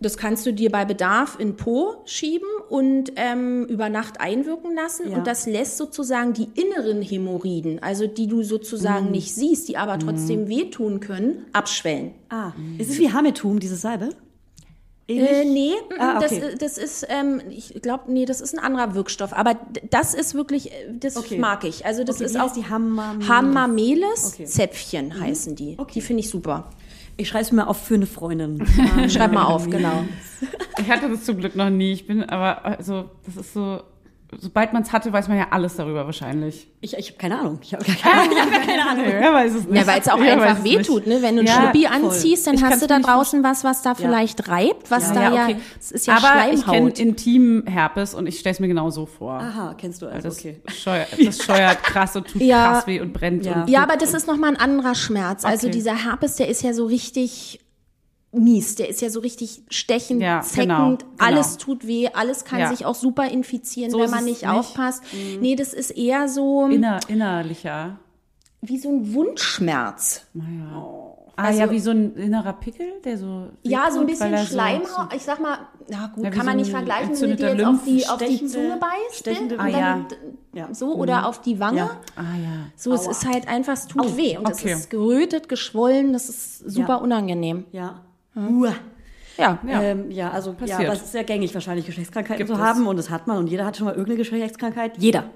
Das 0.01 0.15
kannst 0.17 0.45
du 0.45 0.53
dir 0.53 0.69
bei 0.71 0.85
Bedarf 0.85 1.37
in 1.39 1.57
Po 1.57 1.95
schieben 2.05 2.47
und 2.69 3.11
ähm, 3.17 3.65
über 3.65 3.89
Nacht 3.89 4.21
einwirken 4.21 4.73
lassen. 4.75 5.11
Ja. 5.11 5.17
Und 5.17 5.27
das 5.27 5.45
lässt 5.45 5.77
sozusagen 5.77 6.31
die 6.33 6.47
inneren 6.55 7.01
Hämorrhoiden, 7.01 7.83
also 7.83 8.07
die 8.07 8.27
du 8.27 8.41
sozusagen 8.43 9.07
Mhm. 9.07 9.11
nicht 9.11 9.33
siehst, 9.35 9.67
die 9.67 9.75
aber 9.77 9.99
trotzdem 9.99 10.47
wehtun 10.47 10.99
können, 11.01 11.45
abschwellen. 11.51 12.11
Ah, 12.29 12.53
ist 12.77 12.89
es 12.89 12.97
wie 12.99 13.11
Hametum, 13.11 13.59
diese 13.59 13.75
Salbe? 13.75 14.09
Äh, 15.09 15.43
nee, 15.43 15.73
Ah, 15.97 16.19
das, 16.19 16.33
okay. 16.33 16.53
das 16.59 16.77
ist, 16.77 17.03
ähm, 17.09 17.41
ich 17.49 17.73
glaube, 17.81 18.11
nee, 18.11 18.25
das 18.25 18.41
ist 18.41 18.53
ein 18.53 18.59
anderer 18.63 18.93
Wirkstoff. 18.93 19.33
Aber 19.33 19.55
das 19.89 20.13
ist 20.13 20.35
wirklich, 20.35 20.71
äh, 20.71 20.93
das 20.99 21.17
Okay. 21.17 21.39
mag 21.39 21.63
ich. 21.63 21.83
Also 21.83 22.03
das 22.03 22.17
Okay, 22.17 22.25
ist 22.25 22.39
auch 22.39 22.53
die 22.53 22.67
Hamamelis? 22.69 23.27
Hamamelis 23.27 24.33
Okay. 24.33 24.43
Mhm. 24.43 24.47
Zäpfchen 24.47 25.19
heißen 25.19 25.55
die. 25.55 25.77
Die 25.95 26.01
finde 26.01 26.19
ich 26.21 26.29
super. 26.29 26.69
Ich 27.19 27.27
schreibe 27.27 27.43
es 27.43 27.51
mir 27.51 27.67
auf 27.67 27.85
für 27.85 27.95
eine 27.95 28.05
Freundin. 28.05 28.65
Schreib 29.09 29.33
mal 29.33 29.43
auf, 29.43 29.69
genau. 29.69 30.05
Ich 30.79 30.89
hatte 30.89 31.09
das 31.09 31.25
zum 31.25 31.37
Glück 31.37 31.53
noch 31.53 31.69
nie. 31.69 31.91
Ich 31.91 32.07
bin 32.07 32.23
aber, 32.23 32.63
also, 32.63 33.09
das 33.25 33.35
ist 33.35 33.53
so, 33.53 33.83
sobald 34.37 34.73
man 34.73 34.83
es 34.83 34.91
hatte, 34.91 35.11
weiß 35.11 35.27
man 35.27 35.37
ja 35.37 35.47
alles 35.51 35.75
darüber 35.75 36.05
wahrscheinlich. 36.05 36.67
Ich, 36.81 36.95
ich 36.97 37.07
habe 37.09 37.17
keine 37.17 37.39
Ahnung. 37.39 37.59
Ich 37.63 37.73
habe 37.73 37.83
keine 38.01 38.85
Ahnung. 38.89 39.05
Wer 39.07 39.33
weiß 39.33 39.53
es 39.55 39.65
nicht. 39.67 39.75
Ja, 39.81 39.87
weil 39.87 39.99
es 39.99 40.07
auch 40.07 40.19
weiß 40.19 40.31
einfach 40.31 40.63
wehtut, 40.63 41.07
ne? 41.07 41.21
Wenn 41.21 41.35
du 41.35 41.41
ein 41.41 41.47
Ja, 41.47 41.53
Schlüppi 41.71 41.85
voll. 41.87 41.95
anziehst, 41.95 42.47
dann 42.47 42.55
Ich 42.55 42.63
hast 42.63 42.81
du 42.81 42.87
da 42.87 42.99
draußen 42.99 43.43
was, 43.43 43.63
was 43.63 43.81
da 43.81 43.95
vielleicht 43.95 44.47
reibt, 44.47 44.91
was 44.91 45.11
da 45.13 45.33
ja, 45.33 45.43
okay. 45.45 45.55
es 45.79 45.91
ist 45.91 46.07
ja 46.07 46.17
Aber 46.17 46.51
ich 46.53 46.63
kenne 46.63 46.91
Schleimhaut. 46.91 46.99
Intimherpes 46.99 48.13
und 48.13 48.27
ich 48.27 48.39
stelle 48.39 48.53
es 48.53 48.59
mir 48.59 48.67
genau 48.67 48.89
so 48.89 49.05
vor. 49.05 49.33
Aha, 49.33 49.75
kennst 49.77 50.01
du 50.01 50.07
also, 50.07 50.27
das, 50.29 50.37
okay. 50.39 50.61
scheuert, 50.67 51.07
das 51.25 51.43
scheuert 51.43 51.83
krass 51.83 52.15
und 52.15 52.27
tut 52.27 52.41
Ja. 52.41 52.71
krass 52.73 52.87
weh 52.87 53.01
und 53.01 53.13
brennt. 53.13 53.45
Ja. 53.45 53.63
Und 53.63 53.69
Ja, 53.69 53.83
aber 53.83 53.97
das 53.97 54.13
ist 54.13 54.27
nochmal 54.27 54.51
ein 54.51 54.57
anderer 54.57 54.95
Schmerz. 54.95 55.43
Also 55.45 55.67
Okay. 55.67 55.73
dieser 55.75 55.95
Herpes, 56.05 56.35
der 56.35 56.47
ist 56.49 56.61
ja 56.63 56.73
so 56.73 56.85
richtig 56.85 57.59
mies. 58.31 58.75
Der 58.75 58.89
ist 58.89 59.01
ja 59.01 59.09
so 59.09 59.19
richtig 59.19 59.63
stechend, 59.69 60.21
Ja, 60.21 60.41
zeckend. 60.41 60.61
genau, 60.69 60.89
genau. 60.97 60.99
Alles 61.17 61.57
tut 61.57 61.85
weh. 61.87 62.09
Alles 62.13 62.45
kann 62.45 62.59
Ja. 62.59 62.69
sich 62.69 62.85
auch 62.85 62.95
super 62.95 63.29
infizieren, 63.29 63.91
So 63.91 63.99
wenn 63.99 64.09
man 64.11 64.23
nicht, 64.23 64.41
nicht. 64.43 64.51
Mhm. 64.51 64.57
aufpasst. 64.59 65.03
Nee, 65.39 65.55
das 65.55 65.73
ist 65.73 65.91
eher 65.91 66.27
so 66.27 66.67
Inner, 66.67 66.99
innerlicher. 67.07 67.97
wie 68.61 68.77
so 68.77 68.89
ein 68.89 69.13
Wundschmerz. 69.13 70.25
Ah 71.35 71.43
Also- 71.45 71.59
ja, 71.61 71.71
wie 71.71 71.79
so 71.79 71.91
ein 71.91 72.15
innerer 72.17 72.51
Pickel, 72.51 72.85
der 73.05 73.17
so. 73.17 73.47
Ja, 73.63 73.89
so 73.91 74.01
ein 74.01 74.05
bisschen 74.07 74.33
er 74.33 74.39
so- 74.43 74.51
Schleimhaut. 74.53 75.13
Ich 75.15 75.21
sag 75.23 75.39
mal, 75.39 75.57
na 75.89 76.07
gut, 76.13 76.25
Ja, 76.25 76.29
kann 76.31 76.45
man 76.45 76.55
so 76.55 76.57
nicht 76.65 76.67
ein 76.75 76.85
vergleichen, 76.85 77.21
wenn 77.21 77.29
du 77.29 77.35
dir 77.37 77.55
jetzt 77.55 77.65
auf 77.65 77.83
die, 77.85 78.07
auf 78.07 78.17
die 78.17 78.25
Stechende- 78.25 78.51
Zunge 78.53 78.77
beißt. 78.77 79.15
stechende 79.19 79.55
und 79.55 79.61
Ah, 79.61 79.69
dann 79.71 80.05
ja. 80.53 80.73
So, 80.73 80.95
oder 80.95 81.25
auf 81.27 81.41
die 81.41 81.57
Wange. 81.61 81.77
Ja. 81.77 81.91
Ah 82.17 82.21
ja. 82.43 82.49
So, 82.75 82.91
es 82.93 83.07
ist 83.07 83.25
halt 83.25 83.47
einfach, 83.47 83.73
es 83.73 83.87
tut 83.87 84.17
weh. 84.17 84.37
Und 84.37 84.47
Okay. 84.47 84.71
es 84.73 84.79
ist 84.81 84.89
gerötet, 84.89 85.47
geschwollen, 85.47 86.11
das 86.11 86.27
ist 86.27 86.59
super 86.69 87.01
unangenehm. 87.01 87.63
Ja. 87.71 88.01
Uah. 88.47 88.73
Ja. 89.37 89.59
Ja. 89.67 89.81
Ähm, 89.81 90.11
ja, 90.11 90.31
also 90.31 90.51
ja, 90.51 90.55
Passiert. 90.57 90.79
aber 90.81 90.93
es 90.93 91.01
ist 91.03 91.11
sehr 91.13 91.23
gängig 91.23 91.53
wahrscheinlich 91.53 91.85
Geschlechtskrankheiten 91.85 92.37
Gibt 92.45 92.49
zu 92.49 92.55
es. 92.55 92.59
haben 92.61 92.87
und 92.87 92.97
das 92.97 93.09
hat 93.09 93.25
man 93.27 93.37
und 93.37 93.47
jeder 93.47 93.65
hat 93.65 93.77
schon 93.77 93.85
mal 93.85 93.91
irgendeine 93.91 94.17
Geschlechtskrankheit. 94.17 94.97
Jeder. 94.97 95.29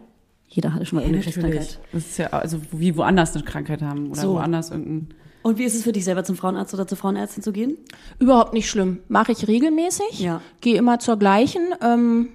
Jeder 0.49 0.73
hatte 0.73 0.85
schon 0.85 0.97
mal 0.97 1.01
irgendeine 1.03 1.25
Geschlechtskrankheit. 1.25 1.79
Das 1.93 2.05
ist 2.05 2.17
ja 2.17 2.27
also 2.27 2.59
wie 2.71 2.95
woanders 2.97 3.33
eine 3.35 3.43
Krankheit 3.43 3.81
haben 3.81 4.11
oder 4.11 4.21
So. 4.21 4.33
woanders 4.35 4.71
irgendein. 4.71 5.15
Und 5.41 5.57
wie 5.57 5.63
ist 5.63 5.73
es 5.75 5.83
für 5.83 5.91
dich 5.91 6.03
selber 6.05 6.23
zum 6.23 6.35
Frauenarzt 6.37 6.73
oder 6.73 6.85
zur 6.87 6.97
Frauenärztin 6.97 7.43
zu 7.43 7.51
gehen? 7.51 7.77
Überhaupt 8.19 8.53
nicht 8.53 8.69
schlimm. 8.69 8.99
Mache 9.09 9.31
ich 9.33 9.47
regelmäßig. 9.47 10.19
Ja. 10.19 10.41
Gehe 10.61 10.77
immer 10.77 10.99
zur 10.99 11.17
gleichen. 11.17 11.61
Ähm, 11.81 12.29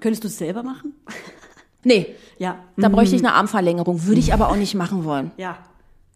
Könntest 0.00 0.24
du 0.24 0.28
es 0.28 0.38
selber 0.38 0.62
machen? 0.62 0.94
nee, 1.84 2.06
Ja. 2.38 2.58
da 2.76 2.88
bräuchte 2.88 3.16
ich 3.16 3.22
eine 3.24 3.34
Armverlängerung. 3.34 4.06
Würde 4.06 4.20
ich 4.20 4.32
aber 4.32 4.48
auch 4.48 4.56
nicht 4.56 4.74
machen 4.74 5.04
wollen. 5.04 5.30
Ja. 5.36 5.58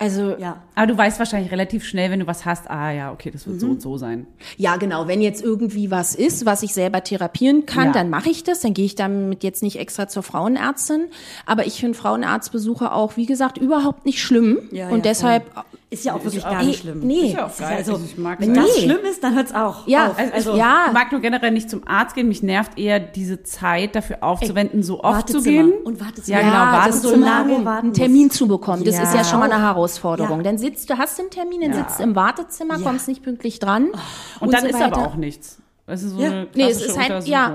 Also 0.03 0.37
Ja. 0.39 0.57
Aber 0.75 0.87
du 0.87 0.97
weißt 0.97 1.19
wahrscheinlich 1.19 1.53
relativ 1.53 1.85
schnell, 1.85 2.11
wenn 2.11 2.21
du 2.21 2.27
was 2.27 2.45
hast, 2.47 2.71
ah 2.71 2.91
ja, 2.91 3.13
okay, 3.13 3.31
das 3.31 3.47
wird 3.47 3.61
so 3.61 3.67
und 3.69 3.83
so 3.83 3.99
sein. 3.99 4.27
Ja, 4.57 4.77
genau. 4.77 5.07
Wenn 5.07 5.21
jetzt 5.21 5.43
irgendwie 5.45 5.91
was 5.91 6.15
ist, 6.15 6.47
was 6.47 6.63
ich 6.63 6.73
selber 6.75 7.05
therapieren 7.05 7.67
kann, 7.67 7.87
Ja. 7.89 7.93
dann 7.93 8.11
mache 8.11 8.31
ich 8.31 8.43
das. 8.43 8.61
Dann 8.61 8.73
gehe 8.75 8.87
ich 8.87 8.95
damit 8.95 9.45
jetzt 9.45 9.63
nicht 9.63 9.79
extra 9.79 10.09
zur 10.09 10.23
Frauenärztin. 10.23 11.09
Aber 11.47 11.67
ich 11.67 11.79
finde 11.79 11.97
Frauenarztbesuche 11.99 12.93
auch, 12.93 13.17
wie 13.17 13.27
gesagt, 13.27 13.59
überhaupt 13.59 14.07
nicht 14.07 14.21
schlimm. 14.23 14.59
Ja, 14.73 14.89
und 14.89 14.97
ja, 14.99 15.03
deshalb, 15.03 15.45
Ist 15.91 16.07
ja 16.07 16.15
auch 16.15 16.25
wirklich 16.25 16.43
gar 16.43 16.63
nicht 16.65 16.81
schlimm. 16.81 17.01
nee. 17.01 17.27
Ist 17.29 17.35
ja 17.35 17.47
auch 17.47 17.55
geil. 17.59 17.77
Also, 17.77 17.93
Also 17.93 18.05
ich 18.07 18.17
mag 18.17 18.41
wenn 18.41 18.55
das. 18.55 18.65
Nee. 18.65 18.85
schlimm 18.85 19.05
ist, 19.11 19.23
dann 19.23 19.35
hört's 19.35 19.55
auch 19.55 19.87
Ja, 19.87 20.09
auf. 20.09 20.19
also, 20.19 20.33
Also, 20.33 20.57
ja. 20.57 20.85
Ich 20.87 20.93
mag 20.95 21.13
nur 21.13 21.21
generell 21.21 21.51
nicht 21.51 21.69
zum 21.69 21.87
Arzt 21.87 22.15
gehen. 22.15 22.29
Mich 22.29 22.43
nervt 22.43 22.79
eher 22.79 22.99
diese 22.99 23.43
Zeit 23.43 23.95
dafür 23.95 24.23
aufzuwenden, 24.23 24.83
so 24.83 25.05
oft 25.05 25.29
zu 25.29 25.43
gehen. 25.43 25.71
Und 25.85 26.01
Wartezimmer. 26.01 26.41
Ja, 26.41 26.81
genau, 26.81 26.89
ist 26.89 27.03
so 27.03 27.15
lange 27.15 27.63
warten 27.67 27.87
einen 27.89 27.93
Termin 27.95 28.31
zu 28.31 28.49
bekommen. 28.49 28.85
Das 28.85 28.97
Ja. 28.97 29.03
ist 29.03 29.15
ja 29.15 29.23
schon 29.25 29.39
mal 29.41 29.53
eine 29.53 29.63
Auch. 29.63 29.73
Herausforderung. 29.99 30.39
Ja. 30.39 30.43
Dann 30.45 30.59
sitzt 30.59 30.89
du, 30.91 30.99
hast 30.99 31.19
einen 31.21 31.31
Termin, 31.31 31.61
dann 31.63 31.71
Ja. 31.73 31.77
sitzt 31.89 32.01
im 32.01 32.15
Wartezimmer, 32.17 32.77
Ja. 32.79 32.83
kommst 32.85 33.09
nicht 33.09 33.23
pünktlich 33.23 33.59
dran. 33.59 33.91
Und 34.41 34.53
dann 34.53 34.63
so 34.63 34.67
ist 34.69 34.75
weiter. 34.75 34.97
aber 34.97 35.07
auch 35.07 35.15
nichts. 35.17 35.59
Es 35.87 36.03
ist 36.03 36.13
so 36.13 36.21
Ja. 36.21 36.31
eine 36.31 36.49
Nee, 36.55 36.71
es 36.71 36.81
ist 36.81 36.99
halt, 36.99 37.27
ja, 37.27 37.47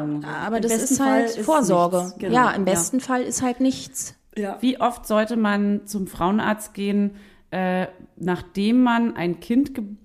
aber 0.46 0.58
Im 0.58 0.62
das 0.64 0.74
ist 0.92 1.00
halt 1.00 1.30
Fall 1.30 1.40
ist 1.40 1.46
Vorsorge. 1.46 2.14
genau. 2.20 2.34
Ja, 2.36 2.52
im 2.52 2.66
Ja. 2.66 2.74
besten 2.74 3.00
Fall 3.00 3.22
ist 3.24 3.42
halt 3.42 3.60
nichts. 3.62 4.16
ja. 4.36 4.58
Wie 4.60 4.80
oft 4.80 5.08
sollte 5.08 5.36
man 5.38 5.88
zum 5.88 6.06
Frauenarzt 6.08 6.74
gehen, 6.74 7.16
äh, 7.52 7.88
nachdem 8.18 8.84
man 8.84 9.16
ein 9.16 9.40
Kind 9.40 9.74
geboren 9.74 9.98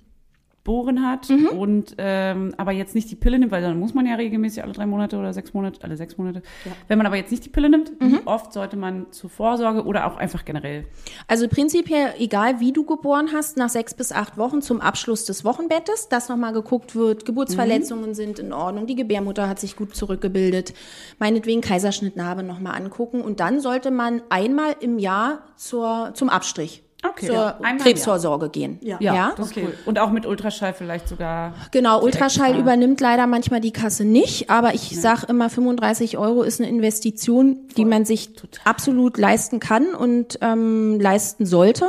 hat 0.66 1.28
Mhm. 1.28 1.46
und 1.48 1.94
ähm, 1.98 2.54
aber 2.56 2.70
jetzt 2.72 2.94
nicht 2.94 3.10
die 3.10 3.16
Pille 3.16 3.38
nimmt, 3.38 3.50
weil 3.50 3.62
dann 3.62 3.78
muss 3.80 3.94
man 3.94 4.06
ja 4.06 4.14
regelmäßig 4.14 4.62
alle 4.62 4.72
drei 4.72 4.86
Monate 4.86 5.16
oder 5.18 5.32
sechs 5.32 5.52
Monate, 5.54 5.82
alle 5.82 5.96
sechs 5.96 6.16
Monate. 6.18 6.40
Wenn 6.88 6.98
man 6.98 7.06
aber 7.06 7.16
jetzt 7.16 7.30
nicht 7.32 7.44
die 7.44 7.48
Pille 7.48 7.68
nimmt, 7.68 8.00
Mhm. 8.00 8.12
wie 8.12 8.26
oft 8.26 8.52
sollte 8.52 8.76
man 8.76 9.10
zur 9.10 9.28
Vorsorge 9.28 9.84
oder 9.84 10.06
auch 10.06 10.16
einfach 10.16 10.44
generell? 10.44 10.84
Also 11.26 11.48
prinzipiell, 11.48 12.14
egal 12.18 12.60
wie 12.60 12.72
du 12.72 12.84
geboren 12.84 13.30
hast, 13.34 13.56
nach 13.56 13.70
sechs 13.70 13.92
bis 13.94 14.12
acht 14.12 14.38
Wochen 14.38 14.62
zum 14.62 14.80
Abschluss 14.80 15.24
des 15.24 15.44
Wochenbettes, 15.44 16.08
dass 16.08 16.28
nochmal 16.28 16.52
geguckt 16.52 16.94
wird, 16.94 17.24
Geburtsverletzungen 17.26 18.14
sind 18.14 18.38
in 18.38 18.52
Ordnung, 18.52 18.86
die 18.86 18.94
Gebärmutter 18.94 19.48
hat 19.48 19.58
sich 19.58 19.74
gut 19.76 19.96
zurückgebildet, 19.96 20.74
meinetwegen 21.18 21.60
Kaiserschnittnarbe 21.60 22.42
nochmal 22.44 22.76
angucken 22.80 23.20
und 23.20 23.40
dann 23.40 23.60
sollte 23.60 23.90
man 23.90 24.22
einmal 24.28 24.76
im 24.80 24.98
Jahr 24.98 25.40
zur, 25.56 26.10
zum 26.14 26.28
Abstrich. 26.28 26.82
Okay, 27.05 27.26
zur 27.26 27.34
ja, 27.34 27.59
Krebsvorsorge 27.78 28.48
gehen. 28.48 28.78
Ja. 28.80 29.00
ja? 29.00 29.32
das 29.36 29.50
ist 29.50 29.57
cool. 29.57 29.74
Und 29.86 29.98
auch 29.98 30.11
mit 30.11 30.24
Ultraschall 30.24 30.72
vielleicht 30.72 31.09
sogar. 31.09 31.55
Genau, 31.72 32.00
Ultraschall 32.00 32.50
extra. 32.50 32.61
übernimmt 32.61 33.00
leider 33.00 33.26
manchmal 33.26 33.61
die 33.61 33.72
Kasse 33.72 34.05
nicht, 34.05 34.50
aber 34.50 34.74
ich 34.74 35.00
sag 35.00 35.24
immer, 35.24 35.50
35 35.50 36.16
Euro 36.16 36.42
ist 36.42 36.61
eine 36.61 36.70
Investition, 36.70 37.68
die 37.76 37.84
man 37.84 38.05
sich 38.05 38.30
absolut 38.64 39.18
leisten 39.18 39.59
kann 39.59 39.94
und 39.94 40.38
ähm, 40.42 41.00
leisten 41.00 41.44
sollte. 41.44 41.88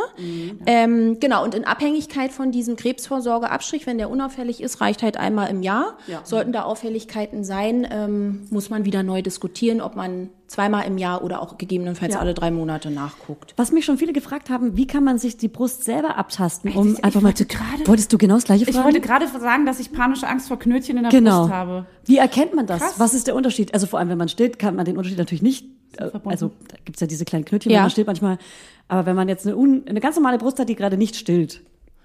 Ähm, 0.66 1.20
genau, 1.20 1.44
und 1.44 1.54
in 1.54 1.66
Abhängigkeit 1.66 2.32
von 2.32 2.52
diesem 2.52 2.76
Krebsvorsorgeabstrich, 2.76 3.86
wenn 3.86 4.00
der 4.00 4.10
unauffällig 4.10 4.62
ist, 4.64 4.82
reicht 4.82 5.04
halt 5.04 5.18
einmal 5.18 5.50
im 5.52 5.62
Jahr. 5.62 5.98
Ja. 6.08 6.22
Sollten 6.24 6.52
da 6.54 6.64
Auffälligkeiten 6.64 7.44
sein, 7.44 7.88
ähm, 7.92 8.48
muss 8.50 8.72
man 8.72 8.84
wieder 8.86 9.04
neu 9.04 9.22
diskutieren, 9.22 9.80
ob 9.80 9.96
man 9.96 10.30
zweimal 10.48 10.86
im 10.86 10.98
Jahr 10.98 11.24
oder 11.24 11.42
auch 11.42 11.58
gegebenenfalls 11.58 12.14
Ja. 12.14 12.20
alle 12.20 12.34
drei 12.34 12.52
Monate 12.52 12.92
nachguckt. 12.92 13.54
Was 13.58 13.72
mich 13.72 13.86
schon 13.86 13.98
viele 13.98 14.14
gefragt 14.14 14.50
haben, 14.50 14.78
wie 14.78 14.86
kann 14.88 15.04
man 15.04 15.18
sich 15.18 15.38
die 15.38 15.48
Brust 15.48 15.84
selber 15.84 16.18
abtasten, 16.18 16.72
um 16.74 16.94
ich 16.94 17.04
einfach 17.04 17.22
mal 17.22 17.34
zu. 17.34 17.46
gerade- 17.46 17.88
Wolltest 17.88 18.14
du 18.14 18.18
genau 18.18 18.36
das 18.36 18.44
gleiche 18.44 18.64
Ich 18.66 18.72
fragen? 18.72 18.86
wollte 18.86 19.02
gerade 19.02 19.28
sagen, 19.28 19.66
dass 19.66 19.80
ich 19.80 19.92
panische 19.92 20.28
Angst 20.28 20.48
vor 20.48 20.60
Knötchen 20.60 20.98
in 20.98 21.04
der 21.04 21.12
genau. 21.12 21.42
Brust 21.42 21.54
habe. 21.54 21.86
Wie 22.06 22.18
erkennt 22.18 22.54
man 22.54 22.68
das? 22.68 22.82
Krass. 22.82 23.00
Was 23.00 23.14
ist 23.14 23.28
der 23.28 23.36
Unterschied? 23.36 23.74
Also 23.74 23.88
vor 23.88 24.00
allem, 24.00 24.10
wenn 24.10 24.18
man 24.18 24.30
stillt, 24.30 24.60
kann 24.60 24.76
man 24.76 24.86
den 24.86 24.98
Unterschied 24.98 25.18
natürlich 25.18 25.42
nicht. 25.42 25.66
äh, 25.98 26.10
verbunden. 26.10 26.30
Also 26.32 26.52
da 26.70 26.78
gibt's 26.86 27.02
ja 27.02 27.06
diese 27.08 27.24
kleinen 27.24 27.46
Knötchen, 27.46 27.72
Ja. 27.72 27.78
wenn 27.78 27.84
man 27.84 27.92
stillt 27.92 28.08
manchmal. 28.08 28.40
Aber 28.88 29.06
wenn 29.06 29.16
man 29.16 29.30
jetzt 29.30 29.46
eine, 29.46 29.56
un, 29.56 29.84
eine 29.88 30.00
ganz 30.00 30.16
normale 30.16 30.40
Brust 30.40 30.58
hat, 30.58 30.68
die 30.68 30.74
gerade 30.76 30.98
nicht 30.98 31.16
stillt, 31.16 31.62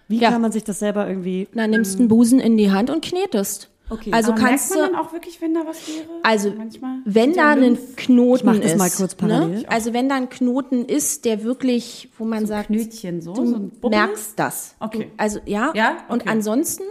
wie 0.08 0.18
Ja. 0.18 0.30
kann 0.30 0.42
man 0.42 0.52
sich 0.52 0.62
das 0.62 0.78
selber 0.78 1.08
irgendwie? 1.08 1.48
Dann 1.54 1.70
nimmst 1.70 1.94
du 1.94 2.00
einen 2.00 2.08
Busen 2.08 2.38
in 2.38 2.58
die 2.58 2.70
Hand 2.70 2.90
und 2.90 3.02
knetest. 3.02 3.70
Okay. 3.90 4.12
Also 4.12 4.32
Aber 4.32 4.40
kannst 4.40 4.70
merkt 4.70 4.82
man 4.82 4.90
du 4.92 4.96
dann 4.96 5.06
auch 5.06 5.12
wirklich, 5.12 5.40
wenn 5.40 5.54
da 5.54 5.60
was 5.66 5.88
wäre? 5.88 6.06
Also, 6.22 6.52
manchmal. 6.56 6.98
wenn 7.04 7.32
da 7.32 7.50
ein 7.52 7.78
Knoten 7.96 8.36
Ich 8.38 8.44
mach 8.44 8.56
das 8.60 8.72
ist, 8.72 8.78
mal 8.78 8.90
kurz 8.90 9.14
parallel. 9.14 9.60
Ne? 9.60 9.64
Also 9.68 9.92
wenn 9.92 10.08
da 10.08 10.16
ein 10.16 10.28
Knoten 10.28 10.84
ist, 10.84 11.24
der 11.24 11.42
wirklich, 11.42 12.10
wo 12.18 12.24
man 12.24 12.46
sagt, 12.46 12.66
Knötchen 12.66 13.22
so, 13.22 13.32
du 13.32 13.70
so 13.80 13.88
merkst 13.88 14.38
das. 14.38 14.74
Okay. 14.80 15.04
Du, 15.04 15.04
also 15.16 15.40
ja. 15.46 15.72
Ja? 15.74 15.98
Und 16.08 16.22
Okay. 16.22 16.30
ansonsten, 16.30 16.84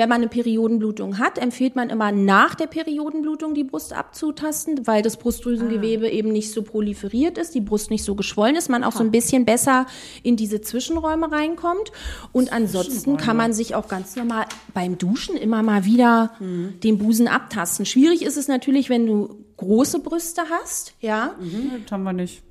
wenn 0.00 0.08
man 0.08 0.22
eine 0.22 0.28
Periodenblutung 0.28 1.18
hat, 1.18 1.36
empfiehlt 1.36 1.76
man 1.76 1.90
immer 1.90 2.10
nach 2.10 2.54
der 2.54 2.66
Periodenblutung 2.66 3.52
die 3.52 3.64
Brust 3.64 3.92
abzutasten, 3.92 4.86
weil 4.86 5.02
das 5.02 5.18
Brustdrüsengewebe 5.18 6.06
Ah. 6.06 6.10
eben 6.10 6.32
nicht 6.32 6.52
so 6.52 6.62
proliferiert 6.62 7.36
ist, 7.36 7.54
die 7.54 7.60
Brust 7.60 7.90
nicht 7.90 8.02
so 8.02 8.14
geschwollen 8.14 8.56
ist, 8.56 8.70
man 8.70 8.82
auch 8.82 8.92
so 8.92 9.00
ein 9.04 9.10
bisschen 9.10 9.44
besser 9.44 9.86
in 10.22 10.36
diese 10.36 10.62
Zwischenräume 10.62 11.30
reinkommt. 11.30 11.92
Und 12.32 12.50
ansonsten 12.52 13.18
kann 13.18 13.36
man 13.36 13.52
sich 13.52 13.74
auch 13.74 13.88
ganz 13.88 14.16
normal 14.16 14.46
beim 14.72 14.96
Duschen 14.96 15.36
immer 15.36 15.62
mal 15.62 15.84
wieder 15.84 16.30
Mhm. 16.40 16.80
den 16.82 16.96
Busen 16.96 17.28
abtasten. 17.28 17.84
Schwierig 17.84 18.22
ist 18.22 18.38
es 18.38 18.48
natürlich, 18.48 18.88
wenn 18.88 19.06
du 19.06 19.44
große 19.58 19.98
Brüste 20.00 20.42
hast, 20.50 20.94
ja. 21.00 21.34
Nö, 21.38 21.78
Das 21.82 21.92
haben 21.92 22.04
wir 22.04 22.14
nicht. 22.14 22.42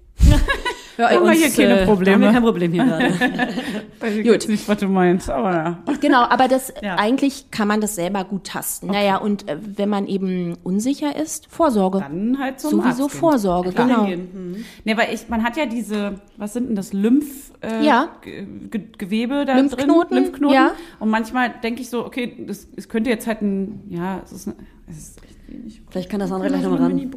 Ja, 0.97 1.11
Haben 1.11 1.23
wir 1.27 1.31
hier 1.31 1.49
keine 1.49 1.69
Haben 1.69 1.79
wir 1.79 1.85
Probleme. 1.85 2.31
kein 2.33 2.43
Problem 2.43 2.73
hier 2.73 2.83
gerade. 2.83 4.23
Gut. 4.23 4.49
nicht, 4.49 4.67
was 4.67 4.79
du 4.79 4.87
meinst, 4.89 5.29
aber 5.29 5.51
ja. 5.53 5.79
Genau, 6.01 6.23
aber 6.23 6.49
das 6.49 6.73
Ja. 6.81 6.95
eigentlich 6.97 7.51
kann 7.51 7.69
man 7.69 7.79
das 7.79 7.95
selber 7.95 8.25
gut 8.25 8.43
tasten. 8.47 8.87
Naja, 8.87 9.15
und 9.15 9.47
äh, 9.47 9.55
wenn 9.61 9.87
man 9.87 10.07
eben 10.07 10.57
unsicher 10.63 11.15
ist, 11.15 11.47
Vorsorge. 11.49 11.99
Dann 11.99 12.37
halt 12.37 12.59
zum 12.59 12.71
Sowieso 12.71 12.87
Arzt 12.87 12.99
gehen. 12.99 13.09
Vorsorge, 13.21 13.71
Klar. 13.71 13.87
genau. 13.87 14.05
Hingehen. 14.05 14.65
Nee, 14.83 14.97
weil 14.97 15.13
ich, 15.13 15.29
man 15.29 15.43
hat 15.45 15.55
ja 15.55 15.65
diese, 15.67 16.15
was 16.35 16.51
sind 16.51 16.67
denn 16.67 16.75
das, 16.75 16.91
Lymph, 16.91 17.53
äh, 17.61 17.85
Ja. 17.85 18.09
Ge 18.21 18.45
Ge 18.69 18.81
Gewebe 18.97 19.45
da 19.45 19.55
Lymphknoten, 19.55 20.09
drin? 20.15 20.23
Lymphknoten. 20.25 20.53
ja. 20.55 20.71
Und 20.99 21.09
manchmal 21.09 21.53
denke 21.63 21.81
ich 21.81 21.89
so, 21.89 22.05
okay, 22.05 22.43
das, 22.45 22.67
es 22.75 22.89
könnte 22.89 23.09
jetzt 23.09 23.25
halt 23.25 23.41
ein, 23.41 23.83
ja, 23.87 24.19
es 24.25 24.33
ist, 24.33 24.49
es 24.89 24.97
ist 24.97 25.21
wenig. 25.49 25.81
Vielleicht 25.89 26.09
kann 26.09 26.19
das 26.19 26.31
andere 26.31 26.49
gleich 26.49 26.61
nochmal 26.61 26.79
ran. 26.79 27.11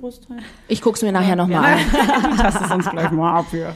Ich 0.68 0.80
guck's 0.80 1.03
mir 1.03 1.12
nachher 1.12 1.37
nochmal 1.37 1.74
an. 1.74 1.78
Du 2.22 2.37
tastest 2.37 2.72
uns 2.72 2.91
gleich 2.91 3.11
mal 3.11 3.39
ab 3.39 3.47
hier. 3.51 3.68
Und 3.68 3.74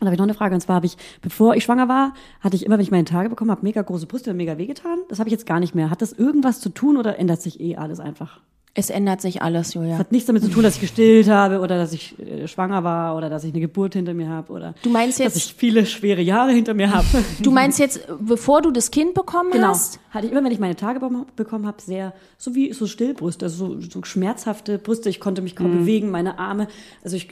da 0.00 0.06
habe 0.06 0.14
ich 0.14 0.18
noch 0.18 0.24
eine 0.24 0.34
Frage. 0.34 0.54
Und 0.54 0.60
zwar 0.60 0.76
habe 0.76 0.86
ich, 0.86 0.96
bevor 1.22 1.54
ich 1.54 1.64
schwanger 1.64 1.88
war, 1.88 2.14
hatte 2.40 2.56
ich 2.56 2.64
immer, 2.66 2.76
wenn 2.76 2.82
ich 2.82 2.90
meine 2.90 3.04
Tage 3.04 3.28
bekommen 3.28 3.50
habe, 3.50 3.62
mega 3.62 3.82
große 3.82 4.06
Brüste 4.06 4.30
und 4.30 4.36
mega 4.36 4.58
wehgetan. 4.58 4.98
Das 5.08 5.18
habe 5.18 5.28
ich 5.28 5.32
jetzt 5.32 5.46
gar 5.46 5.60
nicht 5.60 5.74
mehr. 5.74 5.90
Hat 5.90 6.02
das 6.02 6.12
irgendwas 6.12 6.60
zu 6.60 6.68
tun 6.70 6.96
oder 6.96 7.18
ändert 7.18 7.42
sich 7.42 7.60
eh 7.60 7.76
alles 7.76 8.00
einfach? 8.00 8.40
Es 8.76 8.90
ändert 8.90 9.20
sich 9.20 9.40
alles, 9.40 9.68
Das 9.68 9.74
Julia. 9.74 9.98
hat 9.98 10.10
nichts 10.10 10.26
damit 10.26 10.42
zu 10.42 10.48
tun, 10.50 10.64
dass 10.64 10.74
ich 10.74 10.80
gestillt 10.80 11.28
habe 11.28 11.60
oder 11.60 11.78
dass 11.78 11.92
ich 11.92 12.18
äh, 12.18 12.48
schwanger 12.48 12.82
war 12.82 13.16
oder 13.16 13.30
dass 13.30 13.44
ich 13.44 13.52
eine 13.52 13.60
Geburt 13.60 13.94
hinter 13.94 14.14
mir 14.14 14.28
habe 14.28 14.52
oder 14.52 14.74
Du 14.82 14.90
meinst 14.90 15.20
dass 15.20 15.34
jetzt- 15.34 15.36
ich 15.36 15.54
viele 15.54 15.86
schwere 15.86 16.20
Jahre 16.20 16.50
hinter 16.50 16.74
mir 16.74 16.92
habe. 16.92 17.06
Du 17.40 17.52
meinst 17.52 17.78
jetzt, 17.78 18.00
bevor 18.18 18.62
du 18.62 18.72
das 18.72 18.90
Kind 18.90 19.14
bekommen 19.14 19.52
Genau. 19.52 19.68
hast? 19.68 20.00
Hatte 20.10 20.26
ich 20.26 20.32
immer, 20.32 20.42
wenn 20.42 20.50
ich 20.50 20.58
meine 20.58 20.74
Tage 20.74 20.98
bekommen 21.36 21.66
habe, 21.68 21.80
sehr, 21.80 22.14
so 22.36 22.56
wie 22.56 22.72
so 22.72 22.88
Stillbrüste, 22.88 23.44
also 23.46 23.74
so, 23.74 23.80
so 23.80 24.02
schmerzhafte 24.02 24.78
Brüste. 24.78 25.08
Ich 25.08 25.20
konnte 25.20 25.40
mich 25.40 25.54
kaum 25.54 25.72
Mhm. 25.72 25.78
bewegen, 25.78 26.10
meine 26.10 26.40
Arme, 26.40 26.66
also 27.04 27.14
ich 27.16 27.28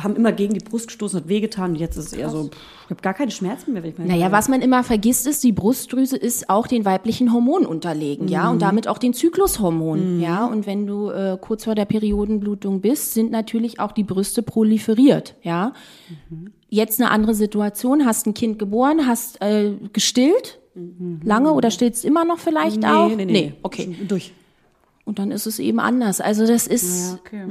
haben 0.00 0.16
immer 0.16 0.32
gegen 0.32 0.54
die 0.54 0.60
Brust 0.60 0.88
gestoßen, 0.88 1.20
hat 1.20 1.28
wehgetan. 1.28 1.72
Und 1.72 1.76
jetzt 1.76 1.96
ist 1.96 2.06
es 2.06 2.12
eher 2.12 2.30
so, 2.30 2.44
pff, 2.44 2.56
ich 2.84 2.90
habe 2.90 3.02
gar 3.02 3.14
keine 3.14 3.30
Schmerzen 3.30 3.72
mehr, 3.72 3.82
wenn 3.82 3.90
ich 3.90 3.98
meine 3.98 4.10
Naja, 4.10 4.32
was 4.32 4.48
man 4.48 4.60
immer 4.62 4.84
vergisst, 4.84 5.26
ist, 5.26 5.42
die 5.44 5.52
Brustdrüse 5.52 6.16
ist 6.16 6.50
auch 6.50 6.66
den 6.66 6.84
weiblichen 6.84 7.32
Hormonen 7.32 7.66
unterlegen, 7.66 8.28
ja, 8.28 8.50
und 8.50 8.60
damit 8.60 8.88
auch 8.88 8.98
den 8.98 9.14
Zyklushormonen, 9.14 10.20
ja. 10.20 10.44
Und 10.44 10.66
wenn 10.66 10.86
du 10.86 11.10
äh, 11.10 11.38
kurz 11.40 11.64
vor 11.64 11.74
der 11.74 11.84
Periodenblutung 11.84 12.80
bist, 12.80 13.14
sind 13.14 13.30
natürlich 13.30 13.80
auch 13.80 13.92
die 13.92 14.04
Brüste 14.04 14.42
proliferiert, 14.42 15.36
ja. 15.42 15.72
Jetzt 16.68 17.00
eine 17.00 17.10
andere 17.10 17.34
Situation, 17.34 18.06
hast 18.06 18.26
ein 18.26 18.34
Kind 18.34 18.58
geboren, 18.58 19.06
hast 19.06 19.40
äh, 19.42 19.72
gestillt, 19.92 20.58
lange 21.22 21.52
oder 21.52 21.70
stillst 21.70 22.04
immer 22.04 22.24
noch 22.24 22.38
vielleicht 22.38 22.80
nee, 22.80 22.86
auch? 22.86 23.08
nee, 23.08 23.24
nee, 23.24 23.32
nee, 23.32 23.54
okay. 23.62 23.96
Durch. 24.08 24.32
Und 25.12 25.18
dann 25.18 25.30
ist 25.30 25.44
es 25.44 25.58
eben 25.58 25.78
anders. 25.78 26.22
Also 26.22 26.46
das 26.46 26.66
ist, 26.66 27.18
Okay. 27.26 27.44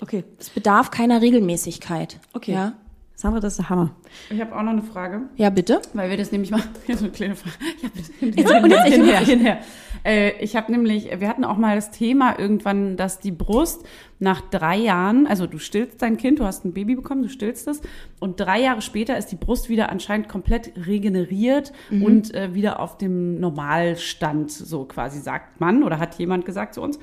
Okay. 0.00 0.24
es 0.40 0.50
bedarf 0.50 0.90
keiner 0.90 1.22
Regelmäßigkeit. 1.22 2.18
Okay. 2.32 2.54
Ja. 2.54 2.72
Sandra, 3.14 3.38
das 3.38 3.52
ist 3.52 3.58
der 3.58 3.70
Hammer. 3.70 3.90
Ich 4.30 4.40
habe 4.40 4.50
auch 4.56 4.62
noch 4.64 4.72
eine 4.72 4.82
Frage. 4.82 5.20
Ja, 5.36 5.48
bitte. 5.50 5.80
Weil 5.92 6.10
wir 6.10 6.16
das 6.16 6.32
nämlich 6.32 6.50
mal, 6.50 6.60
ja, 6.88 6.96
so 6.96 7.04
eine 7.04 7.12
kleine 7.12 7.36
Frage. 7.36 7.54
Ja, 7.80 7.88
bitte. 7.94 8.40
Jetzt- 8.40 8.52
und 8.64 8.70
jetzt- 8.70 8.84
hinher, 8.92 9.18
hinher. 9.20 9.58
Äh, 10.04 10.32
ich 10.40 10.54
habe 10.54 10.70
nämlich, 10.70 11.08
wir 11.18 11.28
hatten 11.28 11.44
auch 11.44 11.56
mal 11.56 11.74
das 11.74 11.90
Thema 11.90 12.38
irgendwann, 12.38 12.96
dass 12.96 13.18
die 13.20 13.32
Brust 13.32 13.84
nach 14.18 14.40
drei 14.40 14.76
Jahren, 14.76 15.26
also 15.26 15.46
du 15.46 15.58
stillst 15.58 16.00
dein 16.02 16.16
Kind, 16.16 16.38
du 16.38 16.44
hast 16.44 16.64
ein 16.64 16.72
Baby 16.72 16.94
bekommen, 16.94 17.22
du 17.22 17.28
stillst 17.28 17.66
es 17.66 17.82
und 18.20 18.38
drei 18.38 18.60
Jahre 18.60 18.82
später 18.82 19.16
ist 19.16 19.26
die 19.26 19.36
Brust 19.36 19.68
wieder 19.68 19.90
anscheinend 19.90 20.28
komplett 20.28 20.72
regeneriert 20.86 21.72
und 21.90 22.34
äh, 22.34 22.54
wieder 22.54 22.80
auf 22.80 22.96
dem 22.98 23.40
Normalstand, 23.40 24.50
so 24.50 24.84
quasi 24.84 25.20
sagt 25.20 25.60
man 25.60 25.82
oder 25.82 25.98
hat 25.98 26.14
jemand 26.18 26.44
gesagt 26.44 26.74
zu 26.74 26.82
uns. 26.82 26.98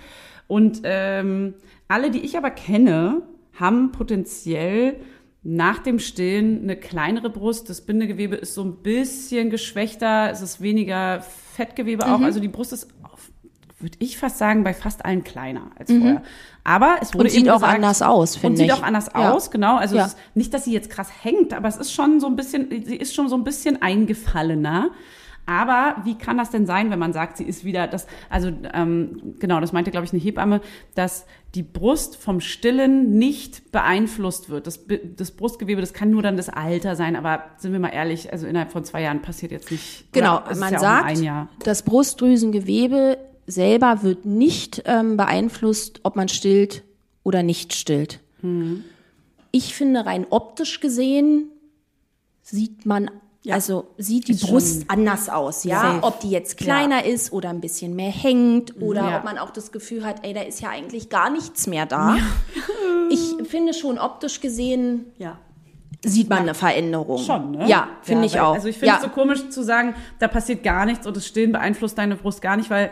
Und 0.48 0.82
ähm, 0.84 1.56
alle, 1.88 2.12
die 2.12 2.22
ich 2.22 2.38
aber 2.38 2.52
kenne, 2.52 3.22
haben 3.54 3.92
potenziell 3.92 4.98
nach 5.44 5.80
dem 5.80 5.98
Stillen 5.98 6.64
eine 6.64 6.76
kleinere 6.76 7.30
Brust. 7.30 7.70
Das 7.70 7.82
Bindegewebe 7.82 8.36
ist 8.36 8.54
so 8.54 8.64
ein 8.64 8.78
bisschen 8.84 9.50
geschwächter. 9.50 10.30
Es 10.32 10.42
ist 10.42 10.62
weniger 10.62 11.22
Fettgewebe 11.66 12.06
auch. 12.06 12.22
Also 12.22 12.40
die 12.40 12.48
Brust 12.48 12.74
ist, 12.74 12.88
würde 13.80 13.98
ich 14.00 14.18
fast 14.18 14.38
sagen, 14.38 14.64
bei 14.64 14.74
fast 14.74 15.06
allen 15.06 15.24
kleiner 15.24 15.72
als 15.78 15.92
vorher. 15.92 16.22
Aber 16.64 16.98
es 17.02 17.14
wurde 17.14 17.26
Und 17.26 17.30
sieht 17.32 17.50
auch 17.50 17.56
gesagt, 17.56 17.74
anders 17.76 18.02
aus, 18.02 18.36
Und 18.36 18.42
finde 18.42 18.58
sieht 18.58 18.68
ich. 18.68 18.74
auch 18.74 18.84
anders 18.84 19.10
Ja. 19.16 19.32
aus, 19.32 19.50
genau. 19.52 19.78
Also 19.78 19.96
Ja. 19.96 20.10
nicht, 20.36 20.54
dass 20.54 20.66
sie 20.66 20.74
jetzt 20.74 20.90
krass 20.90 21.10
hängt, 21.24 21.54
aber 21.54 21.68
es 21.68 21.78
ist 21.78 21.92
schon 21.92 22.20
so 22.20 22.28
ein 22.28 22.36
bisschen, 22.36 22.70
sie 22.70 22.96
ist 22.96 23.16
schon 23.16 23.28
so 23.30 23.36
ein 23.36 23.44
bisschen 23.44 23.82
eingefallener. 23.82 24.90
Aber 25.46 25.98
wie 26.04 26.16
kann 26.16 26.38
das 26.38 26.50
denn 26.50 26.66
sein, 26.66 26.92
wenn 26.92 27.00
man 27.00 27.14
sagt, 27.14 27.38
sie 27.38 27.44
ist 27.44 27.66
wieder 27.66 27.88
das, 27.88 28.08
also 28.30 28.52
ähm, 28.74 29.36
genau, 29.40 29.60
das 29.60 29.74
meinte, 29.74 29.92
glaube 29.92 30.06
ich, 30.06 30.14
eine 30.14 30.22
Hebamme, 30.22 30.62
dass 30.96 31.26
die 31.56 31.64
Brust 31.64 32.16
vom 32.16 32.40
Stillen 32.40 33.18
nicht 33.18 33.72
beeinflusst 33.72 34.50
wird. 34.50 34.68
Das, 34.68 34.86
das 35.18 35.32
Brustgewebe, 35.32 35.82
das 35.82 35.94
kann 35.94 36.12
nur 36.12 36.22
dann 36.22 36.38
das 36.38 36.50
Alter 36.50 36.96
sein, 36.96 37.16
aber 37.16 37.44
sind 37.58 37.74
wir 37.74 37.80
mal 37.80 37.90
ehrlich, 37.90 38.32
also 38.32 38.48
innerhalb 38.48 38.72
von 38.72 38.86
zwei 38.86 39.02
Jahren 39.02 39.22
passiert 39.22 39.52
jetzt 39.52 39.72
nicht. 39.72 40.12
Genau, 40.14 40.42
man 40.58 40.74
ja 40.74 40.80
sagt, 40.80 41.22
das 41.64 41.84
Brustdrüsengewebe 41.84 43.18
selber 43.48 44.04
wird 44.04 44.26
nicht 44.26 44.84
ähm, 44.86 45.18
beeinflusst, 45.18 46.00
ob 46.04 46.16
man 46.16 46.30
stillt 46.30 46.84
oder 47.24 47.44
nicht 47.44 47.74
stillt. 47.74 48.20
Hm. 48.42 48.84
Ich 49.52 49.76
finde, 49.76 50.06
rein 50.06 50.26
optisch 50.30 50.80
gesehen 50.80 51.50
sieht 52.42 52.86
man, 52.86 53.12
also 53.50 53.88
sieht 53.98 54.28
die 54.28 54.34
Brust 54.34 54.86
anders 54.88 55.28
aus, 55.30 55.64
ja. 55.64 55.82
Safe. 55.82 56.04
Ob 56.04 56.20
die 56.20 56.30
jetzt 56.30 56.58
kleiner 56.58 57.06
ist 57.06 57.34
oder 57.34 57.50
ein 57.50 57.60
bisschen 57.62 57.96
mehr 57.96 58.12
hängt 58.12 58.80
oder 58.82 59.10
Ja. 59.10 59.18
ob 59.18 59.24
man 59.24 59.38
auch 59.40 59.50
das 59.50 59.72
Gefühl 59.72 60.06
hat, 60.06 60.24
ey, 60.26 60.34
da 60.34 60.42
ist 60.42 60.62
ja 60.62 60.70
eigentlich 60.70 61.10
gar 61.10 61.30
nichts 61.32 61.68
mehr 61.68 61.86
da. 61.86 62.18
Ich 63.10 63.36
finde 63.50 63.74
schon 63.74 63.98
optisch 64.00 64.40
gesehen 64.40 65.08
Ja. 65.18 65.38
sieht 66.06 66.30
man 66.30 66.40
eine 66.40 66.54
Veränderung. 66.54 67.18
Schon, 67.18 67.52
ne? 67.52 67.68
Ja, 67.68 67.90
finde 68.04 68.26
ich 68.26 68.34
weil- 68.36 68.40
auch. 68.42 68.54
Also 68.54 68.70
ich 68.70 68.76
finde 68.78 68.94
ja. 68.94 68.96
es 68.98 69.02
so 69.04 69.10
komisch 69.10 69.50
zu 69.50 69.64
sagen, 69.64 69.96
da 70.20 70.30
passiert 70.30 70.64
gar 70.64 70.86
nichts 70.86 71.06
und 71.06 71.18
das 71.18 71.26
Stillen 71.28 71.52
beeinflusst 71.52 71.98
deine 71.98 72.16
Brust 72.16 72.42
gar 72.42 72.56
nicht, 72.56 72.70
weil 72.70 72.92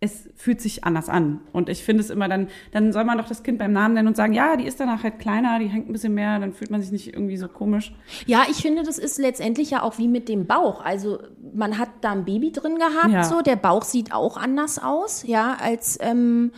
es 0.00 0.28
fühlt 0.36 0.60
sich 0.60 0.84
anders 0.84 1.08
an. 1.08 1.40
Und 1.52 1.68
ich 1.68 1.82
finde 1.82 2.04
es 2.04 2.10
immer 2.10 2.28
dann, 2.28 2.46
dann 2.70 2.92
soll 2.92 3.02
man 3.04 3.18
doch 3.18 3.26
das 3.26 3.42
Kind 3.42 3.58
beim 3.58 3.72
Namen 3.72 3.94
nennen 3.94 4.06
und 4.06 4.16
sagen, 4.16 4.32
ja, 4.32 4.56
die 4.56 4.64
ist 4.64 4.78
danach 4.78 5.02
halt 5.02 5.18
kleiner, 5.18 5.58
die 5.58 5.66
hängt 5.66 5.88
ein 5.88 5.92
bisschen 5.92 6.14
mehr, 6.14 6.38
dann 6.38 6.52
fühlt 6.52 6.70
man 6.70 6.80
sich 6.80 6.92
nicht 6.92 7.08
irgendwie 7.12 7.36
so 7.36 7.48
komisch. 7.48 7.92
Ja, 8.26 8.42
ich 8.48 8.58
finde, 8.58 8.84
das 8.84 8.98
ist 8.98 9.18
letztendlich 9.18 9.70
ja 9.70 9.82
auch 9.82 9.98
wie 9.98 10.06
mit 10.06 10.28
dem 10.28 10.46
Bauch. 10.46 10.84
Also 10.84 11.18
man 11.52 11.78
hat 11.78 11.88
da 12.02 12.12
ein 12.12 12.24
Baby 12.24 12.52
drin 12.52 12.76
gehabt, 12.76 13.10
Ja. 13.12 13.24
so 13.24 13.40
der 13.42 13.56
Bauch 13.56 13.82
sieht 13.82 14.12
auch 14.12 14.36
anders 14.36 14.78
aus, 14.80 15.24
ja, 15.26 15.56
als 15.60 15.98
ähm, 16.00 16.52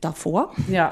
davor. 0.00 0.52
Ja. 0.68 0.90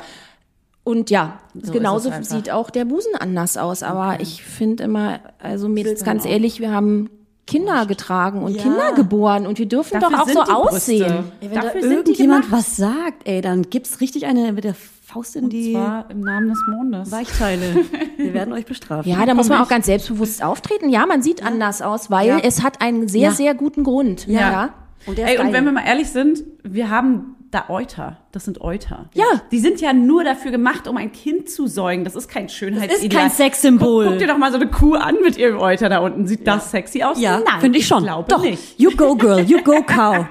Und 0.84 1.10
ja, 1.10 1.40
So 1.60 1.72
genauso 1.72 2.10
sieht 2.22 2.50
auch 2.50 2.70
der 2.70 2.84
Busen 2.84 3.12
anders 3.18 3.56
aus. 3.56 3.82
Aber 3.82 4.20
ich 4.20 4.42
finde 4.42 4.84
immer, 4.84 5.20
also 5.38 5.68
Mädels, 5.68 6.04
ganz 6.04 6.24
auch- 6.24 6.30
ehrlich, 6.30 6.60
wir 6.60 6.70
haben 6.72 7.10
Kinder 7.50 7.84
getragen 7.86 8.42
und 8.42 8.54
Ja. 8.54 8.62
Kinder 8.62 8.92
geboren 8.94 9.46
und 9.46 9.58
wir 9.58 9.66
dürfen 9.66 9.98
Dafür 10.00 10.10
doch 10.18 10.20
auch 10.20 10.28
so 10.28 10.40
aussehen. 10.76 11.24
Ey, 11.40 11.50
wenn 11.50 11.54
da 11.54 11.60
Dafür 11.62 11.80
die 11.82 11.86
irgendjemand 11.88 12.52
was 12.52 12.76
sagt, 12.76 13.26
ey, 13.26 13.40
dann 13.40 13.62
gibt's 13.70 14.00
richtig 14.00 14.26
eine 14.26 14.52
mit 14.52 14.64
der 14.64 14.74
Faust 14.74 15.34
in 15.34 15.48
die 15.50 15.72
Zwar 15.72 16.08
im 16.10 16.20
Namen 16.20 16.50
des 16.50 16.60
Mondes. 16.68 17.10
Weichteile. 17.10 17.84
Wir 18.16 18.32
werden 18.32 18.52
euch 18.52 18.64
bestrafen. 18.66 19.10
Ja, 19.10 19.26
da 19.26 19.34
muss 19.34 19.48
man 19.48 19.60
auch 19.60 19.68
ganz 19.68 19.86
selbstbewusst 19.86 20.42
auftreten. 20.44 20.88
Ja, 20.88 21.04
man 21.06 21.22
sieht 21.22 21.44
anders 21.44 21.82
aus, 21.82 22.10
weil 22.12 22.28
Ja. 22.28 22.38
es 22.38 22.62
hat 22.62 22.80
einen 22.80 23.08
sehr, 23.08 23.22
Ja. 23.22 23.30
sehr 23.32 23.54
guten 23.54 23.82
Grund. 23.82 24.26
Ja. 24.28 24.70
Und 25.06 25.18
der 25.18 25.26
ist 25.26 25.40
Ey, 25.40 25.44
und 25.44 25.52
wenn 25.52 25.64
wir 25.64 25.72
mal 25.72 25.84
ehrlich 25.84 26.10
sind, 26.10 26.44
wir 26.62 26.90
haben 26.90 27.34
da 27.50 27.64
Euter. 27.68 28.18
Das 28.32 28.44
sind 28.44 28.60
Euter. 28.60 29.06
Ja. 29.14 29.24
Die 29.50 29.58
sind 29.58 29.80
ja 29.80 29.92
nur 29.92 30.22
dafür 30.24 30.50
gemacht, 30.52 30.86
um 30.86 30.96
ein 30.96 31.10
Kind 31.12 31.50
zu 31.50 31.66
säugen. 31.66 32.04
Das 32.04 32.14
ist 32.14 32.28
kein 32.28 32.48
Schönheitsideal. 32.48 33.06
ist 33.06 33.12
kein 33.12 33.30
Sexsymbol. 33.30 34.04
Guck, 34.04 34.12
guck 34.12 34.18
dir 34.20 34.28
doch 34.28 34.38
mal 34.38 34.52
so 34.52 34.56
eine 34.58 34.68
Kuh 34.68 34.94
an 34.94 35.16
mit 35.22 35.36
ihrem 35.36 35.58
Euter 35.58 35.88
da 35.88 35.98
unten. 35.98 36.26
Sieht 36.26 36.46
das 36.46 36.70
sexy 36.70 37.02
aus? 37.02 37.20
Ja, 37.20 37.40
finde 37.60 37.78
ich 37.78 37.86
schon. 37.86 38.04
glaube 38.04 38.28
Doch. 38.28 38.42
nicht. 38.42 38.78
You 38.78 38.90
go, 38.96 39.16
girl. 39.16 39.40
You 39.40 39.62
go, 39.62 39.82
cow. 39.86 40.26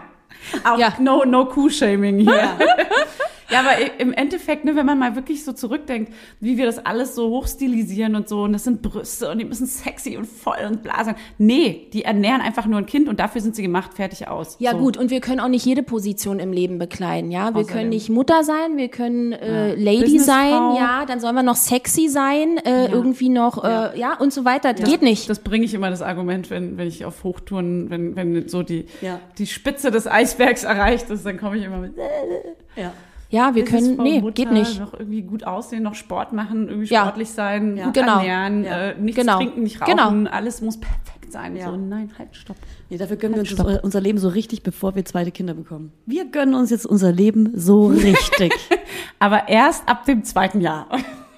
Auch 0.64 0.80
Ja. 0.80 0.94
no, 1.00 1.26
no 1.26 1.46
Kuh-Shaming 1.46 2.20
hier. 2.20 2.32
Ja. 3.52 3.60
aber 3.62 4.00
im 4.00 4.14
Endeffekt, 4.14 4.66
ne, 4.66 4.76
wenn 4.76 4.86
man 4.86 5.00
mal 5.00 5.16
wirklich 5.16 5.44
so 5.44 5.54
zurückdenkt, 5.54 6.14
wie 6.40 6.58
wir 6.58 6.66
das 6.66 6.86
alles 6.86 7.16
so 7.16 7.30
hochstilisieren 7.30 8.16
und 8.16 8.28
so, 8.30 8.44
und 8.44 8.54
das 8.54 8.64
sind 8.64 8.82
Brüste 8.82 9.30
und 9.30 9.40
die 9.40 9.46
müssen 9.46 9.66
sexy 9.68 10.18
und 10.18 10.26
voll 10.26 10.58
und 10.70 10.84
bla 10.84 11.04
sein. 11.04 11.16
Nee, 11.38 11.88
die 11.94 12.04
ernähren 12.06 12.42
einfach 12.42 12.66
nur 12.66 12.78
ein 12.80 12.86
Kind 12.86 13.08
und 13.10 13.20
dafür 13.20 13.42
sind 13.42 13.56
sie 13.56 13.62
gemacht, 13.62 13.94
fertig 13.94 14.28
aus. 14.28 14.56
Ja 14.60 14.72
so. 14.72 14.78
gut, 14.78 14.98
und 14.98 15.10
wir 15.10 15.20
können 15.22 15.40
auch 15.40 15.48
nicht 15.48 15.66
jede 15.66 15.84
Position 15.84 16.40
im 16.40 16.54
Leben 16.54 16.78
bekleiden, 16.80 17.32
ja. 17.32 17.46
Wir 17.54 17.62
Außerdem. 17.62 17.68
können 17.68 17.90
nicht 17.90 18.10
Mutter 18.10 18.44
sein, 18.44 18.78
wir 18.78 18.90
können 18.90 19.34
äh, 19.34 19.76
Lady 19.76 20.02
Businessfrau. 20.04 20.34
sein, 20.34 20.76
ja. 20.78 21.06
Dann 21.06 21.20
sollen 21.20 21.36
wir 21.36 21.44
noch 21.44 21.56
sexy 21.56 22.08
sein, 22.08 22.58
äh, 22.66 22.88
irgendwie 22.88 23.30
noch, 23.30 23.64
äh, 23.64 23.98
ja, 24.00 24.18
und 24.20 24.32
so 24.34 24.46
weiter. 24.46 24.74
Geht 24.74 25.02
nicht. 25.02 25.30
Das 25.30 25.40
bringe 25.40 25.66
ich 25.66 25.74
immer 25.74 25.90
das 25.90 26.02
Argument, 26.02 26.50
wenn, 26.50 26.78
wenn 26.78 26.88
ich 26.88 27.06
auf 27.06 27.24
Hochtouren, 27.24 27.90
wenn, 27.90 28.16
wenn 28.16 28.48
so 28.48 28.64
die, 28.64 28.86
Ja. 29.02 29.20
die 29.38 29.48
Spitze 29.48 29.92
des 29.92 30.08
Eisbergs 30.08 30.64
erreicht 30.64 31.10
ist, 31.10 31.26
dann 31.26 31.38
komme 31.38 31.58
ich 31.58 31.64
immer 31.66 31.78
mit. 31.78 31.94
Ja. 32.76 32.92
Ja, 33.30 33.56
wir 33.56 33.64
können, 33.66 33.98
nee, 33.98 34.22
Mutter, 34.22 34.34
geht 34.34 34.52
nicht. 34.52 34.80
Noch 34.80 34.94
irgendwie 34.94 35.22
gut 35.22 35.44
aussehen, 35.46 35.84
noch 35.84 35.96
Sport 35.96 36.34
machen, 36.34 36.68
irgendwie 36.68 36.88
Ja. 36.94 37.02
sportlich 37.04 37.30
sein, 37.30 37.78
Ja. 37.78 37.86
gut 37.86 37.94
Genau. 37.94 38.18
ernähren, 38.18 38.64
Ja. 38.64 38.78
äh, 38.90 39.00
nichts 39.00 39.20
Genau. 39.22 39.38
trinken, 39.38 39.64
nicht 39.64 39.82
rauchen, 39.82 39.96
Genau. 39.96 40.30
alles 40.32 40.62
muss 40.62 40.80
perfekt 40.80 41.32
sein. 41.32 41.56
Ja. 41.56 41.68
So, 41.70 41.78
nein, 41.78 42.12
halt, 42.18 42.36
stopp. 42.36 42.56
Nee, 42.90 42.98
dafür 42.98 43.18
gönnen 43.18 43.36
wir 43.36 43.42
uns 43.42 43.50
Stopp. 43.50 43.84
unser 43.84 44.02
Leben 44.02 44.18
so 44.18 44.30
richtig, 44.30 44.64
bevor 44.64 44.96
wir 44.96 45.06
zweite 45.06 45.32
Kinder 45.32 45.54
bekommen. 45.54 45.92
Wir 46.08 46.26
gönnen 46.26 46.56
uns 46.56 46.72
jetzt 46.72 46.88
unser 46.88 47.12
Leben 47.12 47.52
so 47.56 47.86
richtig. 47.88 48.52
Aber 49.20 49.48
erst 49.48 49.88
ab 49.88 50.06
dem 50.06 50.24
zweiten 50.24 50.60
Jahr. 50.60 50.88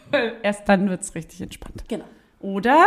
erst 0.44 0.68
dann 0.70 0.90
wird's 0.90 1.14
richtig 1.16 1.42
entspannt. 1.42 1.84
genau. 1.90 2.06
Oder? 2.40 2.86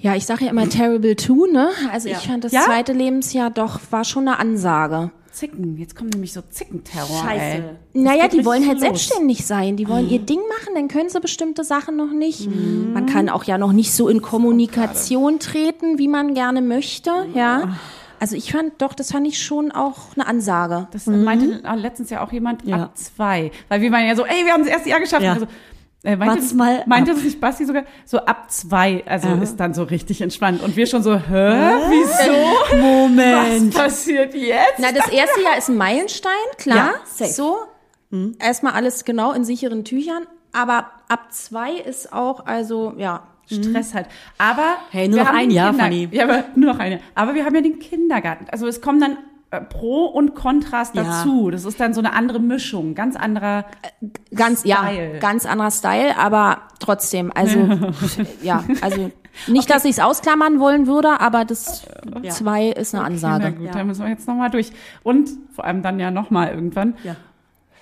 Ja, 0.00 0.14
ich 0.14 0.24
sage 0.26 0.44
ja 0.44 0.50
immer 0.50 0.68
terrible 0.68 1.16
two, 1.16 1.46
ne? 1.46 1.68
Also 1.92 2.08
Ja. 2.08 2.16
ich 2.18 2.26
fand 2.28 2.44
das 2.44 2.52
Ja? 2.52 2.62
zweite 2.62 2.92
Lebensjahr 2.92 3.50
doch, 3.50 3.80
war 3.90 4.04
schon 4.04 4.28
eine 4.28 4.38
Ansage. 4.38 5.10
Zicken. 5.30 5.76
Jetzt 5.76 5.94
kommt 5.94 6.14
nämlich 6.14 6.32
so 6.32 6.40
Zickenterror. 6.42 7.22
Scheiße. 7.22 7.40
Ey. 7.44 7.62
Naja, 7.92 8.26
die 8.28 8.44
wollen 8.44 8.64
halt 8.66 8.78
los. 8.78 8.82
selbstständig 8.82 9.46
sein. 9.46 9.76
Die 9.76 9.88
wollen 9.88 10.08
ihr 10.08 10.18
Ding 10.18 10.40
machen, 10.48 10.74
dann 10.74 10.88
können 10.88 11.10
sie 11.10 11.20
bestimmte 11.20 11.62
Sachen 11.62 11.96
noch 11.96 12.10
nicht. 12.12 12.48
Man 12.50 13.06
kann 13.06 13.28
auch 13.28 13.44
ja 13.44 13.56
noch 13.58 13.72
nicht 13.72 13.92
so 13.92 14.08
in 14.08 14.20
Kommunikation 14.22 15.38
treten, 15.38 15.98
wie 15.98 16.08
man 16.08 16.34
gerne 16.34 16.60
möchte, 16.60 17.10
ja. 17.34 17.76
Also 18.20 18.34
ich 18.34 18.50
fand, 18.50 18.82
doch, 18.82 18.94
das 18.94 19.12
fand 19.12 19.28
ich 19.28 19.40
schon 19.40 19.70
auch 19.70 20.16
eine 20.16 20.26
Ansage. 20.26 20.88
Das 20.90 21.06
meinte 21.06 21.62
letztens 21.76 22.10
ja 22.10 22.24
auch 22.24 22.32
jemand 22.32 22.64
Ja. 22.64 22.84
ab 22.84 22.98
zwei. 22.98 23.52
Weil 23.68 23.80
wir 23.80 23.90
meinen 23.92 24.08
ja 24.08 24.16
so, 24.16 24.24
ey, 24.24 24.44
wir 24.44 24.52
haben 24.54 24.64
das 24.64 24.72
erste 24.72 24.88
Jahr 24.88 24.98
geschafft. 24.98 25.22
Ja. 25.22 25.34
Also, 25.34 25.46
äh, 26.04 26.16
meinte, 26.16 26.54
mal 26.54 26.84
meinte 26.86 27.10
ab. 27.10 27.16
das 27.16 27.24
nicht 27.24 27.40
Basti 27.40 27.64
sogar? 27.64 27.82
So 28.04 28.18
ab 28.18 28.50
zwei, 28.50 29.02
also 29.06 29.28
Aha. 29.28 29.42
ist 29.42 29.56
dann 29.58 29.74
so 29.74 29.82
richtig 29.82 30.20
entspannt. 30.20 30.62
Und 30.62 30.76
wir 30.76 30.86
schon 30.86 31.02
so, 31.02 31.14
hä, 31.16 31.20
wieso? 31.88 32.76
Moment. 32.76 33.74
Was 33.74 33.82
passiert 33.84 34.34
jetzt? 34.34 34.78
Na, 34.78 34.92
das 34.92 35.08
erste 35.08 35.40
Jahr 35.42 35.58
ist 35.58 35.68
ein 35.68 35.76
Meilenstein, 35.76 36.32
klar. 36.56 36.76
Ja, 36.76 36.92
safe. 37.04 37.30
so. 37.32 37.56
Erstmal 38.38 38.72
alles 38.72 39.04
genau 39.04 39.32
in 39.32 39.44
sicheren 39.44 39.84
Tüchern. 39.84 40.26
Aber 40.52 40.86
ab 41.08 41.26
zwei 41.32 41.72
ist 41.72 42.12
auch, 42.12 42.46
also, 42.46 42.94
ja. 42.96 43.24
Stress 43.50 43.94
halt. 43.94 44.06
Aber 44.36 44.76
Hey, 44.90 45.08
nur 45.08 45.16
wir 45.18 45.22
noch 45.24 45.30
haben 45.30 45.38
ein 45.38 45.50
Jahr, 45.50 45.70
Kinder- 45.70 45.84
Fanny. 45.84 46.08
Ja, 46.12 46.24
aber 46.24 46.44
nur 46.54 46.72
noch 46.74 46.78
eine. 46.80 47.00
Aber 47.14 47.34
wir 47.34 47.46
haben 47.46 47.54
ja 47.54 47.62
den 47.62 47.78
Kindergarten. 47.78 48.44
Also 48.50 48.66
es 48.66 48.82
kommen 48.82 49.00
dann 49.00 49.16
Pro 49.70 50.04
und 50.06 50.34
Kontrast 50.34 50.94
Ja. 50.94 51.04
dazu. 51.04 51.50
Das 51.50 51.64
ist 51.64 51.80
dann 51.80 51.94
so 51.94 52.00
eine 52.00 52.12
andere 52.12 52.38
Mischung, 52.38 52.94
ganz 52.94 53.16
anderer. 53.16 53.64
Ganz, 54.34 54.64
ja, 54.64 54.86
Style. 54.88 55.18
ganz 55.20 55.46
anderer 55.46 55.70
Style, 55.70 56.18
aber 56.18 56.58
trotzdem, 56.80 57.32
also, 57.34 57.58
ja, 58.42 58.62
also, 58.82 59.10
nicht, 59.46 59.70
dass 59.70 59.84
ich 59.86 59.92
es 59.92 60.00
ausklammern 60.00 60.60
wollen 60.60 60.86
würde, 60.86 61.20
aber 61.20 61.44
das 61.46 61.86
Ja. 62.22 62.30
zwei 62.30 62.66
ist 62.68 62.94
eine 62.94 63.02
Na 63.02 63.08
Ansage. 63.08 63.52
gut, 63.52 63.66
Ja. 63.66 63.72
da 63.72 63.84
müssen 63.84 64.02
wir 64.02 64.10
jetzt 64.10 64.28
nochmal 64.28 64.50
durch. 64.50 64.70
Und 65.02 65.30
vor 65.54 65.64
allem 65.64 65.82
dann 65.82 65.98
ja 65.98 66.10
nochmal 66.10 66.50
irgendwann. 66.50 66.94
Ja. 67.04 67.16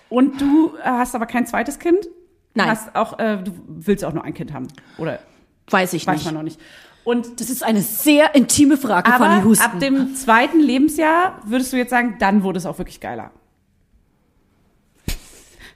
Und 0.08 0.40
du 0.40 0.72
äh, 0.78 0.84
hast 0.84 1.16
aber 1.16 1.26
kein 1.26 1.46
zweites 1.46 1.78
Kind? 1.80 2.06
Nein. 2.54 2.68
Hast 2.70 2.94
auch, 2.94 3.18
äh, 3.18 3.38
du 3.42 3.50
willst 3.66 4.04
auch 4.04 4.12
nur 4.12 4.24
ein 4.24 4.34
Kind 4.34 4.52
haben. 4.52 4.68
Oder 4.98 5.18
Weiß 5.68 5.94
ich 5.94 6.06
weiß 6.06 6.14
nicht. 6.18 6.24
man 6.26 6.34
noch 6.34 6.42
nicht. 6.44 6.60
Und 7.07 7.38
Das 7.40 7.50
ist 7.50 7.62
eine 7.62 7.82
sehr 7.82 8.34
intime 8.34 8.76
Frage, 8.76 9.12
Fanny 9.12 9.36
aber 9.36 9.44
Husten. 9.44 9.64
ab 9.64 9.78
dem 9.78 10.16
zweiten 10.16 10.59
Lebensjahr 10.59 11.40
würdest 11.44 11.72
du 11.72 11.76
jetzt 11.76 11.90
sagen, 11.90 12.16
dann 12.18 12.42
wurde 12.42 12.59
es 12.59 12.66
auch 12.66 12.78
wirklich 12.78 12.98
geiler. 12.98 13.30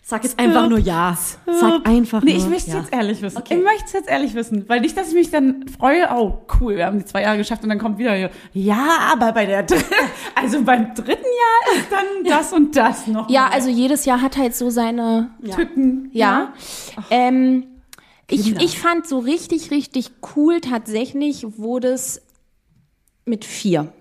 Sag 0.03 0.25
jetzt 0.25 0.41
einfach 0.41 0.69
nur 0.69 0.81
ja. 0.81 1.17
Sag 1.47 1.87
einfach 1.87 2.21
Nee, 2.25 2.33
nur 2.33 2.43
ich 2.43 2.49
möchte 2.49 2.71
es 2.71 2.75
ja. 2.75 2.81
jetzt 2.81 2.93
ehrlich 2.93 3.23
wissen. 3.23 3.39
Okay. 3.39 3.59
Ich 3.59 3.63
möchte 3.63 3.85
es 3.87 3.93
jetzt 3.93 4.09
ehrlich 4.09 4.35
wissen. 4.35 4.69
Weil 4.69 4.81
nicht, 4.81 4.97
dass 4.97 5.11
ich 5.11 5.15
mich 5.15 5.31
dann 5.31 5.67
freue, 5.69 6.09
oh 6.13 6.41
cool, 6.61 6.75
wir 6.75 6.87
haben 6.87 6.99
die 6.99 7.05
zwei 7.05 7.23
Jahre 7.23 7.37
geschafft 7.39 7.63
und 7.63 7.69
dann 7.69 7.79
kommt 7.79 7.99
wieder, 7.99 8.13
hier, 8.15 8.31
ja, 8.53 8.99
aber 9.13 9.31
bei 9.31 9.47
der 9.47 9.63
dritten, 9.63 9.85
also 10.35 10.65
beim 10.65 10.97
dritten 10.97 11.13
Jahr 11.13 11.77
ist 11.77 11.93
dann 11.93 12.25
das 12.29 12.53
und 12.53 12.77
das 12.77 13.07
noch. 13.07 13.31
Ja, 13.31 13.43
mal. 13.43 13.51
also 13.53 13.69
jedes 13.69 14.05
Jahr 14.05 14.21
hat 14.21 14.37
halt 14.37 14.57
so 14.57 14.69
seine 14.71 15.31
Tücken. 15.55 16.11
Ja. 16.13 16.55
Ähm, 17.09 17.69
ich, 18.31 18.57
ich 18.57 18.79
fand 18.79 19.07
so 19.07 19.19
richtig, 19.19 19.71
richtig 19.71 20.11
cool 20.37 20.61
tatsächlich 20.61 21.59
wurde 21.59 21.89
es 21.89 22.23
mit 23.25 23.45
vier. 23.45 23.93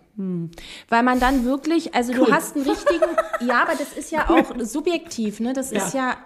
Weil 0.89 1.03
man 1.03 1.19
dann 1.19 1.45
wirklich, 1.45 1.95
also 1.95 2.13
du 2.13 2.31
hast 2.31 2.55
einen 2.55 2.69
richtigen, 2.69 3.05
ja, 3.47 3.61
aber 3.61 3.73
das 3.73 3.93
ist 3.97 4.11
ja 4.11 4.29
auch 4.29 4.53
subjektiv, 4.59 5.39
ne? 5.39 5.53
Das 5.53 5.71
ist 5.71 5.93
ja, 5.93 6.17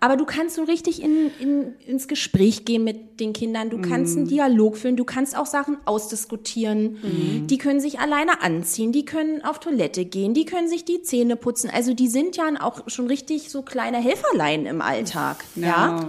aber 0.00 0.16
du 0.16 0.24
kannst 0.24 0.56
so 0.56 0.64
richtig 0.64 1.02
in, 1.02 1.30
in, 1.38 1.74
ins 1.86 2.08
Gespräch 2.08 2.64
gehen 2.64 2.84
mit 2.84 3.20
den 3.20 3.32
Kindern, 3.32 3.70
du 3.70 3.80
kannst 3.80 4.16
einen 4.16 4.26
Dialog 4.26 4.76
führen, 4.76 4.96
du 4.96 5.04
kannst 5.04 5.36
auch 5.36 5.46
Sachen 5.46 5.78
ausdiskutieren. 5.84 6.98
Die 7.46 7.58
können 7.58 7.80
sich 7.80 8.00
alleine 8.00 8.42
anziehen, 8.42 8.92
die 8.92 9.04
können 9.04 9.44
auf 9.44 9.60
Toilette 9.60 10.04
gehen, 10.04 10.34
die 10.34 10.44
können 10.44 10.68
sich 10.68 10.84
die 10.84 11.02
Zähne 11.02 11.36
putzen. 11.36 11.70
Also 11.72 11.94
die 11.94 12.08
sind 12.08 12.36
ja 12.36 12.44
auch 12.60 12.88
schon 12.88 13.06
richtig 13.06 13.50
so 13.50 13.62
kleine 13.62 13.98
Helferlein 13.98 14.66
im 14.66 14.80
Alltag, 14.82 15.44
ja. 15.54 16.00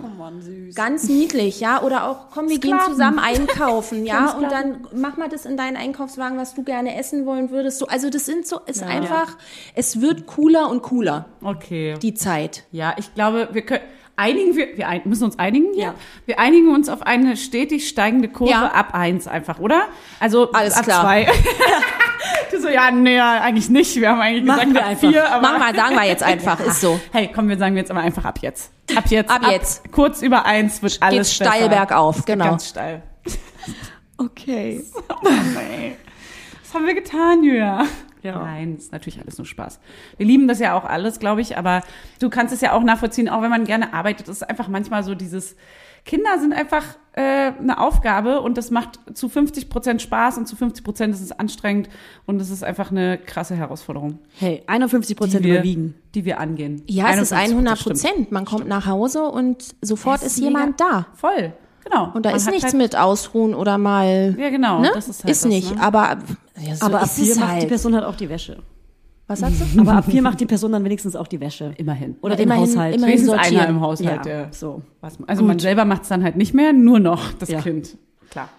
Ganz 0.76 1.07
niedlich, 1.07 1.59
ja. 1.59 1.82
Oder 1.84 2.09
auch, 2.09 2.32
komm, 2.32 2.49
wir 2.49 2.59
gehen 2.59 2.72
Sklaven. 2.72 2.93
zusammen 2.93 3.20
einkaufen, 3.20 4.05
ja. 4.07 4.32
Und 4.32 4.51
dann 4.51 4.88
mach 4.95 5.18
mal 5.18 5.30
das 5.30 5.45
in 5.45 5.55
deinen 5.55 5.78
Einkaufswagen, 5.78 6.38
was 6.38 6.55
du 6.55 6.63
gerne 6.63 6.97
essen 6.97 7.05
wollen 7.26 7.49
würdest. 7.51 7.80
So, 7.80 7.88
also 7.88 8.10
das 8.10 8.26
sind 8.26 8.47
so, 8.47 8.60
ist 8.66 8.82
einfach, 8.84 9.38
es 9.76 10.01
wird 10.01 10.26
cooler 10.26 10.70
und 10.70 10.82
cooler, 10.82 11.26
Okay. 11.43 11.95
die 12.01 12.14
Zeit. 12.14 12.64
Ja, 12.72 12.95
ich 12.97 13.14
glaube, 13.14 13.49
wir 13.51 13.62
können. 13.62 13.84
Einigen 14.18 14.56
wir, 14.56 14.78
wir 14.78 14.88
ein, 14.88 15.01
müssen 15.03 15.26
uns 15.26 15.38
einigen 15.38 15.74
hier. 15.74 15.84
Ja. 15.88 15.93
Wir 16.26 16.39
einigen 16.39 16.74
uns 16.74 16.88
auf 16.88 17.01
eine 17.01 17.36
stetig 17.36 17.89
steigende 17.89 18.30
Kurve 18.30 18.49
Ja. 18.51 18.68
ab 18.72 18.93
eins 18.93 19.28
einfach, 19.28 19.60
oder? 19.60 19.88
Also 20.22 20.53
Alles 20.53 20.74
ab 20.78 20.86
klar. 20.86 21.01
zwei. 21.01 21.28
du 22.51 22.62
so, 22.62 22.70
ja, 22.70 22.91
nee, 22.91 23.18
ja, 23.18 23.41
eigentlich 23.41 23.70
nicht. 23.70 23.93
Wir 23.97 24.12
haben 24.12 24.22
eigentlich 24.22 24.45
Machen 24.45 24.74
gesagt 24.74 24.74
wir 24.74 24.84
ab 24.84 24.88
einfach. 24.89 25.10
vier, 25.10 25.30
aber 25.30 25.41
Machen 25.41 25.74
wir, 25.76 25.76
sagen 25.82 25.95
wir 25.97 26.03
jetzt 26.06 26.24
einfach, 26.32 26.60
ist 26.62 26.80
so. 26.80 26.97
Hey, 27.12 27.30
komm, 27.36 27.49
wir 27.49 27.58
sagen 27.58 27.76
jetzt 27.76 27.91
aber 27.91 27.99
einfach 27.99 28.24
ab 28.24 28.39
jetzt. 28.41 28.72
Ab 28.95 29.03
jetzt. 29.10 29.30
Ab 29.30 29.41
jetzt. 29.51 29.91
Kurz 29.91 30.22
über 30.22 30.45
eins 30.45 30.82
wird 30.82 30.97
alles 31.01 31.34
steil 31.36 31.68
besser. 31.68 31.86
bergauf, 31.86 32.24
genau. 32.24 32.45
Ganz 32.45 32.70
steil. 32.70 33.03
Okay. 34.18 34.86
Nee. 35.53 35.95
Was 36.66 36.74
haben 36.74 36.88
wir 36.88 36.95
getan, 36.95 37.43
Julia? 37.43 37.86
Ja. 38.24 38.39
Nein, 38.39 38.78
ist 38.78 38.91
natürlich 38.91 39.22
alles 39.22 39.38
nur 39.38 39.45
Spaß. 39.45 39.80
Wir 40.18 40.26
lieben 40.26 40.47
das 40.47 40.59
ja 40.59 40.74
auch 40.76 40.84
alles, 40.84 41.20
glaube 41.20 41.41
ich, 41.41 41.57
aber 41.57 41.82
du 42.20 42.30
kannst 42.32 42.53
es 42.53 42.61
ja 42.61 42.72
auch 42.74 42.82
nachvollziehen, 42.82 43.30
auch 43.30 43.43
wenn 43.43 43.51
man 43.51 43.66
gerne 43.66 43.93
arbeitet. 43.93 44.28
Es 44.28 44.38
ist 44.38 44.49
einfach 44.49 44.68
manchmal 44.68 45.03
so 45.03 45.13
dieses, 45.13 45.55
Kinder 46.05 46.38
sind 46.39 46.53
einfach 46.53 46.84
äh, 47.13 47.22
eine 47.59 47.80
Aufgabe 47.80 48.41
und 48.41 48.57
das 48.59 48.70
macht 48.70 48.99
zu 49.16 49.28
50 49.28 49.70
Prozent 49.70 50.03
Spaß 50.03 50.38
und 50.38 50.47
zu 50.47 50.55
50 50.55 50.84
Prozent 50.84 51.13
ist 51.16 51.22
es 51.22 51.32
anstrengend 51.32 51.89
und 52.28 52.39
es 52.39 52.51
ist 52.51 52.63
einfach 52.63 52.91
eine 52.91 53.18
krasse 53.18 53.55
Herausforderung, 53.55 54.20
Hey, 54.38 54.61
51 54.68 55.18
Prozent 55.18 55.45
überwiegen. 55.45 55.95
die 56.13 56.24
wir 56.24 56.39
angehen. 56.39 56.84
Ja, 56.88 57.09
es 57.11 57.20
ist 57.22 57.34
51%, 57.34 57.49
100 57.49 57.80
stimmt. 57.80 58.01
Prozent. 58.01 58.32
Man 58.32 58.45
kommt 58.45 58.68
nach 58.68 58.86
Hause 58.86 59.24
und 59.24 59.76
sofort 59.82 60.22
ist, 60.22 60.38
ist 60.38 60.39
jemand 60.39 60.80
da. 60.80 61.07
Voll, 61.16 61.53
genau. 61.86 62.11
Und 62.13 62.25
da 62.25 62.31
Man 62.31 62.38
ist 62.38 62.47
nichts 62.49 62.63
halt, 62.65 62.73
mit 62.75 62.95
Ausruhen 62.97 63.53
oder 63.55 63.77
mal. 63.77 64.36
Ja, 64.38 64.49
genau. 64.49 64.81
Ne? 64.81 64.91
Das 64.93 65.07
ist 65.07 65.23
halt 65.23 65.31
das, 65.31 65.45
nicht. 65.45 65.73
Ne? 65.75 65.81
Aber, 65.81 66.17
ja, 66.61 66.75
so 66.75 66.86
Aber 66.88 66.97
ab 66.99 67.05
ist 67.05 67.15
vier 67.15 67.36
macht 67.38 67.51
die 67.55 67.59
halt. 67.61 67.67
Person 67.69 67.95
halt 67.95 68.03
auch 68.05 68.15
die 68.15 68.27
Wäsche. 68.29 68.57
Was 69.27 69.39
sagst 69.39 69.59
du? 69.73 69.81
Aber 69.81 69.93
ab 69.93 70.05
vier 70.05 70.21
macht 70.21 70.39
die 70.39 70.45
Person 70.45 70.71
dann 70.73 70.83
wenigstens 70.83 71.15
auch 71.15 71.27
die 71.27 71.39
Wäsche. 71.39 71.73
Immerhin. 71.77 72.15
Oder 72.21 72.33
Ja, 72.33 72.38
den 72.38 72.43
immerhin- 72.43 72.63
Haushalt. 72.69 72.95
immerhin 72.95 73.17
Wenigstens 73.17 73.31
sortieren. 73.31 73.59
einer 73.61 73.69
im 73.69 73.81
Haushalt, 73.81 74.17
Ja, 74.17 74.21
der 74.21 74.47
so. 74.53 74.83
was, 75.01 75.17
also 75.25 75.43
man 75.43 75.57
selber 75.59 75.86
macht 75.86 76.03
es 76.03 76.09
dann 76.09 76.23
halt 76.23 76.36
nicht 76.36 76.53
mehr, 76.53 76.73
nur 76.73 76.99
noch 76.99 77.33
das 77.33 77.49
Ja. 77.49 77.61
Kind. 77.61 77.97
Klar. 78.29 78.49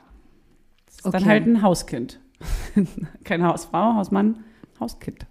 Das 0.87 0.97
ist 0.97 1.05
Okay. 1.07 1.19
dann 1.19 1.29
halt 1.29 1.47
ein 1.47 1.63
Hauskind. 1.63 2.19
Kein 3.25 3.45
Hausfrau, 3.47 3.95
Hausmann, 3.95 4.41
Hauskind. 4.81 5.27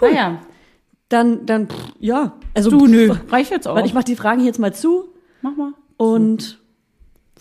Cool. 0.00 0.10
Naja, 0.12 0.38
Dann, 1.10 1.44
dann, 1.44 1.68
pff, 1.68 1.92
ja. 2.00 2.32
Also, 2.54 2.70
du, 2.70 2.86
nö, 2.86 3.14
reicht 3.28 3.50
jetzt 3.50 3.68
auch. 3.68 3.74
Warte, 3.74 3.86
ich 3.86 3.92
mach 3.92 4.02
die 4.02 4.16
Fragen 4.16 4.38
hier 4.40 4.46
jetzt 4.46 4.58
mal 4.58 4.72
zu 4.72 5.10
Mach 5.42 5.54
mal. 5.54 5.74
und 5.98 6.61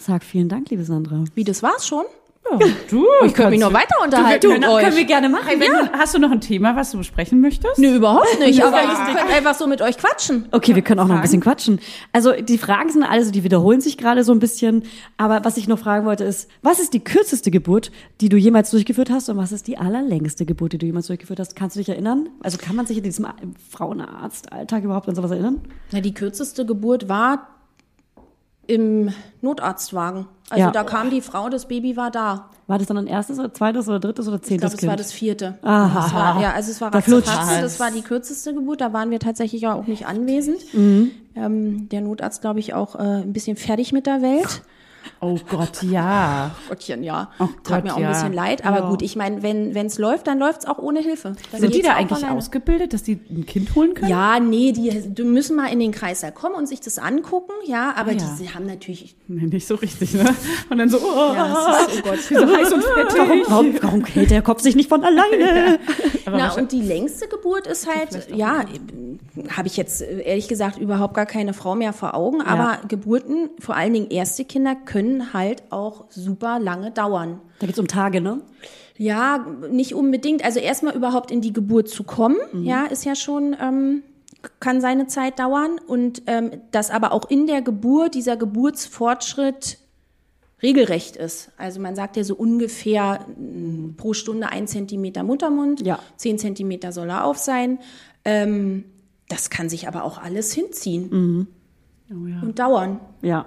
sag 0.02 0.24
vielen 0.24 0.50
Dank, 0.50 0.70
liebe 0.70 0.84
Sandra. 0.84 1.24
Wie, 1.36 1.44
das 1.44 1.62
war's 1.64 1.88
schon? 1.88 2.04
Ja, 2.50 2.58
du, 2.90 3.06
Ich 3.24 3.36
könnte 3.36 3.52
mich 3.52 3.60
noch 3.60 3.72
weiter 3.72 3.96
unterhalten 4.04 4.42
wir 4.50 4.56
mit 4.56 4.64
können- 4.64 4.74
euch. 4.76 4.84
Können 4.84 4.98
wir 4.98 5.06
gerne 5.06 5.30
machen. 5.30 5.46
Hey, 5.46 5.60
wenn 5.60 5.72
du, 5.72 5.92
hast 5.94 6.16
du 6.16 6.20
noch 6.20 6.32
ein 6.32 6.42
Thema, 6.42 6.76
was 6.76 6.90
du 6.90 6.98
besprechen 6.98 7.40
möchtest? 7.40 7.78
Nö, 7.78 7.96
überhaupt 7.98 8.40
nicht. 8.40 8.62
Aber 8.64 8.82
ich 8.82 9.16
könnte 9.16 9.32
einfach 9.34 9.54
so 9.54 9.68
mit 9.68 9.80
euch 9.84 9.96
quatschen. 10.00 10.48
Okay, 10.52 10.74
wir 10.74 10.82
können 10.82 11.00
auch 11.00 11.08
noch 11.08 11.16
ein 11.18 11.22
bisschen 11.22 11.40
quatschen. 11.40 11.80
Also 12.12 12.32
die 12.34 12.58
Fragen 12.58 12.90
sind 12.90 13.04
alle 13.04 13.24
so, 13.24 13.32
die 13.32 13.44
wiederholen 13.44 13.80
sich 13.80 13.96
gerade 13.96 14.24
so 14.24 14.32
ein 14.32 14.40
bisschen. 14.40 14.84
Aber 15.18 15.46
was 15.46 15.56
ich 15.58 15.68
noch 15.68 15.78
fragen 15.78 16.06
wollte 16.08 16.24
ist, 16.24 16.50
was 16.64 16.80
ist 16.80 16.96
die 16.96 17.04
kürzeste 17.04 17.52
Geburt, 17.52 17.92
die 18.22 18.28
du 18.28 18.38
jemals 18.38 18.72
durchgeführt 18.72 19.12
hast 19.12 19.30
und 19.30 19.38
was 19.38 19.52
ist 19.52 19.68
die 19.68 19.78
allerlängste 19.78 20.46
Geburt, 20.48 20.74
die 20.74 20.78
du 20.80 20.88
jemals 20.88 21.08
durchgeführt 21.08 21.40
hast? 21.40 21.56
Kannst 21.56 21.76
du 21.76 21.80
dich 21.80 21.90
erinnern? 21.90 22.28
Also 22.42 22.58
kann 22.58 22.76
man 22.76 22.88
sich 22.88 22.98
in 22.98 23.04
diesem 23.04 23.28
Frauenarzt-Alltag 23.70 24.84
überhaupt 24.84 25.08
an 25.08 25.14
sowas 25.16 25.30
erinnern? 25.32 25.62
Na, 25.92 26.02
die 26.02 26.14
kürzeste 26.16 26.66
Geburt 26.66 27.08
war 27.08 27.48
im 28.72 29.10
Notarztwagen. 29.42 30.28
Also 30.50 30.66
Ja. 30.66 30.72
da 30.72 30.84
kam 30.84 31.10
die 31.10 31.22
Frau, 31.22 31.50
das 31.50 31.68
Baby 31.68 31.96
war 31.98 32.12
da. 32.12 32.50
War 32.68 32.78
das 32.78 32.88
dann 32.88 32.98
ein 32.98 33.08
erstes 33.08 33.38
oder 33.40 33.54
zweites 33.54 33.88
oder 33.88 34.00
drittes 34.00 34.28
oder 34.28 34.38
Ich 34.38 34.44
zehntes 34.44 34.62
glaube, 34.62 34.74
es 34.76 34.80
Kind? 34.80 34.90
war 34.90 34.96
das 34.98 35.12
vierte. 35.12 35.58
Aha. 35.62 36.02
Das 36.04 36.14
war, 36.14 36.42
ja, 36.42 36.54
also 36.54 36.72
es 36.72 36.80
war 36.82 36.92
Da 36.92 37.00
das 37.02 37.80
war 37.80 37.92
die 37.92 38.02
kürzeste 38.02 38.54
Geburt. 38.54 38.80
Da 38.82 38.94
waren 38.94 39.12
wir 39.12 39.20
tatsächlich 39.20 39.68
auch 39.68 39.88
nicht 39.88 40.08
anwesend. 40.08 40.74
Mhm. 40.74 41.12
Ähm, 41.36 41.90
der 41.90 42.02
Notarzt, 42.02 42.42
glaube 42.42 42.60
ich, 42.60 42.74
auch 42.74 42.96
äh, 42.96 43.00
ein 43.24 43.34
bisschen 43.34 43.58
fertig 43.58 43.92
mit 43.94 44.06
der 44.06 44.22
Welt. 44.22 44.62
Oh 45.20 45.38
Gott, 45.50 45.84
ja. 45.84 46.52
Gottchen, 46.70 47.04
ja. 47.04 47.30
Oh 47.40 47.46
Tat 47.64 47.64
Gott, 47.64 47.84
mir 47.84 47.94
auch 47.96 48.00
ja. 48.00 48.08
ein 48.08 48.14
bisschen 48.14 48.34
leid. 48.34 48.66
Aber 48.66 48.90
gut, 48.90 49.02
ich 49.02 49.16
meine, 49.16 49.44
wenn 49.44 49.74
es 49.76 49.98
läuft, 49.98 50.28
dann 50.28 50.40
läuft's 50.40 50.66
auch 50.66 50.78
ohne 50.80 51.00
Hilfe. 51.00 51.34
Dann 51.52 51.62
Sind 51.62 51.76
die 51.76 51.82
da 51.82 51.94
eigentlich 51.96 52.24
alleine. 52.24 52.38
ausgebildet, 52.38 52.94
dass 52.94 53.04
die 53.04 53.20
ein 53.30 53.46
Kind 53.46 53.76
holen 53.76 53.94
können? 53.94 54.10
Ja, 54.12 54.40
nee, 54.40 54.72
die, 54.72 54.90
die 55.14 55.24
müssen 55.24 55.56
mal 55.56 55.68
in 55.72 55.80
den 55.80 55.92
Kreißsaal 55.92 56.32
kommen 56.32 56.56
und 56.56 56.68
sich 56.68 56.80
das 56.82 56.98
angucken, 56.98 57.52
ja, 57.66 57.94
aber 57.96 58.12
Ah, 58.12 58.16
ja. 58.16 58.38
die 58.40 58.50
haben 58.50 58.66
natürlich, 58.66 59.16
Nee, 59.28 59.46
nicht 59.48 59.68
so 59.68 59.76
richtig, 59.76 60.14
ne? 60.14 60.26
Und 60.70 60.78
dann 60.78 60.90
so, 60.90 60.98
oh, 60.98 61.34
ja, 61.34 61.78
es 61.88 61.94
ist, 61.94 62.00
oh 62.00 62.04
Gott, 62.10 62.20
so 62.20 62.56
heiß 62.58 62.74
und 62.74 62.84
fettig. 62.84 63.18
Warum, 63.18 63.42
warum, 63.48 63.74
warum 63.82 64.06
hält 64.06 64.32
der 64.32 64.42
Kopf 64.42 64.62
sich 64.62 64.76
nicht 64.76 64.90
von 64.90 65.04
alleine? 65.04 65.80
Na, 66.26 66.54
und 66.54 66.72
die 66.72 66.82
längste 66.82 67.28
Geburt 67.28 67.68
ist 67.68 67.88
halt, 67.88 68.28
ja, 68.36 68.66
habe 69.56 69.68
ich 69.68 69.78
jetzt 69.78 70.02
äh, 70.02 70.22
ehrlich 70.22 70.48
gesagt 70.48 70.78
überhaupt 70.78 71.14
gar 71.14 71.26
keine 71.26 71.54
Frau 71.54 71.76
mehr 71.76 71.94
vor 71.94 72.14
Augen, 72.16 72.42
aber 72.42 72.80
Geburten, 72.88 73.50
vor 73.60 73.76
allen 73.76 73.94
Dingen 73.94 74.10
erste 74.10 74.44
Kinder, 74.46 74.76
können 74.92 75.34
halt 75.34 75.64
auch 75.72 76.06
super 76.10 76.60
lange 76.60 76.92
dauern. 76.92 77.40
Da 77.60 77.68
geht's 77.68 77.80
um 77.80 77.88
Tage, 77.88 78.20
ne? 78.22 78.42
Ja, 78.98 79.46
nicht 79.72 79.96
unbedingt. 79.96 80.44
Also 80.44 80.60
erstmal 80.60 80.96
überhaupt 80.96 81.32
in 81.32 81.42
die 81.42 81.54
Geburt 81.54 81.88
zu 81.90 82.04
kommen, 82.04 82.38
ja, 82.54 82.86
ist 82.86 83.06
ja 83.06 83.16
schon, 83.16 83.56
ähm, 83.60 84.04
kann 84.60 84.82
seine 84.82 85.08
Zeit 85.08 85.40
dauern. 85.40 85.80
Und 85.88 86.24
ähm, 86.28 86.52
dass 86.72 86.92
aber 86.92 87.12
auch 87.14 87.30
in 87.30 87.48
der 87.48 87.62
Geburt 87.62 88.16
dieser 88.16 88.38
Geburtsfortschritt 88.38 89.78
regelrecht 90.62 91.16
ist. 91.16 91.50
Also 91.58 91.80
man 91.80 91.96
sagt 91.96 92.18
ja 92.18 92.24
so 92.24 92.36
ungefähr 92.36 93.26
mm, 93.38 93.96
pro 93.98 94.14
Stunde 94.14 94.50
ein 94.50 94.68
Zentimeter 94.68 95.24
Muttermund, 95.24 95.86
Ja. 95.86 96.00
zehn 96.18 96.38
Zentimeter 96.38 96.92
soll 96.92 97.10
er 97.10 97.26
auf 97.26 97.38
sein. 97.38 97.80
Ähm, 98.26 98.84
das 99.30 99.50
kann 99.50 99.70
sich 99.70 99.88
aber 99.88 100.04
auch 100.04 100.18
alles 100.22 100.54
hinziehen 100.54 101.48
Oh, 102.12 102.28
ja. 102.28 102.42
und 102.42 102.60
dauern. 102.60 103.00
Ja. 103.22 103.46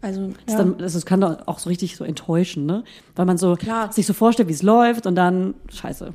Also 0.00 0.28
Das, 0.46 0.54
ja. 0.54 0.58
dann, 0.58 0.78
das, 0.78 0.92
das 0.92 1.04
kann 1.06 1.20
doch 1.20 1.46
auch 1.46 1.58
so 1.58 1.68
richtig 1.68 1.96
so 1.96 2.04
enttäuschen, 2.04 2.66
ne? 2.66 2.84
Weil 3.16 3.26
man 3.26 3.36
so 3.38 3.54
Klar. 3.56 3.92
sich 3.92 4.06
so 4.06 4.12
vorstellt, 4.14 4.48
wie 4.48 4.52
es 4.52 4.62
läuft 4.62 5.06
und 5.06 5.14
dann, 5.16 5.54
scheiße. 5.72 6.14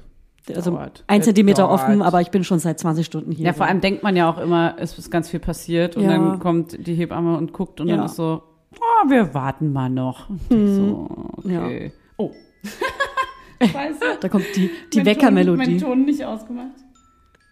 Also 0.56 0.72
Dauert. 0.72 1.04
ein 1.08 1.22
Zentimeter 1.24 1.64
dauert. 1.64 1.82
offen, 1.82 2.02
aber 2.02 2.20
ich 2.20 2.30
bin 2.30 2.44
schon 2.44 2.60
seit 2.60 2.78
20 2.80 3.06
Stunden 3.06 3.32
hier. 3.32 3.46
Ja, 3.48 3.54
vor 3.54 3.66
allem 3.66 3.80
denkt 3.82 4.04
man 4.04 4.16
ja 4.18 4.30
auch 4.30 4.38
immer, 4.38 4.76
es 4.78 4.98
ist 5.00 5.10
ganz 5.10 5.30
viel 5.30 5.40
passiert 5.40 5.96
und 5.96 6.04
Ja. 6.04 6.10
dann 6.12 6.40
kommt 6.40 6.86
die 6.86 6.96
Hebamme 6.96 7.38
und 7.38 7.54
guckt 7.54 7.80
und 7.80 7.88
Ja. 7.88 7.96
dann 7.98 8.06
ist 8.08 8.16
so, 8.18 8.44
oh, 8.78 9.10
wir 9.10 9.34
warten 9.34 9.72
mal 9.72 9.90
noch. 9.90 10.28
Denk 10.50 10.70
so, 10.76 11.08
okay. 11.38 11.94
Oh. 12.18 12.32
Scheiße. 13.62 14.00
Da 14.20 14.30
kommt 14.30 14.46
die, 14.56 14.62
die 14.68 14.70
Ton- 14.70 14.98
Mein 14.98 15.06
Weckermelodie. 15.06 15.78
Ton 15.78 16.06
nicht 16.06 16.24
ausgemacht. 16.26 16.76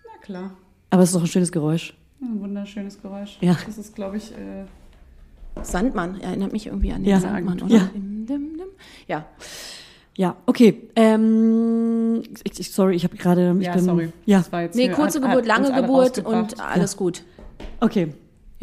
Na 0.06 0.22
klar. 0.26 0.52
Aber 0.90 1.04
es 1.04 1.10
ist 1.10 1.16
doch 1.16 1.22
ein 1.22 1.28
schönes 1.28 1.52
Geräusch. 1.52 1.94
Ein 2.22 2.42
wunderschönes 2.42 3.02
Geräusch. 3.02 3.38
Ja. 3.42 3.56
Das 3.66 3.78
ist, 3.78 3.96
glaube 3.96 4.18
ich, 4.18 4.32
äh, 4.34 4.66
Sandmann 5.62 6.20
erinnert 6.22 6.52
mich 6.54 6.68
irgendwie 6.68 6.92
an 6.92 7.04
den 7.04 7.10
Ja. 7.12 7.20
Sandmann, 7.20 7.62
oder? 7.62 7.76
Ja. 7.76 7.90
Dim, 7.94 8.26
dim, 8.26 8.58
dim. 8.58 8.68
Ja. 9.08 9.26
Ja, 10.18 10.36
okay. 10.46 10.90
Ähm, 10.96 12.22
ich, 12.44 12.60
ich, 12.60 12.72
sorry, 12.72 12.96
ich 12.96 13.04
habe 13.04 13.16
gerade. 13.16 13.56
Ich 13.60 13.66
ja, 13.66 13.74
bin, 13.76 13.84
sorry. 13.86 14.10
Ja, 14.26 14.40
Das 14.40 14.52
war 14.52 14.62
jetzt 14.64 14.76
Nee, 14.76 14.90
kurze 14.90 15.22
hat 15.22 15.30
Geburt, 15.30 15.46
lange 15.46 15.72
Geburt 15.74 16.20
und 16.26 16.60
alles 16.60 16.98
gut. 16.98 17.24
okay. 17.80 18.14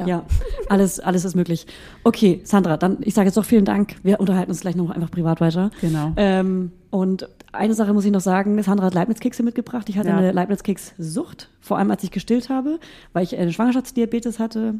Ja, 0.06 0.24
alles, 0.68 1.00
alles 1.00 1.24
ist 1.24 1.34
möglich. 1.34 1.66
Okay, 2.04 2.40
Sandra, 2.44 2.76
dann, 2.76 2.98
ich 3.00 3.14
sage 3.14 3.26
jetzt 3.26 3.36
doch 3.36 3.44
vielen 3.44 3.64
Dank. 3.64 3.96
Wir 4.04 4.20
unterhalten 4.20 4.52
uns 4.52 4.60
gleich 4.60 4.76
noch 4.76 4.90
einfach 4.90 5.10
privat 5.10 5.40
weiter. 5.40 5.72
Genau. 5.80 6.12
Ähm, 6.16 6.70
und 6.90 7.28
eine 7.50 7.74
Sache 7.74 7.92
muss 7.92 8.04
ich 8.04 8.12
noch 8.12 8.20
sagen, 8.20 8.62
Sandra 8.62 8.86
hat 8.86 8.94
Leibniz-Kekse 8.94 9.42
mitgebracht. 9.42 9.88
Ich 9.88 9.98
hatte 9.98 10.10
Ja. 10.10 10.16
eine 10.18 10.30
Leibniz-Keks-Sucht, 10.30 11.48
vor 11.60 11.78
allem 11.78 11.90
als 11.90 12.04
ich 12.04 12.12
gestillt 12.12 12.48
habe, 12.48 12.78
weil 13.12 13.24
ich 13.24 13.36
eine 13.36 13.52
Schwangerschaftsdiabetes 13.52 14.38
hatte. 14.38 14.74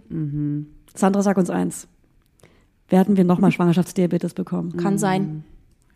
Sandra, 0.95 1.23
sag 1.23 1.37
uns 1.37 1.51
eins. 1.51 1.89
Werden 2.89 3.17
wir 3.17 3.25
nochmal 3.25 3.53
Schwangerschaftsdiabetes 3.53 4.35
bekommen? 4.35 4.77
Kann 4.77 4.99
sein. 4.99 5.45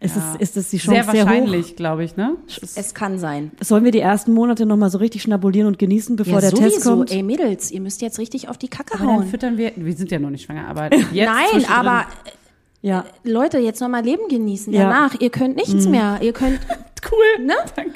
Ist, 0.02 0.16
es, 0.16 0.40
ist 0.40 0.56
es 0.56 0.70
die 0.70 0.78
Chance 0.78 1.12
Sehr 1.12 1.26
wahrscheinlich, 1.26 1.76
glaube 1.76 2.02
ich, 2.02 2.16
ne? 2.16 2.36
Es 2.74 2.92
kann 2.92 3.18
sein. 3.18 3.52
Sollen 3.60 3.84
wir 3.84 3.92
die 3.92 4.00
ersten 4.00 4.34
Monate 4.34 4.66
nochmal 4.66 4.90
so 4.90 4.98
richtig 4.98 5.22
schnabulieren 5.22 5.68
und 5.68 5.78
genießen, 5.78 6.16
bevor 6.16 6.34
ja, 6.34 6.40
der 6.40 6.50
sowieso. 6.50 6.68
Test 6.70 6.84
kommt? 6.84 7.12
Ey, 7.12 7.22
Mädels, 7.22 7.70
ihr 7.70 7.80
müsst 7.80 8.02
jetzt 8.02 8.18
richtig 8.18 8.48
auf 8.48 8.58
die 8.58 8.66
Kacke 8.66 8.94
Aber 8.94 9.04
dann 9.04 9.16
hauen. 9.18 9.26
füttern 9.28 9.56
wir, 9.58 9.70
wir 9.76 9.92
sind 9.92 10.10
ja 10.10 10.18
noch 10.18 10.30
nicht 10.30 10.44
schwanger, 10.44 10.66
aber 10.66 10.92
jetzt 11.12 11.12
Nein, 11.12 11.64
aber 11.70 12.06
Ja, 12.82 13.04
Leute, 13.22 13.58
jetzt 13.58 13.80
nochmal 13.80 14.02
Leben 14.04 14.26
genießen. 14.28 14.72
Ja. 14.72 14.82
Danach, 14.90 15.14
ihr 15.20 15.30
könnt 15.30 15.54
nichts 15.56 15.86
mehr. 15.86 16.18
Ihr 16.20 16.32
könnt 16.32 16.58
cool. 17.12 17.44
ne? 17.46 17.54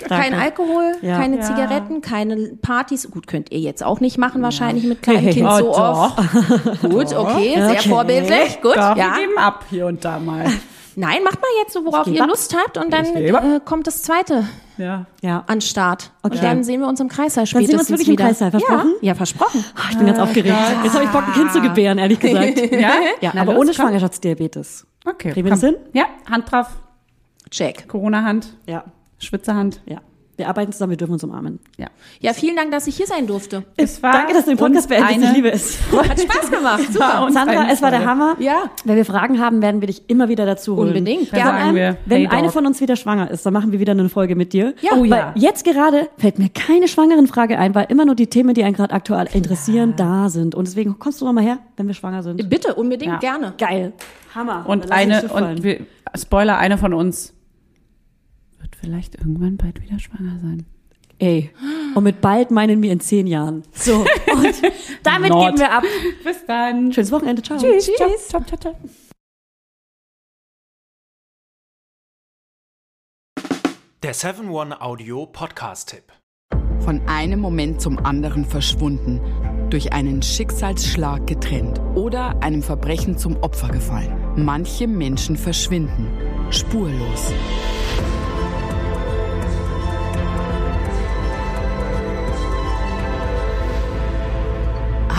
kein 0.09 0.31
Danke. 0.31 0.37
Alkohol, 0.39 0.93
Ja. 1.03 1.17
keine 1.19 1.37
Ja. 1.39 1.43
Zigaretten, 1.43 2.01
keine 2.03 2.37
Partys. 2.63 3.11
Gut, 3.11 3.27
könnt 3.27 3.51
ihr 3.51 3.59
jetzt 3.59 3.83
auch 3.85 3.99
nicht 3.99 4.17
machen, 4.17 4.43
wahrscheinlich 4.43 4.85
mit 4.85 5.03
kleinem 5.03 5.19
Hey, 5.25 5.33
Kind 5.35 5.49
oh, 5.51 5.59
so 5.59 5.73
doch. 5.73 6.19
oft. 6.19 6.81
Gut, 6.83 7.13
okay, 7.17 7.55
sehr 7.57 7.71
Okay. 7.71 7.89
vorbildlich. 7.89 8.61
Gut, 8.63 8.77
Doch, 8.77 8.97
ja. 8.97 9.17
wir 9.17 9.21
geben 9.27 9.39
ab 9.39 9.65
hier 9.71 9.87
und 9.87 10.05
da 10.05 10.19
mal. 10.21 10.45
Nein, 10.99 11.23
macht 11.23 11.41
mal 11.41 11.47
jetzt 11.63 11.75
so, 11.75 11.85
worauf 11.85 12.07
ihr 12.07 12.23
ab. 12.23 12.29
Lust 12.29 12.57
habt 12.57 12.79
und 12.79 12.91
dann 12.91 13.05
äh, 13.15 13.61
kommt 13.65 13.87
das 13.87 14.03
zweite 14.03 14.45
Ja. 14.79 15.05
ja. 15.21 15.45
an 15.47 15.61
Start. 15.61 16.11
Okay. 16.23 16.37
Und 16.37 16.43
dann 16.43 16.65
sehen 16.65 16.81
wir 16.81 16.89
uns 16.89 16.99
im 17.01 17.09
Kreissaal 17.09 17.45
Dann 17.45 17.61
sehen 17.67 17.73
wir 17.73 17.79
uns 17.81 17.91
wirklich 17.91 18.09
im 18.09 18.13
wieder. 18.15 18.25
Kreissaal, 18.25 18.51
versprochen? 18.51 18.95
Ja, 19.03 19.09
ja 19.09 19.15
versprochen. 19.15 19.65
Ah, 19.75 19.89
ich 19.91 19.99
bin 19.99 20.07
ganz 20.07 20.19
aufgeregt. 20.19 20.55
Jetzt 20.85 20.95
habe 20.95 21.05
ich 21.05 21.11
Bock, 21.11 21.27
ein 21.27 21.33
Kind 21.35 21.53
zu 21.53 21.61
gebären, 21.61 21.99
ehrlich 21.99 22.19
gesagt. 22.21 22.73
Ja? 22.73 22.93
Ja, 23.21 23.31
Na 23.35 23.43
aber 23.43 23.53
los, 23.53 23.61
ohne 23.61 23.71
komm. 23.73 23.75
Schwangerschaftsdiabetes. 23.75 24.87
Okay. 25.05 25.33
Kriegen 25.33 25.45
wir 25.47 25.51
das 25.51 25.61
hin? 25.61 25.77
Ja, 25.93 26.07
Hand 26.31 26.51
drauf, 26.51 26.69
Check. 27.51 27.87
Corona-Hand, 27.89 28.49
Ja, 28.67 28.85
Schwitzerhand. 29.19 29.81
ja. 29.87 29.99
Wir 30.37 30.49
arbeiten 30.49 30.71
zusammen, 30.73 30.91
wir 30.91 30.97
dürfen 30.99 31.13
uns 31.15 31.25
umarmen. 31.25 31.59
Ja. 31.79 31.87
Ja, 32.21 32.33
vielen 32.35 32.57
Dank, 32.57 32.71
dass 32.71 32.87
ich 32.87 32.97
hier 32.97 33.07
sein 33.07 33.27
durfte. 33.27 33.65
Es 33.77 34.03
war 34.03 34.13
Danke, 34.13 34.35
dass 34.35 34.45
du 34.45 34.51
den 34.51 34.59
Podcast 34.59 34.91
eine- 34.93 35.25
Ich 35.27 35.33
liebe 35.33 35.51
es. 35.51 35.79
Hat 35.93 36.21
Spaß 36.21 36.51
gemacht. 36.51 36.99
war 36.99 37.25
uns 37.25 37.35
Sandra, 37.35 37.69
es 37.71 37.81
war 37.81 37.91
der. 37.91 38.05
Hammer. 38.05 38.37
Ja. 38.39 38.71
Wenn 38.85 38.97
wir 38.97 39.05
Fragen 39.07 39.41
haben, 39.41 39.63
werden 39.63 39.81
wir 39.81 39.87
dich 39.89 40.03
immer 40.09 40.29
wieder 40.29 40.45
dazu 40.45 40.77
holen. 40.77 40.89
Unbedingt, 40.89 41.31
gerne. 41.33 41.61
sagen 41.61 41.75
wir, 41.75 41.97
Wenn 42.05 42.19
hey, 42.19 42.29
eine 42.39 42.51
von 42.51 42.67
uns 42.67 42.81
wieder 42.81 42.97
schwanger 42.97 43.31
ist, 43.31 43.47
dann 43.47 43.53
machen 43.55 43.73
wir 43.73 43.81
wieder 43.81 43.93
eine 43.93 44.09
Folge 44.11 44.37
mit 44.37 44.53
dir. 44.53 44.75
Ja. 44.83 44.91
Oh 44.95 45.01
Weil 45.01 45.09
ja. 45.11 45.33
jetzt 45.37 45.65
gerade 45.65 46.09
fällt 46.19 46.39
mir 46.39 46.51
keine 46.51 46.87
schwangeren 46.89 47.27
Frage 47.27 47.59
ein, 47.59 47.75
weil 47.75 47.87
immer 47.89 48.05
nur 48.05 48.15
die 48.15 48.27
Themen, 48.27 48.55
die 48.55 48.63
einen 48.65 48.75
gerade 48.77 48.93
aktuell 48.95 49.29
interessieren, 49.33 49.95
da 49.97 50.29
sind. 50.29 50.55
Und 50.55 50.67
deswegen 50.67 50.99
kommst 50.99 51.21
du 51.21 51.25
noch 51.25 51.33
mal 51.33 51.43
her, 51.45 51.59
wenn 51.79 51.87
wir 51.87 51.95
schwanger 51.95 52.23
sind. 52.23 52.49
Bitte, 52.49 52.75
unbedingt, 52.75 53.13
Ja. 53.15 53.19
gerne. 53.19 53.55
Geil. 53.59 53.93
Hammer. 54.35 54.65
Und 54.69 54.93
eine, 54.93 55.23
und 55.29 55.63
wir, 55.63 55.81
Spoiler, 56.15 56.59
eine 56.59 56.77
von 56.77 56.93
uns 56.93 57.33
vielleicht 58.87 59.17
irgendwann 59.17 59.57
bald 59.57 59.83
wieder 59.83 59.99
schwanger 59.99 60.39
sein. 60.41 60.65
Ey. 61.19 61.51
Und 61.97 62.05
mit 62.05 62.21
bald 62.21 62.53
meinen 62.53 62.83
wir 62.83 62.93
in 62.93 63.01
zehn 63.01 63.27
Jahren. 63.27 63.65
So. 63.73 63.97
Und 63.97 64.55
damit 65.03 65.31
Not. 65.31 65.45
geben 65.45 65.59
wir 65.59 65.73
ab. 65.73 65.83
Bis 66.23 66.47
dann. 66.47 66.93
Schönes 66.93 67.11
Wochenende. 67.11 67.43
Ciao. 67.43 67.59
Tschüss. 67.59 67.87
Tschüss. 67.87 68.29
Ciao, 68.29 68.45
ciao, 68.45 68.59
ciao. 68.61 68.77
Der 74.05 74.15
7-One 74.15 74.81
Audio 74.81 75.27
Podcast-Tipp. 75.27 76.05
Von 76.79 77.01
einem 77.09 77.41
Moment 77.41 77.81
zum 77.81 77.99
anderen 77.99 78.45
verschwunden, 78.45 79.21
durch 79.69 79.93
einen 79.93 80.23
Schicksalsschlag 80.23 81.27
getrennt 81.27 81.81
oder 81.97 82.41
einem 82.41 82.63
Verbrechen 82.63 83.19
zum 83.19 83.37
Opfer 83.43 83.69
gefallen. 83.69 84.15
Manche 84.37 84.87
Menschen 84.87 85.37
verschwinden 85.37 86.07
spurlos. 86.51 87.33